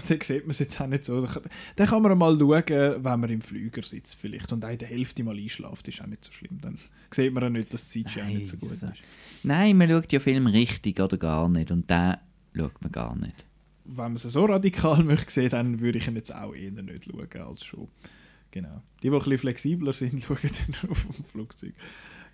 Da 0.08 0.16
sieht 0.22 0.42
man 0.44 0.50
es 0.52 0.58
jetzt 0.60 0.80
auch 0.80 0.86
nicht 0.86 1.04
so. 1.04 1.20
Da 1.20 1.26
kann- 1.32 1.42
Dann 1.76 1.86
kann 1.86 2.02
man 2.02 2.16
mal 2.18 2.36
schauen, 2.38 2.64
wenn 3.04 3.20
man 3.20 3.30
im 3.30 3.40
Flüger 3.42 3.82
sitzt 3.82 4.14
vielleicht 4.16 4.52
und 4.52 4.60
der 4.62 4.76
Hälfte 4.88 5.22
mal 5.22 5.36
einschläft, 5.36 5.86
ist 5.88 6.00
auch 6.02 6.06
nicht 6.06 6.24
so 6.24 6.32
schlimm. 6.32 6.58
Dann 6.60 6.78
sieht 7.12 7.32
man 7.32 7.44
auch 7.44 7.48
nicht, 7.50 7.72
dass 7.74 7.82
das 7.82 7.90
CGI 7.90 8.20
Nein, 8.20 8.36
nicht 8.38 8.48
so 8.48 8.56
gut 8.56 8.72
ist. 8.72 8.84
Nein, 9.42 9.76
man 9.76 9.88
schaut 9.90 10.10
ja 10.10 10.20
Film 10.20 10.46
richtig 10.46 10.98
oder 11.00 11.16
gar 11.18 11.48
nicht. 11.48 11.70
Und 11.70 11.88
den 11.90 12.14
schaut 12.56 12.80
man 12.80 12.90
gar 12.90 13.14
nicht. 13.16 13.44
Wenn 13.88 14.04
man 14.04 14.16
es 14.16 14.22
so 14.22 14.44
radikal 14.44 15.02
möchte 15.04 15.32
sehen, 15.32 15.50
dann 15.50 15.80
würde 15.80 15.98
ich 15.98 16.08
ihn 16.08 16.16
jetzt 16.16 16.34
auch 16.34 16.54
eher 16.54 16.70
nicht 16.70 17.04
schauen 17.04 17.42
als 17.42 17.64
schon. 17.64 17.88
Genau. 18.50 18.82
Die, 19.02 19.08
die 19.08 19.14
ein 19.14 19.18
bisschen 19.18 19.38
flexibler 19.38 19.92
sind, 19.92 20.22
schauen 20.24 20.38
dann 20.42 20.90
auf 20.90 21.04
dem 21.04 21.24
Flugzeug. 21.24 21.74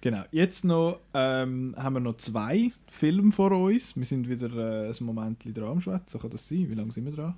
Genau. 0.00 0.22
Jetzt 0.30 0.64
noch 0.64 1.00
ähm, 1.14 1.74
haben 1.78 1.94
wir 1.94 2.00
noch 2.00 2.18
zwei 2.18 2.72
Filme 2.86 3.32
vor 3.32 3.52
uns. 3.52 3.96
Wir 3.96 4.04
sind 4.04 4.28
wieder 4.28 4.86
äh, 4.86 4.90
ein 4.90 5.04
Moment 5.04 5.44
dran 5.44 5.64
am 5.64 5.80
Schwätzen. 5.80 6.20
Kann 6.20 6.30
das 6.30 6.48
sein? 6.48 6.68
Wie 6.68 6.74
lange 6.74 6.92
sind 6.92 7.06
wir 7.06 7.12
dran? 7.12 7.34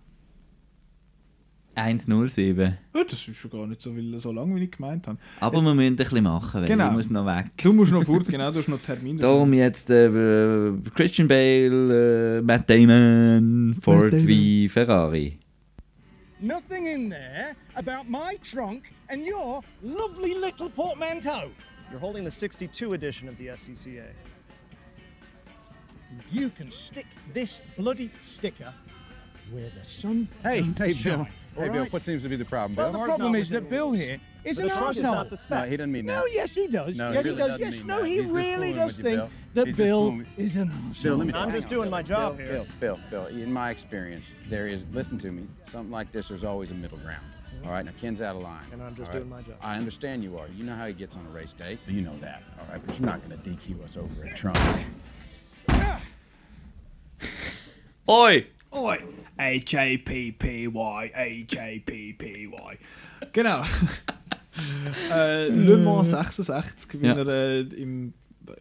107. 1.76 2.78
Ja, 2.94 3.04
das 3.04 3.28
ist 3.28 3.36
schon 3.36 3.50
gar 3.50 3.66
nicht 3.66 3.80
so, 3.82 3.92
viel, 3.92 4.18
so 4.18 4.32
lang, 4.32 4.54
wie 4.56 4.64
ich 4.64 4.70
gemeint 4.70 5.06
habe. 5.06 5.18
Aber 5.40 5.60
wir 5.60 5.74
müssen 5.74 5.92
ein 5.92 5.96
bisschen 5.96 6.24
machen, 6.24 6.60
weil 6.62 6.68
Genau. 6.68 6.88
ich 6.88 6.92
muss 6.94 7.10
noch 7.10 7.26
weg. 7.26 7.46
Du 7.62 7.72
musst 7.72 7.92
noch 7.92 8.02
fort, 8.04 8.26
genau, 8.26 8.50
du 8.50 8.58
hast 8.58 8.68
noch 8.68 8.80
Termin. 8.80 9.18
Darum 9.18 9.52
jetzt 9.52 9.90
äh, 9.90 10.10
Christian 10.94 11.28
Bale, 11.28 12.38
äh, 12.38 12.42
Matt 12.42 12.68
Damon, 12.70 13.76
Ford 13.82 14.12
Damon. 14.12 14.26
wie 14.26 14.68
Ferrari. 14.68 15.38
Nothing 16.40 16.86
in 16.86 17.10
there 17.10 17.54
about 17.74 18.08
my 18.10 18.36
trunk 18.42 18.84
and 19.08 19.22
your 19.26 19.62
lovely 19.82 20.34
little 20.34 20.68
portmanteau. 20.68 21.50
You're 21.90 22.00
holding 22.00 22.24
the 22.24 22.30
62 22.30 22.92
edition 22.94 23.28
of 23.28 23.36
the 23.38 23.46
SCCA. 23.48 24.08
You 26.32 26.50
can 26.50 26.70
stick 26.70 27.06
this 27.34 27.60
bloody 27.76 28.10
sticker 28.20 28.72
where 29.50 29.70
the 29.78 29.84
sun 29.84 30.28
Hey, 30.42 30.62
hey, 30.78 30.92
shine. 30.92 31.26
Bill. 31.56 31.64
Hey, 31.64 31.68
all 31.68 31.72
Bill, 31.74 31.82
right? 31.84 31.92
what 31.92 32.02
seems 32.02 32.22
to 32.22 32.28
be 32.28 32.36
the 32.36 32.44
problem, 32.44 32.76
Well, 32.76 32.86
Bill? 32.86 32.92
the 32.92 32.98
Car's 32.98 33.08
problem 33.18 33.34
is 33.34 33.50
that 33.50 33.68
Bill 33.70 33.86
rules. 33.86 33.98
here 33.98 34.20
is 34.44 34.56
The 34.58 34.64
an 34.64 34.68
trunk 34.70 34.96
is 34.96 35.02
not 35.02 35.26
arsehole. 35.26 35.28
to 35.28 35.34
No, 35.34 35.36
spec. 35.36 35.68
he 35.70 35.76
doesn't 35.76 35.92
mean 35.92 36.06
that. 36.06 36.12
No, 36.14 36.22
that. 36.22 36.32
yes, 36.32 36.54
he 36.54 36.66
does. 36.68 36.96
No, 36.96 37.08
he 37.08 37.14
yes, 37.14 37.24
he 37.24 37.30
really 37.30 37.38
does. 37.40 37.48
doesn't 37.58 37.64
Yes, 37.74 37.84
no, 37.84 37.98
that. 38.00 38.06
he 38.06 38.16
He's 38.16 38.24
really 38.26 38.72
does 38.72 38.96
with 38.98 38.98
you, 38.98 39.04
think 39.04 39.16
Bill. 39.18 39.30
that 39.54 39.66
He's 39.66 39.76
Bill 39.76 40.20
is 40.36 40.56
an 40.56 40.72
Bill, 41.02 41.16
let 41.16 41.26
me 41.26 41.32
I'm 41.34 41.50
just 41.52 41.66
on. 41.66 41.70
doing 41.70 41.90
my 41.90 42.02
job 42.02 42.36
Bill, 42.36 42.46
here. 42.46 42.54
Bill, 42.80 42.98
Bill, 43.10 43.26
Bill, 43.28 43.42
in 43.42 43.52
my 43.52 43.70
experience, 43.70 44.34
there 44.48 44.66
is, 44.66 44.84
listen 44.92 45.18
to 45.18 45.32
me, 45.32 45.46
something 45.68 45.90
like 45.90 46.12
this, 46.12 46.28
there's 46.28 46.44
always 46.44 46.70
a 46.70 46.74
middle 46.74 46.98
ground. 46.98 47.24
All 47.64 47.70
right, 47.72 47.84
now 47.84 47.92
Ken's 47.98 48.20
out 48.20 48.36
of 48.36 48.42
line. 48.42 48.62
And 48.70 48.82
I'm 48.82 48.94
just 48.94 49.10
all 49.10 49.16
doing 49.18 49.30
my 49.30 49.40
job. 49.42 49.56
I 49.62 49.76
understand 49.78 50.22
you 50.22 50.38
are. 50.38 50.46
You 50.54 50.62
know 50.62 50.76
how 50.76 50.86
he 50.86 50.92
gets 50.92 51.16
on 51.16 51.26
a 51.26 51.30
race 51.30 51.54
day. 51.54 51.78
You 51.88 52.02
know 52.02 52.16
that, 52.20 52.42
all 52.60 52.66
right? 52.70 52.80
But 52.86 52.98
you're 52.98 53.06
not 53.06 53.26
going 53.26 53.40
to 53.40 53.48
DQ 53.48 53.82
us 53.82 53.96
over 53.96 54.26
at 54.26 54.36
Trump. 54.36 54.58
Oi! 58.08 58.46
Oi! 58.76 58.98
H-A-P-P-Y, 59.38 61.10
H-A-P-P-Y. 61.14 62.76
Genau. 63.32 63.62
äh, 65.12 65.48
Le 65.48 65.76
Mans 65.78 66.10
66, 66.10 67.00
wie 67.00 67.06
Ja. 67.06 67.14
er 67.16 67.26
äh, 67.26 67.60
im, 67.60 68.12
bei 68.44 68.54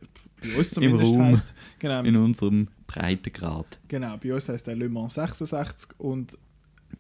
uns 0.58 0.74
Im 0.78 0.84
zumindest 0.84 1.12
Raum. 1.14 1.24
heisst. 1.26 1.54
Genau, 1.80 2.04
In 2.04 2.16
unserem 2.16 2.68
Breitengrad. 2.88 3.80
genau, 3.88 4.18
bei 4.18 4.34
uns 4.34 4.48
heisst 4.50 4.68
er 4.68 4.76
Le 4.76 4.90
Mans 4.90 5.14
66 5.16 5.92
und 6.00 6.38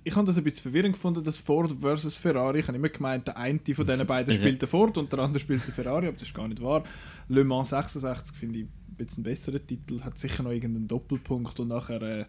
ich 0.03 0.15
habe 0.15 0.25
das 0.27 0.37
ein 0.37 0.43
bisschen 0.43 0.63
verwirrend 0.63 0.93
gefunden, 0.95 1.23
das 1.23 1.37
Ford 1.37 1.73
versus 1.79 2.17
Ferrari. 2.17 2.59
Ich 2.59 2.67
habe 2.67 2.77
immer 2.77 2.89
gemeint, 2.89 3.27
der 3.27 3.37
eine 3.37 3.59
von 3.73 3.85
diesen 3.87 4.05
beiden 4.05 4.33
spielt 4.35 4.61
den 4.61 4.67
Ford 4.69 4.97
und 4.97 5.11
der 5.11 5.19
andere 5.19 5.39
spielt 5.39 5.65
den 5.65 5.73
Ferrari, 5.73 6.07
aber 6.07 6.17
das 6.17 6.27
ist 6.27 6.33
gar 6.35 6.47
nicht 6.47 6.61
wahr. 6.61 6.83
Le 7.29 7.43
Mans 7.43 7.69
66 7.69 8.35
finde 8.35 8.59
ich 8.59 8.65
ein 8.65 8.95
bisschen 8.97 9.23
einen 9.25 9.31
besseren 9.31 9.65
Titel, 9.65 10.01
hat 10.01 10.17
sicher 10.17 10.43
noch 10.43 10.51
irgendeinen 10.51 10.87
Doppelpunkt 10.87 11.59
und 11.59 11.69
nachher 11.69 12.01
äh, 12.01 12.25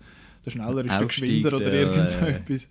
der 0.46 0.52
schneller 0.52 0.84
ist 0.84 0.92
der 0.92 1.06
Geschwinder 1.06 1.54
oder 1.54 1.70
der, 1.70 1.72
irgend 1.74 2.10
so 2.10 2.18
äh, 2.20 2.36
etwas. 2.36 2.68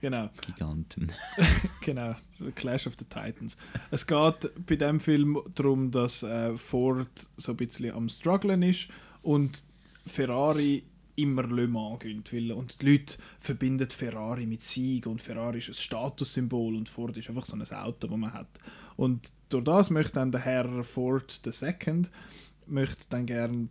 Genau, 0.00 0.30
Giganten. 0.40 1.12
genau, 1.84 2.14
Clash 2.54 2.86
of 2.86 2.94
the 2.98 3.04
Titans. 3.04 3.56
Es 3.90 4.06
geht 4.06 4.50
bei 4.66 4.76
dem 4.76 5.00
Film 5.00 5.38
darum, 5.54 5.90
dass 5.90 6.22
äh, 6.22 6.56
Ford 6.56 7.08
so 7.36 7.52
ein 7.52 7.56
bisschen 7.56 7.94
am 7.94 8.08
strugglen 8.08 8.62
ist 8.62 8.88
und 9.22 9.64
Ferrari 10.06 10.84
immer 11.16 11.46
Le 11.48 11.66
Mans 11.66 11.98
gönnt. 11.98 12.32
Weil, 12.32 12.52
und 12.52 12.80
die 12.80 12.92
Leute 12.92 13.16
verbinden 13.40 13.90
Ferrari 13.90 14.46
mit 14.46 14.62
Sieg 14.62 15.06
und 15.06 15.20
Ferrari 15.20 15.58
ist 15.58 15.68
ein 15.68 15.74
Statussymbol 15.74 16.76
und 16.76 16.88
Ford 16.88 17.16
ist 17.16 17.28
einfach 17.28 17.44
so 17.44 17.56
ein 17.56 17.62
Auto, 17.62 18.06
das 18.06 18.16
man 18.16 18.32
hat. 18.32 18.48
Und 18.96 19.32
durch 19.48 19.64
das 19.64 19.90
möchte 19.90 20.14
dann 20.14 20.32
der 20.32 20.42
Herr 20.42 20.84
Ford 20.84 21.40
II 21.44 22.02
möchte 22.66 23.06
dann 23.10 23.26
gerne 23.26 23.68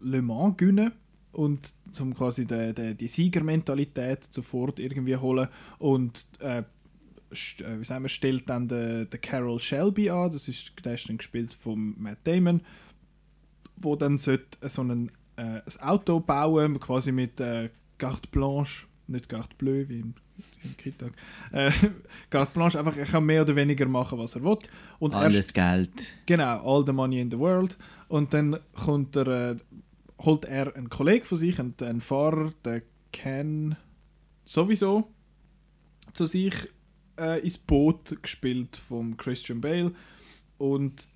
Le 0.00 0.22
Mans 0.22 0.56
gewinnen 0.56 0.92
und 1.32 1.74
zum 1.90 2.14
quasi 2.14 2.46
de, 2.46 2.72
de, 2.72 2.94
die 2.94 3.08
Siegermentalität 3.08 4.24
zu 4.24 4.42
Ford 4.42 4.80
irgendwie 4.80 5.16
holen 5.16 5.48
und 5.78 6.26
äh, 6.40 6.62
äh, 7.30 7.78
wie 7.78 7.84
sagen 7.84 8.04
wir, 8.04 8.08
stellt 8.08 8.48
dann 8.48 8.68
den, 8.68 9.08
den 9.10 9.20
Carol 9.20 9.60
Shelby 9.60 10.10
an, 10.10 10.30
das 10.30 10.48
ist, 10.48 10.72
der 10.84 10.94
ist 10.94 11.08
dann 11.08 11.18
gespielt 11.18 11.54
von 11.54 11.94
Matt 11.98 12.18
Damon, 12.24 12.62
wo 13.76 13.96
dann 13.96 14.18
sollte 14.18 14.68
so 14.68 14.82
einen, 14.82 15.10
äh, 15.36 15.60
ein 15.60 15.80
Auto 15.80 16.20
bauen, 16.20 16.80
quasi 16.80 17.12
mit 17.12 17.40
äh, 17.40 17.70
Carte 17.98 18.28
Blanche, 18.30 18.86
nicht 19.06 19.28
Carte 19.28 19.54
Bleue, 19.56 19.88
wie 19.88 20.00
im 20.00 20.14
Kittag. 20.76 21.12
Äh, 21.52 21.70
Carte 22.30 22.52
Blanche 22.52 22.78
einfach, 22.78 22.96
er 22.96 23.06
kann 23.06 23.24
mehr 23.24 23.42
oder 23.42 23.56
weniger 23.56 23.86
machen, 23.86 24.18
was 24.18 24.34
er 24.34 24.42
will. 24.42 24.58
Und 24.98 25.14
Alles 25.14 25.36
erst, 25.36 25.54
Geld. 25.54 25.90
genau, 26.26 26.62
all 26.64 26.84
the 26.86 26.92
money 26.92 27.20
in 27.20 27.30
the 27.30 27.38
world. 27.38 27.76
Und 28.08 28.32
dann 28.32 28.58
kommt 28.74 29.16
er, 29.16 29.26
äh, 29.52 29.56
holt 30.20 30.44
er 30.44 30.74
einen 30.76 30.90
Kollegen 30.90 31.24
von 31.24 31.38
sich, 31.38 31.58
einen, 31.60 31.74
einen 31.80 32.00
Fahrer, 32.00 32.52
der 32.64 32.82
Ken 33.12 33.76
sowieso, 34.44 35.12
zu 36.12 36.26
sich 36.26 36.54
äh, 37.18 37.40
ins 37.40 37.58
Boot 37.58 38.20
gespielt 38.22 38.76
vom 38.76 39.16
Christian 39.16 39.60
Bale. 39.60 39.92
Und 40.58 41.08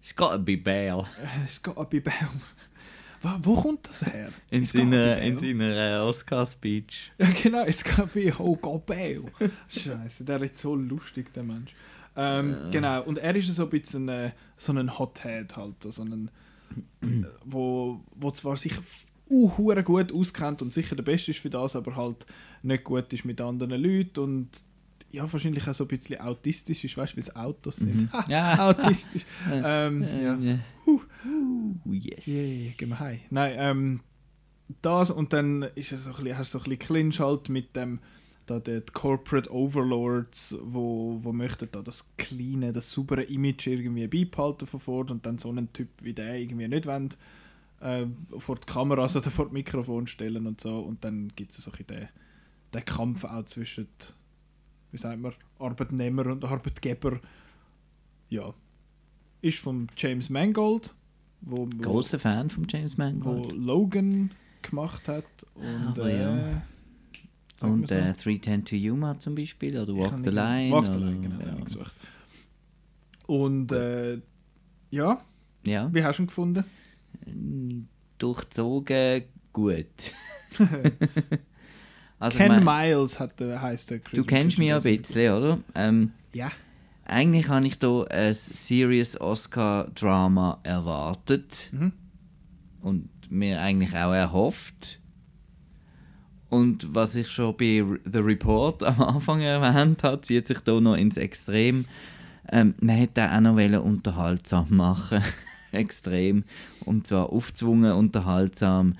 It's 0.00 0.14
gotta 0.16 0.36
be 0.36 0.56
Bale. 0.56 1.06
äh, 1.22 1.44
es 1.46 1.62
geht 1.62 1.74
bei 1.76 2.00
Bale. 2.00 2.28
Wo, 3.22 3.28
wo 3.42 3.60
kommt 3.60 3.88
das 3.88 4.04
her? 4.04 4.32
In 4.50 4.64
gotta 4.64 4.78
seiner, 4.78 5.14
be 5.14 5.20
in 5.22 5.38
seiner 5.38 5.76
äh, 5.76 5.98
Oscar-Speech. 6.00 7.12
Ja, 7.18 7.28
genau, 7.40 7.64
es 7.64 7.84
gab 7.84 8.12
wie 8.16 8.32
Oh 8.36 8.56
God 8.56 8.84
Bale. 8.84 9.22
Scheiße, 9.68 10.24
der 10.24 10.42
ist 10.42 10.56
so 10.56 10.74
lustig, 10.74 11.32
der 11.32 11.44
Mensch. 11.44 11.72
Ähm, 12.16 12.56
Genau, 12.72 13.04
und 13.04 13.18
er 13.18 13.34
ist 13.36 13.46
so 13.54 13.62
ein 13.62 13.70
bisschen 13.70 14.08
äh, 14.08 14.32
so 14.56 14.72
ein 14.72 14.98
Hothead 14.98 15.56
halt, 15.56 15.76
so 15.84 16.02
ein, 16.02 16.32
wo, 17.44 18.00
wo 18.14 18.30
zwar 18.30 18.56
sich 18.56 18.74
uh, 19.30 19.82
gut 19.84 20.12
auskennt 20.12 20.62
und 20.62 20.72
sicher 20.72 20.96
der 20.96 21.02
Beste 21.02 21.30
ist 21.30 21.40
für 21.40 21.50
das, 21.50 21.76
aber 21.76 21.96
halt 21.96 22.26
nicht 22.62 22.84
gut 22.84 23.12
ist 23.12 23.24
mit 23.24 23.40
anderen 23.40 23.80
Leuten 23.82 24.20
und 24.20 24.64
ja, 25.10 25.30
wahrscheinlich 25.30 25.68
auch 25.68 25.74
so 25.74 25.84
ein 25.84 25.88
bisschen 25.88 26.20
autistisch 26.20 26.84
ist, 26.84 26.96
weißt 26.96 27.12
du, 27.12 27.16
wie 27.18 27.20
es 27.20 27.36
Autos 27.36 27.76
sind. 27.76 28.08
Ja. 28.28 28.66
autistisch. 28.66 29.24
ähm, 29.52 30.02
ja. 30.02 30.36
Ja. 30.36 30.58
Uh, 30.86 31.92
yes. 31.92 32.26
Yeah, 32.26 32.72
gehen 32.76 32.88
wir 32.88 32.98
heim. 32.98 33.20
Nein, 33.28 33.54
ähm, 33.56 34.00
das 34.80 35.10
und 35.10 35.32
dann 35.34 35.64
ist 35.74 35.92
es 35.92 36.04
so 36.04 36.10
ein 36.10 36.16
bisschen, 36.16 36.38
hast 36.38 36.54
du 36.54 36.58
so 36.58 36.64
ein 36.64 36.70
bisschen 36.70 36.78
Clinch 36.78 37.20
halt 37.20 37.50
mit 37.50 37.76
dem 37.76 38.00
da 38.46 38.58
die 38.58 38.82
Corporate 38.92 39.52
Overlords, 39.52 40.56
wo, 40.62 41.18
wo 41.22 41.32
möchten 41.32 41.68
da 41.70 41.82
das 41.82 42.10
cleane, 42.16 42.72
das 42.72 42.90
saubere 42.90 43.22
Image 43.24 43.66
irgendwie 43.66 44.06
beibehalten 44.06 44.66
von 44.66 44.80
Ford 44.80 45.10
und 45.10 45.24
dann 45.24 45.38
so 45.38 45.48
einen 45.48 45.72
Typ 45.72 45.88
wie 46.00 46.12
der 46.12 46.38
irgendwie 46.38 46.68
nicht 46.68 46.86
wollen, 46.86 47.10
äh, 47.80 48.06
vor 48.38 48.56
die 48.56 48.66
Kameras 48.66 49.16
oder 49.16 49.30
vor 49.30 49.46
das 49.46 49.52
Mikrofon 49.52 50.06
stellen 50.06 50.46
und 50.46 50.60
so 50.60 50.80
und 50.80 51.04
dann 51.04 51.28
gibt 51.34 51.52
es 51.52 51.58
so 51.58 51.70
ein 51.70 51.86
den, 51.86 52.08
den 52.74 52.84
Kampf 52.84 53.24
auch 53.24 53.44
zwischen, 53.44 53.88
wie 54.90 54.98
sagt 54.98 55.20
man, 55.20 55.32
Arbeitnehmer 55.58 56.26
und 56.26 56.44
Arbeitgeber. 56.44 57.20
Ja. 58.28 58.54
Ist 59.40 59.58
von 59.58 59.88
James 59.96 60.30
Mangold, 60.30 60.94
wo, 61.40 61.66
wo 61.66 61.66
Großer 61.66 62.18
Fan 62.18 62.48
von 62.50 62.66
James 62.68 62.96
wo 62.96 63.02
Mangold. 63.02 63.52
Logan 63.52 64.30
gemacht 64.62 65.08
hat 65.08 65.24
und 65.54 65.98
Aber 65.98 66.08
äh, 66.08 66.20
ja. 66.20 66.62
Sag 67.62 67.70
Und 67.70 67.90
äh, 67.90 68.08
noch. 68.08 68.16
310 68.16 68.64
to 68.64 68.76
Yuma 68.76 69.18
zum 69.18 69.34
Beispiel. 69.34 69.78
Oder 69.78 69.96
Walk 69.96 70.14
the 70.24 70.30
Line. 70.30 70.70
Walk 70.70 70.92
the 70.92 70.98
Line, 70.98 71.20
genau, 71.20 71.40
ja. 71.40 71.64
gesucht. 71.64 71.94
Und 73.26 73.72
äh, 73.72 74.20
ja, 74.90 75.20
ja. 75.64 75.88
wie 75.92 76.04
hast 76.04 76.18
du 76.18 76.24
ihn 76.24 76.26
gefunden? 76.26 76.64
Durchzogen 78.18 79.24
gut. 79.52 79.86
also, 82.18 82.38
Ken 82.38 82.52
ich 82.52 82.64
mein, 82.64 82.88
Miles 82.90 83.18
hat, 83.18 83.40
äh, 83.40 83.58
heisst 83.58 83.90
der 83.90 84.00
du 84.00 84.24
kennst 84.24 84.58
mich 84.58 84.68
ja 84.68 84.76
ein 84.76 84.82
bisschen, 84.82 85.32
oder? 85.34 85.58
Ähm, 85.74 86.12
Ja. 86.32 86.50
eigentlich 87.04 87.48
habe 87.48 87.66
ich 87.66 87.78
hier 87.80 88.06
ein 88.10 88.34
serious 88.34 89.18
Oscar-Drama 89.20 90.60
erwartet. 90.62 91.70
Mhm. 91.72 91.92
Und 92.80 93.08
mir 93.30 93.60
eigentlich 93.60 93.94
auch 93.94 94.12
erhofft. 94.12 95.00
Und 96.52 96.94
was 96.94 97.16
ich 97.16 97.28
schon 97.28 97.56
bei 97.56 97.82
The 98.04 98.18
Report 98.18 98.82
am 98.82 99.00
Anfang 99.00 99.40
erwähnt 99.40 100.02
habe, 100.02 100.20
zieht 100.20 100.48
sich 100.48 100.58
hier 100.62 100.82
noch 100.82 100.96
ins 100.96 101.16
Extrem. 101.16 101.86
Ähm, 102.50 102.74
man 102.78 102.96
hätte 102.96 103.26
auch 103.32 103.40
noch 103.40 103.56
unterhaltsam 103.82 104.66
machen. 104.68 105.22
Extrem. 105.72 106.44
Und 106.84 107.06
zwar 107.06 107.30
aufzwungen 107.30 107.92
unterhaltsam 107.92 108.96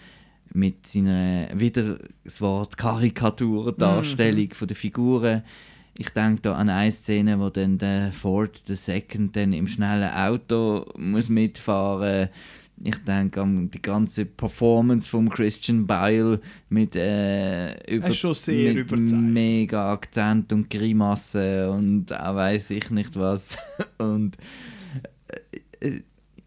mit 0.55 0.87
seiner, 0.87 1.49
wieder 1.53 1.99
das 2.24 2.41
Wort 2.41 2.79
Karikatur-Darstellung 2.79 4.55
von 4.55 4.69
der 4.69 4.77
Figuren. 4.77 5.43
Ich 5.99 6.09
denke 6.09 6.41
da 6.41 6.55
an 6.55 6.70
eine 6.70 6.91
Szene, 6.91 7.39
wo 7.39 7.51
dann 7.51 7.77
der 7.77 8.12
Ford 8.12 8.62
II 8.66 9.29
dann 9.31 9.53
im 9.53 9.69
schnellen 9.69 10.11
Auto 10.11 10.87
muss 10.97 11.29
mitfahren 11.29 12.31
Ich 12.85 12.97
denke 13.05 13.41
an 13.41 13.71
die 13.71 13.81
ganze 13.81 14.27
Performance 14.27 15.09
von 15.09 15.29
Christian 15.29 15.87
Bale 15.87 16.41
mit, 16.69 16.97
äh, 16.97 17.75
über, 17.89 18.09
mit 18.09 19.13
mega 19.13 19.93
Akzent 19.93 20.53
und 20.53 20.69
Grimasse 20.69 21.71
und 21.71 22.13
auch 22.13 22.35
weiß 22.35 22.71
ich 22.71 22.91
nicht 22.91 23.17
was. 23.17 23.57
und 23.99 24.37
äh, 25.81 26.01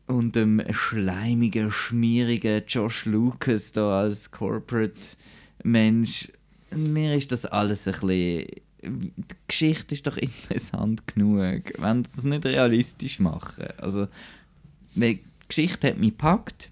und 0.07 0.35
dem 0.35 0.61
schleimigen, 0.71 1.71
schmierigen 1.71 2.63
Josh 2.67 3.05
Lucas 3.05 3.71
da 3.71 4.01
als 4.01 4.29
Corporate-Mensch. 4.29 6.31
Mir 6.75 7.15
ist 7.15 7.31
das 7.31 7.45
alles 7.45 7.87
ein 7.87 7.93
bisschen... 7.93 8.47
Die 8.83 9.11
Geschichte 9.47 9.95
ist 9.95 10.05
doch 10.05 10.17
interessant 10.17 11.07
genug, 11.07 11.73
wenn 11.79 12.03
sie 12.03 12.11
das 12.15 12.23
nicht 12.23 12.45
realistisch 12.45 13.19
machen. 13.19 13.65
Also, 13.77 14.07
Geschichte 15.47 15.87
hat 15.87 15.97
mich 15.97 16.11
gepackt. 16.11 16.71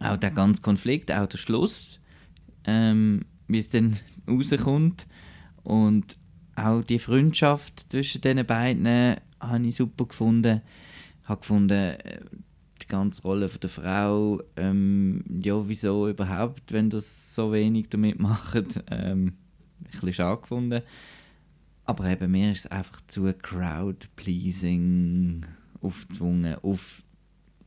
Auch 0.00 0.16
der 0.16 0.30
ganze 0.30 0.62
Konflikt, 0.62 1.12
auch 1.12 1.26
der 1.26 1.38
Schluss, 1.38 2.00
ähm, 2.64 3.24
wie 3.48 3.58
es 3.58 3.70
dann 3.70 3.96
rauskommt. 4.28 5.06
Und 5.62 6.16
auch 6.56 6.82
die 6.82 6.98
Freundschaft 6.98 7.90
zwischen 7.90 8.20
den 8.20 8.44
beiden 8.46 9.16
habe 9.40 9.66
ich 9.66 9.76
super 9.76 10.06
gefunden. 10.06 10.62
Ich 11.22 11.28
habe 11.28 11.40
gefunden, 11.40 11.70
äh, 11.70 12.20
die 12.82 12.86
ganze 12.86 13.22
Rolle 13.22 13.48
der 13.48 13.70
Frau, 13.70 14.42
ähm, 14.56 15.24
ja, 15.42 15.66
wieso 15.66 16.08
überhaupt, 16.08 16.72
wenn 16.72 16.90
das 16.90 17.34
so 17.34 17.52
wenig 17.52 17.88
damit 17.88 18.18
macht, 18.20 18.82
ähm, 18.90 19.34
ein 19.80 19.90
bisschen 19.90 20.12
schade 20.12 20.40
gefunden. 20.40 20.82
Aber 21.86 22.06
eben, 22.06 22.30
mir 22.30 22.52
ist 22.52 22.60
es 22.60 22.70
einfach 22.70 23.00
zu 23.06 23.32
crowd-pleasing 23.32 25.46
aufgezwungen, 25.80 26.56
auf, 26.62 27.03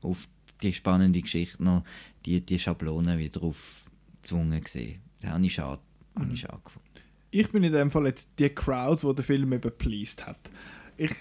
auf 0.08 0.28
die 0.62 0.74
spannende 0.74 1.22
Geschichte 1.22 1.64
noch, 1.64 1.84
die, 2.26 2.42
die 2.42 2.60
Schablone 2.60 3.18
wieder 3.18 3.44
aufgezwungen 3.44 4.62
gesehen. 4.62 5.02
Das 5.22 5.32
habe 5.32 5.46
ich 5.46 5.54
schade, 5.54 5.82
habe 6.18 6.34
ich 6.34 6.40
schade 6.42 6.60
gefunden. 6.64 6.88
Ich 7.30 7.52
bin 7.52 7.64
in 7.64 7.74
dem 7.74 7.92
Fall 7.92 8.06
jetzt 8.06 8.32
die 8.40 8.50
Crowd, 8.50 9.08
die 9.08 9.16
der 9.16 9.26
Film 9.26 9.54
eben 9.54 9.72
pleased 9.78 10.26
hat. 10.26 10.50
Ich, 10.96 11.12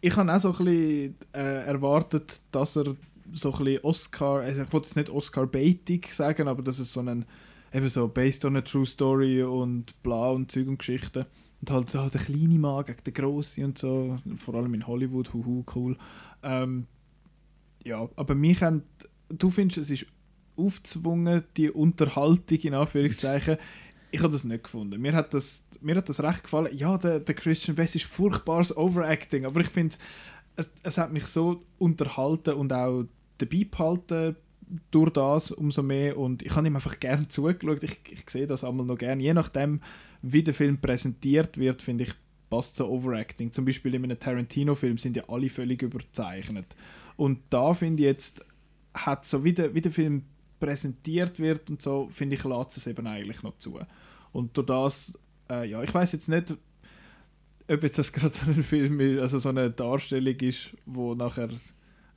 ich 0.00 0.16
habe 0.16 0.32
auch 0.32 0.38
so 0.38 0.50
ein 0.50 0.64
bisschen 0.64 1.14
äh, 1.32 1.64
erwartet, 1.66 2.40
dass 2.50 2.76
er 2.76 2.96
so 3.32 3.52
ein 3.52 3.64
bisschen 3.64 3.84
Oscar, 3.84 4.40
also 4.40 4.62
ich 4.62 4.72
wollte 4.72 4.88
jetzt 4.88 4.96
nicht 4.96 5.10
Oscar-baitig 5.10 6.12
sagen, 6.12 6.48
aber 6.48 6.62
dass 6.62 6.78
es 6.78 6.92
so 6.92 7.00
einen, 7.00 7.24
eben 7.72 7.88
so 7.88 8.08
based 8.08 8.44
on 8.44 8.56
a 8.56 8.60
true 8.60 8.86
story 8.86 9.42
und 9.42 10.00
bla 10.02 10.30
und 10.30 10.50
Zeug 10.50 10.68
und 10.68 10.78
Geschichten. 10.78 11.24
Und 11.60 11.70
halt 11.70 11.90
so 11.90 12.08
der 12.08 12.20
kleine 12.20 12.58
Mann 12.58 12.84
gegen 12.84 13.04
den 13.04 13.14
grossen 13.14 13.64
und 13.64 13.78
so, 13.78 14.16
vor 14.36 14.54
allem 14.54 14.74
in 14.74 14.86
Hollywood, 14.86 15.32
huhu, 15.32 15.64
cool. 15.74 15.96
Ähm, 16.42 16.86
ja, 17.84 18.08
aber 18.16 18.34
mich 18.34 18.62
haben, 18.62 18.82
du 19.28 19.50
findest, 19.50 19.78
es 19.78 19.90
ist 19.90 20.06
aufzwungen, 20.56 21.44
die 21.56 21.70
Unterhaltung 21.70 22.58
in 22.58 22.74
Anführungszeichen. 22.74 23.56
Ich 24.10 24.20
habe 24.20 24.32
das 24.32 24.44
nicht 24.44 24.64
gefunden. 24.64 25.00
Mir 25.00 25.14
hat 25.14 25.32
das, 25.32 25.64
mir 25.80 25.96
hat 25.96 26.08
das 26.08 26.22
recht 26.22 26.44
gefallen. 26.44 26.76
Ja, 26.76 26.98
der, 26.98 27.20
der 27.20 27.34
Christian 27.34 27.74
Best 27.74 27.96
ist 27.96 28.04
furchtbares 28.04 28.76
Overacting, 28.76 29.46
aber 29.46 29.62
ich 29.62 29.68
finde, 29.68 29.96
es, 30.56 30.70
es 30.82 30.98
hat 30.98 31.12
mich 31.12 31.26
so 31.26 31.62
unterhalten 31.78 32.54
und 32.54 32.72
auch 32.72 33.04
dabei 33.38 33.66
behalten 33.70 34.36
durch 34.90 35.10
das 35.10 35.50
umso 35.50 35.82
mehr 35.82 36.16
und 36.16 36.42
ich 36.42 36.54
habe 36.54 36.66
ihm 36.66 36.76
einfach 36.76 36.98
gerne 37.00 37.28
zugeschaut. 37.28 37.82
Ich, 37.82 38.00
ich 38.10 38.28
sehe 38.28 38.46
das 38.46 38.64
einmal 38.64 38.86
noch 38.86 38.98
gerne. 38.98 39.22
Je 39.22 39.34
nachdem, 39.34 39.80
wie 40.22 40.42
der 40.42 40.54
Film 40.54 40.78
präsentiert 40.78 41.58
wird, 41.58 41.82
finde 41.82 42.04
ich, 42.04 42.14
passt 42.48 42.76
so 42.76 42.88
Overacting. 42.88 43.50
Zum 43.52 43.64
Beispiel 43.64 43.94
in 43.94 44.04
einem 44.04 44.18
Tarantino-Film 44.18 44.98
sind 44.98 45.16
ja 45.16 45.24
alle 45.28 45.48
völlig 45.48 45.82
überzeichnet. 45.82 46.76
Und 47.22 47.38
da 47.50 47.72
finde 47.72 48.02
ich 48.02 48.06
jetzt, 48.08 48.44
hat 48.94 49.24
so 49.24 49.44
wie 49.44 49.52
der, 49.52 49.72
wie 49.74 49.80
der 49.80 49.92
Film 49.92 50.24
präsentiert 50.58 51.38
wird 51.38 51.70
und 51.70 51.80
so, 51.80 52.08
finde 52.12 52.34
ich, 52.36 52.42
lässt 52.44 52.76
es 52.76 52.86
eben 52.88 53.06
eigentlich 53.06 53.42
noch 53.44 53.56
zu. 53.58 53.78
Und 54.32 54.56
durch 54.56 54.66
das, 54.66 55.18
äh, 55.50 55.68
ja, 55.68 55.82
ich 55.82 55.92
weiß 55.94 56.10
jetzt 56.12 56.28
nicht, 56.28 56.56
ob 57.68 57.82
jetzt 57.82 57.98
das 57.98 58.12
gerade 58.16 58.32
so 58.32 58.50
ein 58.50 58.62
Film 58.64 58.98
ist, 59.00 59.20
also 59.20 59.38
so 59.38 59.50
eine 59.50 59.70
Darstellung 59.70 60.34
ist, 60.40 60.70
wo 60.86 61.14
nachher 61.14 61.48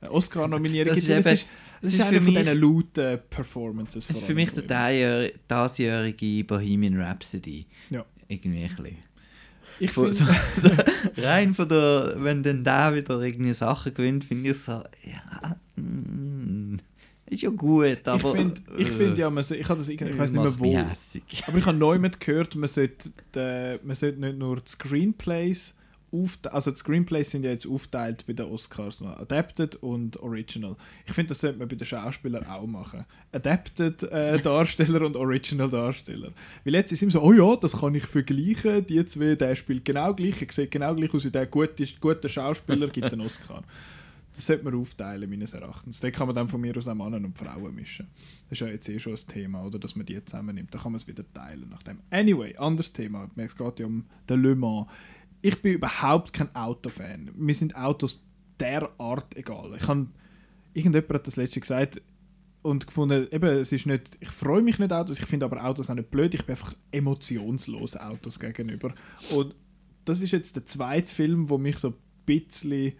eine 0.00 0.10
Oscar-Nominierung 0.10 0.94
gibt. 0.94 1.08
eben- 1.08 1.18
es 1.20 1.26
ist, 1.26 1.46
es 1.82 1.92
ist 1.92 1.98
ist 1.98 2.02
für 2.02 2.08
einer 2.08 2.20
von 2.22 2.34
mich- 2.34 2.42
diesen 2.42 2.60
lauten 2.60 3.20
Performances. 3.30 4.06
Das 4.08 4.16
ist 4.16 4.24
für 4.24 4.34
mich 4.34 4.50
der 4.52 5.30
diesjährige 5.50 6.44
Bohemian 6.44 7.00
Rhapsody. 7.00 7.66
Ja. 7.90 8.04
Irgendwie 8.28 8.64
ein 8.64 8.68
bisschen. 8.76 8.96
Ich 9.78 9.92
Von- 9.92 10.12
so, 10.12 10.24
so, 10.60 10.70
rein 11.18 11.54
von 11.54 11.68
der, 11.68 12.14
wenn 12.18 12.42
dann 12.42 12.64
da 12.64 12.94
wieder 12.94 13.20
irgendwie 13.20 13.52
Sachen 13.52 13.92
gewinnt, 13.94 14.24
finde 14.24 14.50
ich 14.50 14.58
so, 14.58 14.72
ja, 15.04 15.56
mm, 15.76 16.76
ist 17.26 17.42
ja 17.42 17.50
gut, 17.50 18.06
aber... 18.06 18.30
ich 18.30 18.36
finde, 18.36 18.60
ich 18.78 18.88
find, 18.88 19.18
ja, 19.18 19.28
man, 19.30 19.42
so- 19.44 19.54
ich, 19.54 19.66
das, 19.66 19.88
ich, 19.88 20.00
ich 20.00 20.18
weiß 20.18 20.32
nicht 20.32 20.42
mehr 20.42 20.58
wo. 20.58 20.76
Aber 21.46 21.58
ich 21.58 21.66
habe 21.66 21.76
neu 21.76 21.98
mit 21.98 22.20
gehört, 22.20 22.54
man 22.54 22.68
sollte, 22.68 23.10
äh, 23.34 23.78
man 23.84 23.96
sollte 23.96 24.20
nicht 24.20 24.38
nur 24.38 24.56
die 24.56 24.68
Screenplays 24.70 25.74
also 26.50 26.70
die 26.70 26.76
Screenplays 26.76 27.30
sind 27.30 27.44
ja 27.44 27.50
jetzt 27.50 27.66
aufteilt 27.66 28.26
bei 28.26 28.32
den 28.32 28.46
Oscars, 28.46 29.02
Adapted 29.02 29.76
und 29.76 30.16
Original. 30.18 30.76
Ich 31.04 31.12
finde, 31.12 31.30
das 31.30 31.40
sollte 31.40 31.58
man 31.58 31.68
bei 31.68 31.74
den 31.74 31.86
Schauspielern 31.86 32.46
auch 32.46 32.66
machen. 32.66 33.04
Adapted 33.32 34.02
äh, 34.04 34.38
Darsteller 34.42 35.04
und 35.04 35.16
Original 35.16 35.68
Darsteller. 35.68 36.32
Weil 36.64 36.74
jetzt 36.74 36.92
ist 36.92 36.98
es 36.98 37.02
immer 37.02 37.12
so, 37.12 37.22
oh 37.22 37.32
ja, 37.32 37.56
das 37.56 37.80
kann 37.80 37.94
ich 37.94 38.06
vergleichen, 38.06 38.86
die 38.86 39.04
zwei, 39.04 39.34
der 39.34 39.56
spielt 39.56 39.84
genau 39.84 40.14
gleich, 40.14 40.40
er 40.40 40.52
sieht 40.52 40.70
genau 40.70 40.94
gleich 40.94 41.12
aus 41.12 41.24
wie 41.24 41.30
der 41.30 41.46
gute, 41.46 41.86
gute 42.00 42.28
Schauspieler, 42.28 42.88
gibt 42.88 43.12
einen 43.12 43.22
Oscar. 43.22 43.62
Das 44.36 44.46
sollte 44.46 44.64
man 44.64 44.74
aufteilen, 44.74 45.30
meines 45.30 45.54
Erachtens. 45.54 45.98
Da 46.00 46.10
kann 46.10 46.26
man 46.26 46.36
dann 46.36 46.46
von 46.46 46.60
mir 46.60 46.76
aus 46.76 46.86
auch 46.86 46.94
Männer 46.94 47.16
und 47.16 47.36
Frauen 47.38 47.74
mischen. 47.74 48.06
Das 48.50 48.60
ist 48.60 48.60
ja 48.60 48.66
jetzt 48.66 48.86
eh 48.86 48.98
schon 48.98 49.14
ein 49.14 49.26
Thema, 49.26 49.64
oder? 49.64 49.78
Dass 49.78 49.96
man 49.96 50.04
die 50.04 50.22
zusammennimmt. 50.22 50.74
Da 50.74 50.78
kann 50.78 50.92
man 50.92 51.00
es 51.00 51.08
wieder 51.08 51.24
teilen 51.32 51.70
nach 51.70 51.82
dem. 51.82 52.00
Anyway, 52.10 52.54
anderes 52.58 52.92
Thema. 52.92 53.30
Es 53.36 53.56
geht 53.56 53.80
ja 53.80 53.86
um 53.86 54.04
den 54.28 54.42
Le 54.42 54.54
Mans. 54.54 54.88
Ich 55.46 55.62
bin 55.62 55.74
überhaupt 55.74 56.32
kein 56.32 56.52
Autofan. 56.56 57.30
Mir 57.36 57.54
sind 57.54 57.76
Autos 57.76 58.26
derart 58.58 59.36
egal. 59.36 59.76
Ich 59.78 59.86
habe 59.86 60.08
irgendjemand 60.74 61.14
hat 61.14 61.26
das 61.28 61.36
letzte 61.36 61.60
gesagt 61.60 62.02
und 62.62 62.84
gefunden, 62.84 63.28
eben, 63.30 63.48
es 63.50 63.70
ist 63.70 63.86
nicht, 63.86 64.18
ich 64.18 64.30
freue 64.30 64.60
mich 64.60 64.80
nicht 64.80 64.92
Autos, 64.92 65.20
ich 65.20 65.26
finde 65.26 65.46
aber 65.46 65.64
Autos 65.64 65.88
auch 65.88 65.94
nicht 65.94 66.10
blöd, 66.10 66.34
ich 66.34 66.44
bin 66.44 66.56
einfach 66.56 66.74
emotionslos 66.90 67.96
Autos 67.96 68.40
gegenüber. 68.40 68.92
Und 69.30 69.54
das 70.04 70.20
ist 70.20 70.32
jetzt 70.32 70.56
der 70.56 70.66
zweite 70.66 71.14
Film, 71.14 71.48
wo 71.48 71.58
mich 71.58 71.78
so 71.78 71.90
ein 71.90 71.94
bisschen 72.26 72.94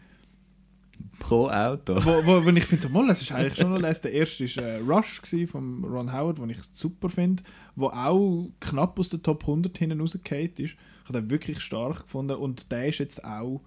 Pro 1.19 1.49
Auto. 1.49 1.97
wo, 1.97 2.25
wo, 2.25 2.45
wo 2.45 2.49
ich 2.51 2.65
finde, 2.65 2.87
so, 2.87 2.89
mal, 2.91 3.11
es 3.11 3.23
ist 3.23 3.33
eigentlich 3.33 3.57
schon 3.57 3.73
noch. 3.73 3.81
Der 3.81 4.13
erste 4.13 4.45
war 4.45 4.65
äh, 4.65 4.77
Rush 4.77 5.21
von 5.49 5.85
Ron 5.85 6.13
Howard, 6.13 6.39
den 6.39 6.51
ich 6.51 6.59
super 6.71 7.09
finde, 7.09 7.43
wo 7.75 7.89
auch 7.89 8.53
knapp 8.61 9.01
aus 9.01 9.09
der 9.09 9.21
Top 9.21 9.43
100 9.43 9.77
hinten 9.77 10.01
rausgefallen 10.01 10.53
ist. 10.59 10.77
Ich 11.07 11.09
habe 11.09 11.21
den 11.21 11.31
wirklich 11.31 11.61
stark 11.61 12.03
gefunden 12.03 12.37
und 12.37 12.73
der 12.73 12.89
ist 12.89 12.99
jetzt 12.99 13.25
auch 13.25 13.63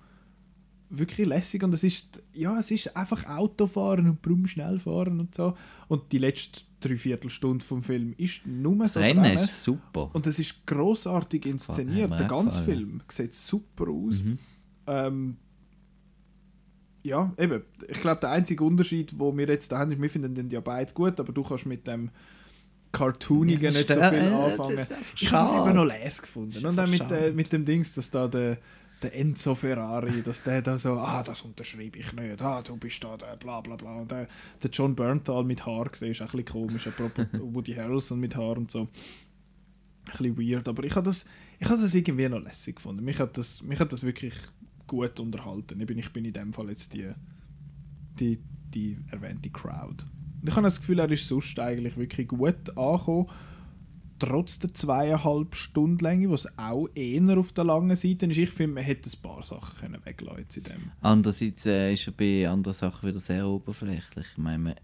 wirklich 0.89 1.25
lässig 1.25 1.63
und 1.63 1.73
es 1.73 1.85
ist, 1.85 2.21
ja, 2.33 2.59
es 2.59 2.69
ist 2.69 2.97
einfach 2.97 3.25
Autofahren 3.29 4.09
und 4.09 4.21
Brumm 4.21 4.45
schnell 4.45 4.77
fahren 4.77 5.21
und 5.21 5.33
so. 5.33 5.55
Und 5.87 6.11
die 6.11 6.17
letzte 6.17 6.63
Dreiviertelstunde 6.81 7.63
vom 7.63 7.81
Film 7.81 8.13
ist 8.17 8.45
nur 8.45 8.85
so 8.89 8.99
Rennen 8.99 9.23
Rennen. 9.23 9.41
ist 9.41 9.63
super. 9.63 10.09
Und 10.13 10.27
es 10.27 10.37
ist 10.37 10.65
großartig 10.65 11.45
inszeniert. 11.45 12.11
Der 12.11 12.27
ganze 12.27 12.59
gefallen. 12.59 12.77
Film 12.77 13.01
sieht 13.07 13.33
super 13.33 13.87
aus. 13.89 14.21
Mhm. 14.21 14.39
Ähm, 14.87 15.37
ja, 17.03 17.31
eben. 17.37 17.61
Ich 17.87 18.01
glaube, 18.01 18.19
der 18.19 18.31
einzige 18.31 18.65
Unterschied, 18.65 19.17
wo 19.17 19.35
wir 19.37 19.47
jetzt 19.47 19.71
da 19.71 19.79
haben, 19.79 19.91
ist, 19.91 20.01
wir 20.01 20.09
finden 20.09 20.35
den 20.35 20.49
ja 20.49 20.59
beide 20.59 20.93
gut, 20.93 21.19
aber 21.21 21.31
du 21.31 21.43
kannst 21.43 21.65
mit 21.65 21.87
dem 21.87 22.09
Cartoonigen 22.91 23.71
Ja, 23.71 23.71
nicht 23.71 23.89
so 23.89 24.01
viel 24.01 24.19
äh, 24.19 24.33
anfangen. 24.33 24.79
Ich 25.15 25.31
habe 25.31 25.43
das 25.43 25.49
schade. 25.49 25.69
eben 25.69 25.75
noch 25.75 25.85
les 25.85 26.21
gefunden. 26.21 26.65
Und 26.65 26.75
dann 26.75 26.89
mit, 26.89 27.11
äh, 27.11 27.31
mit 27.31 27.53
dem 27.53 27.65
Dings, 27.65 27.93
dass 27.93 28.09
da 28.09 28.27
der, 28.27 28.57
der 29.01 29.15
Enzo 29.15 29.55
Ferrari, 29.55 30.21
dass 30.23 30.43
der 30.43 30.61
da 30.61 30.79
so, 30.79 30.93
ah, 30.97 31.23
das 31.23 31.41
unterschreibe 31.43 31.99
ich 31.99 32.11
nicht, 32.13 32.41
ah, 32.41 32.61
du 32.61 32.77
bist 32.77 33.03
da, 33.03 33.15
der, 33.15 33.35
bla 33.37 33.61
bla 33.61 33.75
bla. 33.75 33.97
Und 33.97 34.11
der, 34.11 34.27
der 34.61 34.69
John 34.71 34.95
Bernthal 34.95 35.43
mit 35.43 35.65
Haar 35.65 35.89
gesehen, 35.89 36.11
ist 36.11 36.21
auch 36.21 36.33
ein 36.33 36.43
bisschen 36.43 36.67
komisch, 36.67 36.87
apropos 36.87 37.25
Woody 37.33 37.75
Harrelson 37.75 38.19
mit 38.19 38.35
Haar 38.35 38.57
und 38.57 38.71
so. 38.71 38.81
Ein 40.05 40.33
bisschen 40.35 40.37
weird, 40.37 40.67
aber 40.67 40.83
ich 40.83 40.95
habe 40.95 41.05
das, 41.05 41.25
ich 41.59 41.69
habe 41.69 41.81
das 41.81 41.93
irgendwie 41.93 42.27
noch 42.27 42.41
lässig 42.41 42.77
gefunden. 42.77 43.03
Mich 43.03 43.19
hat 43.19 43.37
das, 43.37 43.61
mich 43.61 43.79
hat 43.79 43.93
das 43.93 44.03
wirklich 44.03 44.33
gut 44.87 45.19
unterhalten. 45.19 45.79
Ich 45.79 45.85
bin, 45.85 45.99
ich 45.99 46.11
bin 46.11 46.25
in 46.25 46.33
dem 46.33 46.51
Fall 46.51 46.69
jetzt 46.69 46.93
die, 46.93 47.11
die, 48.19 48.39
die 48.73 48.97
erwähnte 49.11 49.51
Crowd. 49.51 50.03
Ich 50.43 50.51
habe 50.51 50.63
das 50.63 50.79
Gefühl, 50.79 50.99
er 50.99 51.11
ist 51.11 51.27
sonst 51.27 51.59
eigentlich 51.59 51.97
wirklich 51.97 52.27
gut 52.27 52.77
angekommen. 52.77 53.27
Trotz 54.19 54.59
der 54.59 54.73
zweieinhalb 54.73 55.55
Stunden 55.55 56.03
Länge, 56.03 56.29
was 56.29 56.45
auch 56.57 56.89
eher 56.93 57.37
auf 57.37 57.53
der 57.53 57.63
langen 57.63 57.95
Seite 57.95 58.25
ist. 58.25 58.37
Ich 58.37 58.49
finde, 58.49 58.75
man 58.75 58.83
hätte 58.83 59.09
ein 59.09 59.21
paar 59.21 59.43
Sachen 59.43 59.79
können 59.79 60.05
weglassen 60.05 60.63
in. 60.65 60.91
Andererseits 60.99 61.65
äh, 61.65 61.93
ist 61.93 62.07
er 62.07 62.13
bei 62.13 62.49
anderen 62.49 62.73
Sachen 62.73 63.07
wieder 63.07 63.19
sehr 63.19 63.47
oberflächlich. 63.47 64.25
Ich 64.33 64.37
meine, 64.37 64.75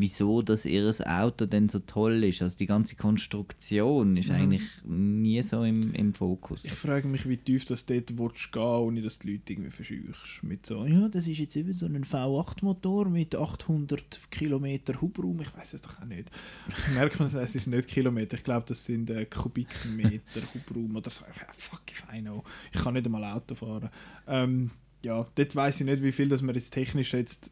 wieso 0.00 0.42
dass 0.42 0.64
ihr 0.66 0.90
Auto 1.06 1.46
denn 1.46 1.68
so 1.68 1.78
toll 1.80 2.24
ist. 2.24 2.42
Also 2.42 2.56
die 2.56 2.66
ganze 2.66 2.96
Konstruktion 2.96 4.16
ist 4.16 4.28
Mhm. 4.28 4.34
eigentlich 4.34 4.62
nie 4.84 5.42
so 5.42 5.62
im, 5.64 5.92
im 5.94 6.14
Fokus. 6.14 6.64
Ich 6.64 6.72
frage 6.72 7.06
mich, 7.08 7.28
wie 7.28 7.36
tief 7.36 7.64
das 7.64 7.86
dort 7.86 8.18
willst 8.18 8.52
gehen, 8.52 8.62
ohne 8.62 9.00
dass 9.02 9.18
die 9.18 9.32
Leute 9.32 9.52
irgendwie 9.52 9.70
verscheuchst. 9.70 10.42
Mit 10.42 10.66
so, 10.66 10.84
ja, 10.86 11.08
das 11.08 11.26
ist 11.26 11.38
jetzt 11.38 11.56
eben 11.56 11.72
so 11.74 11.86
ein 11.86 12.04
V8-Motor 12.04 13.08
mit 13.08 13.34
800 13.36 14.20
Kilometer 14.30 15.00
Hubraum. 15.00 15.40
Ich 15.42 15.56
weiß 15.56 15.74
es 15.74 15.82
doch 15.82 16.00
auch 16.00 16.06
nicht. 16.06 16.30
Ich 16.88 16.94
merke, 16.94 17.22
man, 17.22 17.34
es 17.34 17.54
ist 17.54 17.66
nicht 17.66 17.88
Kilometer. 17.88 18.36
Ich 18.36 18.44
glaube, 18.44 18.64
das 18.66 18.84
sind 18.84 19.10
äh, 19.10 19.24
Kubikmeter 19.26 20.40
Hubraum 20.54 20.96
oder 20.96 21.10
so. 21.10 21.24
Fuck 21.56 21.82
if 21.90 22.04
I 22.12 22.20
know. 22.20 22.42
Ich 22.72 22.80
kann 22.80 22.94
nicht 22.94 23.06
einmal 23.06 23.24
Auto 23.24 23.54
fahren. 23.54 23.90
Ähm, 24.26 24.70
ja, 25.04 25.26
dort 25.34 25.56
weiß 25.56 25.80
ich 25.80 25.86
nicht, 25.86 26.02
wie 26.02 26.12
viel 26.12 26.28
das 26.28 26.42
man 26.42 26.54
jetzt 26.54 26.70
technisch 26.72 27.12
jetzt 27.12 27.50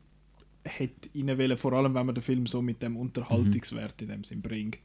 hätte 0.65 1.09
rein 1.15 1.57
vor 1.57 1.73
allem 1.73 1.95
wenn 1.95 2.07
man 2.07 2.15
den 2.15 2.23
Film 2.23 2.47
so 2.47 2.63
mit 2.63 2.83
dem 2.83 2.97
Unterhaltungswert 2.97 4.03
in 4.03 4.09
dem 4.09 4.25
Sinn 4.25 4.43
bringt. 4.43 4.81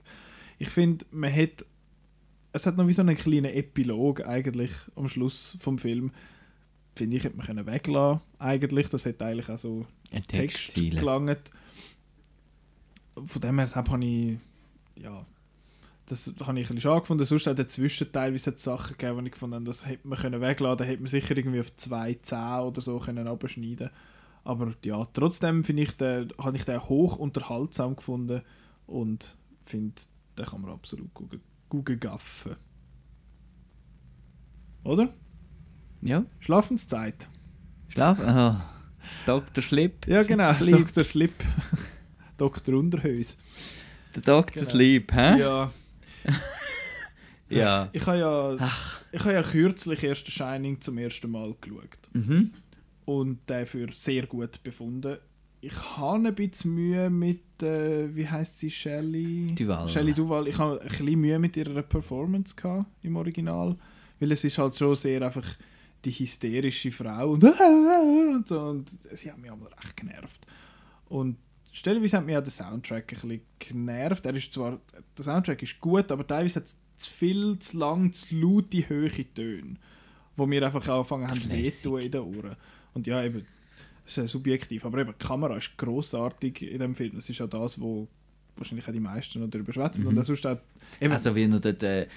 Ich 0.59 0.69
finde, 0.69 1.05
man 1.11 1.31
hätte 1.31 1.65
es 2.53 2.67
hat 2.67 2.77
noch 2.77 2.87
wie 2.87 2.93
so 2.93 3.01
einen 3.01 3.17
kleinen 3.17 3.51
Epilog 3.51 4.25
eigentlich 4.25 4.71
am 4.95 5.07
Schluss 5.07 5.57
vom 5.59 5.79
Film. 5.79 6.11
Finde 6.95 7.17
ich, 7.17 7.23
hätte 7.23 7.35
man 7.35 7.47
können 7.47 7.65
weglassen 7.65 8.21
eigentlich. 8.37 8.89
Das 8.89 9.05
hätte 9.05 9.25
eigentlich 9.25 9.49
auch 9.49 9.57
so 9.57 9.87
Ein 10.11 10.25
Text 10.27 10.75
gelangt. 10.75 11.51
Von 13.25 13.41
dem 13.41 13.57
her 13.57 13.67
habe 13.73 14.05
ich 14.05 14.37
ja 15.01 15.25
das 16.05 16.27
habe 16.27 16.59
ich 16.59 16.69
ein 16.69 16.75
bisschen 16.75 16.99
gefunden. 16.99 17.25
Sonst 17.25 17.47
hat 17.47 17.57
der 17.57 17.67
Zwischenteil, 17.67 18.33
wie 18.33 18.35
es 18.35 18.45
hat 18.45 18.59
Sachen 18.59 18.97
gegeben, 18.97 19.19
die 19.19 19.27
ich 19.27 19.31
gefunden 19.33 19.55
habe, 19.55 19.65
das 19.65 19.87
hätte 19.87 20.07
man 20.07 20.19
können 20.19 20.41
weglassen 20.41 20.77
Da 20.77 20.83
hätte 20.83 21.01
man 21.01 21.09
sicher 21.09 21.35
irgendwie 21.35 21.61
auf 21.61 21.71
2,10 21.71 22.61
oder 22.61 22.81
so 22.81 22.99
können 22.99 23.27
abschneiden 23.27 23.89
Aber 24.43 24.73
ja, 24.83 25.05
trotzdem 25.13 25.63
finde 25.63 25.83
ich 25.83 25.95
den, 25.95 26.33
habe 26.37 26.57
ich 26.57 26.65
den 26.65 26.81
hoch 26.81 27.17
unterhaltsam 27.17 27.95
gefunden 27.95 28.41
und 28.85 29.37
finde, 29.63 29.95
den 30.37 30.45
kann 30.45 30.61
man 30.61 30.71
absolut 30.71 31.09
gut, 31.13 32.01
gaffen. 32.01 32.55
Oder? 34.83 35.13
Ja, 36.01 36.25
Schlafenszeit. 36.39 37.27
Schlaf. 37.87 38.19
Oh. 38.19 38.55
Dr. 39.25 39.63
Slip. 39.63 40.07
Ja, 40.07 40.23
genau. 40.23 40.51
Sleep. 40.53 40.87
Dr. 40.87 41.03
Slip. 41.03 41.33
Dr. 42.37 42.73
Unterhös. 42.77 43.37
Der 44.15 44.21
Dr. 44.21 44.61
Genau. 44.61 44.69
Sleep, 44.69 45.13
hä? 45.13 45.39
Ja. 45.39 45.71
Ja. 47.49 47.89
Ich 47.91 48.05
habe 48.05 48.19
ja, 48.19 48.53
ich 49.11 49.19
habe 49.21 49.33
ja 49.33 49.43
kürzlich 49.43 50.03
erst 50.03 50.29
Shining 50.29 50.81
zum 50.81 50.97
ersten 50.97 51.29
Mal 51.29 51.55
geschaut. 51.59 51.99
Mhm. 52.13 52.51
Und 53.05 53.49
den 53.49 53.65
für 53.65 53.91
sehr 53.91 54.27
gut 54.27 54.63
befunden. 54.63 55.17
Ich 55.61 55.97
habe 55.97 56.27
ein 56.27 56.35
bisschen 56.35 56.73
Mühe 56.73 57.09
mit, 57.09 57.63
äh, 57.63 58.13
wie 58.13 58.27
heißt 58.27 58.59
sie, 58.59 58.69
Shelley? 58.69 59.55
Duval. 59.55 59.87
Shelley 59.87 60.13
Duval. 60.13 60.47
Ich 60.47 60.57
habe 60.57 60.81
ein 60.81 60.87
bisschen 60.87 61.19
Mühe 61.19 61.39
mit 61.39 61.55
ihrer 61.55 61.81
Performance 61.81 62.55
gehabt, 62.55 62.85
im 63.01 63.15
Original. 63.15 63.77
Weil 64.19 64.31
es 64.31 64.43
ist 64.43 64.57
halt 64.57 64.75
schon 64.75 64.95
sehr 64.95 65.21
einfach 65.21 65.45
die 66.03 66.11
hysterische 66.11 66.91
Frau 66.91 67.31
und, 67.31 67.43
und 68.35 68.47
so. 68.47 68.61
Und 68.61 68.89
sie 69.13 69.31
hat 69.31 69.37
mich 69.37 69.51
aber 69.51 69.67
recht 69.67 69.95
genervt. 69.95 70.45
Und 71.07 71.37
stellenweise 71.71 72.17
hat 72.17 72.25
mich 72.25 72.37
auch 72.37 72.43
der 72.43 72.51
Soundtrack 72.51 73.11
ein 73.11 73.19
bisschen 73.29 73.41
genervt. 73.59 74.25
Er 74.25 74.35
ist 74.35 74.51
zwar, 74.51 74.79
der 75.17 75.23
Soundtrack 75.23 75.61
ist 75.63 75.79
gut, 75.79 76.11
aber 76.11 76.25
teilweise 76.25 76.59
hat 76.59 76.65
es 76.65 76.77
zu 76.97 77.11
viel, 77.11 77.59
zu 77.59 77.77
lang, 77.77 78.11
zu 78.13 78.35
laute, 78.35 78.89
hohe 78.89 79.33
Töne, 79.33 79.75
wo 80.35 80.45
mir 80.45 80.65
einfach 80.65 80.87
angefangen 80.87 81.27
haben 81.27 81.43
weh 81.49 81.61
Classic. 81.61 81.81
zu 81.81 81.89
tun 81.89 81.99
in 82.01 82.11
den 82.11 82.21
Ohren. 82.21 82.55
Und 82.93 83.07
ja, 83.07 83.23
eben, 83.23 83.45
das 84.05 84.13
ist 84.13 84.17
ja 84.17 84.27
subjektiv, 84.27 84.85
aber 84.85 84.99
eben, 84.99 85.13
die 85.19 85.25
Kamera 85.25 85.57
ist 85.57 85.77
grossartig 85.77 86.61
in 86.61 86.79
dem 86.79 86.95
Film. 86.95 87.15
Das 87.15 87.29
ist 87.29 87.39
ja 87.39 87.47
das, 87.47 87.79
wo 87.79 88.07
wahrscheinlich 88.55 88.87
auch 88.87 88.91
die 88.91 88.99
meisten 88.99 89.39
noch 89.39 89.49
darüber 89.49 89.73
schwätzen. 89.73 90.05
Und 90.05 90.23
sonst 90.23 90.45
auch, 90.45 90.57
eben, 91.01 91.13
Also 91.13 91.35
wie 91.35 91.43
er 91.43 91.59
dort 91.59 91.81
äh, 91.83 92.07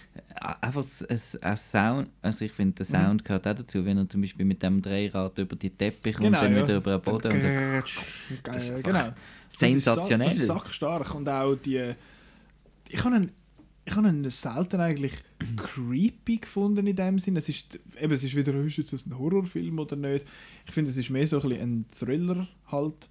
einfach 0.61 0.85
ein, 1.09 1.21
ein 1.41 1.57
Sound, 1.57 2.11
also 2.21 2.45
ich 2.45 2.53
finde 2.53 2.85
der 2.85 2.87
Mhm. 2.87 3.05
Sound 3.05 3.25
gehört 3.25 3.47
auch 3.47 3.55
dazu, 3.55 3.85
wenn 3.85 3.99
er 3.99 4.09
zum 4.09 4.21
Beispiel 4.21 4.45
mit 4.45 4.63
dem 4.63 4.83
Drehrad 4.83 5.39
über 5.39 5.57
die 5.57 5.71
Teppich 5.71 6.17
Genau, 6.17 6.27
und 6.27 6.33
dann 6.45 6.57
ja. 6.57 6.63
wieder 6.63 6.77
über 6.77 6.99
den 6.99 7.03
Boden 7.03 7.33
und 7.33 7.41
so. 7.41 8.43
Das 8.43 8.69
ist 8.69 8.85
genau. 8.85 9.13
sensationell. 9.49 10.29
Das 10.29 10.37
ist 10.37 10.47
sackstark. 10.47 11.15
Und 11.15 11.29
auch 11.29 11.55
die. 11.55 11.95
Ich 12.89 13.05
habe 13.05 13.17
einen, 13.17 13.33
ich 13.87 13.95
habe 13.95 14.09
einen 14.09 14.29
selten 14.29 14.81
eigentlich 14.81 15.15
creepy 15.57 16.39
gefunden 16.39 16.87
in 16.89 16.97
dem 16.97 17.19
Sinn. 17.21 17.37
Es 17.37 17.49
ist, 17.49 17.79
eben, 18.01 18.13
es 18.13 18.25
ist 18.25 18.35
wieder, 18.35 18.53
oh, 18.55 18.63
ist 18.63 18.79
jetzt 18.79 18.93
das 18.93 19.07
ein 19.07 19.17
Horrorfilm 19.17 19.79
oder 19.79 19.95
nicht? 19.95 20.27
Ich 20.67 20.73
finde, 20.73 20.91
es 20.91 20.97
ist 20.97 21.09
mehr 21.09 21.27
so 21.27 21.41
ein, 21.41 21.53
ein 21.53 21.87
Thriller 21.89 22.49
halt. 22.67 23.09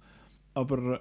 Aber 0.52 1.00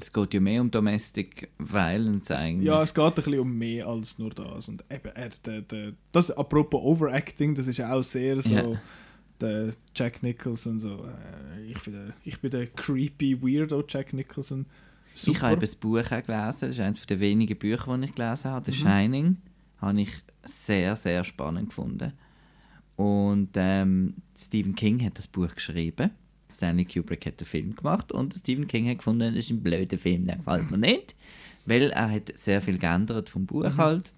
Es 0.00 0.10
geht 0.10 0.32
ja 0.32 0.40
mehr 0.40 0.62
um 0.62 0.70
Domestic 0.70 1.50
Violence 1.58 2.30
eigentlich. 2.30 2.66
ja, 2.66 2.82
es 2.82 2.94
geht 2.94 3.04
ein 3.04 3.14
bisschen 3.14 3.38
um 3.38 3.52
mehr 3.56 3.86
als 3.86 4.18
nur 4.18 4.30
das. 4.30 4.68
Und 4.68 4.82
eben, 4.90 5.10
er, 5.14 5.28
der, 5.44 5.60
der, 5.60 5.92
das, 6.12 6.30
apropos 6.30 6.82
Overacting, 6.82 7.54
das 7.54 7.66
ist 7.66 7.80
auch 7.82 8.02
sehr 8.02 8.40
so. 8.40 8.54
Ja. 8.54 8.80
Der 9.42 9.72
Jack 9.94 10.22
Nicholson, 10.22 10.78
so. 10.78 11.04
Äh, 11.04 11.70
ich, 11.70 11.82
bin 11.82 11.92
der, 11.92 12.14
ich 12.24 12.40
bin 12.40 12.50
der 12.50 12.66
creepy 12.68 13.42
Weirdo 13.42 13.84
Jack 13.86 14.14
Nicholson. 14.14 14.64
Ich 15.16 15.22
Super. 15.22 15.40
habe 15.42 15.52
eben 15.54 15.60
das 15.62 15.74
Buch 15.74 15.98
auch 15.98 16.22
gelesen. 16.22 16.26
Das 16.28 16.62
ist 16.62 16.80
eines 16.80 17.06
der 17.06 17.20
wenigen 17.20 17.58
Bücher, 17.58 17.96
die 17.98 18.04
ich 18.04 18.12
gelesen 18.12 18.50
habe. 18.50 18.70
The 18.70 18.78
Mhm. 18.78 18.82
Shining. 18.86 19.36
Habe 19.80 20.00
ich 20.02 20.10
sehr, 20.44 20.94
sehr 20.96 21.24
spannend 21.24 21.70
gefunden. 21.70 22.12
Und 22.96 23.50
ähm, 23.56 24.14
Stephen 24.36 24.74
King 24.74 25.02
hat 25.04 25.18
das 25.18 25.26
Buch 25.26 25.54
geschrieben. 25.54 26.10
Stanley 26.52 26.84
Kubrick 26.86 27.26
hat 27.26 27.38
den 27.40 27.46
Film 27.46 27.74
gemacht 27.76 28.12
und 28.12 28.34
Stephen 28.38 28.66
King 28.66 28.88
hat 28.88 28.98
gefunden, 28.98 29.34
das 29.34 29.44
ist 29.44 29.50
ein 29.50 29.62
blöder 29.62 29.98
Film, 29.98 30.26
der 30.26 30.36
gefällt 30.36 30.70
mir 30.70 30.78
nicht. 30.78 31.14
Weil 31.66 31.90
er 31.90 32.10
hat 32.10 32.32
sehr 32.36 32.62
viel 32.62 32.78
geändert 32.78 33.28
vom 33.28 33.44
Buch 33.44 33.64
Mhm. 33.64 33.76
halt. 33.76 34.12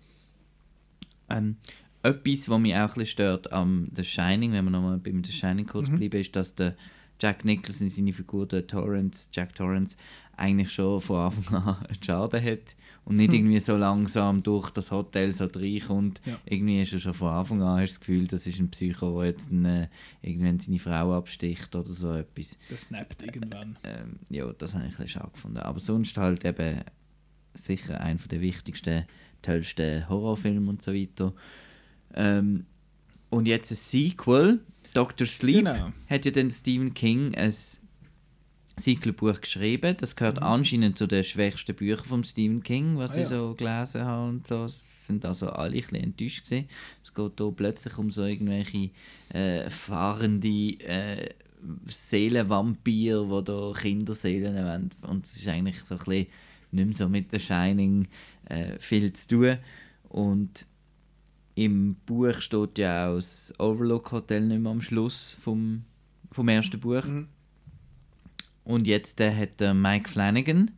Ähm, 1.28 1.56
etwas, 2.02 2.48
was 2.48 2.60
mich 2.60 2.74
auch 2.74 2.80
ein 2.80 2.86
bisschen 2.88 3.06
stört 3.06 3.52
am 3.52 3.88
The 3.94 4.04
Shining, 4.04 4.52
wenn 4.52 4.64
wir 4.64 4.70
nochmal 4.70 4.98
beim 4.98 5.24
The 5.24 5.32
Shining 5.32 5.66
kurz 5.66 5.88
Mhm. 5.88 5.98
bleiben, 5.98 6.20
ist, 6.20 6.36
dass 6.36 6.54
der 6.54 6.76
Jack 7.20 7.44
Nicholson, 7.44 7.90
seine 7.90 8.12
Figur, 8.12 8.46
der 8.46 8.66
Torrance, 8.66 9.28
Jack 9.32 9.54
Torrance, 9.56 9.96
eigentlich 10.38 10.72
schon 10.72 11.00
von 11.00 11.16
Anfang 11.26 11.54
an 11.62 11.76
Schaden 12.04 12.42
hat 12.42 12.76
und 13.04 13.16
nicht 13.16 13.32
irgendwie 13.34 13.60
so 13.60 13.76
langsam 13.76 14.42
durch 14.42 14.70
das 14.70 14.90
Hotel 14.90 15.32
so 15.32 15.44
reinkommt. 15.46 16.20
Ja. 16.24 16.38
Irgendwie 16.46 16.80
ist 16.82 16.92
er 16.92 17.00
schon 17.00 17.14
von 17.14 17.28
Anfang 17.28 17.62
an 17.62 17.80
hast 17.80 17.90
das 17.92 18.00
Gefühl, 18.00 18.26
das 18.26 18.46
ist 18.46 18.58
ein 18.60 18.70
Psycho, 18.70 19.20
der 19.20 19.30
jetzt 19.30 19.50
eine, 19.50 19.90
irgendwann 20.22 20.60
seine 20.60 20.78
Frau 20.78 21.14
absticht 21.16 21.74
oder 21.74 21.92
so 21.92 22.12
etwas. 22.12 22.56
Das 22.70 22.82
snappt 22.82 23.22
irgendwann. 23.22 23.78
Ähm, 23.84 24.18
ja, 24.30 24.52
das 24.52 24.74
habe 24.74 24.84
ich 24.84 24.92
ein 24.92 24.96
bisschen 25.04 25.20
schade 25.20 25.32
gefunden. 25.32 25.58
Aber 25.58 25.80
sonst 25.80 26.16
halt 26.16 26.44
eben 26.44 26.80
sicher 27.54 28.00
einer 28.00 28.18
der 28.30 28.40
wichtigsten, 28.40 29.04
tollsten 29.42 30.08
Horrorfilme 30.08 30.68
und 30.70 30.82
so 30.82 30.94
weiter. 30.94 31.32
Ähm, 32.14 32.66
und 33.30 33.46
jetzt 33.46 33.70
ein 33.70 33.76
Sequel, 33.76 34.60
Dr. 34.94 35.26
Sleep, 35.26 35.58
Genau. 35.64 35.88
hat 36.08 36.24
ja 36.24 36.30
dann 36.30 36.50
Stephen 36.50 36.94
King 36.94 37.34
ein 37.34 37.52
Sequelbuch 38.78 39.40
geschrieben. 39.40 39.96
Das 39.98 40.16
gehört 40.16 40.40
anscheinend 40.40 40.96
zu 40.98 41.06
den 41.06 41.24
schwächsten 41.24 41.74
Büchern 41.74 42.04
von 42.04 42.24
Stephen 42.24 42.62
King, 42.62 42.96
was 42.96 43.10
Mhm. 43.12 43.16
Ah, 43.16 43.22
ich 43.22 43.30
ja. 43.30 43.36
so 43.38 43.54
gelesen 43.54 44.04
habe. 44.04 44.28
Und 44.28 44.46
so. 44.46 44.64
Es 44.64 45.06
sind 45.06 45.24
also 45.24 45.48
alle 45.50 45.76
ein 45.76 45.80
bisschen 45.80 45.96
enttäuscht 45.96 46.44
gewesen. 46.44 46.68
Es 47.02 47.12
geht 47.14 47.32
hier 47.38 47.52
plötzlich 47.52 47.98
um 47.98 48.10
so 48.10 48.24
irgendwelche 48.24 48.90
äh, 49.30 49.68
fahrende 49.70 50.48
äh, 50.48 51.28
Seelenvampire, 51.86 53.26
die 53.26 53.44
da 53.44 53.72
Kinderseelen 53.76 54.54
wollen. 54.54 54.90
Und 55.02 55.26
es 55.26 55.36
ist 55.36 55.48
eigentlich 55.48 55.80
so 55.84 55.94
ein 55.94 55.98
bisschen 55.98 56.26
nicht 56.70 56.86
mehr 56.86 56.94
so 56.94 57.08
mit 57.08 57.30
The 57.30 57.40
Shining 57.40 58.08
äh, 58.46 58.78
viel 58.78 59.12
zu 59.12 59.28
tun. 59.28 59.58
Und 60.08 60.66
im 61.54 61.96
Buch 62.06 62.40
steht 62.40 62.78
ja 62.78 63.08
auch 63.10 63.16
das 63.16 63.52
Overlook 63.58 64.12
Hotel 64.12 64.42
nicht 64.46 64.60
mehr 64.60 64.70
am 64.70 64.80
Schluss 64.82 65.36
vom, 65.42 65.84
vom 66.30 66.48
ersten 66.48 66.78
Buch. 66.78 67.04
Mhm. 67.04 67.28
Und 68.68 68.86
jetzt 68.86 69.18
äh, 69.22 69.34
hat 69.34 69.60
der 69.60 69.72
Mike 69.72 70.10
Flanagan 70.10 70.72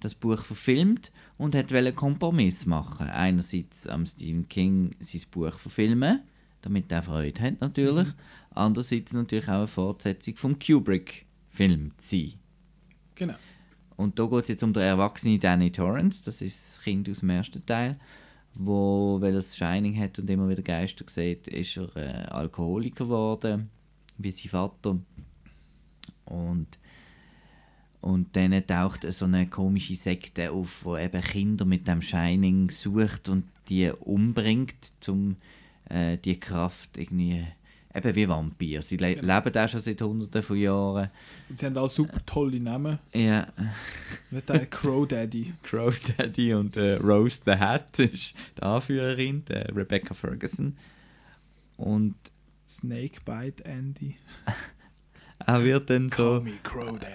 das 0.00 0.14
Buch 0.14 0.44
verfilmt 0.44 1.10
und 1.38 1.54
hat 1.54 1.72
einen 1.72 1.96
Kompromiss 1.96 2.66
machen. 2.66 3.08
Einerseits 3.08 3.86
am 3.86 4.04
Stephen 4.04 4.46
King 4.46 4.94
sein 4.98 5.22
Buch 5.30 5.58
verfilmen, 5.58 6.20
damit 6.60 6.92
er 6.92 7.02
Freude 7.02 7.40
hat 7.40 7.62
natürlich. 7.62 8.08
Andererseits 8.50 9.14
natürlich 9.14 9.48
auch 9.48 9.54
eine 9.54 9.66
Fortsetzung 9.68 10.36
vom 10.36 10.58
Kubrick-Film 10.58 11.92
zu 11.96 12.16
sein. 12.16 12.34
Genau. 13.14 13.36
Und 13.96 14.18
da 14.18 14.26
geht 14.26 14.42
es 14.42 14.48
jetzt 14.48 14.62
um 14.62 14.74
den 14.74 14.82
erwachsenen 14.82 15.40
Danny 15.40 15.72
Torrance, 15.72 16.20
das 16.22 16.42
ist 16.42 16.76
das 16.76 16.84
Kind 16.84 17.08
aus 17.08 17.20
dem 17.20 17.30
ersten 17.30 17.64
Teil, 17.64 17.98
wo, 18.52 19.16
weil 19.18 19.30
er 19.30 19.36
das 19.36 19.56
Shining 19.56 19.98
hat 19.98 20.18
und 20.18 20.28
immer 20.28 20.46
wieder 20.50 20.62
Geister 20.62 21.06
sieht, 21.08 21.48
ist 21.48 21.78
er 21.78 21.96
äh, 21.96 22.26
Alkoholiker 22.26 23.04
geworden, 23.04 23.70
wie 24.18 24.30
sein 24.30 24.50
Vater. 24.50 24.98
Und, 26.26 26.78
und 28.00 28.34
dann 28.34 28.66
taucht 28.66 29.04
so 29.12 29.26
eine 29.26 29.46
komische 29.46 29.94
Sekte 29.94 30.50
auf, 30.52 30.84
wo 30.84 30.96
eben 30.96 31.20
Kinder 31.20 31.64
mit 31.64 31.86
dem 31.86 32.00
Shining 32.02 32.70
sucht 32.70 33.28
und 33.28 33.44
die 33.68 33.90
umbringt, 33.90 34.74
um 35.06 35.36
äh, 35.88 36.16
die 36.18 36.40
Kraft 36.40 36.96
irgendwie, 36.96 37.44
eben 37.94 38.14
wie 38.14 38.28
Vampire. 38.28 38.80
Sie 38.82 38.96
le 38.96 39.16
Genau. 39.16 39.36
leben 39.36 39.56
auch 39.58 39.68
schon 39.68 39.80
seit 39.80 40.00
hunderten 40.00 40.42
von 40.42 40.56
Jahren. 40.56 41.10
Und 41.48 41.58
sie 41.58 41.66
haben 41.66 41.76
alle 41.76 41.88
super 41.88 42.24
tolle 42.24 42.58
Namen. 42.60 42.98
Ja. 43.12 43.48
Nicht 44.30 44.48
der 44.48 44.66
Crow 44.66 45.06
Daddy. 45.06 45.52
Crow 45.62 45.94
Daddy 46.16 46.54
und 46.54 46.76
äh, 46.76 46.94
Rose 46.96 47.40
the 47.44 47.52
Hat 47.52 47.98
ist 47.98 48.34
die 48.56 48.62
Anführerin, 48.62 49.44
der 49.44 49.68
Rebecca 49.76 50.14
Ferguson. 50.14 50.76
Und 51.76 52.14
Snakebite 52.66 53.64
Andy. 53.64 54.16
er 55.46 55.64
wird 55.64 55.88
dann 55.90 56.08
so, 56.10 56.44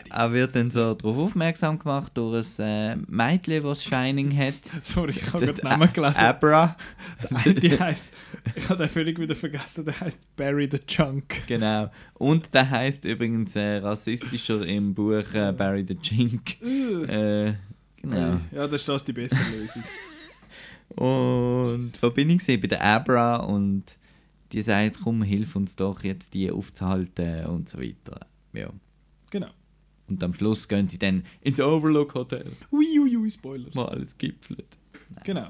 er 0.10 0.32
wird 0.32 0.56
dann 0.56 0.72
so 0.72 0.94
darauf 0.94 1.18
aufmerksam 1.18 1.78
gemacht 1.78 2.12
durch 2.16 2.60
ein 2.60 3.06
äh, 3.06 3.06
Mädchen, 3.08 3.64
das 3.64 3.84
Shining 3.84 4.36
hat. 4.36 4.56
Sorry, 4.84 5.12
ich 5.12 5.28
habe 5.28 5.46
gerade 5.46 5.54
den 5.54 5.64
Namen 5.64 5.94
gelesen. 5.94 6.18
Abra. 6.18 6.76
Die 7.46 7.80
heisst, 7.80 8.06
ich 8.56 8.68
habe 8.68 8.84
den 8.84 8.90
völlig 8.90 9.20
wieder 9.20 9.36
vergessen, 9.36 9.86
der 9.86 10.00
heißt 10.00 10.36
Barry 10.36 10.68
the 10.72 10.80
Chunk. 10.80 11.48
Genau. 11.48 11.92
Und 12.16 12.54
der 12.54 12.70
heißt 12.70 13.06
übrigens 13.06 13.56
äh, 13.56 13.78
rassistischer 13.78 14.66
im 14.66 14.94
Buch 14.94 15.34
äh, 15.34 15.52
Barry 15.52 15.86
the 15.88 15.96
Chink. 15.96 16.62
äh, 16.62 17.54
genau. 18.02 18.40
Ja, 18.52 18.68
das 18.68 18.82
ist 18.82 18.90
das 18.90 19.04
die 19.04 19.14
bessere 19.14 19.44
Lösung. 19.52 19.84
Und 20.90 21.92
wo 22.02 22.10
bin 22.10 22.30
ich 22.30 22.38
gesehen? 22.40 22.62
Bei 22.62 22.68
der 22.68 22.82
Abra 22.82 23.38
und 23.38 23.98
die 24.56 24.62
sagt, 24.62 25.00
komm, 25.04 25.22
hilf 25.22 25.56
uns 25.58 25.76
doch 25.76 26.02
jetzt 26.04 26.34
die 26.34 26.50
aufzuhalten 26.50 27.46
und 27.48 27.68
so 27.68 27.78
weiter. 27.78 28.26
Ja. 28.54 28.70
Genau. 29.30 29.50
Und 30.08 30.24
am 30.24 30.34
Schluss 30.34 30.68
gehen 30.68 30.88
sie 30.88 30.98
dann 30.98 31.24
ins 31.42 31.60
Overlook 31.60 32.14
Hotel, 32.16 32.52
Ui, 32.72 32.86
ui, 33.00 33.18
ui, 33.18 33.30
Spoilers. 33.30 33.76
wo 33.76 33.82
alles 33.82 34.18
gipfelt. 34.18 34.78
Genau. 35.26 35.50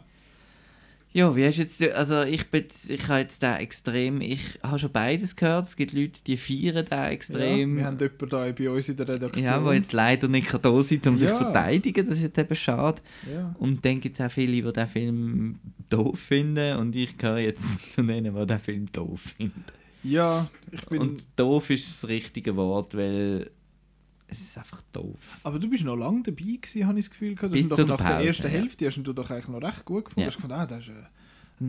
Ja, 1.16 1.34
wie 1.34 1.46
hast 1.46 1.60
jetzt, 1.60 1.82
also 1.82 2.24
ich 2.24 2.48
bin, 2.48 2.66
ich 2.90 3.08
habe 3.08 3.22
jetzt 3.22 3.42
da 3.42 3.58
extrem, 3.58 4.20
ich 4.20 4.60
habe 4.62 4.80
schon 4.80 4.92
beides 4.92 5.38
gehört, 5.38 5.64
es 5.64 5.78
gibt 5.78 5.94
Leute, 5.94 6.20
die 6.28 6.36
feiern 6.36 6.86
da 6.90 7.10
extrem. 7.10 7.78
Ja, 7.78 7.84
wir 7.84 7.86
haben 7.86 7.98
jemanden 8.00 8.30
da 8.30 8.52
bei 8.52 8.70
uns 8.70 8.90
in 8.90 8.98
der 8.98 9.08
Redaktion. 9.08 9.46
Ja, 9.46 9.60
die 9.60 9.78
jetzt 9.78 9.94
leider 9.94 10.28
nicht 10.28 10.48
kann 10.48 10.62
da 10.62 10.82
sind, 10.82 11.08
um 11.08 11.18
sich 11.18 11.30
Ja. 11.30 11.38
zu 11.38 11.44
verteidigen, 11.46 12.06
das 12.06 12.18
ist 12.18 12.24
jetzt 12.26 12.38
eben 12.38 12.56
schade. 12.56 13.02
Ja. 13.34 13.56
Und 13.60 13.86
dann 13.86 14.02
gibt 14.02 14.20
es 14.20 14.26
auch 14.26 14.30
viele, 14.30 14.62
die 14.62 14.74
den 14.74 14.88
Film 14.88 15.60
doof 15.90 16.20
finden 16.20 16.76
und 16.80 16.94
ich 16.98 17.18
gehöre 17.18 17.38
jetzt 17.40 17.92
zu 17.94 18.04
denen, 18.04 18.36
die 18.36 18.46
den 18.46 18.60
Film 18.60 18.92
doof 18.92 19.22
finden. 19.38 19.64
Ja, 20.04 20.50
ich 20.70 20.86
bin... 20.86 21.00
Und 21.00 21.24
doof 21.38 21.70
ist 21.70 21.88
das 21.90 22.10
richtige 22.10 22.58
Wort, 22.58 22.94
weil 22.94 23.52
es 24.28 24.42
ist 24.42 24.58
einfach 24.58 24.82
doof. 24.92 25.18
aber 25.44 25.60
du 25.60 25.70
bist 25.70 25.84
noch 25.84 25.96
lange 25.96 26.24
dabei 26.24 26.38
gewesen, 26.60 26.88
habe 26.88 26.98
ich 27.00 27.06
das 27.06 27.12
Gefühl 27.12 27.36
gehabt. 27.36 27.54
Du 27.54 27.58
Bis 27.58 27.64
hast 27.64 27.72
doch 27.72 27.76
der 27.78 27.86
nach 27.86 27.98
der 27.98 28.04
Pause, 28.16 28.28
ersten 28.28 28.44
ja. 28.44 28.50
Hälfte 28.50 28.86
hast 28.88 28.98
du 29.04 29.14
doch 29.14 29.30
eigentlich 29.30 29.48
noch 29.48 29.62
recht 29.62 29.86
gut 29.86 30.06
gefunden. 30.06 30.22
Ja. 30.22 30.26
Du 30.26 30.30
hast 30.32 30.36
gefunden, 30.38 30.56
ah, 30.60 30.66
das 30.66 30.80
ist 30.80 30.90
ein- 30.90 31.08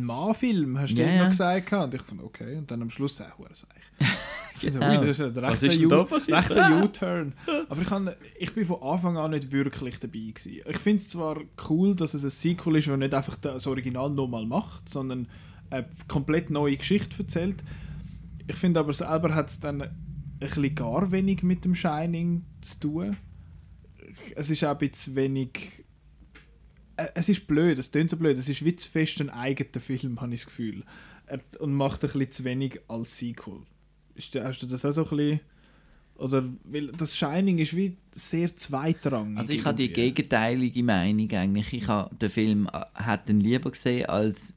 Mann-Film, 0.05 0.79
hast 0.81 0.95
du 0.99 1.03
Ja, 1.03 1.23
noch 1.23 1.29
gesagt. 1.31 1.67
gehabt. 1.71 1.85
Und 1.85 1.95
ich 1.95 2.03
fand, 2.03 2.23
okay. 2.23 2.57
Und 2.57 2.69
dann 2.71 2.83
am 2.83 2.91
Schluss 2.91 3.21
auch, 3.21 3.39
hure 3.39 3.51
Seich. 3.55 3.69
Also, 4.65 4.79
Genau. 4.81 5.01
das 5.05 5.19
ist 5.21 5.37
ein 5.37 5.45
rechter 5.45 6.83
U-Turn. 6.83 7.35
Aber 7.69 7.83
ich, 7.83 7.89
kann, 7.89 8.11
ich 8.39 8.55
bin 8.55 8.65
von 8.65 8.83
Anfang 8.83 9.19
an 9.19 9.33
nicht 9.33 9.53
wirklich 9.53 9.99
dabei 10.01 10.19
gewesen. 10.35 10.63
Ich 10.67 10.79
finde 10.79 11.03
es 11.03 11.11
zwar 11.11 11.37
cool, 11.69 11.95
dass 11.95 12.15
es 12.15 12.25
ein 12.25 12.31
Sequel 12.31 12.77
ist, 12.77 12.89
das 12.89 12.97
nicht 12.97 13.13
einfach 13.13 13.37
das 13.37 13.67
Original 13.67 14.09
nochmal 14.09 14.47
macht, 14.47 14.89
sondern 14.89 15.29
eine 15.69 15.87
komplett 16.09 16.49
neue 16.49 16.75
Geschichte 16.79 17.19
erzählt. 17.23 17.63
Ich 18.47 18.57
finde 18.57 18.81
aber 18.81 18.95
selber 18.95 19.35
hat 19.35 19.51
es 19.51 19.61
dann 19.61 19.91
bisschen 20.39 20.75
gar 20.75 21.11
wenig 21.11 21.43
mit 21.43 21.65
dem 21.65 21.75
Shining 21.75 22.45
zu 22.61 22.81
tun. 22.81 23.17
Es 24.35 24.51
ist 24.51 24.65
auch 24.65 24.71
ein 24.71 24.79
bisschen 24.79 25.17
wenig... 25.17 25.85
Äh, 26.97 27.09
Es 27.15 27.29
ist 27.29 27.47
blöd, 27.47 27.79
es 27.79 27.91
klingt 27.91 28.11
so 28.11 28.17
blöd, 28.17 28.39
es 28.39 28.49
ist 28.49 28.65
wie 28.65 28.77
zu 28.77 28.91
fest 28.91 29.21
ein 29.21 29.31
eigener 29.31 29.81
Film, 29.81 30.21
habe 30.21 30.35
ich 30.35 30.41
das 30.41 30.47
Gefühl. 30.47 30.85
Und 31.59 31.75
macht 31.75 32.05
ein 32.05 32.11
bisschen 32.11 32.31
zu 32.31 32.45
wenig 32.45 32.81
als 32.89 33.19
Sequel. 33.19 33.61
Hast 34.17 34.63
du 34.63 34.67
das 34.67 34.85
auch 34.85 34.93
so 34.93 35.03
ein 35.03 35.17
bisschen... 35.17 35.41
Oder, 36.19 36.45
weil 36.65 36.87
das 36.93 37.15
Shining 37.15 37.59
ist 37.59 37.77
wie 37.77 37.99
sehr 38.11 38.57
zweitrangig. 38.57 39.37
Also 39.37 39.53
ich 39.53 39.63
habe 39.67 39.77
die 39.77 39.85
irgendwie. 39.85 40.13
gegenteilige 40.15 40.83
Meinung 40.83 41.31
eigentlich. 41.33 41.75
Ich 41.75 41.89
habe 41.89 42.15
den 42.17 42.31
Film 42.31 42.71
äh, 42.73 42.85
hätten 42.95 43.39
lieber 43.41 43.71
gesehen 43.71 44.07
als 44.07 44.55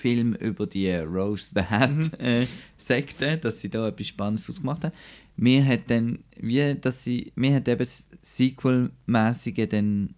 Film 0.00 0.34
über 0.34 0.66
die 0.66 0.90
Rose 0.92 1.48
the 1.54 1.62
Hat 1.62 1.90
Mhm. 1.90 2.10
äh, 2.18 2.46
Sekte, 2.78 3.36
dass 3.38 3.60
sie 3.60 3.68
da 3.68 3.88
etwas 3.88 4.06
Spannendes 4.08 4.46
draus 4.46 4.60
gemacht 4.60 4.84
haben. 4.84 4.94
Mir 5.36 5.64
hat 5.64 5.88
dann, 5.88 6.20
wie, 6.38 6.74
dass 6.80 7.04
sie, 7.04 7.32
mir 7.34 7.54
hat 7.54 7.68
eben 7.68 7.78
das 7.78 8.08
Sequel-mäßige 8.22 9.68
dann 9.68 10.14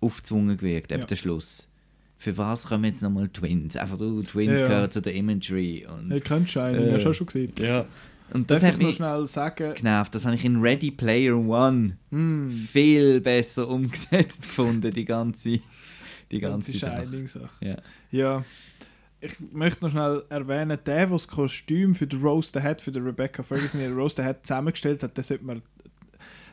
aufgezwungen 0.00 0.56
gewirkt, 0.56 0.92
eben 0.92 1.00
Ja. 1.02 1.06
der 1.06 1.16
Schluss. 1.16 1.70
Für 2.16 2.36
was 2.38 2.66
kommen 2.66 2.84
jetzt 2.84 3.02
nochmal 3.02 3.28
Twins? 3.28 3.76
Einfach 3.76 3.98
du, 3.98 4.20
Twins 4.22 4.60
Ja. 4.60 4.68
gehört 4.68 4.92
zu 4.92 5.00
der 5.02 5.14
Imagery. 5.14 5.86
Und, 5.86 6.10
Ich 6.12 6.24
kenne 6.24 6.46
Shining, 6.46 6.88
Äh, 6.88 6.92
hast 6.94 7.04
du 7.04 7.12
schon 7.12 7.26
gesehen. 7.26 7.52
ja. 7.58 7.86
Und 8.32 8.50
das 8.50 8.60
Darf 8.60 8.68
hat 8.68 8.74
ich 8.76 8.80
noch 8.80 8.86
mich 8.88 8.96
schnell 8.96 9.26
sagen, 9.26 9.74
genervt. 9.74 10.14
Das 10.14 10.24
habe 10.24 10.34
ich 10.34 10.44
in 10.46 10.56
Ready 10.60 10.90
Player 10.90 11.36
One 11.36 11.98
Hm. 12.10 12.50
viel 12.50 13.20
besser 13.20 13.68
umgesetzt 13.68 14.42
gefunden, 14.42 14.90
die 14.90 15.04
ganze, 15.04 15.60
die 16.30 16.40
ganze, 16.40 16.72
ganze 16.72 16.78
Sache. 16.78 17.02
Shining-Sache. 17.06 17.50
Ja. 17.60 17.76
Ja. 18.14 18.44
Ich 19.20 19.40
möchte 19.52 19.84
noch 19.84 19.90
schnell 19.90 20.22
erwähnen, 20.28 20.78
der, 20.84 21.06
der 21.06 21.06
das 21.08 21.26
Kostüm 21.26 21.96
für 21.96 22.06
die 22.06 22.14
the 22.54 22.60
Hat, 22.60 22.80
für 22.80 22.92
die 22.92 23.00
Rebecca 23.00 23.42
Ferguson, 23.42 23.80
Rose 23.92 24.14
the 24.16 24.22
Hat 24.22 24.46
zusammengestellt 24.46 25.02
hat, 25.02 25.16
der 25.16 25.24
sollte 25.24 25.44
man 25.44 25.62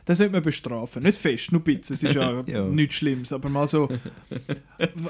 den 0.06 0.16
sollte 0.16 0.32
man 0.32 0.42
bestrafen. 0.42 1.02
Nicht 1.04 1.18
fest, 1.20 1.52
nur 1.52 1.60
ein 1.60 1.64
bisschen, 1.64 1.94
es 1.94 2.02
ist 2.02 2.14
ja, 2.14 2.42
Ja. 2.46 2.64
nichts 2.66 2.96
Schlimmes, 2.96 3.32
aber 3.32 3.48
mal 3.48 3.68
so, 3.68 3.88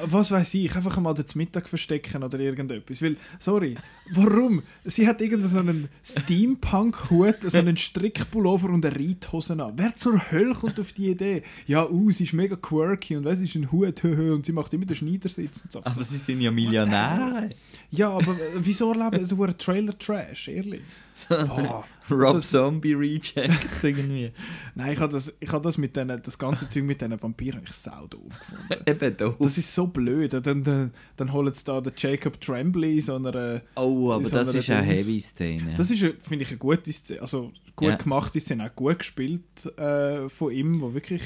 was 0.06 0.30
weiß 0.30 0.54
ich, 0.54 0.74
einfach 0.76 0.98
mal 0.98 1.14
den 1.14 1.24
Mittag 1.34 1.68
verstecken 1.68 2.22
oder 2.22 2.38
irgendetwas. 2.38 3.00
Weil, 3.00 3.16
sorry, 3.38 3.76
warum? 4.12 4.62
Sie 4.84 5.06
hat 5.06 5.20
irgendeinen 5.20 5.50
so 5.50 5.58
einen 5.58 5.88
Steampunk-Hut, 6.04 7.36
so 7.46 7.58
einen 7.58 7.76
Strickpullover 7.76 8.68
und 8.68 8.84
eine 8.84 8.94
Reithosen 8.94 9.60
an. 9.60 9.72
Wer 9.76 9.96
zur 9.96 10.30
Hölle 10.30 10.54
kommt 10.54 10.78
auf 10.78 10.92
die 10.92 11.10
Idee? 11.10 11.42
Ja, 11.66 11.88
uh, 11.88 12.10
sie 12.10 12.24
ist 12.24 12.34
mega 12.34 12.56
quirky 12.56 13.16
und 13.16 13.24
was 13.24 13.40
ist 13.40 13.54
ein 13.54 13.72
Hut 13.72 14.04
und 14.04 14.44
sie 14.44 14.52
macht 14.52 14.74
immer 14.74 14.84
den 14.84 14.96
Schneidersitz 14.96 15.64
und 15.64 15.72
so. 15.72 15.80
Aber 15.82 16.02
sie 16.02 16.18
sind 16.18 16.40
ja 16.40 16.50
Millionäre. 16.50 17.50
Ja, 17.90 18.10
aber 18.10 18.32
äh, 18.32 18.58
wieso 18.58 18.92
erleben 18.92 19.24
so 19.24 19.42
einen 19.42 19.56
Trailer-Trash, 19.56 20.48
ehrlich? 20.48 20.82
Boah. 21.28 21.84
Rob 22.10 22.34
Das- 22.34 22.50
Zombie 22.50 22.94
Rejects 22.94 23.84
irgendwie. 23.84 24.32
Nein, 24.74 24.92
ich 24.94 24.98
habe 24.98 25.12
das, 25.12 25.32
ich 25.38 25.50
hab 25.52 25.62
das 25.62 25.78
mit 25.78 25.94
denen, 25.96 26.20
das 26.22 26.36
ganze 26.36 26.68
Zeug 26.68 26.82
mit 26.84 27.00
diesen 27.00 27.22
Vampiren 27.22 27.62
ich 27.64 27.72
sau 27.72 28.06
doof 28.08 28.22
gefunden. 28.38 28.82
Eben 28.86 29.16
da. 29.16 29.34
Das 29.38 29.56
ist 29.56 29.72
so 29.72 29.86
blöd. 29.86 30.32
Dann, 30.32 30.62
dann, 30.64 30.90
dann 31.16 31.32
holen 31.32 31.54
sie 31.54 31.64
da 31.64 31.80
den 31.80 31.92
Jacob 31.96 32.40
Tremblay 32.40 33.00
so 33.00 33.14
einer... 33.16 33.62
Oh, 33.76 34.10
aber 34.12 34.24
so 34.24 34.36
das 34.36 34.54
ist 34.54 34.68
eine 34.70 34.82
heavy 34.86 35.20
Szene. 35.20 35.74
Das 35.76 35.90
ist, 35.90 36.02
eine- 36.02 36.14
finde 36.20 36.44
ich, 36.44 36.50
eine 36.50 36.58
gute 36.58 36.92
Szene. 36.92 37.22
Also 37.22 37.52
gut 37.76 37.88
Ja. 37.88 37.96
gemachte 37.96 38.40
Szene, 38.40 38.66
auch 38.66 38.74
gut 38.74 38.98
gespielt 38.98 39.66
äh, 39.78 40.28
von 40.28 40.52
ihm, 40.52 40.80
wo 40.80 40.92
wirklich... 40.94 41.22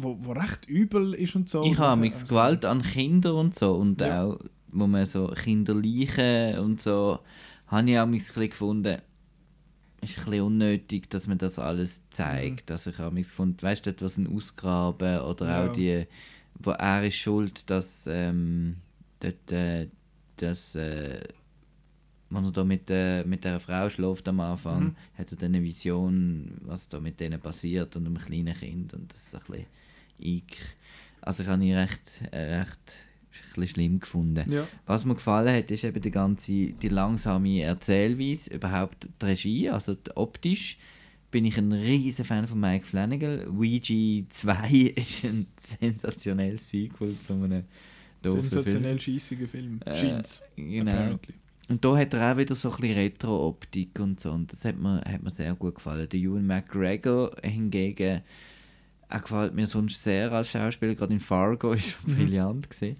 Wo, 0.00 0.16
wo 0.20 0.32
recht 0.32 0.66
übel 0.68 1.14
ist 1.14 1.36
und 1.36 1.48
so. 1.48 1.62
ich 1.64 1.78
habe 1.78 1.90
Also, 1.90 2.00
nichts 2.00 2.26
Gewalt 2.26 2.64
an 2.64 2.82
Kinder 2.82 3.34
und 3.36 3.54
so 3.56 3.74
und 3.76 4.00
Ja. 4.00 4.24
auch, 4.24 4.40
wo 4.72 4.88
man 4.88 5.06
so 5.06 5.28
Kinderleichen 5.28 6.58
und 6.58 6.82
so, 6.82 7.20
habe 7.74 7.90
ich 7.90 7.98
auch 7.98 8.02
ein 8.04 8.10
bisschen 8.12 8.48
gefunden, 8.50 8.98
ist 10.00 10.18
ein 10.18 10.24
bisschen 10.24 10.40
unnötig, 10.42 11.08
dass 11.10 11.26
man 11.26 11.38
das 11.38 11.58
alles 11.58 12.02
zeigt. 12.10 12.70
Also 12.70 12.90
ich 12.90 12.98
habe 12.98 13.14
mich 13.14 13.28
gefunden, 13.28 13.60
weißt 13.60 13.86
du, 13.86 13.92
dort, 13.92 14.02
was 14.02 14.18
ein 14.18 14.26
Ausgraben 14.34 15.20
oder 15.20 15.46
Ja. 15.46 15.64
auch 15.64 15.72
die, 15.72 16.06
wo 16.58 16.70
er 16.70 17.04
ist 17.04 17.16
schuld, 17.16 17.68
dass 17.68 18.06
ähm, 18.06 18.76
dort, 19.20 19.50
äh, 19.52 19.88
dass 20.36 20.74
äh, 20.74 21.20
wenn 22.30 22.44
er 22.44 22.52
da 22.52 22.64
mit, 22.64 22.90
äh, 22.90 23.22
mit 23.24 23.44
der 23.44 23.60
Frau 23.60 23.88
schläft 23.88 24.26
am 24.28 24.40
Anfang, 24.40 24.84
Mhm. 24.84 24.96
hat 25.18 25.30
er 25.32 25.36
dann 25.38 25.54
eine 25.54 25.62
Vision, 25.62 26.52
was 26.62 26.88
da 26.88 26.98
mit 27.00 27.20
denen 27.20 27.40
passiert 27.40 27.94
und 27.96 28.06
einem 28.06 28.18
kleinen 28.18 28.54
Kind 28.54 28.92
und 28.94 29.12
das 29.12 29.26
ist 29.26 29.34
ein 29.34 29.40
bisschen 29.46 29.66
eik. 30.42 30.56
Also 31.20 31.42
ich 31.44 31.48
habe 31.48 31.64
ihn 31.64 31.74
recht, 31.76 32.20
äh, 32.32 32.56
recht 32.58 32.92
ein 33.36 33.60
bisschen 33.60 33.66
schlimm 33.68 34.00
gefunden. 34.00 34.50
Ja. 34.52 34.66
Was 34.86 35.04
mir 35.04 35.14
gefallen 35.14 35.54
hat, 35.54 35.70
ist 35.70 35.84
eben 35.84 36.00
die 36.00 36.10
ganze, 36.10 36.52
die 36.72 36.88
langsame 36.88 37.62
Erzählweise, 37.62 38.54
überhaupt 38.54 39.08
die 39.20 39.24
Regie, 39.26 39.70
also 39.70 39.94
die- 39.94 40.16
optisch 40.16 40.78
bin 41.30 41.44
ich 41.44 41.58
ein 41.58 41.72
riesen 41.72 42.24
Fan 42.24 42.46
von 42.46 42.60
Mike 42.60 42.86
Flanagan. 42.86 43.48
Ouija 43.58 44.24
2 44.28 44.70
ist 44.96 45.24
ein 45.24 45.46
sensationelles 45.56 46.70
Sequel 46.70 47.18
zu 47.18 47.32
einem 47.32 47.64
doofen 48.22 48.42
Sensationell 48.48 48.98
Film. 48.98 49.18
scheissiger 49.18 49.48
Film. 49.48 49.80
Äh, 49.84 49.94
Scheint's. 49.96 50.42
Genau. 50.56 50.92
Apparently. 50.92 51.34
Und 51.66 51.84
da 51.84 51.96
hat 51.96 52.12
er 52.14 52.32
auch 52.32 52.36
wieder 52.36 52.54
so 52.54 52.70
ein 52.70 52.76
bisschen 52.78 52.94
Retro-Optik 52.96 53.98
und 53.98 54.20
so. 54.20 54.30
Und 54.32 54.52
das 54.52 54.64
hat 54.66 54.78
mir, 54.78 55.00
hat 55.00 55.22
mir 55.22 55.30
sehr 55.30 55.54
gut 55.54 55.74
gefallen. 55.76 56.08
Der 56.08 56.20
Ewan 56.20 56.46
McGregor 56.46 57.34
hingegen, 57.42 58.20
er 59.08 59.20
gefällt 59.20 59.54
mir 59.54 59.66
sonst 59.66 60.04
sehr 60.04 60.30
als 60.30 60.50
Schauspieler. 60.50 60.94
Gerade 60.94 61.14
in 61.14 61.20
Fargo 61.20 61.72
ist 61.74 61.96
er 62.06 62.10
Mhm. 62.12 62.16
brillant 62.16 62.70
gesehen. 62.70 62.96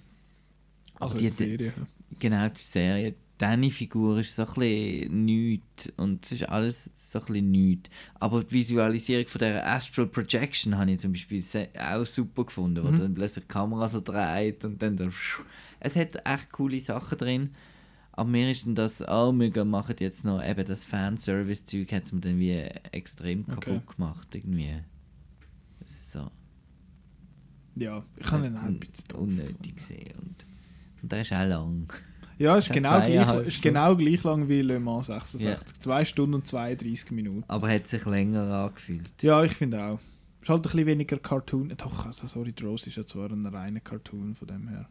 Also 1.05 1.19
die, 1.19 1.27
die 1.29 1.33
Serie. 1.33 1.73
Genau, 2.19 2.49
die 2.49 2.61
Serie. 2.61 3.15
Deine 3.37 3.69
Figur 3.71 4.21
ist 4.21 4.37
so 4.37 4.47
ein 4.47 4.55
bisschen 4.55 5.25
nichts 5.25 5.93
und 5.97 6.25
es 6.25 6.33
ist 6.33 6.49
alles 6.49 6.91
so 6.95 7.19
ein 7.19 7.25
bisschen 7.27 7.51
nichts. 7.51 7.91
Aber 8.21 8.45
die 8.45 8.53
Visualisierung 8.53 9.27
von 9.27 9.39
der 9.41 9.69
Astral 9.69 10.07
Projection 10.07 10.79
habe 10.79 10.93
ich 10.93 11.01
zum 11.01 11.13
Beispiel 11.13 11.43
auch 11.79 12.07
super 12.07 12.45
gefunden, 12.45 12.85
wo 12.85 12.91
Mhm. 12.91 12.99
dann 12.99 13.15
plötzlich 13.15 13.45
die 13.45 13.49
Kamera 13.53 13.89
so 13.89 14.01
dreht 14.01 14.65
und 14.65 14.81
dann 14.81 14.97
so... 14.97 15.09
Es 15.81 15.97
hat 15.97 16.15
echt 16.25 16.53
coole 16.53 16.81
Sachen 16.81 17.19
drin. 17.19 17.51
Aber 18.13 18.31
mir 18.31 18.53
ist 18.53 18.65
dann 18.67 18.77
das, 18.77 19.03
oh, 19.07 19.33
wir 19.33 19.65
machen 19.65 19.97
jetzt 19.99 20.25
noch 20.25 20.41
eben 20.43 20.65
das 20.65 20.85
Fanservice-Zeug, 20.85 21.91
hat 21.93 22.05
es 22.05 22.13
mir 22.13 22.21
dann 22.21 22.39
wie 22.39 22.53
extrem 22.93 23.45
kaputt 23.45 23.67
Okay. 23.67 23.95
gemacht 23.97 24.29
irgendwie. 24.33 24.77
Das 25.81 25.91
ist 25.91 26.13
so... 26.13 26.31
Ja, 27.75 28.05
ich 28.17 28.25
kann 28.27 28.45
ihn 28.45 28.57
auch 28.57 28.63
ein 28.63 28.79
bisschen 28.79 29.11
unnötig 29.17 29.75
gesehen 29.75 30.15
und, 30.23 30.47
und 31.05 31.13
der 31.13 31.21
ist 31.21 31.33
auch 31.33 31.47
lang. 31.47 31.93
Ja, 32.39 32.57
ist 32.57 32.73
genau, 32.73 33.01
gleich, 33.01 33.47
ist 33.47 33.63
genau 33.63 33.95
gleich 33.95 34.25
lang 34.25 34.49
wie 34.49 34.63
Le 34.63 34.81
Mans 34.81 35.07
66. 35.07 35.79
2 35.81 36.05
Stunden 36.05 36.35
und 36.35 36.47
32 36.47 37.11
Minuten. 37.13 37.45
Aber 37.47 37.69
hat 37.71 37.87
sich 37.87 38.05
länger 38.07 38.43
angefühlt. 38.53 39.11
Ja, 39.23 39.45
ich 39.45 39.53
finde 39.53 39.83
auch. 39.85 40.01
Ist 40.43 40.49
halt 40.49 40.59
ein 40.59 40.63
bisschen 40.63 40.87
weniger 40.87 41.19
Cartoon. 41.19 41.73
Doch, 41.77 42.07
also 42.07 42.27
sorry, 42.27 42.53
die 42.53 42.65
Rose 42.65 42.89
ist 42.89 42.97
ja 42.97 43.05
zwar 43.07 43.31
ein 43.31 43.47
reiner 43.47 43.81
Cartoon 43.81 44.35
von 44.35 44.49
dem 44.49 44.69
her. 44.69 44.89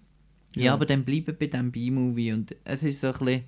Ja, 0.56 0.74
aber 0.74 0.86
dann 0.86 1.04
bleiben 1.04 1.36
bei 1.38 1.48
diesem 1.48 1.72
B-Movie 1.72 2.32
und 2.34 2.56
es 2.64 2.84
ist 2.84 3.02
so 3.02 3.08
ein 3.08 3.14
bisschen... 3.14 3.44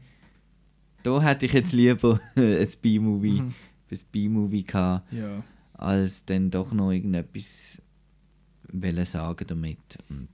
Da 1.04 1.22
hätte 1.22 1.46
ich 1.46 1.54
jetzt 1.54 1.72
lieber 1.72 2.20
ein 2.36 2.68
B-Movie, 2.82 3.42
Mhm. 3.42 3.54
ein 3.92 4.00
B-Movie 4.12 4.64
gehabt, 4.64 5.14
Ja. 5.14 5.44
als 5.74 6.26
dann 6.26 6.50
doch 6.52 6.74
noch 6.74 6.92
irgendetwas 6.92 7.80
sagen 9.06 9.46
damit. 9.48 9.78
Und 10.10 10.30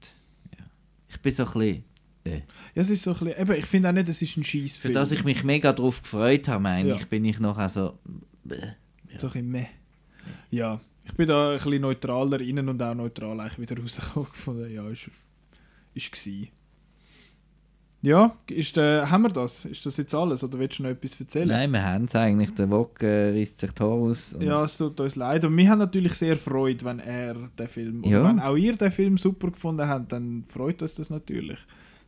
ja. 0.58 0.66
Ich 1.10 1.20
bin 1.22 1.32
so 1.32 1.44
ein 1.45 1.52
bisschen... 1.53 1.84
Äh. 2.23 2.38
Ja, 2.38 2.41
es 2.76 2.89
ist 2.89 3.03
so 3.03 3.11
ein 3.14 3.19
bisschen, 3.26 3.41
eben, 3.41 3.52
ich 3.60 3.65
finde 3.65 3.89
auch 3.89 3.93
nicht, 3.93 4.07
es 4.10 4.22
ist 4.22 4.38
ein 4.38 4.43
scheiß 4.43 4.77
Für 4.77 4.91
das 4.91 5.11
ich 5.11 5.23
mich 5.23 5.43
mega 5.43 5.73
drauf 5.73 6.02
gefreut 6.02 6.48
habe, 6.48 6.61
meine 6.64 6.89
Ja. 6.89 6.95
ich, 6.95 7.07
bin 7.07 7.26
ich 7.26 7.39
noch 7.39 7.68
so... 7.69 7.98
Bäh. 8.43 8.57
So 9.19 9.30
ein 9.34 9.49
meh. 9.49 9.65
Ja, 10.49 10.80
ich 11.03 11.14
bin 11.14 11.27
da 11.27 11.52
ein 11.52 11.57
bisschen 11.57 11.81
neutraler 11.81 12.39
innen 12.41 12.69
und 12.69 12.81
auch 12.81 12.93
neutral 12.95 13.39
eigentlich 13.39 13.69
wieder 13.69 13.81
rausgekommen. 13.81 14.72
Ja, 14.72 14.88
ist, 14.89 15.10
ist 15.93 16.11
gsi. 16.11 16.52
Ja, 18.03 18.35
ist, 18.49 18.77
äh, 18.77 19.06
haben 19.06 19.23
wir 19.23 19.30
das? 19.30 19.65
Ist 19.65 19.85
das 19.85 19.98
jetzt 19.98 20.15
alles? 20.15 20.43
Oder 20.43 20.57
willst 20.57 20.80
du 20.80 20.84
noch 20.84 20.89
etwas 20.89 21.19
erzählen? 21.19 21.49
Nein, 21.49 21.72
wir 21.72 21.84
haben 21.84 22.06
es 22.06 22.15
eigentlich. 22.15 22.49
Der 22.56 22.68
Wok 22.72 23.03
äh, 23.03 23.30
reißt 23.38 23.60
sich 23.60 23.72
die 23.73 23.84
aus. 23.84 24.35
Ja, 24.39 24.64
es 24.64 24.77
tut 24.77 24.99
uns 24.99 25.15
leid. 25.15 25.45
Und 25.45 25.56
wir 25.56 25.69
haben 25.69 25.77
natürlich 25.77 26.14
sehr 26.15 26.35
Freude, 26.35 26.84
wenn 26.84 26.98
er 26.99 27.35
den 27.35 27.68
Film, 27.68 27.99
oder 28.03 28.10
Ja. 28.10 28.23
wenn 28.27 28.39
auch 28.39 28.56
ihr 28.56 28.76
den 28.76 28.89
Film 28.89 29.18
super 29.19 29.52
gefunden 29.52 29.88
habt, 29.88 30.11
dann 30.11 30.45
freut 30.48 30.81
uns 30.81 30.95
das 30.95 31.11
natürlich. 31.11 31.60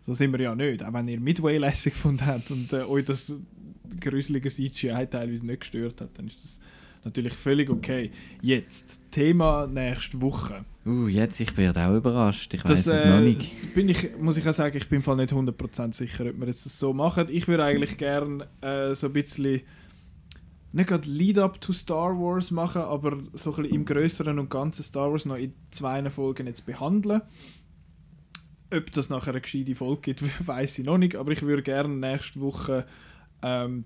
So 0.05 0.13
sind 0.13 0.33
wir 0.33 0.41
ja 0.41 0.53
nicht. 0.53 0.83
Auch 0.83 0.91
wenn 0.93 1.07
ihr 1.07 1.19
Midway 1.19 1.57
lässig 1.57 1.93
gefunden 1.93 2.25
habt 2.25 2.51
und 2.51 2.73
äh, 2.73 2.83
euch 2.83 3.05
das 3.05 3.39
gruselige 4.01 4.49
CGI 4.49 5.07
teilweise 5.09 5.45
nicht 5.45 5.61
gestört 5.61 6.01
hat, 6.01 6.09
dann 6.17 6.27
ist 6.27 6.43
das 6.43 6.59
natürlich 7.05 7.33
völlig 7.33 7.69
okay. 7.69 8.11
Jetzt, 8.41 9.01
Thema 9.11 9.65
nächste 9.65 10.21
Woche. 10.21 10.65
Uh, 10.85 11.07
jetzt, 11.07 11.39
ich 11.39 11.53
bin 11.55 11.69
auch 11.75 11.95
überrascht. 11.95 12.53
Ich 12.53 12.65
weiß 12.65 12.85
es 12.85 13.05
noch 13.05 13.19
äh, 13.19 13.21
nicht. 13.21 13.73
Bin 13.73 13.87
ich, 13.87 14.17
muss 14.19 14.35
ich 14.35 14.47
auch 14.47 14.53
sagen, 14.53 14.75
ich 14.75 14.89
bin 14.89 14.97
im 14.97 15.03
Fall 15.03 15.15
nicht 15.15 15.31
100% 15.31 15.93
sicher, 15.93 16.25
ob 16.25 16.37
wir 16.37 16.47
jetzt 16.47 16.65
das 16.65 16.77
so 16.77 16.93
machen. 16.93 17.27
Ich 17.29 17.47
würde 17.47 17.63
eigentlich 17.63 17.97
gerne 17.97 18.47
äh, 18.59 18.93
so 18.93 19.07
ein 19.07 19.13
bisschen 19.13 19.61
nicht 20.73 20.89
gerade 20.89 21.07
Lead-up 21.07 21.61
to 21.61 21.71
Star 21.71 22.19
Wars 22.19 22.51
machen, 22.51 22.81
aber 22.81 23.19
so 23.33 23.51
ein 23.51 23.63
bisschen 23.63 23.75
im 23.75 23.85
Größeren 23.85 24.37
und 24.39 24.49
Ganzen 24.49 24.83
Star 24.83 25.11
Wars 25.11 25.23
noch 25.23 25.37
in 25.37 25.53
zwei 25.69 26.09
Folgen 26.09 26.47
jetzt 26.47 26.65
behandeln. 26.65 27.21
Ob 28.75 28.91
das 28.91 29.09
nachher 29.09 29.31
eine 29.31 29.41
gescheite 29.41 29.75
Folge 29.75 30.13
gibt, 30.13 30.47
weiß 30.47 30.79
ich 30.79 30.85
noch 30.85 30.97
nicht, 30.97 31.15
aber 31.15 31.31
ich 31.31 31.41
würde 31.41 31.63
gerne 31.63 31.93
nächste 31.93 32.39
Woche. 32.39 32.85
Ähm, 33.41 33.85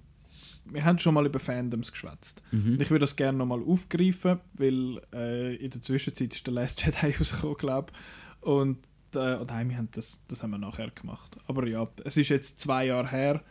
wir 0.66 0.84
haben 0.84 1.00
schon 1.00 1.14
mal 1.14 1.26
über 1.26 1.40
Fandoms 1.40 1.92
geschwätzt. 1.92 2.44
Mhm. 2.52 2.80
Ich 2.80 2.90
würde 2.90 3.04
das 3.04 3.16
gerne 3.16 3.38
nochmal 3.38 3.64
aufgreifen, 3.64 4.40
weil 4.54 5.02
äh, 5.14 5.56
in 5.56 5.70
der 5.70 5.82
Zwischenzeit 5.82 6.34
ist 6.34 6.46
der 6.46 6.54
Last 6.54 6.86
Jedi 6.86 7.16
rausgekommen, 7.20 7.58
glaube 7.58 7.92
ich. 7.92 8.48
Und 8.48 8.78
äh, 9.16 9.36
und 9.36 9.50
nein, 9.50 9.70
wir 9.70 9.78
haben 9.78 9.90
das, 9.92 10.22
das 10.28 10.44
haben 10.44 10.52
wir 10.52 10.58
nachher 10.58 10.92
gemacht. 10.92 11.38
Aber 11.48 11.68
ja, 11.68 11.88
es 12.04 12.18
ist 12.18 12.30
jetzt 12.30 12.60
zwei 12.60 12.86
Jahre 12.86 13.10
her. 13.10 13.44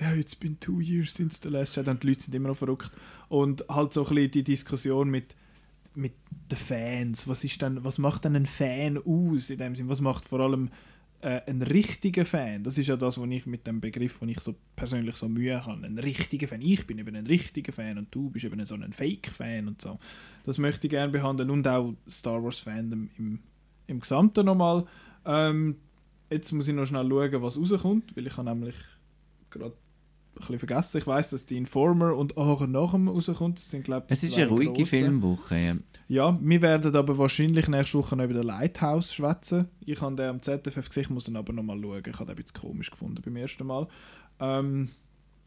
Ja, 0.00 0.12
it's 0.12 0.34
been 0.34 0.58
two 0.58 0.80
years 0.80 1.14
since 1.14 1.40
the 1.42 1.48
Last 1.48 1.76
Jedi 1.76 1.90
und 1.90 2.02
die 2.02 2.08
Leute 2.08 2.24
sind 2.24 2.34
immer 2.34 2.48
noch 2.48 2.56
verrückt. 2.56 2.90
Und 3.28 3.64
halt 3.68 3.92
so 3.92 4.06
ein 4.06 4.14
bisschen 4.14 4.30
die 4.32 4.44
Diskussion 4.44 5.08
mit, 5.08 5.36
mit 5.94 6.14
den 6.50 6.58
Fans. 6.58 7.28
Was, 7.28 7.44
ist 7.44 7.60
denn, 7.62 7.84
was 7.84 7.98
macht 7.98 8.24
denn 8.24 8.36
ein 8.36 8.46
Fan 8.46 8.98
aus 8.98 9.50
in 9.50 9.58
dem 9.58 9.74
Sinn? 9.74 9.88
Was 9.88 10.00
macht 10.00 10.26
vor 10.26 10.40
allem 10.40 10.70
äh, 11.20 11.40
ein 11.46 11.62
richtiger 11.62 12.24
Fan? 12.24 12.64
Das 12.64 12.78
ist 12.78 12.86
ja 12.86 12.96
das, 12.96 13.18
was 13.18 13.28
ich 13.30 13.46
mit 13.46 13.66
dem 13.66 13.80
Begriff, 13.80 14.20
wo 14.20 14.26
ich 14.26 14.40
so 14.40 14.54
persönlich 14.76 15.16
so 15.16 15.28
Mühe 15.28 15.64
habe. 15.64 15.86
Ein 15.86 15.98
richtiger 15.98 16.48
Fan. 16.48 16.62
Ich 16.62 16.86
bin 16.86 16.98
eben 16.98 17.14
ein 17.14 17.26
richtiger 17.26 17.72
Fan 17.72 17.98
und 17.98 18.14
du 18.14 18.30
bist 18.30 18.44
eben 18.44 18.64
so 18.66 18.74
ein 18.74 18.92
Fake-Fan 18.92 19.68
und 19.68 19.80
so. 19.80 19.98
Das 20.44 20.58
möchte 20.58 20.86
ich 20.86 20.90
gerne 20.90 21.12
behandeln 21.12 21.50
und 21.50 21.66
auch 21.68 21.94
Star 22.08 22.42
Wars-Fandom 22.42 23.10
im, 23.18 23.40
im 23.86 24.00
Gesamten 24.00 24.46
nochmal. 24.46 24.86
Ähm, 25.24 25.76
jetzt 26.30 26.52
muss 26.52 26.68
ich 26.68 26.74
noch 26.74 26.86
schnell 26.86 27.08
schauen, 27.08 27.42
was 27.42 27.58
rauskommt, 27.58 28.16
weil 28.16 28.26
ich 28.26 28.36
habe 28.36 28.50
nämlich 28.50 28.76
gerade 29.50 29.76
bisschen 30.34 30.58
vergessen. 30.58 30.98
Ich 30.98 31.06
weiß, 31.06 31.30
dass 31.30 31.46
die 31.46 31.56
Informer 31.56 32.14
und 32.16 32.36
auch 32.36 32.66
nach 32.66 32.92
dem 32.92 33.08
rauskommt. 33.08 33.58
Das 33.58 33.70
sind, 33.70 33.84
glaub, 33.84 34.04
Es 34.10 34.22
ist 34.22 34.36
eine 34.36 34.48
ruhige 34.48 34.72
grossen. 34.72 34.86
Filmwoche. 34.86 35.56
Ja. 35.58 35.76
Ja, 36.06 36.38
wir 36.40 36.60
werden 36.62 36.94
aber 36.94 37.16
wahrscheinlich 37.16 37.66
nächste 37.68 37.98
Woche 37.98 38.14
noch 38.16 38.24
über 38.24 38.34
den 38.34 38.42
Lighthouse 38.44 39.14
schwätzen. 39.14 39.68
Ich 39.80 40.00
habe 40.02 40.14
den 40.16 40.28
am 40.28 40.42
ZFF 40.42 40.88
gesehen, 40.88 41.02
ich 41.04 41.10
muss 41.10 41.28
ihn 41.28 41.36
aber 41.36 41.52
noch 41.54 41.62
mal 41.62 41.80
schauen. 41.80 42.02
Ich 42.06 42.12
habe 42.14 42.26
den 42.26 42.30
ein 42.30 42.36
bisschen 42.36 42.60
komisch 42.60 42.90
gefunden 42.90 43.22
beim 43.24 43.36
ersten 43.36 43.66
Mal. 43.66 43.88
Ähm, 44.40 44.90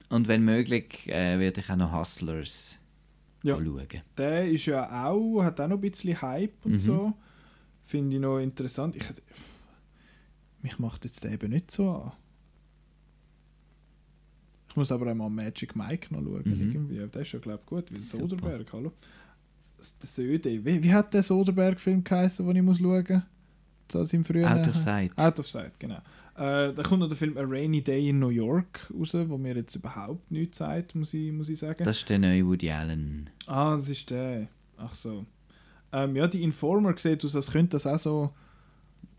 Und 0.10 0.28
wenn 0.28 0.44
möglich, 0.44 1.08
äh, 1.08 1.38
werde 1.40 1.60
ich 1.62 1.70
auch 1.70 1.76
noch 1.76 1.94
Hustlers 1.94 2.76
Ja. 3.44 3.56
schauen. 3.56 3.88
Der 4.18 4.48
ist 4.50 4.66
ja 4.66 5.06
auch, 5.08 5.44
hat 5.44 5.62
auch 5.62 5.68
noch 5.68 5.78
ein 5.78 5.82
bisschen 5.82 6.20
Hype 6.22 6.66
und 6.66 6.74
Mhm. 6.74 6.80
so. 6.80 7.14
Finde 7.86 8.16
ich 8.16 8.22
noch 8.22 8.40
interessant. 8.40 8.96
Ich, 8.96 9.04
mich 10.62 10.80
macht 10.80 11.06
jetzt 11.06 11.24
der 11.24 11.32
eben 11.34 11.52
nicht 11.52 11.70
so 11.72 11.90
an. 11.92 12.12
Ich 14.78 14.80
muss 14.80 14.92
aber 14.92 15.10
auch 15.12 15.16
mal 15.16 15.28
Magic 15.28 15.76
Mike 15.76 16.14
noch 16.14 16.22
schauen. 16.22 16.44
Mhm. 16.46 16.72
Irgendwie. 16.72 16.98
Der 17.12 17.22
ist 17.24 17.32
ja, 17.32 17.40
glaube 17.40 17.62
ich, 17.64 17.66
gut, 17.66 17.92
weil 17.92 18.00
Super. 18.00 18.30
Soderbergh, 18.30 18.72
hallo. 18.74 18.92
Das, 19.76 19.98
Söde. 20.16 20.64
Wie, 20.64 20.84
wie 20.84 20.94
hat 20.94 21.16
der 21.16 21.24
Soderbergh-Film 21.24 22.04
geheißen, 22.04 22.46
den 22.46 22.56
ich 22.58 22.62
muss 22.62 22.78
schauen 22.78 23.04
muss? 23.04 23.24
So 23.92 24.06
frühen 24.24 24.46
Out 24.46 24.68
of 24.68 24.76
Sight. 24.76 25.18
Out 25.18 25.40
of 25.40 25.50
Sight, 25.50 25.80
genau. 25.80 25.98
Äh, 26.36 26.74
da 26.76 26.84
kommt 26.84 27.00
noch 27.00 27.08
der 27.08 27.18
Film 27.18 27.36
A 27.40 27.42
Rainy 27.42 27.82
Day 27.82 28.10
in 28.10 28.20
New 28.20 28.30
York 28.30 28.88
raus, 28.94 29.16
wo 29.16 29.40
mir 29.40 29.56
jetzt 29.56 29.74
überhaupt 29.76 30.30
nichts 30.30 30.60
sagt, 30.60 30.94
muss 30.94 31.12
ich, 31.16 31.32
muss 31.32 31.50
ich 31.50 31.58
sagen. 31.58 31.84
Das 31.84 31.98
ist 31.98 32.10
der 32.10 32.20
neue 32.20 32.46
Woody 32.46 32.70
Allen. 32.70 33.32
Ah, 33.48 33.74
das 33.74 33.90
ist 33.90 34.08
der. 34.12 34.48
Ach 34.78 34.94
so. 34.94 35.26
Ähm, 35.92 36.16
ja, 36.16 36.28
die 36.28 36.44
Informer 36.44 36.96
sieht 37.00 37.26
aus, 37.26 37.36
als 37.36 37.50
könnte 37.52 37.72
das 37.72 37.88
auch 37.88 37.98
so, 37.98 38.34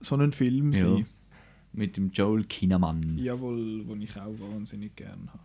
so 0.02 0.14
ein 0.14 0.30
Film 0.30 0.72
Ja. 0.72 0.82
sein. 0.82 1.06
Mit 1.72 1.97
dem 1.97 2.10
Joel 2.10 2.44
Kinnaman. 2.44 3.18
Jawohl, 3.18 3.85
den 3.85 4.02
ich 4.02 4.16
auch 4.16 4.39
wahnsinnig 4.39 4.94
gern 4.97 5.28
habe. 5.28 5.43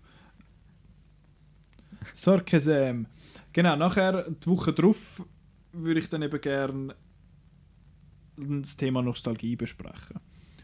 Sarkasm. 2.13 3.05
Genau, 3.51 3.75
nachher, 3.75 4.29
die 4.29 4.47
Woche 4.47 4.73
drauf, 4.73 5.25
würde 5.71 5.99
ich 5.99 6.09
dann 6.09 6.21
eben 6.21 6.41
gern 6.41 6.93
das 8.37 8.77
Thema 8.77 9.01
Nostalgie 9.01 9.55
besprechen. 9.55 10.19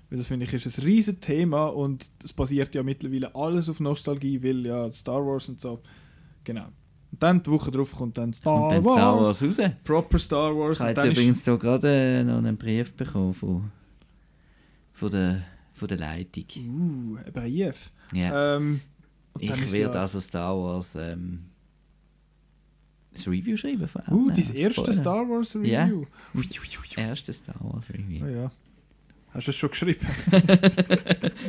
Weil 0.10 0.18
das 0.18 0.28
finde 0.28 0.46
ich 0.46 0.54
ist 0.54 0.80
ein 0.80 0.84
riesen 0.84 1.20
Thema 1.20 1.68
und 1.68 2.10
es 2.24 2.34
basiert 2.34 2.74
ja 2.74 2.82
mittlerweile 2.82 3.34
alles 3.36 3.70
auf 3.70 3.80
Nostalgie, 3.80 4.42
weil 4.44 4.66
ja 4.66 4.92
Star 4.92 5.24
Wars 5.26 5.50
und 5.50 5.62
so. 5.62 5.82
Genau. 6.44 6.66
Und 7.12 7.24
dann 7.24 7.44
die 7.44 7.52
Woche 7.52 7.70
drauf 7.70 7.92
kommt 7.92 8.18
dann 8.18 8.34
Star, 8.34 8.64
Und 8.64 8.72
dann 8.72 8.86
Wars. 8.86 9.38
Star 9.38 9.50
Wars 9.52 9.60
raus. 9.60 9.72
Proper 9.84 10.20
Star 10.20 10.58
Wars. 10.58 10.80
Ich 10.80 10.86
habe 10.86 11.02
jetzt 11.02 11.18
übrigens 11.18 11.46
so 11.46 11.58
gerade 11.58 11.88
äh, 11.88 12.24
noch 12.24 12.38
einen 12.38 12.58
Brief 12.58 12.94
bekommen 12.94 13.34
von, 13.36 13.72
von, 14.94 15.12
der, 15.12 15.44
von 15.74 15.88
der 15.88 15.98
Leitung. 15.98 16.46
Uh, 16.58 17.18
ein 17.18 17.32
Brief. 17.32 17.92
Ja. 18.14 18.58
Ähm, 18.58 18.82
ich 19.40 19.50
werde 19.74 19.96
ja, 19.96 20.02
also 20.02 20.20
Star 20.20 20.56
Wars 20.58 20.96
ähm, 20.96 21.46
ein 23.16 23.24
Review 23.32 23.58
schreiben 23.58 23.88
von 23.88 24.02
Uh, 24.10 24.30
dein 24.30 24.56
erste. 24.56 24.94
Star 24.94 25.28
Wars 25.30 25.54
Ja. 25.64 25.84
Review. 25.86 26.06
Erste 26.96 27.34
Star 27.34 27.56
Wars 27.60 27.86
Review. 27.92 28.26
Oh 28.26 28.30
ja. 28.30 28.52
Hast 29.32 29.46
du 29.48 29.52
es 29.52 29.58
schon 29.58 29.70
geschrieben? 29.70 30.08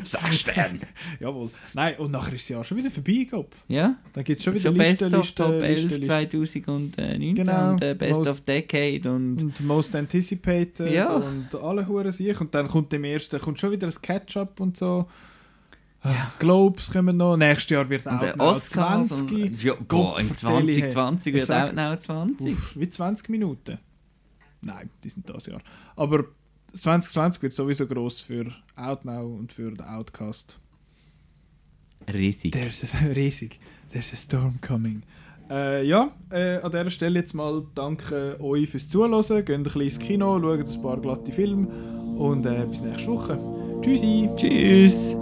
Du 0.02 0.52
denn? 0.54 0.80
Jawohl. 1.18 1.50
Nein, 1.74 1.96
und 1.98 2.10
nachher 2.10 2.34
ist 2.34 2.42
es 2.42 2.48
ja 2.50 2.60
auch 2.60 2.64
schon 2.64 2.76
wieder 2.78 2.90
vorbei, 2.90 3.26
Kopf. 3.30 3.56
Ja? 3.68 3.96
Dann 4.12 4.24
gibt 4.24 4.38
es 4.38 4.44
schon 4.44 4.54
wieder 4.54 4.70
so 4.70 4.76
Best 4.76 5.00
Listen, 5.00 5.14
of 5.18 5.32
Top 5.32 5.52
11 5.52 5.62
Listen, 5.84 5.88
Listen. 5.90 6.04
2019 6.04 7.34
Genau. 7.34 7.70
und 7.72 7.82
äh, 7.82 7.94
Best 7.94 8.18
Most- 8.18 8.30
of 8.30 8.40
Decade 8.42 9.10
und 9.12 9.42
Und 9.42 9.60
Most 9.62 9.96
Anticipated 9.96 10.90
Ja. 10.92 11.14
und 11.14 11.54
alle 11.54 11.86
Huren 11.86 12.12
sich. 12.12 12.38
Und 12.40 12.54
dann 12.54 12.68
kommt 12.68 12.92
dem 12.92 13.04
ersten 13.04 13.40
kommt 13.40 13.58
schon 13.58 13.70
wieder 13.72 13.86
das 13.86 14.00
Catch-up 14.00 14.60
und 14.60 14.76
so. 14.76 15.08
Ja. 16.02 16.32
Globes 16.38 16.90
kommen 16.90 17.16
noch. 17.18 17.36
Nächstes 17.36 17.70
Jahr 17.70 17.88
wird 17.88 18.06
auch 18.08 18.20
noch 18.36 18.38
Oscars 18.54 19.08
20. 19.08 19.32
und- 19.32 19.62
ja, 19.62 19.74
boah, 19.86 20.18
ich, 20.18 20.32
2020 20.34 21.26
ich 21.28 21.34
wird 21.34 21.44
sag- 21.46 21.68
Outnow 21.70 21.98
20. 21.98 22.52
Uff, 22.52 22.72
wie 22.74 22.88
20 22.88 23.28
Minuten? 23.28 23.78
Nein, 24.62 24.88
die 25.04 25.08
sind 25.10 25.28
das 25.28 25.46
Jahr. 25.46 25.60
Aber 25.96 26.24
2020 26.72 27.42
wird 27.42 27.52
sowieso 27.52 27.86
gross 27.86 28.20
für 28.20 28.46
Outnow 28.76 29.38
und 29.38 29.52
für 29.52 29.70
den 29.72 29.80
Outcast. 29.82 30.58
Riesig. 32.12 32.52
There's 32.52 32.94
a, 32.94 32.98
riesig. 33.14 33.60
There's 33.92 34.12
a 34.12 34.16
storm 34.16 34.58
coming. 34.60 35.02
Äh, 35.50 35.84
ja, 35.86 36.12
äh, 36.30 36.58
an 36.62 36.70
dieser 36.70 36.90
Stelle 36.90 37.18
jetzt 37.18 37.34
mal 37.34 37.66
danke 37.74 38.38
euch 38.40 38.70
fürs 38.70 38.88
Zuhören. 38.88 39.20
Geht 39.44 39.50
ein 39.50 39.62
bisschen 39.64 39.80
ins 39.82 39.98
Kino, 39.98 40.40
schaut 40.40 40.66
ein 40.76 40.82
paar 40.82 41.00
glatte 41.00 41.32
Filme 41.32 41.66
und 42.16 42.46
äh, 42.46 42.64
bis 42.66 42.80
nächste 42.82 43.08
Woche. 43.08 43.38
Tschüssi! 43.82 44.30
Tschüss! 44.36 45.16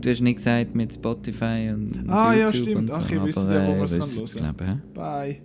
Du 0.00 0.10
hast 0.10 0.20
nicht 0.20 0.36
gesagt 0.36 0.74
mit 0.74 0.94
Spotify 0.94 1.70
und 1.74 2.04
Ah, 2.08 2.32
ja, 2.34 2.46
YouTube 2.46 2.62
stimmt. 2.62 2.76
und 2.76 2.86
so, 2.88 2.92
Ach, 2.94 3.10
wisst 3.24 3.38
aber, 3.38 3.54
ja, 3.54 3.66
wo 3.66 3.72
äh, 3.72 3.76
man 3.76 3.84
es 3.84 3.90
kann 3.92 4.00
hören. 4.00 4.54
ich? 4.54 4.94
Bye! 4.94 5.42